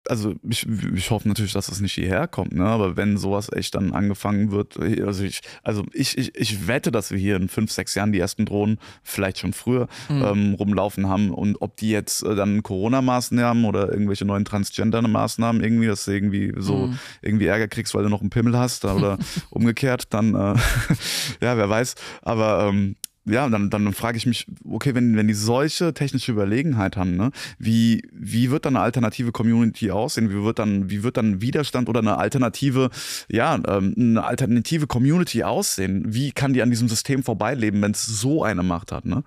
also 0.08 0.34
ich, 0.42 0.66
ich 0.66 1.10
hoffe 1.12 1.28
natürlich, 1.28 1.52
dass 1.52 1.68
das 1.68 1.80
nicht 1.80 1.92
hierher 1.92 2.26
kommt, 2.26 2.52
ne? 2.52 2.64
aber 2.64 2.96
wenn 2.96 3.16
sowas 3.16 3.48
echt 3.52 3.76
dann 3.76 3.92
angefangen 3.92 4.50
wird, 4.50 4.76
also 4.76 5.22
ich, 5.22 5.40
also 5.62 5.84
ich, 5.92 6.18
ich, 6.18 6.34
ich 6.34 6.66
wette, 6.66 6.90
dass 6.90 7.12
wir 7.12 7.18
hier 7.18 7.36
in 7.36 7.48
fünf, 7.48 7.70
sechs 7.70 7.94
Jahren 7.94 8.10
die 8.10 8.18
ersten 8.18 8.44
Drohnen, 8.44 8.78
vielleicht 9.04 9.38
schon 9.38 9.52
früher, 9.52 9.86
mhm. 10.08 10.24
ähm, 10.24 10.54
rumlaufen 10.54 11.08
haben 11.08 11.30
und 11.30 11.62
ob 11.62 11.76
die 11.76 11.90
jetzt 11.90 12.24
äh, 12.24 12.34
dann 12.34 12.64
Corona-Maßnahmen 12.64 13.64
oder 13.64 13.92
irgendwelche 13.92 14.24
neuen 14.24 14.44
Transgender-Maßnahmen 14.44 15.62
irgendwie, 15.62 15.86
dass 15.86 16.06
du 16.06 16.10
irgendwie 16.10 16.52
so 16.56 16.88
mhm. 16.88 16.98
irgendwie 17.22 17.46
Ärger 17.46 17.68
kriegst, 17.68 17.94
weil 17.94 18.02
du 18.02 18.08
noch 18.08 18.20
einen 18.20 18.30
Pimmel 18.30 18.58
hast 18.58 18.84
oder 18.84 19.16
umgekehrt, 19.50 20.08
dann, 20.10 20.34
äh, 20.34 20.54
ja, 21.40 21.56
wer 21.56 21.70
weiß, 21.70 21.94
aber 22.22 22.68
ähm, 22.68 22.96
ja, 23.28 23.48
dann, 23.48 23.70
dann 23.70 23.92
frage 23.92 24.18
ich 24.18 24.26
mich, 24.26 24.46
okay, 24.68 24.94
wenn, 24.94 25.16
wenn 25.16 25.28
die 25.28 25.34
solche 25.34 25.94
technische 25.94 26.32
Überlegenheit 26.32 26.96
haben, 26.96 27.16
ne, 27.16 27.30
wie, 27.58 28.02
wie 28.12 28.50
wird 28.50 28.64
dann 28.64 28.76
eine 28.76 28.84
alternative 28.84 29.32
Community 29.32 29.90
aussehen? 29.90 30.30
Wie 30.30 30.42
wird 30.42 30.58
dann, 30.58 30.90
wie 30.90 31.02
wird 31.02 31.16
dann 31.16 31.40
Widerstand 31.40 31.88
oder 31.88 32.00
eine 32.00 32.18
alternative, 32.18 32.90
ja, 33.28 33.54
ähm, 33.66 33.94
eine 33.96 34.24
alternative 34.24 34.86
Community 34.86 35.44
aussehen? 35.44 36.04
Wie 36.08 36.32
kann 36.32 36.52
die 36.52 36.62
an 36.62 36.70
diesem 36.70 36.88
System 36.88 37.22
vorbeileben, 37.22 37.82
wenn 37.82 37.92
es 37.92 38.04
so 38.04 38.42
eine 38.42 38.62
Macht 38.62 38.92
hat, 38.92 39.04
ne? 39.04 39.22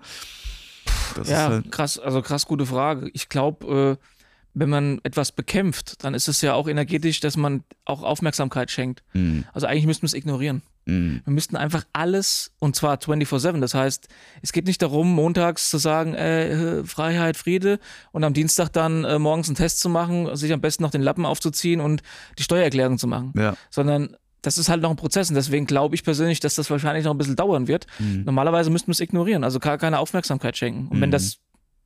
Das 1.14 1.28
ja, 1.28 1.48
halt 1.48 1.70
krass, 1.70 1.98
also 1.98 2.22
krass 2.22 2.46
gute 2.46 2.66
Frage. 2.66 3.10
Ich 3.12 3.28
glaube, 3.28 3.98
äh, 4.00 4.06
wenn 4.54 4.68
man 4.68 5.00
etwas 5.02 5.32
bekämpft, 5.32 6.04
dann 6.04 6.14
ist 6.14 6.28
es 6.28 6.40
ja 6.42 6.54
auch 6.54 6.68
energetisch, 6.68 7.20
dass 7.20 7.36
man 7.36 7.64
auch 7.84 8.02
Aufmerksamkeit 8.02 8.70
schenkt. 8.70 9.02
Mhm. 9.12 9.44
Also 9.52 9.66
eigentlich 9.66 9.86
müssten 9.86 10.02
wir 10.02 10.08
es 10.08 10.14
ignorieren. 10.14 10.62
Mhm. 10.84 11.22
Wir 11.24 11.32
müssten 11.32 11.56
einfach 11.56 11.84
alles, 11.92 12.52
und 12.58 12.76
zwar 12.76 12.96
24-7. 12.96 13.60
Das 13.60 13.74
heißt, 13.74 14.08
es 14.42 14.52
geht 14.52 14.66
nicht 14.66 14.82
darum, 14.82 15.12
montags 15.14 15.70
zu 15.70 15.78
sagen, 15.78 16.14
äh, 16.14 16.84
Freiheit, 16.84 17.36
Friede, 17.36 17.78
und 18.10 18.24
am 18.24 18.34
Dienstag 18.34 18.70
dann 18.70 19.04
äh, 19.04 19.18
morgens 19.18 19.48
einen 19.48 19.56
Test 19.56 19.80
zu 19.80 19.88
machen, 19.88 20.34
sich 20.36 20.52
am 20.52 20.60
besten 20.60 20.82
noch 20.82 20.90
den 20.90 21.02
Lappen 21.02 21.24
aufzuziehen 21.24 21.80
und 21.80 22.02
die 22.38 22.42
Steuererklärung 22.42 22.98
zu 22.98 23.06
machen. 23.06 23.32
Ja. 23.36 23.54
Sondern 23.70 24.16
das 24.42 24.58
ist 24.58 24.68
halt 24.68 24.82
noch 24.82 24.90
ein 24.90 24.96
Prozess 24.96 25.28
und 25.28 25.36
deswegen 25.36 25.66
glaube 25.66 25.94
ich 25.94 26.02
persönlich, 26.02 26.40
dass 26.40 26.56
das 26.56 26.68
wahrscheinlich 26.68 27.04
noch 27.04 27.12
ein 27.12 27.18
bisschen 27.18 27.36
dauern 27.36 27.68
wird. 27.68 27.86
Mhm. 27.98 28.24
Normalerweise 28.24 28.70
müssten 28.70 28.88
wir 28.88 28.92
es 28.92 29.00
ignorieren, 29.00 29.44
also 29.44 29.60
gar 29.60 29.78
keine 29.78 30.00
Aufmerksamkeit 30.00 30.56
schenken. 30.56 30.88
Und 30.88 31.00
wenn 31.00 31.10
mhm. 31.10 31.12
das 31.12 31.38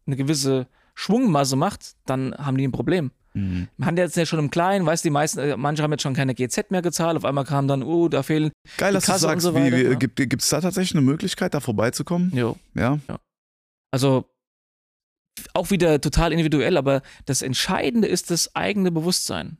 eine 0.07 0.17
gewisse 0.17 0.67
Schwungmasse 0.95 1.57
macht, 1.57 1.93
dann 2.07 2.35
haben 2.35 2.57
die 2.57 2.67
ein 2.67 2.73
Problem. 2.73 3.11
Mhm. 3.37 3.69
Man 3.77 3.89
hat 3.89 3.99
jetzt 3.99 4.17
ja 4.17 4.25
schon 4.25 4.39
im 4.39 4.51
Kleinen, 4.51 4.87
weißt 4.87 5.05
du, 5.05 5.09
die 5.09 5.13
meisten, 5.13 5.39
äh, 5.41 5.57
manche 5.57 5.83
haben 5.83 5.93
jetzt 5.93 6.03
schon 6.03 6.15
keine 6.15 6.35
GZ 6.35 6.71
mehr 6.71 6.81
gezahlt, 6.81 7.19
auf 7.19 7.25
einmal 7.25 7.45
kam 7.45 7.69
dann, 7.69 7.83
oh, 7.83 8.09
da 8.09 8.23
fehlen. 8.23 8.51
Geil, 8.79 8.95
dass 8.95 9.05
Kasse 9.05 9.27
du 9.27 9.29
sagst, 9.29 9.43
so 9.43 9.55
wie, 9.55 9.73
wie, 9.73 9.83
ja. 9.85 9.95
gibt 9.95 10.43
es 10.43 10.49
da 10.49 10.61
tatsächlich 10.61 10.95
eine 10.95 11.05
Möglichkeit, 11.05 11.53
da 11.53 11.61
vorbeizukommen? 11.61 12.33
Jo. 12.35 12.57
Ja. 12.75 12.99
ja. 13.09 13.19
Also 13.91 14.25
auch 15.53 15.71
wieder 15.71 16.01
total 16.01 16.33
individuell, 16.33 16.79
aber 16.79 17.03
das 17.27 17.43
Entscheidende 17.43 18.09
ist 18.09 18.31
das 18.31 18.57
eigene 18.57 18.91
Bewusstsein 18.91 19.59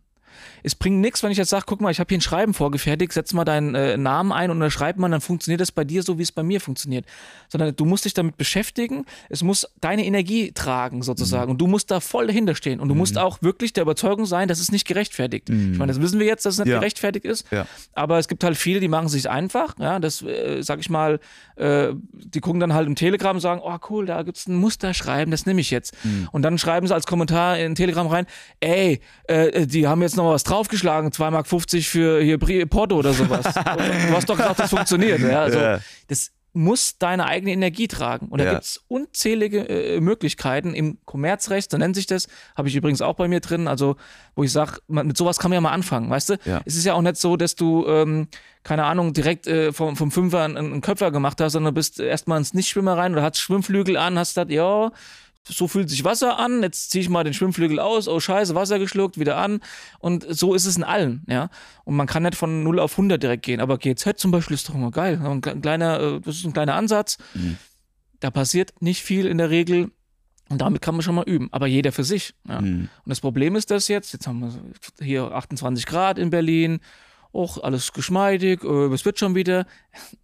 es 0.63 0.75
bringt 0.75 1.01
nichts, 1.01 1.23
wenn 1.23 1.31
ich 1.31 1.39
jetzt 1.39 1.51
sage, 1.51 1.65
guck 1.67 1.81
mal, 1.81 1.91
ich 1.91 2.01
habe 2.01 2.09
hier 2.09 2.19
ein 2.19 2.23
Schreiben 2.23 2.55
vorgefertigt, 2.55 3.13
setz 3.13 3.33
mal 3.33 3.45
deinen 3.45 3.75
äh, 3.75 3.97
Namen 3.97 4.33
ein 4.33 4.51
und 4.51 4.59
unterschreib 4.59 4.97
mal, 4.97 5.11
dann 5.11 5.21
funktioniert 5.21 5.61
das 5.61 5.73
bei 5.73 5.85
dir 5.85 6.03
so, 6.03 6.19
wie 6.19 6.23
es 6.23 6.33
bei 6.33 6.43
mir 6.43 6.61
funktioniert. 6.61 7.07
Sondern 7.49 7.75
du 7.75 7.85
musst 7.85 8.05
dich 8.05 8.15
damit 8.15 8.37
beschäftigen, 8.37 9.05
es 9.29 9.43
muss 9.43 9.67
deine 9.81 10.05
Energie 10.05 10.53
tragen 10.53 11.03
sozusagen 11.03 11.47
mhm. 11.47 11.51
und 11.53 11.59
du 11.59 11.67
musst 11.67 11.91
da 11.91 12.01
voll 12.01 12.27
dahinter 12.27 12.55
stehen 12.55 12.81
und 12.81 12.89
du 12.89 12.95
mhm. 12.95 13.01
musst 13.01 13.19
auch 13.19 13.43
wirklich 13.43 13.73
der 13.73 13.83
Überzeugung 13.83 14.27
sein, 14.27 14.49
dass 14.49 14.61
es 14.61 14.73
nicht 14.73 14.87
gerechtfertigt. 14.87 15.49
Mhm. 15.49 15.73
Ich 15.73 15.79
meine, 15.79 15.93
das 15.93 16.01
wissen 16.01 16.19
wir 16.19 16.27
jetzt, 16.27 16.47
dass 16.47 16.55
es 16.55 16.61
nicht 16.61 16.73
ja. 16.73 16.79
gerechtfertigt 16.79 17.25
ist, 17.25 17.47
ja. 17.51 17.67
aber 17.95 18.19
es 18.19 18.29
gibt 18.29 18.45
halt 18.45 18.57
viele, 18.57 18.81
die 18.81 18.89
machen 18.89 19.07
es 19.07 19.13
sich 19.13 19.29
einfach, 19.31 19.75
ja, 19.79 19.99
das, 19.99 20.23
äh, 20.23 20.63
sag 20.63 20.81
ich 20.81 20.91
mal, 20.91 21.21
äh, 21.57 21.89
die 22.13 22.41
gucken 22.41 22.61
dann 22.61 22.75
halt 22.75 22.87
im 22.87 22.95
Telegram 22.95 23.37
und 23.37 23.41
sagen, 23.41 23.61
oh 23.65 23.77
cool, 23.91 24.07
da 24.07 24.23
gibt 24.23 24.37
es 24.37 24.47
ein 24.47 24.57
Musterschreiben, 24.57 25.31
das 25.31 25.47
nehme 25.47 25.61
ich 25.61 25.71
jetzt. 25.71 25.95
Mhm. 26.05 26.29
Und 26.33 26.43
dann 26.43 26.59
schreiben 26.59 26.87
sie 26.87 26.95
als 26.95 27.07
Kommentar 27.07 27.59
in 27.59 27.75
Telegram 27.75 28.07
rein, 28.07 28.27
ey, 28.61 29.01
äh, 29.25 29.67
die 29.67 29.87
haben 29.87 30.03
jetzt 30.03 30.17
noch 30.17 30.26
was 30.33 30.45
draufgeschlagen, 30.45 31.11
2,50 31.11 31.31
Mark 31.31 31.47
für 31.85 32.21
hier 32.21 32.67
Porto 32.67 32.97
oder 32.97 33.13
sowas. 33.13 33.45
du 33.55 34.15
hast 34.15 34.29
doch 34.29 34.37
gesagt, 34.37 34.59
das 34.59 34.71
funktioniert. 34.71 35.21
Ja, 35.21 35.43
also, 35.43 35.59
ja. 35.59 35.81
Das 36.09 36.33
muss 36.57 36.97
deine 36.97 37.27
eigene 37.27 37.53
Energie 37.53 37.87
tragen. 37.87 38.29
Und 38.29 38.41
da 38.41 38.47
ja. 38.47 38.53
gibt 38.53 38.65
es 38.65 38.81
unzählige 38.89 39.69
äh, 39.69 40.01
Möglichkeiten 40.01 40.73
im 40.73 40.97
Kommerzrecht, 41.05 41.71
so 41.71 41.77
nennt 41.77 41.95
sich 41.95 42.07
das, 42.07 42.29
habe 42.57 42.69
ich 42.69 42.75
übrigens 42.75 43.03
auch 43.03 43.15
bei 43.15 43.29
mir 43.29 43.41
drin, 43.41 43.69
also 43.69 43.97
wo 44.35 44.43
ich 44.43 44.53
sage, 44.53 44.79
mit 44.89 45.19
sowas 45.19 45.39
kann 45.39 45.51
man 45.51 45.57
ja 45.57 45.61
mal 45.61 45.73
anfangen, 45.73 46.09
weißt 46.09 46.31
du? 46.31 46.37
Ja. 46.47 46.63
Es 46.65 46.75
ist 46.75 46.87
ja 46.87 46.95
auch 46.95 47.03
nicht 47.03 47.19
so, 47.19 47.37
dass 47.37 47.57
du, 47.57 47.87
ähm, 47.87 48.29
keine 48.63 48.85
Ahnung, 48.85 49.13
direkt 49.13 49.47
äh, 49.47 49.71
vom, 49.71 49.97
vom 49.97 50.11
Fünfer 50.11 50.45
einen, 50.45 50.57
einen 50.57 50.81
Köpfer 50.81 51.11
gemacht 51.11 51.43
hast, 51.43 51.53
sondern 51.53 51.75
du 51.75 51.79
bist 51.79 52.01
erstmal 52.01 52.39
ins 52.39 52.55
Nichtschwimmer 52.55 52.97
rein 52.97 53.13
oder 53.13 53.23
hast 53.23 53.39
Schwimmflügel 53.39 53.99
an, 53.99 54.19
hast 54.19 54.31
gesagt, 54.31 54.51
ja, 54.51 54.93
so 55.49 55.69
fühlt 55.69 55.89
sich 55.89 56.05
Wasser 56.05 56.39
an, 56.39 56.63
jetzt 56.63 56.91
ziehe 56.91 57.03
ich 57.03 57.09
mal 57.09 57.25
den 57.25 57.35
Schwimmflügel 57.35 57.79
aus, 57.79 58.09
oh 58.09 58.21
scheiße, 58.21 58.55
Wasser 58.55 58.79
geschluckt, 58.79 59.19
wieder 59.19 59.37
an. 59.37 59.61
Und 59.99 60.27
so 60.29 60.55
ist 60.55 60.67
es 60.67 60.77
in 60.77 60.85
allen, 60.85 61.25
ja. 61.29 61.51
Und 61.85 61.97
man 61.97 62.07
kann 62.07 62.25
nicht 62.25 62.35
von 62.35 62.63
0 62.63 62.81
auf 62.81 62.93
100 62.93 63.23
direkt 63.23 63.45
gehen, 63.45 63.61
aber 63.61 63.79
GZ 63.79 64.19
zum 64.19 64.31
Beispiel 64.31 64.55
ist 64.55 64.69
doch 64.69 64.75
immer 64.75 64.91
geil. 64.91 65.21
Ein 65.25 65.41
kleiner, 65.41 66.01
äh, 66.01 66.21
das 66.21 66.37
ist 66.37 66.45
ein 66.45 66.53
kleiner 66.53 66.75
Ansatz. 66.75 67.19
Mhm. 67.35 67.59
Da 68.21 68.31
passiert 68.31 68.75
nicht 68.81 69.03
viel 69.03 69.27
in 69.27 69.39
der 69.39 69.51
Regel. 69.51 69.91
Und 70.49 70.61
damit 70.61 70.81
kann 70.81 70.95
man 70.95 71.03
schon 71.03 71.17
mal 71.17 71.25
üben, 71.25 71.49
aber 71.51 71.67
jeder 71.67 71.91
für 71.91 72.05
sich. 72.05 72.35
Ja. 72.49 72.61
Mhm. 72.61 72.89
Und 73.05 73.11
das 73.11 73.21
Problem 73.21 73.57
ist 73.57 73.71
das 73.71 73.89
jetzt, 73.89 74.13
jetzt 74.13 74.27
haben 74.27 74.41
wir 74.41 75.05
hier 75.05 75.33
28 75.33 75.87
Grad 75.87 76.19
in 76.19 76.31
Berlin, 76.31 76.79
auch 77.33 77.63
alles 77.63 77.93
geschmeidig, 77.93 78.63
äh, 78.65 78.87
es 78.93 79.05
wird 79.05 79.19
schon 79.19 79.35
wieder. 79.35 79.67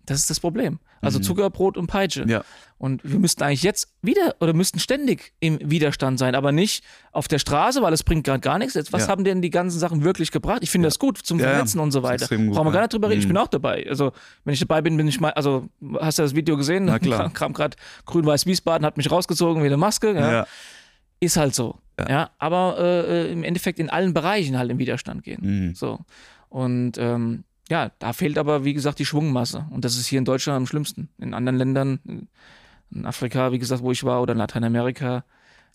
Das 0.06 0.18
ist 0.18 0.30
das 0.30 0.40
Problem. 0.40 0.78
Also 1.00 1.18
mhm. 1.18 1.24
Zuckerbrot 1.24 1.76
und 1.76 1.86
Peitsche. 1.86 2.24
Ja. 2.26 2.44
Und 2.82 3.00
wir 3.04 3.20
müssten 3.20 3.44
eigentlich 3.44 3.62
jetzt 3.62 3.94
wieder 4.02 4.34
oder 4.40 4.54
müssten 4.54 4.80
ständig 4.80 5.32
im 5.38 5.56
Widerstand 5.62 6.18
sein, 6.18 6.34
aber 6.34 6.50
nicht 6.50 6.82
auf 7.12 7.28
der 7.28 7.38
Straße, 7.38 7.80
weil 7.80 7.92
es 7.92 8.02
bringt 8.02 8.24
gerade 8.24 8.40
gar 8.40 8.58
nichts. 8.58 8.74
Jetzt, 8.74 8.92
was 8.92 9.02
Ja. 9.02 9.08
haben 9.08 9.22
denn 9.22 9.40
die 9.40 9.50
ganzen 9.50 9.78
Sachen 9.78 10.02
wirklich 10.02 10.32
gebracht? 10.32 10.58
Ich 10.64 10.70
finde 10.70 10.88
das 10.88 10.98
gut 10.98 11.16
zum 11.18 11.38
Ja, 11.38 11.44
ja. 11.46 11.52
Vernetzen 11.52 11.78
und 11.78 11.92
so 11.92 12.02
weiter. 12.02 12.26
gut, 12.26 12.38
Brauchen 12.50 12.66
wir 12.66 12.70
ja. 12.70 12.72
gar 12.72 12.80
nicht 12.80 12.92
drüber 12.92 13.08
reden. 13.08 13.20
Ich 13.20 13.28
bin 13.28 13.36
Mhm. 13.36 13.42
auch 13.42 13.46
dabei. 13.46 13.86
Also, 13.88 14.10
wenn 14.44 14.54
ich 14.54 14.58
dabei 14.58 14.82
bin, 14.82 14.96
bin 14.96 15.06
ich 15.06 15.20
mal, 15.20 15.30
also, 15.30 15.68
hast 16.00 16.18
du 16.18 16.22
das 16.24 16.34
Video 16.34 16.56
gesehen? 16.56 16.86
Na 16.86 16.98
klar. 16.98 17.30
Kam 17.34 17.52
gerade 17.52 17.76
Grün-Weiß 18.06 18.46
Wiesbaden, 18.46 18.84
hat 18.84 18.96
mich 18.96 19.12
rausgezogen 19.12 19.62
wie 19.62 19.68
eine 19.68 19.76
Maske. 19.76 20.12
Ja. 20.14 20.32
Ja. 20.32 20.46
Ist 21.20 21.36
halt 21.36 21.54
so. 21.54 21.78
Ja. 22.00 22.08
Ja. 22.08 22.30
aber 22.38 22.78
äh, 22.80 23.30
im 23.30 23.44
Endeffekt 23.44 23.78
in 23.78 23.90
allen 23.90 24.12
Bereichen 24.12 24.58
halt 24.58 24.70
im 24.72 24.78
Widerstand 24.78 25.22
gehen. 25.22 25.40
Mhm. 25.68 25.74
So. 25.76 26.00
Und 26.48 26.98
ähm, 26.98 27.44
ja, 27.70 27.92
da 28.00 28.12
fehlt 28.12 28.38
aber, 28.38 28.64
wie 28.64 28.74
gesagt, 28.74 28.98
die 28.98 29.06
Schwungmasse. 29.06 29.66
Und 29.70 29.84
das 29.84 29.96
ist 29.96 30.06
hier 30.08 30.18
in 30.18 30.24
Deutschland 30.24 30.56
am 30.56 30.66
schlimmsten. 30.66 31.10
In 31.18 31.32
anderen 31.32 31.56
Ländern, 31.58 32.00
in 32.94 33.06
Afrika, 33.06 33.52
wie 33.52 33.58
gesagt, 33.58 33.82
wo 33.82 33.90
ich 33.92 34.04
war, 34.04 34.22
oder 34.22 34.32
in 34.32 34.38
Lateinamerika, 34.38 35.24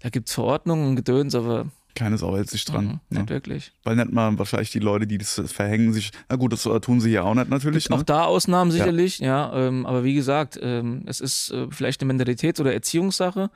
da 0.02 0.10
gibt 0.10 0.28
es 0.30 0.36
Verordnungen 0.36 0.90
und 0.90 0.96
Gedöns, 0.96 1.34
aber 1.36 1.68
Keine 1.96 2.18
Sau 2.18 2.36
hält 2.38 2.50
sich 2.50 2.66
dran. 2.66 2.86
mhm, 2.86 2.92
ne? 3.10 3.20
nicht 3.22 3.30
wirklich. 3.30 3.72
Weil 3.84 3.96
nennt 3.96 4.14
man 4.14 4.38
wahrscheinlich 4.38 4.70
die 4.72 4.80
Leute, 4.80 5.08
die 5.08 5.18
das 5.18 5.42
verhängen, 5.48 5.94
sich, 5.94 6.12
na 6.30 6.36
gut, 6.36 6.54
das 6.54 6.64
tun 6.82 7.00
sie 7.02 7.10
ja 7.12 7.24
auch 7.24 7.34
nicht 7.34 7.50
natürlich. 7.50 7.90
Auch 7.92 7.98
Ne? 7.98 8.04
da 8.06 8.26
Ausnahmen 8.26 8.70
sicherlich, 8.72 9.20
ja. 9.20 9.52
ähm, 9.56 9.86
aber 9.86 10.04
wie 10.04 10.14
gesagt, 10.14 10.60
ähm, 10.62 11.04
es 11.08 11.20
ist 11.22 11.52
äh, 11.52 11.68
vielleicht 11.72 12.02
eine 12.02 12.14
Mentalitäts- 12.14 12.62
oder 12.62 12.74
Erziehungssache. 12.74 13.50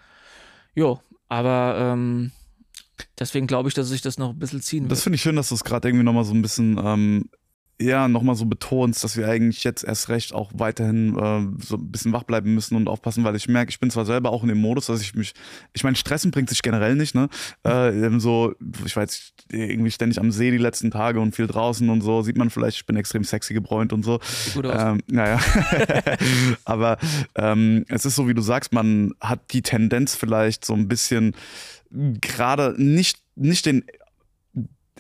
Jo, 0.73 0.99
aber 1.29 1.75
ähm, 1.79 2.31
deswegen 3.19 3.45
glaube 3.47 3.69
ich, 3.69 3.75
dass 3.75 3.89
sich 3.89 4.01
das 4.01 4.17
noch 4.17 4.29
ein 4.31 4.39
bisschen 4.39 4.61
ziehen 4.61 4.87
Das 4.87 4.99
wird. 4.99 5.03
finde 5.03 5.15
ich 5.17 5.21
schön, 5.21 5.35
dass 5.35 5.49
du 5.49 5.55
es 5.55 5.63
gerade 5.63 5.87
irgendwie 5.87 6.03
nochmal 6.05 6.23
so 6.25 6.33
ein 6.33 6.41
bisschen, 6.41 6.79
ähm, 6.83 7.29
ja, 7.79 8.07
nochmal 8.07 8.35
so 8.35 8.45
betonst, 8.45 9.03
dass 9.03 9.17
wir 9.17 9.27
eigentlich 9.27 9.63
jetzt 9.63 9.83
erst 9.83 10.09
recht 10.09 10.33
auch 10.33 10.51
weiterhin 10.53 11.17
äh, 11.17 11.63
so 11.63 11.77
ein 11.77 11.91
bisschen 11.91 12.13
wach 12.13 12.23
bleiben 12.23 12.53
müssen 12.53 12.75
und 12.75 12.87
aufpassen, 12.87 13.23
weil 13.23 13.35
ich 13.35 13.47
merke, 13.47 13.69
ich 13.69 13.79
bin 13.79 13.89
zwar 13.89 14.05
selber 14.05 14.31
auch 14.31 14.43
in 14.43 14.49
dem 14.49 14.59
Modus, 14.59 14.85
dass 14.87 15.01
ich 15.01 15.15
mich, 15.15 15.33
ich 15.73 15.83
meine, 15.83 15.95
stressen 15.95 16.31
bringt 16.31 16.49
sich 16.49 16.61
generell 16.61 16.95
nicht, 16.95 17.15
ne? 17.15 17.29
Äh, 17.63 18.19
so, 18.19 18.53
ich 18.85 18.95
war 18.95 19.03
jetzt 19.03 19.33
irgendwie 19.49 19.91
ständig 19.91 20.19
am 20.19 20.31
See 20.31 20.51
die 20.51 20.57
letzten 20.57 20.91
Tage 20.91 21.19
und 21.19 21.35
viel 21.35 21.47
draußen 21.47 21.89
und 21.89 22.01
so, 22.01 22.21
sieht 22.21 22.37
man 22.37 22.49
vielleicht, 22.49 22.77
ich 22.77 22.85
bin 22.85 22.97
extrem 22.97 23.23
sexy 23.23 23.53
gebräunt 23.53 23.93
und 23.93 24.03
so. 24.03 24.19
Gut 24.53 24.65
aus. 24.65 24.81
Ähm, 24.81 25.01
naja, 25.07 25.39
aber 26.65 26.97
ähm, 27.35 27.85
es 27.89 28.05
ist 28.05 28.15
so, 28.15 28.27
wie 28.27 28.33
du 28.33 28.41
sagst, 28.41 28.73
man 28.73 29.13
hat 29.19 29.53
die 29.53 29.61
Tendenz 29.61 30.15
vielleicht 30.15 30.65
so 30.65 30.73
ein 30.73 30.87
bisschen 30.87 31.35
gerade 31.91 32.75
nicht, 32.77 33.19
nicht 33.35 33.65
den, 33.65 33.83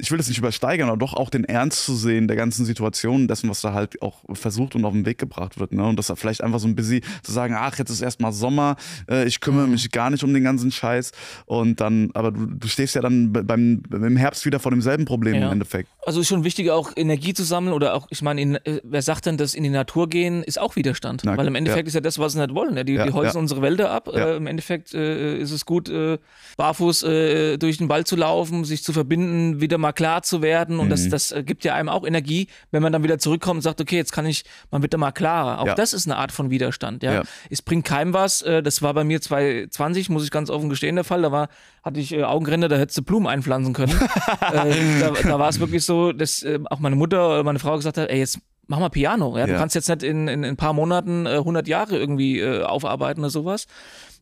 ich 0.01 0.11
will 0.11 0.17
das 0.17 0.27
nicht 0.27 0.37
übersteigern, 0.39 0.89
aber 0.89 0.97
doch 0.97 1.13
auch 1.13 1.29
den 1.29 1.45
Ernst 1.45 1.85
zu 1.85 1.95
sehen 1.95 2.27
der 2.27 2.35
ganzen 2.35 2.65
Situation, 2.65 3.27
dessen, 3.27 3.49
was 3.49 3.61
da 3.61 3.73
halt 3.73 4.01
auch 4.01 4.23
versucht 4.33 4.75
und 4.75 4.83
auf 4.83 4.93
den 4.93 5.05
Weg 5.05 5.17
gebracht 5.17 5.59
wird. 5.59 5.71
Ne? 5.71 5.83
Und 5.85 5.97
das 5.97 6.11
vielleicht 6.15 6.43
einfach 6.43 6.59
so 6.59 6.67
ein 6.67 6.75
bisschen 6.75 7.01
zu 7.23 7.31
sagen, 7.31 7.55
ach, 7.57 7.77
jetzt 7.77 7.89
ist 7.89 8.01
erstmal 8.01 8.33
Sommer, 8.33 8.75
äh, 9.09 9.25
ich 9.25 9.39
kümmere 9.39 9.65
Mhm. 9.65 9.71
mich 9.73 9.89
gar 9.91 10.09
nicht 10.09 10.23
um 10.23 10.33
den 10.33 10.43
ganzen 10.43 10.71
Scheiß. 10.71 11.11
Und 11.45 11.79
dann, 11.79 12.09
aber 12.13 12.31
du, 12.31 12.45
du 12.47 12.67
stehst 12.67 12.95
ja 12.95 13.01
dann 13.01 13.31
be- 13.31 13.43
beim, 13.43 13.83
im 13.91 14.17
Herbst 14.17 14.45
wieder 14.45 14.59
vor 14.59 14.71
demselben 14.71 15.05
Problem 15.05 15.35
Ja. 15.35 15.45
im 15.47 15.51
Endeffekt. 15.53 15.89
Also 16.03 16.19
ist 16.21 16.27
schon 16.29 16.43
wichtig, 16.43 16.71
auch 16.71 16.91
Energie 16.95 17.33
zu 17.33 17.43
sammeln 17.43 17.73
oder 17.73 17.93
auch, 17.93 18.07
ich 18.09 18.23
meine, 18.23 18.41
in, 18.41 18.55
äh, 18.55 18.81
wer 18.83 19.03
sagt 19.03 19.27
denn, 19.27 19.37
dass 19.37 19.53
in 19.53 19.61
die 19.63 19.69
Natur 19.69 20.09
gehen 20.09 20.41
ist 20.43 20.59
auch 20.59 20.75
Widerstand? 20.75 21.21
Na, 21.23 21.37
Weil 21.37 21.45
im 21.45 21.53
Endeffekt 21.53 21.85
ja. 21.85 21.89
ist 21.89 21.93
ja 21.93 22.01
das, 22.01 22.17
was 22.17 22.33
sie 22.33 22.39
nicht 22.39 22.55
wollen. 22.55 22.75
Ja? 22.75 22.83
Die, 22.83 22.93
Ja, 22.93 23.05
die 23.05 23.13
holzen 23.13 23.37
unsere 23.39 23.61
Wälder 23.61 23.91
ab. 23.91 24.07
Äh, 24.11 24.35
Im 24.35 24.47
Endeffekt 24.47 24.95
äh, 24.95 25.37
ist 25.37 25.51
es 25.51 25.65
gut, 25.65 25.89
äh, 25.89 26.17
barfuß 26.57 27.03
äh, 27.03 27.57
durch 27.57 27.77
den 27.77 27.87
Wald 27.89 28.07
zu 28.07 28.15
laufen, 28.15 28.65
sich 28.65 28.83
zu 28.83 28.93
verbinden, 28.93 29.61
wieder 29.61 29.77
mal 29.77 29.91
klar 29.91 30.23
zu 30.23 30.41
werden. 30.41 30.79
Und 30.79 30.89
das, 30.89 31.01
Mhm. 31.05 31.09
das 31.11 31.31
äh, 31.31 31.43
gibt 31.43 31.63
ja 31.65 31.75
einem 31.75 31.89
auch 31.89 32.05
Energie, 32.05 32.47
wenn 32.71 32.81
man 32.81 32.91
dann 32.91 33.03
wieder 33.03 33.19
zurückkommt 33.19 33.57
und 33.57 33.61
sagt, 33.61 33.79
okay, 33.79 33.97
jetzt 33.97 34.11
kann 34.11 34.25
ich, 34.25 34.43
man 34.71 34.81
wird 34.81 34.93
da 34.93 34.97
mal 34.97 35.11
klarer. 35.11 35.59
Auch 35.61 35.75
das 35.75 35.93
ist 35.93 36.07
eine 36.07 36.17
Art 36.17 36.31
von 36.31 36.49
Widerstand. 36.49 37.03
Ja? 37.03 37.21
Es 37.51 37.61
bringt 37.61 37.85
keinem 37.85 38.13
was. 38.13 38.39
Das 38.39 38.81
war 38.81 38.93
bei 38.95 39.03
mir 39.03 39.21
2020, 39.21 40.09
muss 40.09 40.23
ich 40.23 40.31
ganz 40.31 40.49
offen 40.49 40.69
gestehen, 40.69 40.95
der 40.95 41.03
Fall. 41.03 41.21
Da 41.21 41.31
war, 41.31 41.49
hatte 41.83 41.99
ich 41.99 42.23
Augenränder, 42.23 42.69
da 42.69 42.77
hättest 42.77 42.97
du 42.97 43.03
Blumen 43.03 43.27
einpflanzen 43.27 43.73
können. 43.73 43.93
da 44.39 44.65
da 45.23 45.39
war 45.39 45.49
es 45.49 45.59
wirklich 45.59 45.85
so, 45.85 45.90
dass 46.13 46.43
äh, 46.43 46.59
auch 46.69 46.79
meine 46.79 46.95
Mutter 46.95 47.27
oder 47.29 47.43
meine 47.43 47.59
Frau 47.59 47.75
gesagt 47.75 47.97
hat, 47.97 48.09
ey, 48.09 48.19
jetzt 48.19 48.39
mach 48.67 48.79
mal 48.79 48.89
Piano. 48.89 49.37
Ja? 49.37 49.45
Du 49.45 49.53
Ja. 49.53 49.57
kannst 49.57 49.75
jetzt 49.75 49.89
nicht 49.89 50.03
in, 50.03 50.27
in, 50.27 50.43
in 50.43 50.45
ein 50.51 50.57
paar 50.57 50.73
Monaten 50.73 51.25
äh, 51.25 51.37
100 51.37 51.67
Jahre 51.67 51.97
irgendwie 51.97 52.39
äh, 52.39 52.63
aufarbeiten 52.63 53.19
oder 53.21 53.29
sowas. 53.29 53.67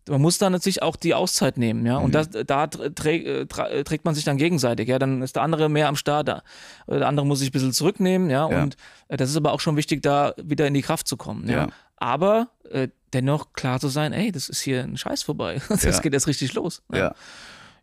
Man 0.07 0.21
muss 0.21 0.39
da 0.39 0.49
natürlich 0.49 0.81
auch 0.81 0.95
die 0.95 1.13
Auszeit 1.13 1.57
nehmen, 1.57 1.85
ja. 1.85 1.99
Mhm. 1.99 2.05
Und 2.05 2.15
das, 2.15 2.29
da 2.31 2.65
trä 2.67 3.17
äh, 3.17 3.41
äh, 3.41 3.83
trägt 3.83 4.05
man 4.05 4.15
sich 4.15 4.23
dann 4.23 4.37
gegenseitig, 4.37 4.87
ja. 4.89 4.97
Dann 4.97 5.21
ist 5.21 5.35
der 5.35 5.43
andere 5.43 5.69
mehr 5.69 5.87
am 5.87 5.95
Start, 5.95 6.27
der 6.29 6.41
andere 6.87 7.25
muss 7.27 7.39
sich 7.39 7.49
ein 7.49 7.51
bisschen 7.51 7.73
zurücknehmen, 7.73 8.29
ja. 8.31 8.49
Ja. 8.49 8.63
Und 8.63 8.75
äh, 9.09 9.17
das 9.17 9.29
ist 9.29 9.37
aber 9.37 9.51
auch 9.53 9.59
schon 9.59 9.75
wichtig, 9.77 10.01
da 10.01 10.33
wieder 10.41 10.65
in 10.65 10.73
die 10.73 10.81
Kraft 10.81 11.07
zu 11.07 11.15
kommen, 11.17 11.47
ja. 11.47 11.55
Ja. 11.65 11.67
Aber 11.97 12.47
äh, 12.71 12.87
dennoch 13.13 13.53
klar 13.53 13.79
zu 13.79 13.89
sein, 13.89 14.13
ey, 14.13 14.31
das 14.31 14.49
ist 14.49 14.61
hier 14.61 14.83
ein 14.83 14.97
Scheiß 14.97 15.21
vorbei. 15.23 15.61
Das 15.69 15.83
Ja. 15.83 15.99
geht 15.99 16.13
jetzt 16.13 16.27
richtig 16.27 16.53
los. 16.53 16.81
Ja. 16.91 17.13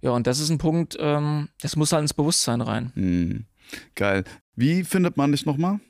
Ja, 0.00 0.10
und 0.10 0.26
das 0.26 0.40
ist 0.40 0.50
ein 0.50 0.58
Punkt, 0.58 0.96
ähm, 0.98 1.48
das 1.60 1.76
muss 1.76 1.92
halt 1.92 2.02
ins 2.02 2.14
Bewusstsein 2.14 2.60
rein. 2.60 2.92
Hm. 2.94 3.44
Geil. 3.94 4.24
Wie 4.54 4.84
findet 4.84 5.16
man 5.16 5.32
dich 5.32 5.44
nochmal? 5.46 5.80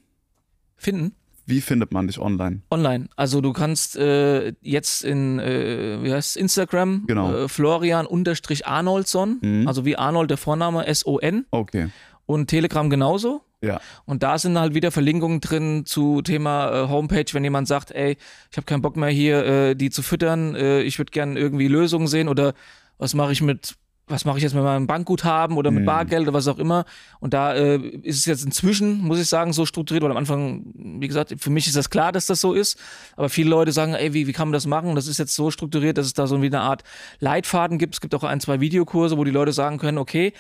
Finden. 0.77 1.13
Wie 1.49 1.61
findet 1.61 1.93
man 1.93 2.09
dich 2.09 2.19
online? 2.19 2.63
Online. 2.71 3.09
Also 3.15 3.41
du 3.41 3.53
kannst 3.53 3.97
äh, 3.97 4.53
jetzt 4.63 5.05
in 5.05 5.39
äh, 5.39 6.03
wie 6.03 6.13
heißt 6.13 6.37
Instagram 6.37 7.05
Genau. 7.07 7.33
äh, 7.45 7.49
Florian-Arnoldsson, 7.49 9.39
Mhm. 9.43 9.69
also 9.69 9.85
wie 9.85 9.97
Arnold 9.97 10.31
der 10.31 10.39
Vorname 10.39 10.87
S-O-N 10.87 11.47
Okay. 11.51 11.89
und 12.27 12.49
Telegram 12.49 12.91
genauso. 12.91 13.43
Ja. 13.63 13.81
Und 14.05 14.23
da 14.23 14.39
sind 14.39 14.59
halt 14.59 14.75
wieder 14.75 14.91
Verlinkungen 14.93 15.41
drin 15.41 15.87
zu 15.87 16.21
Thema 16.23 16.85
äh, 16.85 16.89
Homepage, 16.89 17.25
wenn 17.33 17.43
jemand 17.45 17.67
sagt, 17.69 17.91
ey, 17.91 18.17
ich 18.51 18.57
habe 18.57 18.67
keinen 18.67 18.83
Bock 18.83 18.97
mehr 18.97 19.09
hier, 19.09 19.45
äh, 19.47 19.75
die 19.75 19.91
zu 19.91 20.03
füttern, 20.03 20.55
äh, 20.55 20.83
ich 20.83 20.99
würde 20.99 21.11
gerne 21.11 21.39
irgendwie 21.39 21.69
Lösungen 21.69 22.07
sehen 22.07 22.29
oder 22.29 22.53
was 22.99 23.15
mache 23.15 23.33
ich 23.33 23.41
mit, 23.41 23.75
was 24.09 24.25
mache 24.25 24.37
ich 24.37 24.45
jetzt 24.45 24.55
mit 24.55 24.63
meinem 24.63 24.87
Bankguthaben 24.87 25.57
oder 25.57 25.73
mit 25.73 25.83
Mhm. 25.83 25.87
Bargeld 25.87 26.23
oder 26.23 26.33
was 26.33 26.47
auch 26.47 26.59
immer. 26.59 26.85
Und 27.19 27.35
da 27.35 27.55
äh, 27.55 27.77
ist 27.77 28.19
es 28.19 28.25
jetzt 28.25 28.45
inzwischen, 28.45 29.01
muss 29.01 29.19
ich 29.19 29.27
sagen, 29.29 29.53
so 29.53 29.67
strukturiert, 29.67 30.05
weil 30.05 30.13
am 30.13 30.17
Anfang, 30.17 30.63
wie 30.75 31.09
gesagt, 31.09 31.35
für 31.39 31.51
mich 31.51 31.67
ist 31.67 31.75
das 31.75 31.91
klar, 31.91 32.13
dass 32.13 32.27
das 32.27 32.41
so 32.41 32.53
ist, 32.55 32.79
aber 33.17 33.29
viele 33.29 33.51
Leute 33.51 33.73
sagen, 33.73 33.95
ey, 33.95 34.15
wie, 34.15 34.29
wie 34.29 34.33
kann 34.33 34.47
man 34.49 34.53
das 34.53 34.67
machen? 34.67 34.89
Und 34.91 34.95
das 34.95 35.09
ist 35.09 35.19
jetzt 35.19 35.35
so 35.35 35.51
strukturiert, 35.51 35.99
dass 35.99 36.07
es 36.07 36.15
da 36.15 36.29
so 36.29 36.41
wie 36.41 36.47
eine 36.47 36.61
Art 36.61 36.85
Leitfaden 37.19 37.79
gibt. 37.79 37.95
Es 37.95 38.01
gibt 38.01 38.15
auch 38.15 38.23
ein, 38.23 38.39
zwei 38.41 38.61
Videokurse, 38.61 39.19
wo 39.19 39.25
die 39.25 39.33
Leute 39.33 39.53
sagen 39.53 39.79
können, 39.79 39.99
okay, 39.99 40.33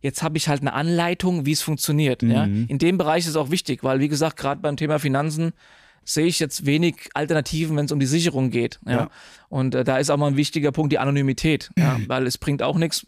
jetzt 0.00 0.24
habe 0.24 0.36
ich 0.36 0.48
halt 0.48 0.62
eine 0.62 0.72
Anleitung, 0.72 1.46
wie 1.46 1.52
es 1.52 1.62
funktioniert. 1.62 2.24
Ja? 2.24 2.46
Mhm. 2.46 2.66
In 2.66 2.78
dem 2.78 2.98
Bereich 2.98 3.22
ist 3.24 3.30
es 3.30 3.36
auch 3.36 3.50
wichtig, 3.52 3.84
weil 3.84 4.00
wie 4.00 4.08
gesagt, 4.08 4.36
gerade 4.36 4.60
beim 4.60 4.76
Thema 4.76 4.98
Finanzen 4.98 5.52
sehe 6.04 6.26
ich 6.26 6.38
jetzt 6.40 6.66
wenig 6.66 7.10
Alternativen, 7.14 7.76
wenn 7.76 7.86
es 7.86 7.92
um 7.92 8.00
die 8.00 8.06
Sicherung 8.06 8.50
geht. 8.50 8.80
Ja? 8.86 8.92
Ja. 8.92 9.10
Und 9.48 9.74
äh, 9.74 9.84
da 9.84 9.98
ist 9.98 10.10
auch 10.10 10.16
mal 10.16 10.28
ein 10.28 10.36
wichtiger 10.36 10.72
Punkt 10.72 10.92
die 10.92 10.98
Anonymität, 10.98 11.70
ja? 11.76 11.98
weil 12.06 12.26
es 12.26 12.38
bringt 12.38 12.62
auch 12.62 12.76
nichts. 12.76 13.04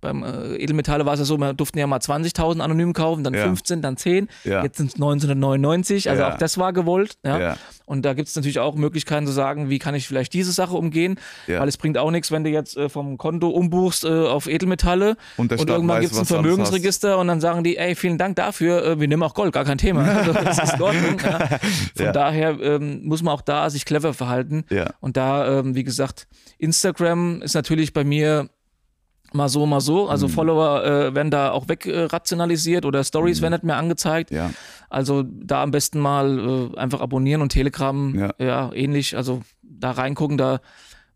Beim 0.00 0.24
äh, 0.24 0.56
Edelmetalle 0.56 1.06
war 1.06 1.14
es 1.14 1.20
ja 1.20 1.24
so, 1.24 1.36
wir 1.38 1.52
durften 1.54 1.78
ja 1.78 1.86
mal 1.86 1.98
20.000 2.00 2.60
anonym 2.60 2.92
kaufen, 2.92 3.22
dann 3.22 3.34
Ja. 3.34 3.44
15, 3.44 3.82
dann 3.82 3.96
10, 3.96 4.28
Ja. 4.44 4.62
jetzt 4.64 4.78
sind 4.78 4.88
es 4.88 4.94
1999, 4.94 6.10
also 6.10 6.22
Ja. 6.22 6.32
auch 6.32 6.38
das 6.38 6.58
war 6.58 6.72
gewollt. 6.72 7.16
Ja? 7.24 7.56
Und 7.86 8.04
da 8.04 8.14
gibt 8.14 8.28
es 8.28 8.36
natürlich 8.36 8.58
auch 8.58 8.74
Möglichkeiten 8.74 9.26
zu 9.26 9.32
sagen, 9.32 9.68
wie 9.68 9.78
kann 9.78 9.94
ich 9.94 10.08
vielleicht 10.08 10.32
diese 10.32 10.50
Sache 10.52 10.74
umgehen, 10.74 11.16
weil 11.46 11.68
es 11.68 11.76
bringt 11.76 11.98
auch 11.98 12.10
nichts, 12.10 12.30
wenn 12.32 12.42
du 12.42 12.50
jetzt 12.50 12.76
äh, 12.76 12.88
vom 12.88 13.16
Konto 13.18 13.48
umbuchst 13.50 14.04
äh, 14.04 14.08
auf 14.08 14.48
Edelmetalle 14.48 15.16
Und 15.36 15.52
und 15.52 15.68
irgendwann 15.68 16.00
gibt 16.00 16.12
es 16.12 16.18
ein 16.18 16.26
Vermögensregister 16.26 17.18
und 17.18 17.28
dann 17.28 17.40
sagen 17.40 17.62
die, 17.64 17.76
ey, 17.76 17.94
vielen 17.94 18.18
Dank 18.18 18.36
dafür, 18.36 18.84
äh, 18.84 19.00
wir 19.00 19.08
nehmen 19.08 19.22
auch 19.22 19.34
Gold, 19.34 19.52
gar 19.52 19.64
kein 19.64 19.78
Thema. 19.78 20.02
Also, 20.22 20.32
das 20.32 20.58
ist 20.58 20.74
in 20.74 20.82
Ordnung. 20.82 21.18
Von 21.18 22.12
daher 22.12 22.58
ähm, 22.60 23.00
muss 23.04 23.22
man 23.22 23.34
auch 23.34 23.40
da 23.42 23.68
sich 23.70 23.84
clever 23.84 24.14
verhalten. 24.14 24.64
Und 25.00 25.16
da, 25.16 25.58
ähm, 25.60 25.74
wie 25.74 25.84
gesagt, 25.84 26.26
Instagram 26.58 27.42
ist 27.42 27.54
natürlich 27.54 27.92
bei 27.92 28.04
mir 28.04 28.48
mal 29.34 29.48
so, 29.48 29.66
mal 29.66 29.80
so. 29.80 30.08
Also 30.08 30.28
Mhm. 30.28 30.32
Follower 30.32 30.84
äh, 30.84 31.14
werden 31.14 31.30
da 31.30 31.50
auch 31.50 31.68
wegrationalisiert 31.68 32.10
äh, 32.10 32.14
rationalisiert 32.14 32.84
oder 32.84 33.04
Stories 33.04 33.38
Mhm. 33.38 33.42
werden 33.42 33.52
nicht 33.54 33.64
mehr 33.64 33.76
angezeigt. 33.76 34.30
Ja. 34.30 34.50
Also 34.90 35.24
da 35.26 35.62
am 35.62 35.70
besten 35.70 35.98
mal 36.00 36.70
äh, 36.74 36.78
einfach 36.78 37.00
abonnieren 37.00 37.42
und 37.42 37.50
Telegram, 37.50 38.14
Ja. 38.18 38.34
ja. 38.38 38.72
ähnlich. 38.72 39.16
Also 39.16 39.42
da 39.62 39.90
reingucken, 39.92 40.36
da 40.38 40.60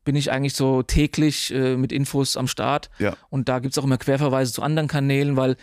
bin 0.04 0.14
ich 0.16 0.30
eigentlich 0.30 0.54
so 0.54 0.82
täglich 0.82 1.52
äh, 1.52 1.76
mit 1.76 1.92
Infos 1.92 2.36
am 2.36 2.46
Start. 2.46 2.90
Ja. 2.98 3.14
Und 3.28 3.48
da 3.48 3.58
gibt 3.58 3.74
es 3.74 3.78
auch 3.78 3.84
immer 3.84 3.98
Querverweise 3.98 4.52
zu 4.52 4.62
anderen 4.62 4.88
Kanälen, 4.88 5.36
weil 5.36 5.56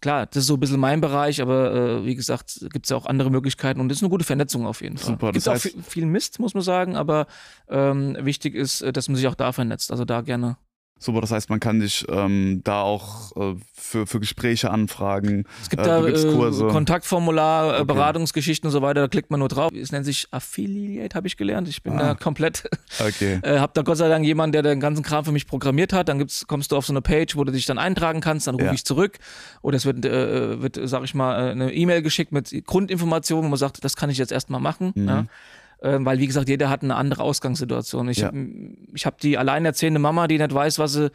klar, 0.00 0.24
das 0.24 0.38
ist 0.38 0.46
so 0.46 0.54
ein 0.54 0.60
bisschen 0.60 0.80
mein 0.80 1.02
Bereich, 1.02 1.42
aber 1.42 1.74
äh, 1.74 2.06
wie 2.06 2.14
gesagt, 2.14 2.60
gibt 2.72 2.86
es 2.86 2.90
ja 2.90 2.96
auch 2.96 3.04
andere 3.04 3.30
Möglichkeiten 3.30 3.78
und 3.80 3.90
das 3.90 3.98
ist 3.98 4.02
eine 4.02 4.08
gute 4.08 4.24
Vernetzung 4.24 4.66
auf 4.66 4.80
jeden 4.80 4.96
Fall. 4.96 5.08
Super, 5.12 5.32
Gibt 5.32 5.46
das 5.46 5.48
auch 5.48 5.54
heißt- 5.56 5.72
viel, 5.72 5.82
viel 5.82 6.06
Mist, 6.06 6.38
muss 6.40 6.54
man 6.54 6.62
sagen, 6.62 6.96
aber 6.96 7.26
ähm, 7.68 8.16
wichtig 8.20 8.54
ist, 8.54 8.80
äh, 8.80 8.90
dass 8.94 9.08
man 9.10 9.16
sich 9.16 9.28
auch 9.28 9.34
da 9.34 9.52
vernetzt. 9.52 9.90
Also 9.90 10.06
da 10.06 10.22
gerne. 10.22 10.56
Super, 11.02 11.22
das 11.22 11.30
heißt, 11.30 11.48
man 11.48 11.60
kann 11.60 11.80
dich 11.80 12.04
ähm, 12.10 12.60
da 12.62 12.82
auch 12.82 13.34
äh, 13.34 13.54
für, 13.72 14.06
für 14.06 14.20
Gespräche 14.20 14.70
anfragen. 14.70 15.44
Es 15.62 15.70
gibt 15.70 15.80
Äh, 15.82 15.86
da 15.86 16.06
äh. 16.06 16.68
Kontaktformular, 16.70 17.70
äh, 17.70 17.76
Okay. 17.80 17.84
Beratungsgeschichten 17.86 18.66
und 18.68 18.72
so 18.72 18.82
weiter, 18.82 19.00
da 19.00 19.08
klickt 19.08 19.30
man 19.30 19.40
nur 19.40 19.48
drauf. 19.48 19.72
Es 19.72 19.92
nennt 19.92 20.04
sich 20.04 20.28
Affiliate, 20.30 21.14
habe 21.16 21.26
ich 21.26 21.38
gelernt. 21.38 21.68
Ich 21.68 21.82
bin 21.82 21.94
Ah. 21.94 22.08
da 22.08 22.14
komplett, 22.14 22.68
Okay. 23.00 23.40
äh, 23.42 23.58
habe 23.58 23.72
da 23.74 23.80
Gott 23.82 23.96
sei 23.96 24.08
Dank 24.10 24.26
jemanden, 24.26 24.52
der 24.52 24.62
den 24.62 24.78
ganzen 24.78 25.02
Kram 25.02 25.24
für 25.24 25.32
mich 25.32 25.46
programmiert 25.46 25.94
hat. 25.94 26.08
Dann 26.10 26.18
gibt's, 26.18 26.46
kommst 26.46 26.70
du 26.70 26.76
auf 26.76 26.84
so 26.84 26.92
eine 26.92 27.00
Page, 27.00 27.34
wo 27.34 27.44
du 27.44 27.52
dich 27.52 27.64
dann 27.64 27.78
eintragen 27.78 28.20
kannst, 28.20 28.46
dann 28.46 28.56
rufe 28.56 28.66
Ja. 28.66 28.72
ich 28.72 28.84
zurück. 28.84 29.18
Oder 29.62 29.78
es 29.78 29.86
wird, 29.86 30.04
äh, 30.04 30.60
wird 30.60 30.78
sag 30.84 31.02
ich 31.04 31.14
mal, 31.14 31.48
äh, 31.48 31.50
eine 31.52 31.72
E-Mail 31.72 32.02
geschickt 32.02 32.32
mit 32.32 32.50
Grundinformationen, 32.66 33.46
wo 33.46 33.48
man 33.48 33.58
sagt, 33.58 33.82
das 33.82 33.96
kann 33.96 34.10
ich 34.10 34.18
jetzt 34.18 34.32
erstmal 34.32 34.60
machen. 34.60 34.92
Mhm. 34.94 35.08
Ja. 35.08 35.24
Äh, 35.82 35.98
weil 36.00 36.18
wie 36.18 36.26
gesagt, 36.26 36.48
jeder 36.48 36.68
hat 36.70 36.82
eine 36.82 36.96
andere 36.96 37.22
Ausgangssituation. 37.22 38.08
Ich, 38.08 38.18
Ja. 38.18 38.32
ich 38.94 39.06
habe 39.06 39.16
die 39.22 39.38
alleinerziehende 39.38 40.00
Mama, 40.00 40.26
die 40.28 40.38
nicht 40.38 40.52
weiß, 40.54 40.78
was 40.78 40.92
sie 40.94 41.10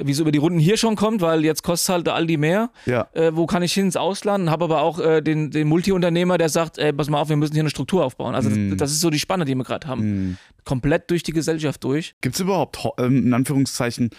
wie 0.00 0.14
sie 0.14 0.22
über 0.22 0.30
die 0.30 0.38
Runden 0.38 0.60
hier 0.60 0.76
schon 0.76 0.94
kommt, 0.94 1.22
weil 1.22 1.44
jetzt 1.44 1.64
kostet 1.64 1.92
halt 1.92 2.08
Aldi 2.08 2.36
mehr. 2.36 2.70
Ja. 2.86 3.08
Äh, 3.14 3.32
wo 3.34 3.46
kann 3.46 3.64
ich 3.64 3.72
hin 3.72 3.86
ins 3.86 3.96
Ausland? 3.96 4.48
Habe 4.48 4.66
aber 4.66 4.80
auch 4.80 5.00
äh, 5.00 5.20
den, 5.22 5.50
den 5.50 5.66
Multiunternehmer, 5.66 6.38
der 6.38 6.48
sagt, 6.50 6.78
ey, 6.78 6.92
pass 6.92 7.10
mal 7.10 7.20
auf, 7.20 7.28
wir 7.30 7.34
müssen 7.36 7.54
hier 7.54 7.62
eine 7.64 7.70
Struktur 7.70 8.04
aufbauen. 8.04 8.36
Also 8.36 8.48
Mhm. 8.48 8.70
das, 8.70 8.78
das 8.78 8.90
ist 8.92 9.00
so 9.00 9.10
die 9.10 9.18
Spanne, 9.18 9.44
die 9.44 9.56
wir 9.56 9.64
gerade 9.64 9.88
haben. 9.88 10.38
Komplett 10.64 11.10
durch 11.10 11.24
die 11.24 11.32
Gesellschaft 11.32 11.82
durch. 11.82 12.14
Gibt 12.20 12.36
es 12.36 12.40
überhaupt, 12.40 12.78
ähm, 12.98 13.26
in 13.26 13.34
Anführungszeichen, 13.34 14.10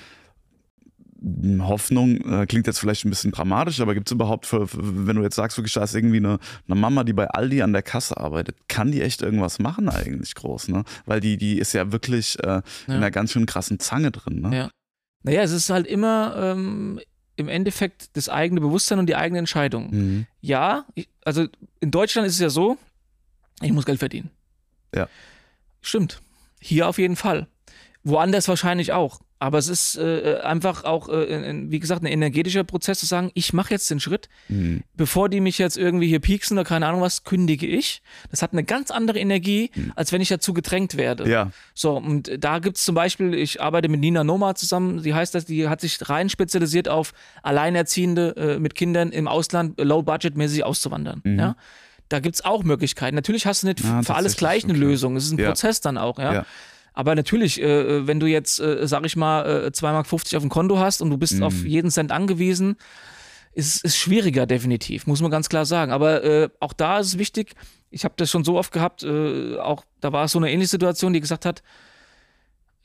Hoffnung, 1.62 2.22
äh, 2.22 2.46
klingt 2.46 2.68
jetzt 2.68 2.80
vielleicht 2.80 3.06
ein 3.06 3.10
bisschen 3.10 3.32
dramatisch, 3.32 3.80
aber 3.80 3.94
gibt 3.94 4.08
es 4.08 4.12
überhaupt, 4.12 4.46
für, 4.46 4.68
für, 4.68 5.08
wenn 5.08 5.16
du 5.16 5.22
jetzt 5.24 5.36
sagst, 5.36 5.58
wirklich, 5.58 5.74
da 5.74 5.84
ist 5.84 5.96
irgendwie 5.96 6.18
eine, 6.18 6.40
eine 6.68 6.76
Mama, 6.76 7.04
die 7.04 7.14
bei 7.14 7.28
Aldi 7.28 7.62
an 7.62 7.74
der 7.74 7.82
Kasse 7.82 8.18
arbeitet, 8.18 8.56
kann 8.68 8.92
die 8.92 9.02
echt 9.02 9.22
irgendwas 9.22 9.60
machen 9.60 9.90
eigentlich 9.90 10.36
groß, 10.36 10.70
ne? 10.70 10.84
Weil 11.06 11.20
die, 11.20 11.38
die 11.38 11.58
ist 11.58 11.74
ja 11.74 11.92
wirklich 11.92 12.38
äh, 12.44 12.62
in 12.88 12.94
einer 12.94 13.12
ganz 13.12 13.32
schön 13.32 13.46
krassen 13.46 13.80
Zange 13.80 14.12
drin, 14.12 14.42
ne? 14.42 14.56
Ja. 14.56 14.70
Naja, 15.24 15.42
es 15.42 15.52
ist 15.52 15.70
halt 15.70 15.86
immer 15.86 16.34
ähm, 16.38 17.00
im 17.36 17.50
Endeffekt 17.50 18.16
das 18.16 18.30
eigene 18.30 18.62
Bewusstsein 18.62 19.00
und 19.00 19.08
die 19.08 19.16
eigene 19.16 19.40
Entscheidung. 19.40 19.90
Mhm. 19.92 20.26
Ja, 20.42 20.86
ich, 20.96 21.10
also 21.24 21.48
in 21.80 21.92
Deutschland 21.92 22.28
ist 22.28 22.36
es 22.36 22.40
ja 22.40 22.50
so, 22.50 22.78
ich 23.62 23.72
muss 23.72 23.86
Geld 23.86 24.00
verdienen. 24.00 24.30
Ja. 24.96 25.08
Stimmt. 25.82 26.22
Hier 26.60 26.88
auf 26.88 26.98
jeden 26.98 27.16
Fall. 27.16 27.48
Woanders 28.04 28.48
wahrscheinlich 28.48 28.92
auch. 28.94 29.20
Aber 29.42 29.58
es 29.58 29.70
ist 29.70 29.96
äh, 29.98 30.40
einfach 30.44 30.84
auch, 30.84 31.08
äh, 31.08 31.54
wie 31.72 31.80
gesagt, 31.80 32.04
ein 32.04 32.08
energetischer 32.08 32.66
Prozess 32.66 33.00
zu 33.00 33.06
sagen, 33.06 33.32
ich 33.36 33.54
mache 33.54 33.72
jetzt 33.74 33.90
den 33.90 34.02
Schritt, 34.02 34.28
Mhm. 34.50 34.84
bevor 34.98 35.30
die 35.30 35.40
mich 35.40 35.58
jetzt 35.58 35.78
irgendwie 35.78 36.08
hier 36.10 36.20
pieksen 36.20 36.58
oder 36.58 36.66
keine 36.68 36.88
Ahnung 36.88 37.00
was, 37.00 37.24
kündige 37.24 37.66
ich. 37.66 38.02
Das 38.32 38.42
hat 38.42 38.52
eine 38.52 38.66
ganz 38.66 38.92
andere 38.92 39.18
Energie, 39.18 39.72
als 39.96 40.12
wenn 40.12 40.20
ich 40.20 40.28
dazu 40.28 40.54
gedrängt 40.54 40.98
werde. 40.98 41.24
Mhm. 41.24 41.32
Ja, 41.32 41.52
So, 41.74 41.96
und 41.96 42.30
da 42.38 42.60
gibt 42.60 42.76
es 42.78 42.84
zum 42.84 42.96
Beispiel, 42.96 43.34
ich 43.34 43.62
arbeite 43.62 43.88
mit 43.88 44.02
Nina 44.02 44.26
Noma 44.26 44.56
zusammen, 44.56 45.02
die 45.04 45.14
heißt 45.14 45.34
das, 45.34 45.46
die 45.46 45.70
hat 45.70 45.80
sich 45.80 45.98
rein 46.10 46.28
spezialisiert 46.30 46.90
auf 46.90 47.14
Alleinerziehende 47.42 48.36
äh, 48.36 48.60
mit 48.60 48.76
Kindern 48.76 49.12
im 49.12 49.28
Ausland, 49.28 49.80
äh, 49.80 49.84
low-budget-mäßig 49.84 50.64
auszuwandern. 50.66 51.22
Ja? 51.26 51.56
Da 52.10 52.20
gibt 52.20 52.36
es 52.36 52.44
auch 52.44 52.64
Möglichkeiten. 52.64 53.16
Natürlich 53.16 53.46
hast 53.46 53.64
du 53.64 53.68
nicht 53.68 53.84
Ah, 53.86 54.02
für 54.04 54.16
alles 54.16 54.36
gleich 54.36 54.64
eine 54.64 54.74
okay. 54.74 54.82
Lösung. 54.82 55.16
Es 55.16 55.26
ist 55.26 55.32
ein 55.32 55.40
Ja. 55.40 55.48
Prozess 55.48 55.80
dann 55.82 55.98
auch, 55.98 56.18
ja. 56.20 56.34
Ja. 56.34 56.46
Aber 56.94 57.16
natürlich, 57.16 57.62
äh, 57.62 58.08
wenn 58.08 58.20
du 58.20 58.26
jetzt, 58.28 58.60
äh, 58.60 58.88
sag 58.88 59.06
ich 59.06 59.16
mal, 59.16 59.66
äh, 59.68 59.72
2,50 59.72 59.82
Mark 59.94 60.14
auf 60.14 60.24
dem 60.44 60.50
Konto 60.50 60.80
hast 60.80 61.02
und 61.02 61.10
du 61.10 61.18
bist 61.18 61.36
Mhm. 61.36 61.44
auf 61.44 61.64
jeden 61.66 61.92
Cent 61.92 62.12
angewiesen, 62.12 62.76
ist 63.54 63.84
es 63.84 63.98
schwieriger 63.98 64.46
definitiv, 64.46 65.08
muss 65.08 65.22
man 65.22 65.32
ganz 65.32 65.50
klar 65.50 65.66
sagen. 65.66 65.92
Aber 65.92 66.24
äh, 66.24 66.50
auch 66.60 66.74
da 66.74 67.00
ist 67.00 67.08
es 67.08 67.18
wichtig, 67.18 67.54
ich 67.90 68.04
habe 68.06 68.14
das 68.18 68.30
schon 68.30 68.44
so 68.44 68.58
oft 68.58 68.72
gehabt, 68.72 69.04
äh, 69.04 69.58
auch 69.58 69.84
da 70.02 70.12
war 70.14 70.26
es 70.26 70.32
so 70.34 70.40
eine 70.40 70.52
ähnliche 70.52 70.70
Situation, 70.72 71.14
die 71.14 71.20
gesagt 71.20 71.46
hat, 71.46 71.60
äh, 71.60 71.64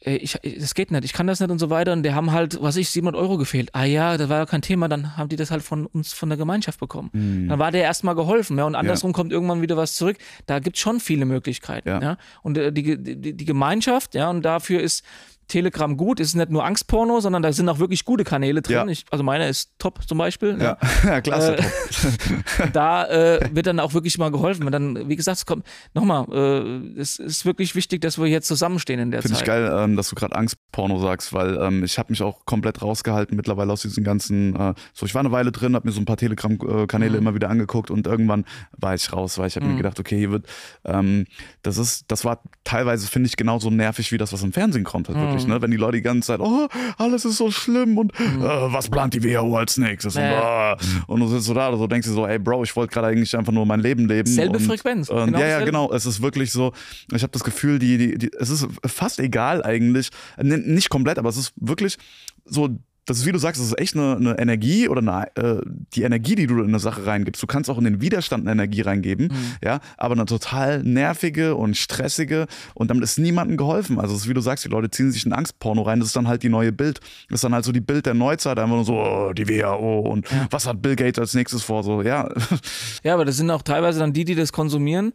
ich, 0.05 0.39
das 0.59 0.75
geht 0.75 0.91
nicht, 0.91 1.05
ich 1.05 1.13
kann 1.13 1.27
das 1.27 1.41
nicht 1.41 1.51
und 1.51 1.59
so 1.59 1.71
weiter. 1.71 1.93
Und 1.93 2.03
die 2.03 2.13
haben 2.13 2.33
halt, 2.33 2.61
was 2.61 2.77
ich, 2.77 2.91
700 2.91 3.21
Euro 3.21 3.39
gefehlt. 3.39 3.71
Ah 3.73 3.85
ja, 3.85 4.17
das 4.17 4.29
war 4.29 4.39
ja 4.39 4.47
kein 4.47 4.63
Thema, 4.63 4.89
dann 4.89 5.17
haben 5.17 5.29
die 5.29 5.37
das 5.37 5.51
halt 5.51 5.63
von 5.63 5.87
uns, 5.87 6.13
von 6.13 6.29
der 6.29 6.39
Gemeinschaft 6.39 6.79
bekommen. 6.79 7.11
Mhm. 7.13 7.49
Dann 7.49 7.59
war 7.59 7.73
der 7.73 7.83
erstmal 7.83 8.15
geholfen. 8.15 8.59
Ja, 8.59 8.65
und 8.65 8.75
andersrum 8.75 9.13
kommt 9.13 9.33
irgendwann 9.33 9.63
wieder 9.63 9.77
was 9.77 9.97
zurück. 9.97 10.19
Da 10.47 10.59
gibt 10.59 10.77
es 10.77 10.81
schon 10.81 11.01
viele 11.01 11.25
Möglichkeiten. 11.25 11.89
Ja. 11.89 12.01
Ja. 12.01 12.17
Und 12.43 12.59
äh, 12.59 12.73
die, 12.73 13.03
die, 13.03 13.37
die 13.37 13.45
Gemeinschaft, 13.45 14.15
ja, 14.15 14.31
und 14.31 14.43
dafür 14.43 14.81
ist 14.81 15.05
Telegram 15.49 15.97
gut, 15.97 16.21
ist 16.21 16.35
nicht 16.35 16.51
nur 16.51 16.65
Angstporno, 16.65 17.21
sondern 17.21 17.43
da 17.43 17.53
sind 17.53 17.69
auch 17.69 17.79
wirklich 17.79 18.05
gute 18.05 18.25
Kanäle 18.25 18.63
drin. 18.63 18.75
Ja. 18.77 18.87
Ich, 18.87 19.05
also 19.11 19.23
meiner 19.25 19.49
ist 19.49 19.73
top 19.79 20.07
zum 20.07 20.19
Beispiel. 20.19 20.57
ja, 20.61 20.77
ja 21.05 21.21
klasse. 21.21 21.57
Äh, 21.59 21.63
top. 21.63 22.73
da 22.73 23.07
äh, 23.07 23.49
wird 23.53 23.67
dann 23.67 23.81
auch 23.81 23.95
wirklich 23.95 24.19
mal 24.19 24.31
geholfen. 24.31 24.65
Wenn 24.65 24.73
dann, 24.73 25.09
wie 25.09 25.17
gesagt, 25.17 25.39
es 25.39 25.47
kommt, 25.47 25.65
nochmal, 25.95 26.27
äh, 26.33 26.99
es 27.01 27.19
ist 27.19 27.45
wirklich 27.47 27.75
wichtig, 27.75 28.01
dass 28.01 28.19
wir 28.19 28.27
jetzt 28.27 28.49
zusammenstehen 28.49 29.01
in 29.01 29.11
der 29.11 29.23
Finde 29.23 29.35
ich 29.35 29.39
Zeit. 29.41 29.47
geil, 29.47 29.73
ähm, 29.77 29.97
dass 29.97 30.09
du 30.09 30.15
gerade 30.15 30.35
Angstporno 30.37 30.99
sagst, 31.01 31.33
weil 31.33 31.57
ähm, 31.61 31.85
ich 31.85 31.99
habe 31.99 32.13
mich 32.13 32.23
auch 32.23 32.45
komplett 32.45 32.83
rausgehalten 32.83 33.37
mittlerweile 33.37 33.73
aus 33.73 33.83
diesen 33.83 34.05
ganzen, 34.05 34.55
äh, 34.57 34.75
so 34.93 35.07
ich 35.07 35.15
war 35.15 35.21
eine 35.21 35.33
Weile 35.33 35.53
drin, 35.53 35.75
habe 35.75 35.87
mir 35.89 35.93
so 35.93 36.01
ein 36.01 36.05
paar 36.05 36.17
Telegram-Kanäle 36.17 37.13
Mhm. 37.13 37.19
immer 37.19 37.35
wieder 37.35 37.51
angeguckt 37.51 37.91
und 37.91 38.07
irgendwann 38.07 38.45
war 38.73 38.95
ich 38.95 39.13
raus, 39.13 39.39
weil 39.39 39.47
ich 39.49 39.57
habe 39.57 39.67
mir 39.67 39.77
gedacht, 39.77 40.01
okay, 40.01 40.17
hier 40.19 40.31
wird, 40.31 40.47
ähm, 40.85 41.27
das 41.63 41.79
ist, 41.79 42.05
das 42.11 42.25
war 42.25 42.41
teilweise, 42.65 43.07
finde 43.09 43.29
ich, 43.29 43.37
genauso 43.37 43.71
nervig 43.71 44.11
wie 44.13 44.19
das, 44.19 44.33
was 44.33 44.43
im 44.43 44.53
Fernsehen 44.53 44.85
kommt, 44.85 45.09
Mhm. 45.09 45.34
Wirklich, 45.35 45.49
ne? 45.49 45.63
wenn 45.63 45.71
die 45.71 45.77
Leute 45.77 45.97
die 45.99 46.03
ganze 46.03 46.29
Zeit, 46.29 46.41
oh, 46.41 46.69
alles 46.99 47.25
ist 47.25 47.37
so 47.37 47.51
schlimm 47.51 47.99
und 47.99 48.13
äh, 48.19 48.43
was 48.43 48.89
plant 48.89 49.15
die 49.15 49.25
WHO 49.25 49.57
als 49.57 49.77
nächstes 49.77 50.17
und, 50.17 50.23
äh, 50.23 50.77
und 51.07 51.21
du 51.21 51.29
sitzt 51.29 51.47
so 51.47 51.55
da, 51.55 51.77
so 51.77 51.87
denkst 51.87 52.07
du 52.09 52.15
so, 52.15 52.27
ey 52.27 52.39
Bro, 52.39 52.65
ich 52.65 52.75
wollte 52.77 52.93
gerade 52.93 53.09
eigentlich 53.09 53.37
einfach 53.37 53.53
nur 53.53 53.67
mein 53.67 53.81
Leben 53.81 54.07
leben. 54.09 54.27
Selbe 54.27 54.59
und, 54.59 54.65
Frequenz, 54.65 55.09
Und, 55.09 55.27
genau 55.27 55.39
ja, 55.39 55.47
ja, 55.47 55.65
genau. 55.65 55.93
Es 55.93 56.07
ist 56.07 56.23
wirklich 56.23 56.53
so, 56.53 56.73
ich 57.13 57.23
habe 57.23 57.33
das 57.33 57.45
Gefühl, 57.45 57.79
die, 57.79 57.99
die, 57.99 58.19
die, 58.19 58.31
es 58.39 58.51
ist 58.51 58.67
fast 58.87 59.21
egal 59.21 59.63
eigentlich. 59.63 60.11
Nicht 60.41 60.91
komplett, 60.91 61.19
aber 61.19 61.29
es 61.29 61.37
ist 61.37 61.53
wirklich 61.57 61.97
so. 62.45 62.69
Das 63.07 63.19
ist, 63.19 63.27
wie 63.27 63.33
du 63.33 63.39
sagst, 63.39 63.61
das 63.61 63.69
ist 63.69 63.79
echt 63.79 63.97
eine, 63.97 64.17
eine 64.17 64.39
Energie 64.39 64.89
oder 64.89 65.01
eine, 65.01 65.37
äh, 65.37 65.61
die 65.95 66.03
Energie, 66.03 66.35
die 66.35 66.47
du 66.47 66.61
in 66.61 66.69
eine 66.69 66.79
Sache 66.79 67.07
reingibst. 67.07 67.43
Du 67.43 67.47
kannst 67.47 67.69
auch 67.71 67.79
in 67.79 67.85
den 67.85 68.01
Widerstand 68.01 68.45
eine 68.45 68.53
Energie 68.53 68.81
reingeben, 68.81 69.31
ja, 69.63 69.81
aber 69.97 70.15
eine 70.15 70.25
total 70.25 70.83
nervige 70.83 71.55
und 71.55 71.77
stressige 71.77 72.47
und 72.75 72.91
damit 72.91 73.05
ist 73.05 73.19
niemandem 73.19 73.57
geholfen. 73.57 74.01
Also, 74.01 74.15
ist, 74.15 74.29
wie 74.29 74.35
du 74.35 74.41
sagst, 74.41 74.65
die 74.65 74.69
Leute 74.69 74.91
ziehen 74.91 75.13
sich 75.13 75.27
ein 75.27 75.33
Angstporno 75.33 75.83
rein, 75.83 76.01
das 76.01 76.09
ist 76.09 76.17
dann 76.17 76.29
halt 76.29 76.43
die 76.43 76.49
neue 76.49 76.73
Bild. 76.73 77.01
Das 77.29 77.37
ist 77.37 77.45
dann 77.45 77.55
halt 77.55 77.65
so 77.65 77.73
die 77.73 77.81
Bild 77.81 78.07
der 78.07 78.15
Neuzeit, 78.15 78.59
einfach 78.59 78.77
nur 78.77 78.85
so, 78.85 78.95
oh, 78.95 79.33
die 79.33 79.49
WHO 79.49 80.01
und 80.01 80.27
was 80.51 80.67
hat 80.67 80.81
Bill 80.81 80.97
Gates 80.97 81.19
als 81.19 81.35
nächstes 81.35 81.63
vor? 81.63 81.83
So, 81.83 82.03
ja, 82.03 82.29
Ja, 83.03 83.15
aber 83.15 83.25
das 83.25 83.37
sind 83.37 83.51
auch 83.51 83.63
teilweise 83.63 83.99
dann 83.99 84.13
die, 84.13 84.25
die 84.25 84.35
das 84.35 84.53
konsumieren, 84.53 85.13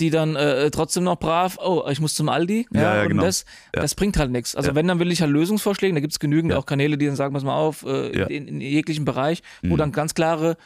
die 0.00 0.10
dann 0.10 0.34
äh, 0.36 0.70
trotzdem 0.70 1.04
noch 1.04 1.16
brav, 1.18 1.58
oh, 1.62 1.84
ich 1.90 2.00
muss 2.00 2.14
zum 2.14 2.28
Aldi. 2.28 2.66
Ja, 2.72 2.96
ja, 2.96 3.02
und 3.02 3.08
genau. 3.10 3.22
das, 3.22 3.44
Ja. 3.74 3.82
das 3.82 3.94
bringt 3.94 4.16
halt 4.18 4.30
nichts. 4.30 4.56
Also 4.56 4.70
Ja. 4.70 4.74
wenn, 4.74 4.88
dann 4.88 4.98
will 4.98 5.12
ich 5.12 5.20
halt 5.20 5.30
Lösungsvorschläge. 5.30 5.94
Da 5.94 6.00
gibt 6.00 6.12
es 6.12 6.18
genügend 6.18 6.52
Ja. 6.52 6.58
auch 6.58 6.66
Kanäle, 6.66 6.96
die 6.98 7.06
dann 7.06 7.16
sagen, 7.16 7.32
pass 7.34 7.44
mal 7.44 7.54
auf, 7.56 7.84
äh, 7.84 8.16
Ja. 8.18 8.24
Mhm. 8.24 8.30
in, 8.30 8.48
in 8.48 8.60
jeglichen 8.60 9.04
Bereich, 9.04 9.42
wo 9.62 9.76
dann 9.76 9.92
ganz 9.92 10.14
klare 10.14 10.56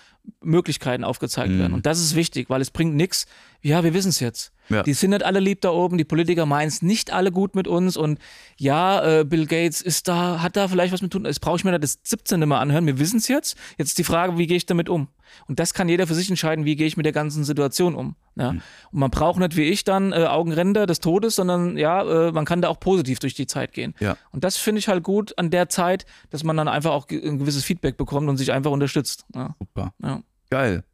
Möglichkeiten 0.40 1.04
aufgezeigt 1.04 1.58
werden. 1.58 1.74
Und 1.74 1.84
das 1.86 2.00
ist 2.00 2.14
wichtig, 2.14 2.48
weil 2.48 2.60
es 2.62 2.70
bringt 2.70 2.94
nichts. 2.94 3.26
Ja, 3.60 3.84
wir 3.84 3.92
wissen 3.92 4.08
es 4.08 4.20
jetzt. 4.20 4.52
Ja. 4.68 4.82
Die 4.82 4.94
sind 4.94 5.10
nicht 5.10 5.24
alle 5.24 5.40
lieb 5.40 5.60
da 5.60 5.70
oben, 5.70 5.98
die 5.98 6.04
Politiker 6.04 6.46
meinen 6.46 6.68
es 6.68 6.82
nicht 6.82 7.12
alle 7.12 7.30
gut 7.30 7.54
mit 7.54 7.68
uns 7.68 7.96
und 7.96 8.18
ja, 8.56 9.20
äh, 9.20 9.24
Bill 9.24 9.46
Gates 9.46 9.80
ist 9.80 10.08
da, 10.08 10.40
hat 10.40 10.56
da 10.56 10.68
vielleicht 10.68 10.92
was 10.92 11.02
mit 11.02 11.12
tun. 11.12 11.24
Das 11.24 11.40
brauche 11.40 11.56
ich 11.56 11.64
mir 11.64 11.78
das 11.78 11.98
17. 12.02 12.46
Mal 12.48 12.60
anhören. 12.60 12.86
Wir 12.86 12.98
wissen 12.98 13.18
es 13.18 13.28
jetzt. 13.28 13.56
Jetzt 13.78 13.88
ist 13.88 13.98
die 13.98 14.04
Frage, 14.04 14.38
wie 14.38 14.46
gehe 14.46 14.56
ich 14.56 14.66
damit 14.66 14.88
um? 14.88 15.08
Und 15.48 15.58
das 15.58 15.74
kann 15.74 15.88
jeder 15.88 16.06
für 16.06 16.14
sich 16.14 16.30
entscheiden, 16.30 16.64
wie 16.64 16.76
gehe 16.76 16.86
ich 16.86 16.96
mit 16.96 17.06
der 17.06 17.12
ganzen 17.12 17.44
Situation 17.44 17.94
um. 17.94 18.16
Ja? 18.36 18.52
Mhm. 18.52 18.62
Und 18.92 19.00
man 19.00 19.10
braucht 19.10 19.38
nicht 19.38 19.56
wie 19.56 19.64
ich 19.64 19.84
dann 19.84 20.12
äh, 20.12 20.26
Augenränder 20.26 20.86
des 20.86 21.00
Todes, 21.00 21.36
sondern 21.36 21.76
ja, 21.76 22.28
äh, 22.28 22.32
man 22.32 22.44
kann 22.44 22.62
da 22.62 22.68
auch 22.68 22.80
positiv 22.80 23.18
durch 23.18 23.34
die 23.34 23.46
Zeit 23.46 23.72
gehen. 23.72 23.94
Ja. 24.00 24.16
Und 24.30 24.44
das 24.44 24.56
finde 24.56 24.78
ich 24.78 24.88
halt 24.88 25.02
gut 25.02 25.36
an 25.38 25.50
der 25.50 25.68
Zeit, 25.68 26.06
dass 26.30 26.44
man 26.44 26.56
dann 26.56 26.68
einfach 26.68 26.92
auch 26.92 27.06
ein 27.10 27.38
gewisses 27.38 27.64
Feedback 27.64 27.96
bekommt 27.96 28.28
und 28.28 28.36
sich 28.36 28.52
einfach 28.52 28.70
unterstützt. 28.70 29.24
Ja. 29.34 29.54
super. 29.58 29.92
Geil. 30.50 30.84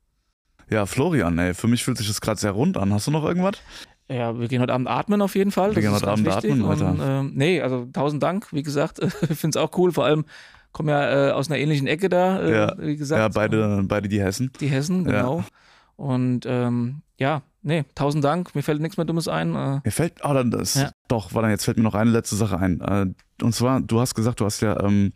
Ja, 0.70 0.86
Florian, 0.86 1.38
ey, 1.38 1.54
für 1.54 1.68
mich 1.68 1.84
fühlt 1.84 1.98
sich 1.98 2.06
das 2.08 2.20
gerade 2.20 2.38
sehr 2.40 2.52
rund 2.52 2.76
an. 2.76 2.92
Hast 2.92 3.06
du 3.06 3.10
noch 3.10 3.24
irgendwas? 3.24 3.54
Ja, 4.08 4.38
wir 4.38 4.48
gehen 4.48 4.60
heute 4.60 4.72
Abend 4.72 4.88
atmen 4.88 5.22
auf 5.22 5.34
jeden 5.36 5.50
Fall. 5.52 5.74
Wir 5.74 5.82
gehen 5.82 5.92
ist 5.94 6.02
heute 6.02 6.10
Abend 6.12 6.26
wichtig. 6.26 6.52
atmen, 6.52 6.64
Alter. 6.64 6.90
Und, 6.90 7.00
ähm, 7.02 7.32
nee, 7.34 7.60
also 7.60 7.86
tausend 7.92 8.22
Dank, 8.22 8.52
wie 8.52 8.62
gesagt. 8.62 8.98
Ich 9.30 9.38
finde 9.38 9.56
es 9.58 9.62
auch 9.64 9.76
cool. 9.78 9.92
Vor 9.92 10.04
allem 10.04 10.24
kommen 10.72 10.88
ja 10.88 11.28
äh, 11.28 11.32
aus 11.32 11.48
einer 11.50 11.58
ähnlichen 11.58 11.86
Ecke 11.86 12.08
da, 12.08 12.40
äh, 12.40 12.52
Ja. 12.54 12.74
wie 12.78 12.96
gesagt. 12.96 13.18
ja, 13.20 13.28
beide, 13.28 13.82
beide 13.84 14.08
die 14.08 14.20
Hessen. 14.20 14.50
Die 14.60 14.68
Hessen, 14.68 15.04
Ja. 15.06 15.10
genau. 15.22 15.44
Und 15.96 16.44
ähm, 16.46 17.02
ja, 17.18 17.42
nee, 17.62 17.84
tausend 17.94 18.24
Dank. 18.24 18.54
Mir 18.54 18.62
fällt 18.62 18.80
nichts 18.80 18.96
mehr 18.96 19.04
Dummes 19.04 19.28
ein. 19.28 19.54
Äh, 19.54 19.80
Mir 19.84 19.90
fällt, 19.92 20.14
oh, 20.24 20.32
dann 20.32 20.50
das, 20.50 20.74
Ja. 20.74 20.90
doch, 21.08 21.34
warte, 21.34 21.48
jetzt 21.50 21.64
fällt 21.64 21.76
mir 21.76 21.82
noch 21.84 21.94
eine 21.94 22.10
letzte 22.10 22.36
Sache 22.36 22.58
ein. 22.58 22.80
Äh, 22.80 23.44
Und 23.44 23.54
zwar, 23.54 23.80
du 23.80 24.00
hast 24.00 24.14
gesagt, 24.14 24.40
du 24.40 24.44
hast 24.44 24.60
ja 24.60 24.80
ähm, 24.82 25.12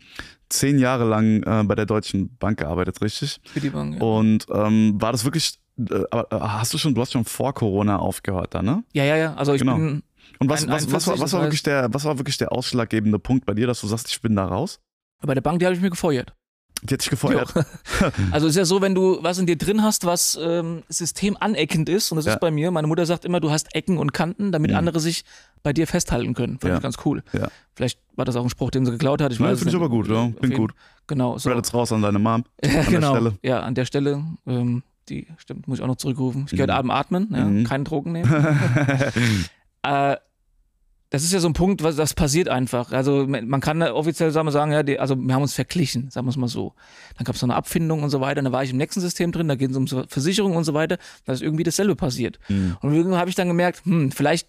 zehn 0.49 0.79
Jahre 0.79 1.05
lang 1.05 1.43
äh, 1.43 1.63
bei 1.63 1.75
der 1.75 1.85
Deutschen 1.85 2.35
Bank 2.37 2.59
gearbeitet, 2.59 3.01
richtig? 3.01 3.39
für 3.45 3.59
die 3.59 3.69
Bank. 3.69 3.95
Ja. 3.95 4.01
Und 4.01 4.45
ähm, 4.53 4.99
war 5.01 5.11
das 5.11 5.23
wirklich, 5.25 5.59
äh, 5.79 6.03
aber, 6.11 6.31
äh, 6.31 6.39
hast 6.39 6.73
du 6.73 6.77
schon, 6.77 6.93
du 6.95 7.01
hast 7.01 7.11
schon 7.13 7.25
vor 7.25 7.53
Corona 7.53 7.97
aufgehört 7.99 8.53
da, 8.53 8.61
ne? 8.61 8.83
ja, 8.93 9.03
ja, 9.03 9.15
ja. 9.17 9.33
Also 9.35 9.53
ich 9.53 9.61
Genau. 9.61 9.75
bin 9.75 10.03
Und 10.39 10.49
was, 10.49 10.63
Ein- 10.63 10.69
was, 10.69 10.91
was, 10.91 11.07
war, 11.07 11.13
41, 11.13 11.21
was, 11.23 11.33
war 11.33 11.41
wirklich 11.43 11.63
der, 11.63 11.93
was 11.93 12.03
war 12.05 12.17
wirklich 12.19 12.37
der 12.37 12.51
ausschlaggebende 12.51 13.19
Punkt 13.19 13.45
bei 13.45 13.53
dir, 13.53 13.67
dass 13.67 13.81
du 13.81 13.87
sagst, 13.87 14.09
ich 14.09 14.21
bin 14.21 14.35
da 14.35 14.45
raus? 14.45 14.79
bei 15.21 15.33
der 15.33 15.41
Bank, 15.41 15.59
die 15.59 15.65
habe 15.65 15.73
ich 15.75 15.81
mir 15.81 15.89
gefeuert. 15.89 16.35
Die 16.83 16.93
hat 16.93 17.01
dich 17.01 17.09
gefeuert. 17.09 17.51
Also 18.31 18.47
ist 18.47 18.55
ja 18.57 18.65
so, 18.65 18.81
wenn 18.81 18.93
du 18.93 19.17
was 19.23 19.37
in 19.39 19.45
dir 19.47 19.57
drin 19.57 19.81
hast, 19.81 20.05
was 20.05 20.37
ähm, 20.41 20.83
System 20.89 21.35
aneckend 21.39 21.89
ist, 21.89 22.11
und 22.11 22.17
das 22.17 22.25
Ja. 22.25 22.33
ist 22.33 22.39
bei 22.41 22.51
mir, 22.51 22.69
meine 22.69 22.87
Mutter 22.87 23.05
sagt 23.05 23.25
immer, 23.25 23.39
du 23.39 23.49
hast 23.49 23.73
Ecken 23.73 23.97
und 23.97 24.11
Kanten, 24.13 24.51
damit 24.51 24.71
Mhm. 24.71 24.77
andere 24.77 24.99
sich 24.99 25.23
bei 25.65 25.73
dir 25.73 25.87
festhalten 25.87 26.33
können. 26.35 26.59
Fand 26.59 26.69
Ja. 26.71 26.77
ich 26.77 26.83
ganz 26.83 26.95
cool. 27.05 27.23
Ja. 27.33 27.49
Vielleicht 27.73 27.99
war 28.15 28.23
das 28.23 28.35
auch 28.35 28.43
ein 28.43 28.49
Spruch, 28.49 28.69
den 28.71 28.85
sie 28.85 28.91
geklaut 28.91 29.19
hat. 29.19 29.33
Ich 29.33 29.39
Ja, 29.39 29.47
weiß 29.47 29.57
finde 29.59 29.71
ich 29.71 29.75
aber 29.75 29.89
gut, 29.89 30.07
ja. 30.07 30.31
Jeden- 30.41 30.53
gut. 30.55 30.73
Genau. 31.07 31.37
So. 31.39 31.49
Credits 31.49 31.73
raus 31.73 31.91
an 31.91 32.01
deine 32.03 32.19
Mom. 32.19 32.43
Ja, 32.63 32.69
der 32.71 32.83
genau. 32.85 33.15
Stelle. 33.15 33.33
Ja, 33.43 33.59
an 33.61 33.73
der 33.75 33.85
Stelle, 33.85 34.23
ähm, 34.45 34.83
die 35.09 35.27
stimmt, 35.37 35.67
muss 35.67 35.79
ich 35.79 35.83
auch 35.83 35.87
noch 35.87 35.97
zurückrufen. 35.97 36.43
Ich 36.45 36.51
gehe 36.51 36.61
heute 36.61 36.73
Mhm. 36.73 36.77
Abend 36.77 36.91
atmen, 36.93 37.27
ja, 37.31 37.45
Mhm. 37.45 37.63
keine 37.63 37.83
Drogen 37.83 38.11
nehmen. 38.11 38.29
äh, 39.83 40.15
das 41.11 41.23
ist 41.23 41.31
ja 41.31 41.39
so 41.39 41.47
ein 41.47 41.53
Punkt, 41.53 41.81
was 41.83 41.95
das 41.95 42.13
passiert 42.13 42.49
einfach. 42.49 42.91
Also 42.91 43.25
man 43.27 43.61
kann 43.61 43.81
offiziell 43.83 44.31
sagen, 44.31 44.71
ja, 44.71 44.83
die, 44.83 44.99
also 44.99 45.15
wir 45.15 45.33
haben 45.33 45.43
uns 45.43 45.53
verglichen, 45.53 46.09
sagen 46.09 46.25
wir 46.27 46.31
es 46.31 46.37
mal 46.37 46.47
so. 46.47 46.73
Dann 47.17 47.23
gab 47.25 47.35
es 47.35 47.41
noch 47.41 47.49
eine 47.49 47.55
Abfindung 47.55 48.03
und 48.03 48.09
so 48.09 48.19
weiter. 48.21 48.41
Dann 48.41 48.51
war 48.51 48.63
ich 48.63 48.71
im 48.71 48.77
nächsten 48.77 48.99
System 49.01 49.31
drin, 49.31 49.47
da 49.47 49.55
geht 49.55 49.71
es 49.71 49.77
um 49.77 49.87
Versicherung 49.87 50.55
und 50.57 50.63
so 50.65 50.73
weiter. 50.73 50.97
Da 51.25 51.33
ist 51.33 51.41
irgendwie 51.41 51.63
dasselbe 51.63 51.95
passiert. 51.95 52.39
Mhm. 52.49 52.75
Und 52.81 52.93
irgendwann 52.93 53.19
habe 53.19 53.29
ich 53.29 53.35
dann 53.35 53.47
gemerkt, 53.47 53.85
hm, 53.85 54.11
vielleicht 54.11 54.47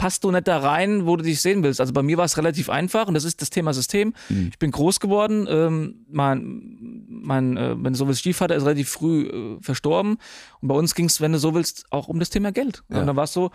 passt 0.00 0.24
du 0.24 0.30
nicht 0.30 0.48
da 0.48 0.56
rein, 0.56 1.04
wo 1.04 1.14
du 1.16 1.22
dich 1.22 1.42
sehen 1.42 1.62
willst. 1.62 1.78
Also 1.78 1.92
bei 1.92 2.02
mir 2.02 2.16
war 2.16 2.24
es 2.24 2.38
relativ 2.38 2.70
einfach 2.70 3.06
und 3.06 3.12
das 3.12 3.24
ist 3.24 3.42
das 3.42 3.50
Thema 3.50 3.74
System. 3.74 4.14
Mhm. 4.30 4.48
Ich 4.50 4.58
bin 4.58 4.70
groß 4.70 4.98
geworden. 4.98 5.46
Ähm, 5.46 6.06
mein, 6.08 7.04
mein 7.06 7.58
äh, 7.58 7.76
wenn 7.76 7.92
du 7.92 7.98
so 7.98 8.08
willst, 8.08 8.20
Stiefvater 8.20 8.56
ist 8.56 8.64
relativ 8.64 8.88
früh 8.88 9.26
äh, 9.26 9.58
verstorben. 9.60 10.16
Und 10.62 10.68
bei 10.68 10.74
uns 10.74 10.94
ging 10.94 11.04
es, 11.04 11.20
wenn 11.20 11.32
du 11.32 11.38
so 11.38 11.54
willst, 11.54 11.84
auch 11.90 12.08
um 12.08 12.18
das 12.18 12.30
Thema 12.30 12.50
Geld. 12.50 12.82
Ja. 12.88 13.00
Und 13.00 13.08
dann 13.08 13.16
war 13.16 13.24
es 13.24 13.34
so, 13.34 13.50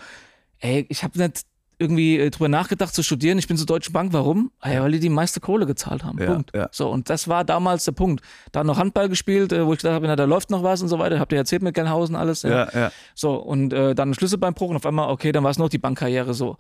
ey, 0.60 0.86
ich 0.88 1.04
habe 1.04 1.18
nicht 1.18 1.42
irgendwie 1.78 2.18
äh, 2.18 2.30
drüber 2.30 2.50
nachgedacht 2.50 2.94
zu 2.94 3.04
studieren. 3.04 3.38
Ich 3.38 3.48
bin 3.48 3.58
zur 3.58 3.66
Deutschen 3.66 3.94
Bank. 3.94 4.14
Warum? 4.14 4.52
Ah, 4.60 4.72
ja, 4.72 4.82
weil 4.82 4.92
die 4.92 5.00
die 5.00 5.10
meiste 5.10 5.40
Kohle 5.40 5.66
gezahlt 5.66 6.04
haben. 6.04 6.20
Ja, 6.20 6.34
Punkt. 6.34 6.52
Ja. 6.56 6.70
So, 6.72 6.90
und 6.90 7.10
das 7.10 7.28
war 7.28 7.44
damals 7.44 7.86
der 7.86 7.92
Punkt. 7.92 8.24
Da 8.52 8.64
noch 8.64 8.78
Handball 8.78 9.10
gespielt, 9.10 9.52
äh, 9.52 9.66
wo 9.66 9.74
ich 9.74 9.80
gedacht 9.80 9.96
habe, 9.96 10.08
na, 10.08 10.16
da 10.16 10.26
läuft 10.26 10.50
noch 10.50 10.64
was 10.64 10.82
und 10.82 10.88
so 10.88 11.00
weiter. 11.00 11.20
Habt 11.20 11.32
ihr 11.32 11.38
erzählt 11.38 11.62
mit 11.62 11.76
Gelnhausen 11.76 12.16
alles? 12.16 12.44
Ja, 12.44 12.50
ja. 12.50 12.70
ja. 12.74 12.92
So, 13.14 13.36
und 13.36 13.74
äh, 13.74 13.96
dann 13.96 14.14
Schlüsselbeinbruch 14.14 14.70
und 14.70 14.76
auf 14.78 14.86
einmal, 14.86 15.10
okay, 15.10 15.32
dann 15.32 15.44
war 15.44 15.52
es 15.52 15.58
noch 15.58 15.70
die 15.70 15.78
Bankkarriere 15.78 16.34
so. 16.34 16.58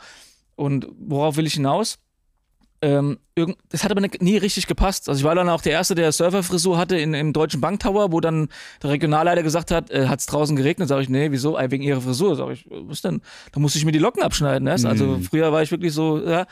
Und 0.55 0.87
worauf 0.97 1.37
will 1.37 1.45
ich 1.45 1.53
hinaus? 1.53 1.97
Ähm, 2.85 3.17
das 3.69 3.83
hat 3.83 3.89
aber 3.89 4.01
nie 4.19 4.37
richtig 4.37 4.67
gepasst. 4.67 5.09
Also 5.09 5.17
ich 5.17 5.25
war 5.25 5.33
dann 5.33 5.49
auch 5.49 5.61
der 5.61 5.71
Erste, 5.71 5.95
der 5.95 6.11
Surferfrisur 6.11 6.77
hatte 6.77 6.95
in, 6.95 7.15
im 7.15 7.33
Deutschen 7.33 7.59
Banktower, 7.59 8.11
wo 8.11 8.19
dann 8.19 8.49
der 8.83 8.91
Regionalleiter 8.91 9.41
gesagt 9.41 9.71
hat, 9.71 9.89
äh, 9.89 10.07
hat 10.07 10.19
es 10.19 10.27
draußen 10.27 10.55
geregnet? 10.55 10.87
Sag 10.87 11.01
ich, 11.01 11.09
nee, 11.09 11.31
wieso? 11.31 11.57
Wegen 11.57 11.81
ihrer 11.81 11.99
Frisur. 11.99 12.35
Sag 12.35 12.51
ich, 12.51 12.67
was 12.69 13.01
denn? 13.01 13.21
Da 13.51 13.59
musste 13.59 13.79
ich 13.79 13.85
mir 13.85 13.91
die 13.91 13.99
Locken 13.99 14.21
abschneiden. 14.21 14.65
Ne? 14.65 14.77
Mhm. 14.77 14.85
Also 14.85 15.19
früher 15.27 15.51
war 15.51 15.63
ich 15.63 15.71
wirklich 15.71 15.93
so, 15.93 16.19
ja. 16.19 16.45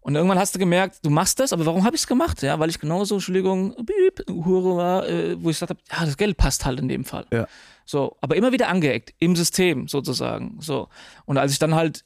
Und 0.00 0.14
irgendwann 0.16 0.38
hast 0.38 0.54
du 0.54 0.58
gemerkt, 0.58 0.98
du 1.02 1.10
machst 1.10 1.40
das, 1.40 1.54
aber 1.54 1.64
warum 1.64 1.84
habe 1.84 1.96
ich 1.96 2.02
es 2.02 2.06
gemacht? 2.06 2.42
Ja, 2.42 2.58
weil 2.58 2.68
ich 2.68 2.78
genauso, 2.78 3.14
Entschuldigung, 3.14 3.74
piep, 3.74 4.26
Hure 4.28 4.76
war, 4.76 5.08
äh, 5.08 5.42
wo 5.42 5.48
ich 5.48 5.56
gesagt 5.56 5.70
habe, 5.70 5.80
ja, 5.90 6.04
das 6.04 6.18
Geld 6.18 6.36
passt 6.36 6.66
halt 6.66 6.78
in 6.78 6.88
dem 6.88 7.04
Fall. 7.06 7.26
Ja. 7.32 7.46
So, 7.86 8.18
aber 8.20 8.36
immer 8.36 8.52
wieder 8.52 8.68
angeeckt, 8.68 9.14
im 9.18 9.34
System 9.34 9.88
sozusagen. 9.88 10.58
So. 10.60 10.88
Und 11.24 11.38
als 11.38 11.52
ich 11.52 11.58
dann 11.58 11.74
halt 11.74 12.04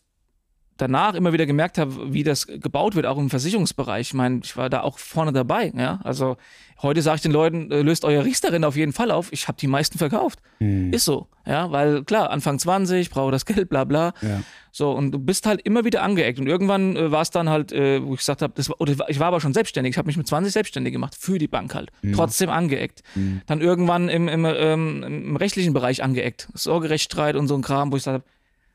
danach 0.76 1.14
immer 1.14 1.32
wieder 1.32 1.46
gemerkt 1.46 1.78
habe, 1.78 2.12
wie 2.12 2.24
das 2.24 2.46
gebaut 2.46 2.94
wird, 2.94 3.06
auch 3.06 3.18
im 3.18 3.30
Versicherungsbereich. 3.30 4.08
Ich 4.08 4.14
meine, 4.14 4.40
ich 4.42 4.56
war 4.56 4.70
da 4.70 4.82
auch 4.82 4.98
vorne 4.98 5.32
dabei. 5.32 5.72
Ja? 5.76 6.00
Also 6.02 6.36
heute 6.82 7.02
sage 7.02 7.16
ich 7.16 7.22
den 7.22 7.32
Leuten, 7.32 7.70
äh, 7.70 7.82
löst 7.82 8.04
euer 8.04 8.24
Riesterin 8.24 8.64
auf 8.64 8.76
jeden 8.76 8.92
Fall 8.92 9.10
auf. 9.10 9.32
Ich 9.32 9.48
habe 9.48 9.58
die 9.58 9.66
meisten 9.66 9.98
verkauft. 9.98 10.40
Mhm. 10.58 10.92
Ist 10.92 11.04
so. 11.04 11.28
Ja, 11.46 11.72
weil 11.72 12.04
klar, 12.04 12.30
Anfang 12.30 12.58
20, 12.58 13.10
brauche 13.10 13.32
das 13.32 13.46
Geld, 13.46 13.68
bla 13.68 13.84
bla. 13.84 14.12
Ja. 14.22 14.42
So, 14.70 14.92
und 14.92 15.10
du 15.10 15.18
bist 15.18 15.46
halt 15.46 15.60
immer 15.62 15.84
wieder 15.84 16.02
angeeckt. 16.02 16.38
Und 16.38 16.46
irgendwann 16.46 16.96
äh, 16.96 17.10
war 17.10 17.22
es 17.22 17.30
dann 17.30 17.48
halt, 17.48 17.72
äh, 17.72 18.04
wo 18.04 18.14
ich 18.14 18.20
gesagt 18.20 18.42
habe, 18.42 18.54
oder 18.78 19.08
ich 19.08 19.18
war 19.18 19.26
aber 19.26 19.40
schon 19.40 19.52
selbstständig. 19.52 19.92
Ich 19.92 19.98
habe 19.98 20.06
mich 20.06 20.16
mit 20.16 20.26
20 20.26 20.52
selbstständig 20.52 20.92
gemacht, 20.92 21.16
für 21.18 21.38
die 21.38 21.48
Bank 21.48 21.74
halt. 21.74 21.90
Mhm. 22.02 22.14
Trotzdem 22.14 22.48
angeeckt. 22.48 23.02
Mhm. 23.14 23.42
Dann 23.46 23.60
irgendwann 23.60 24.08
im, 24.08 24.28
im, 24.28 24.44
ähm, 24.44 25.02
im 25.02 25.36
rechtlichen 25.36 25.74
Bereich 25.74 26.02
angeeckt. 26.02 26.48
Sorgerechtsstreit 26.54 27.36
und 27.36 27.48
so 27.48 27.54
ein 27.54 27.62
Kram, 27.62 27.92
wo 27.92 27.96
ich 27.96 28.04
gesagt 28.04 28.22
habe, 28.22 28.24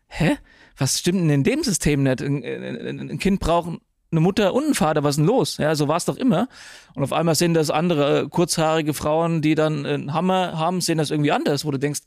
hä? 0.07 0.37
Was 0.77 0.99
stimmt 0.99 1.21
denn 1.21 1.29
in 1.29 1.43
dem 1.43 1.63
System 1.63 2.03
nicht? 2.03 2.21
Ein, 2.21 2.43
ein, 2.43 3.09
ein 3.11 3.19
Kind 3.19 3.39
braucht 3.39 3.79
eine 4.11 4.21
Mutter 4.21 4.53
und 4.53 4.65
einen 4.65 4.73
Vater, 4.73 5.03
was 5.03 5.11
ist 5.11 5.17
denn 5.17 5.25
los? 5.25 5.57
Ja, 5.57 5.75
so 5.75 5.87
war 5.87 5.97
es 5.97 6.05
doch 6.05 6.17
immer. 6.17 6.47
Und 6.95 7.03
auf 7.03 7.13
einmal 7.13 7.35
sehen 7.35 7.53
das 7.53 7.69
andere 7.69 8.21
äh, 8.21 8.29
kurzhaarige 8.29 8.93
Frauen, 8.93 9.41
die 9.41 9.55
dann 9.55 9.85
einen 9.85 10.13
Hammer 10.13 10.57
haben, 10.57 10.81
sehen 10.81 10.97
das 10.97 11.11
irgendwie 11.11 11.31
anders, 11.31 11.65
wo 11.65 11.71
du 11.71 11.79
denkst, 11.79 12.01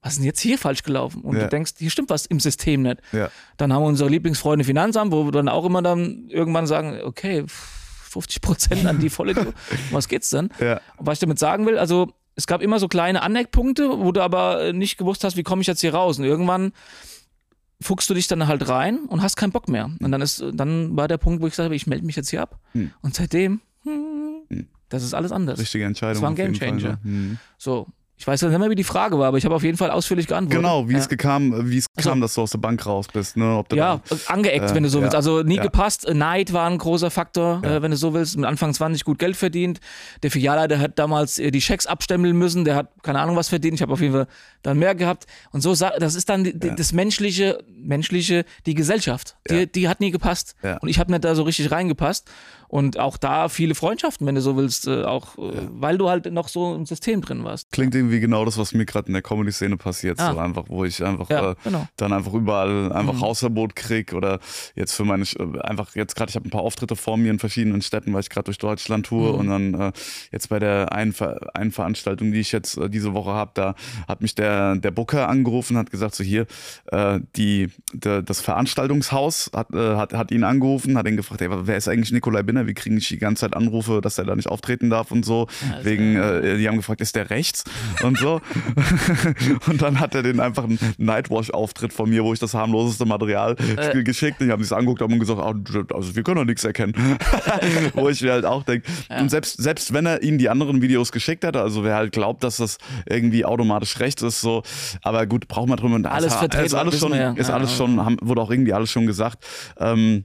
was 0.00 0.14
ist 0.14 0.18
denn 0.18 0.26
jetzt 0.26 0.40
hier 0.40 0.58
falsch 0.58 0.82
gelaufen? 0.82 1.22
Und 1.22 1.36
ja. 1.36 1.44
du 1.44 1.48
denkst, 1.48 1.74
hier 1.78 1.90
stimmt 1.90 2.10
was 2.10 2.26
im 2.26 2.40
System 2.40 2.82
nicht. 2.82 2.98
Ja. 3.12 3.30
Dann 3.56 3.72
haben 3.72 3.82
wir 3.82 3.86
unsere 3.86 4.10
Lieblingsfreunde 4.10 4.64
Finanzamt, 4.64 5.12
wo 5.12 5.24
wir 5.24 5.32
dann 5.32 5.48
auch 5.48 5.64
immer 5.64 5.80
dann 5.80 6.28
irgendwann 6.28 6.66
sagen, 6.66 7.00
okay, 7.04 7.44
50 7.46 8.40
Prozent 8.40 8.86
an 8.86 8.98
die 8.98 9.10
volle, 9.10 9.54
was 9.90 10.08
geht's 10.08 10.30
denn? 10.30 10.50
Ja. 10.60 10.80
Und 10.96 11.06
was 11.06 11.14
ich 11.14 11.20
damit 11.20 11.38
sagen 11.38 11.66
will, 11.66 11.78
also 11.78 12.08
es 12.34 12.46
gab 12.46 12.62
immer 12.62 12.78
so 12.78 12.88
kleine 12.88 13.22
Aneckpunkte, 13.22 14.00
wo 14.00 14.10
du 14.10 14.22
aber 14.22 14.72
nicht 14.72 14.98
gewusst 14.98 15.22
hast, 15.22 15.36
wie 15.36 15.42
komme 15.42 15.62
ich 15.62 15.68
jetzt 15.68 15.80
hier 15.80 15.94
raus? 15.94 16.18
Und 16.18 16.24
irgendwann 16.24 16.72
fuchst 17.82 18.08
du 18.10 18.14
dich 18.14 18.28
dann 18.28 18.46
halt 18.46 18.68
rein 18.68 19.00
und 19.06 19.22
hast 19.22 19.36
keinen 19.36 19.52
Bock 19.52 19.68
mehr. 19.68 19.90
Und 20.00 20.12
dann 20.12 20.20
ist, 20.20 20.42
dann 20.52 20.96
war 20.96 21.08
der 21.08 21.18
Punkt, 21.18 21.42
wo 21.42 21.46
ich 21.46 21.52
gesagt 21.52 21.66
habe, 21.66 21.76
ich 21.76 21.86
melde 21.86 22.06
mich 22.06 22.16
jetzt 22.16 22.30
hier 22.30 22.42
ab. 22.42 22.58
Hm. 22.72 22.90
Und 23.02 23.14
seitdem, 23.14 23.60
hm, 23.82 24.42
hm. 24.48 24.66
das 24.88 25.02
ist 25.02 25.14
alles 25.14 25.32
anders. 25.32 25.58
Richtige 25.58 25.84
Entscheidung. 25.84 26.14
Das 26.14 26.22
war 26.22 26.30
ein 26.30 26.36
Gamechanger. 26.36 26.98
Hm. 27.02 27.38
So, 27.58 27.86
ich 28.22 28.26
weiß 28.28 28.40
nicht 28.42 28.56
mehr, 28.56 28.70
wie 28.70 28.76
die 28.76 28.84
Frage 28.84 29.18
war, 29.18 29.26
aber 29.26 29.38
ich 29.38 29.44
habe 29.44 29.56
auf 29.56 29.64
jeden 29.64 29.76
Fall 29.76 29.90
ausführlich 29.90 30.28
geantwortet. 30.28 30.60
Genau, 30.60 30.88
wie 30.88 30.92
ja. 30.92 31.00
es 31.00 31.08
kam, 31.08 31.68
wie 31.68 31.78
es 31.78 31.86
also, 31.96 32.08
kam, 32.08 32.20
dass 32.20 32.34
du 32.34 32.42
aus 32.42 32.52
der 32.52 32.58
Bank 32.58 32.86
raus 32.86 33.08
bist. 33.12 33.36
Ne? 33.36 33.64
ja, 33.72 34.00
dann, 34.08 34.20
angeeckt, 34.28 34.70
äh, 34.70 34.74
wenn 34.76 34.84
du 34.84 34.88
so 34.88 35.02
willst. 35.02 35.16
Also 35.16 35.42
nie 35.42 35.56
ja. 35.56 35.62
gepasst. 35.64 36.06
Neid 36.08 36.52
war 36.52 36.70
ein 36.70 36.78
großer 36.78 37.10
Faktor, 37.10 37.62
ja. 37.64 37.78
äh, 37.78 37.82
wenn 37.82 37.90
du 37.90 37.96
so 37.96 38.14
willst. 38.14 38.36
Mit 38.36 38.46
Anfang 38.46 38.72
20 38.72 39.04
gut 39.04 39.18
Geld 39.18 39.36
verdient. 39.36 39.80
Der 40.22 40.30
Filialleiter 40.30 40.78
hat 40.78 41.00
damals 41.00 41.40
äh, 41.40 41.50
die 41.50 41.60
Schecks 41.60 41.88
abstempeln 41.88 42.38
müssen. 42.38 42.64
Der 42.64 42.76
hat 42.76 42.92
keine 43.02 43.18
Ahnung 43.18 43.34
was 43.34 43.48
verdient. 43.48 43.74
Ich 43.74 43.82
habe 43.82 43.92
auf 43.92 44.00
jeden 44.00 44.12
Fall 44.14 44.28
dann 44.62 44.78
mehr 44.78 44.94
gehabt. 44.94 45.26
Und 45.50 45.62
so, 45.62 45.74
das 45.74 46.14
ist 46.14 46.28
dann 46.28 46.44
die, 46.44 46.56
das 46.56 46.92
menschliche, 46.92 47.58
menschliche, 47.76 48.44
die 48.66 48.74
Gesellschaft. 48.74 49.36
Die, 49.50 49.66
die 49.66 49.88
hat 49.88 49.98
nie 49.98 50.12
gepasst. 50.12 50.54
Und 50.80 50.88
ich 50.88 51.00
habe 51.00 51.10
nicht 51.10 51.24
da 51.24 51.34
so 51.34 51.42
richtig 51.42 51.72
reingepasst. 51.72 52.30
Und 52.72 52.98
auch 52.98 53.18
da 53.18 53.50
viele 53.50 53.74
Freundschaften, 53.74 54.26
wenn 54.26 54.34
du 54.34 54.40
so 54.40 54.56
willst, 54.56 54.86
äh, 54.86 55.02
auch 55.02 55.36
äh, 55.36 55.52
weil 55.72 55.98
du 55.98 56.08
halt 56.08 56.32
noch 56.32 56.48
so 56.48 56.74
im 56.74 56.86
System 56.86 57.20
drin 57.20 57.44
warst. 57.44 57.70
Klingt 57.70 57.94
irgendwie 57.94 58.11
genau 58.20 58.44
das, 58.44 58.58
was 58.58 58.72
mir 58.72 58.86
gerade 58.86 59.08
in 59.08 59.12
der 59.12 59.22
Comedy-Szene 59.22 59.76
passiert. 59.76 60.18
Ah. 60.18 60.32
So 60.32 60.38
einfach, 60.38 60.64
wo 60.68 60.84
ich 60.84 61.04
einfach 61.04 61.28
ja, 61.30 61.52
äh, 61.52 61.54
genau. 61.62 61.86
dann 61.96 62.12
einfach 62.12 62.32
überall 62.32 62.92
einfach 62.92 63.14
mhm. 63.14 63.20
Hausverbot 63.20 63.76
krieg 63.76 64.12
oder 64.14 64.40
jetzt 64.74 64.94
für 64.94 65.04
meine, 65.04 65.24
äh, 65.24 65.60
einfach 65.60 65.94
jetzt 65.94 66.16
gerade, 66.16 66.30
ich 66.30 66.36
habe 66.36 66.48
ein 66.48 66.50
paar 66.50 66.62
Auftritte 66.62 66.96
vor 66.96 67.16
mir 67.16 67.30
in 67.30 67.38
verschiedenen 67.38 67.82
Städten, 67.82 68.12
weil 68.12 68.20
ich 68.20 68.30
gerade 68.30 68.46
durch 68.46 68.58
Deutschland 68.58 69.06
tue 69.06 69.32
mhm. 69.32 69.38
und 69.38 69.48
dann 69.48 69.74
äh, 69.74 69.92
jetzt 70.30 70.48
bei 70.48 70.58
der 70.58 70.92
einen, 70.92 71.12
Ver 71.12 71.38
einen 71.54 71.72
Veranstaltung, 71.72 72.32
die 72.32 72.40
ich 72.40 72.52
jetzt 72.52 72.76
äh, 72.78 72.88
diese 72.88 73.14
Woche 73.14 73.32
habe, 73.32 73.52
da 73.54 73.74
hat 74.08 74.22
mich 74.22 74.34
der, 74.34 74.76
der 74.76 74.90
Booker 74.90 75.28
angerufen, 75.28 75.76
hat 75.76 75.90
gesagt, 75.90 76.14
so 76.14 76.24
hier, 76.24 76.46
die, 77.36 77.68
der, 77.92 78.22
das 78.22 78.40
Veranstaltungshaus 78.40 79.50
hat, 79.54 79.68
hat, 79.72 80.12
hat 80.12 80.30
ihn 80.30 80.44
angerufen, 80.44 80.96
hat 80.96 81.06
ihn 81.06 81.16
gefragt, 81.16 81.40
ey, 81.40 81.48
wer 81.50 81.76
ist 81.76 81.88
eigentlich 81.88 82.12
Nikolai 82.12 82.42
Binner? 82.42 82.62
wir 82.66 82.74
kriegen 82.74 82.98
die 82.98 83.18
ganze 83.18 83.40
Zeit 83.40 83.54
Anrufe, 83.54 84.00
dass 84.00 84.18
er 84.18 84.24
da 84.24 84.34
nicht 84.34 84.48
auftreten 84.48 84.90
darf 84.90 85.10
und 85.10 85.24
so. 85.24 85.46
Also, 85.72 85.84
wegen, 85.84 86.16
äh, 86.16 86.56
die 86.58 86.68
haben 86.68 86.76
gefragt, 86.76 87.00
ist 87.00 87.16
der 87.16 87.30
rechts? 87.30 87.64
Und 88.02 88.18
so. 88.18 88.40
und 89.66 89.82
dann 89.82 90.00
hat 90.00 90.14
er 90.14 90.22
den 90.22 90.40
einfach 90.40 90.64
einen 90.64 90.78
Nightwash-Auftritt 90.98 91.92
von 91.92 92.10
mir, 92.10 92.24
wo 92.24 92.32
ich 92.32 92.38
das 92.38 92.54
harmloseste 92.54 93.06
Material 93.06 93.56
äh. 93.76 94.02
geschickt 94.02 94.40
und 94.40 94.46
die 94.46 94.52
haben 94.52 94.62
sich 94.62 94.72
angeguckt 94.72 95.00
haben 95.00 95.12
und 95.12 95.20
gesagt, 95.20 95.40
ah, 95.40 95.54
also 95.94 96.14
wir 96.14 96.22
können 96.22 96.36
doch 96.36 96.44
nichts 96.44 96.64
erkennen. 96.64 96.94
wo 97.94 98.08
ich 98.08 98.22
mir 98.22 98.32
halt 98.32 98.44
auch 98.44 98.62
denke, 98.64 98.88
ja. 99.10 99.20
und 99.20 99.30
selbst, 99.30 99.62
selbst 99.62 99.92
wenn 99.92 100.06
er 100.06 100.22
ihnen 100.22 100.38
die 100.38 100.48
anderen 100.48 100.82
Videos 100.82 101.12
geschickt 101.12 101.44
hätte, 101.44 101.60
also 101.60 101.84
wer 101.84 101.96
halt 101.96 102.12
glaubt, 102.12 102.44
dass 102.44 102.56
das 102.56 102.78
irgendwie 103.06 103.44
automatisch 103.44 103.98
rechts 104.00 104.22
ist, 104.22 104.40
so, 104.40 104.62
aber 105.02 105.26
gut, 105.26 105.48
braucht 105.48 105.68
man 105.68 105.76
drüber. 105.76 105.92
Alles 106.10 106.34
vertreten, 106.34 106.66
ist 106.66 106.74
alles 106.74 106.98
schon, 106.98 107.12
ist 107.12 107.50
alles 107.50 107.76
schon, 107.76 108.04
haben, 108.04 108.16
wurde 108.20 108.40
auch 108.40 108.50
irgendwie 108.50 108.72
alles 108.72 108.90
schon 108.90 109.06
gesagt. 109.06 109.44
Ähm, 109.78 110.24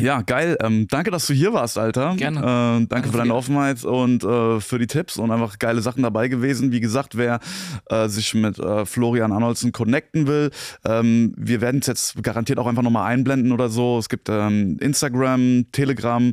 ja, 0.00 0.22
geil. 0.22 0.56
Ähm, 0.60 0.86
danke, 0.88 1.10
dass 1.10 1.26
du 1.26 1.34
hier 1.34 1.52
warst, 1.52 1.78
Alter. 1.78 2.14
Gerne. 2.16 2.40
Äh, 2.40 2.42
danke, 2.42 2.86
danke, 2.88 3.08
für 3.10 3.18
deine 3.18 3.34
Offenheit 3.34 3.84
und 3.84 4.24
äh, 4.24 4.60
für 4.60 4.78
die 4.78 4.86
Tipps 4.86 5.16
und 5.16 5.30
einfach 5.30 5.58
geile 5.58 5.80
Sachen 5.80 6.02
dabei 6.02 6.28
gewesen. 6.28 6.72
Wie 6.72 6.80
gesagt, 6.80 7.16
wer 7.16 7.40
äh, 7.90 8.08
sich 8.08 8.34
mit 8.34 8.58
äh, 8.58 8.86
Florian 8.86 9.32
Arnoldsen 9.32 9.72
connecten 9.72 10.26
will, 10.26 10.50
ähm, 10.84 11.32
wir 11.36 11.60
werden 11.60 11.80
es 11.80 11.86
jetzt 11.86 12.22
garantiert 12.22 12.58
auch 12.58 12.66
einfach 12.66 12.82
nochmal 12.82 13.10
einblenden 13.12 13.52
oder 13.52 13.68
so. 13.68 13.98
Es 13.98 14.08
gibt 14.08 14.28
ähm, 14.28 14.78
Instagram, 14.80 15.66
Telegram 15.72 16.32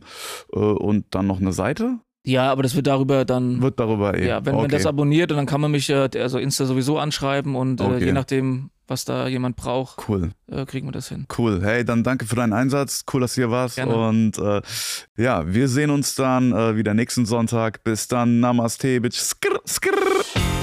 äh, 0.54 0.58
und 0.58 1.06
dann 1.12 1.28
noch 1.28 1.40
eine 1.40 1.54
Seite. 1.54 2.00
Ja, 2.24 2.52
aber 2.52 2.64
das 2.64 2.76
wird 2.76 2.88
darüber 2.88 3.26
dann. 3.26 3.62
Wird 3.62 3.80
darüber 3.80 4.16
eben. 4.16 4.28
Ja, 4.28 4.46
wenn 4.46 4.54
okay. 4.54 4.64
man 4.64 4.72
das 4.72 4.86
abonniert, 4.86 5.32
dann 5.32 5.46
kann 5.46 5.62
man 5.62 5.72
mich 5.72 5.94
also 5.94 6.38
Insta 6.38 6.66
sowieso 6.66 7.00
anschreiben 7.00 7.56
und 7.56 7.82
okay. 7.82 8.06
je 8.06 8.12
nachdem, 8.12 8.70
was 8.92 9.06
da 9.06 9.28
jemand 9.28 9.56
braucht, 9.56 10.08
cool. 10.08 10.32
Äh, 10.48 10.66
kriegen 10.66 10.86
wir 10.88 10.92
das 10.92 11.10
hin. 11.10 11.26
Cool. 11.36 11.62
Hey, 11.64 11.84
dann 11.84 12.04
danke 12.04 12.26
für 12.26 12.36
deinen 12.36 12.54
Einsatz. 12.54 13.06
Cool, 13.12 13.22
dass 13.22 13.34
du 13.34 13.42
hier 13.42 13.50
warst. 13.50 13.78
Gerne. 13.78 13.96
Und 13.96 14.38
äh, 14.38 14.62
ja, 15.18 15.52
wir 15.52 15.68
sehen 15.68 15.90
uns 15.90 16.14
dann 16.14 16.52
äh, 16.52 16.76
wieder 16.76 16.94
nächsten 16.94 17.26
Sonntag. 17.26 17.84
Bis 17.84 18.08
dann. 18.08 18.40
Namaste, 18.40 19.02
bitch. 19.02 19.18
Skrr, 19.18 19.62
skrr. 19.66 20.61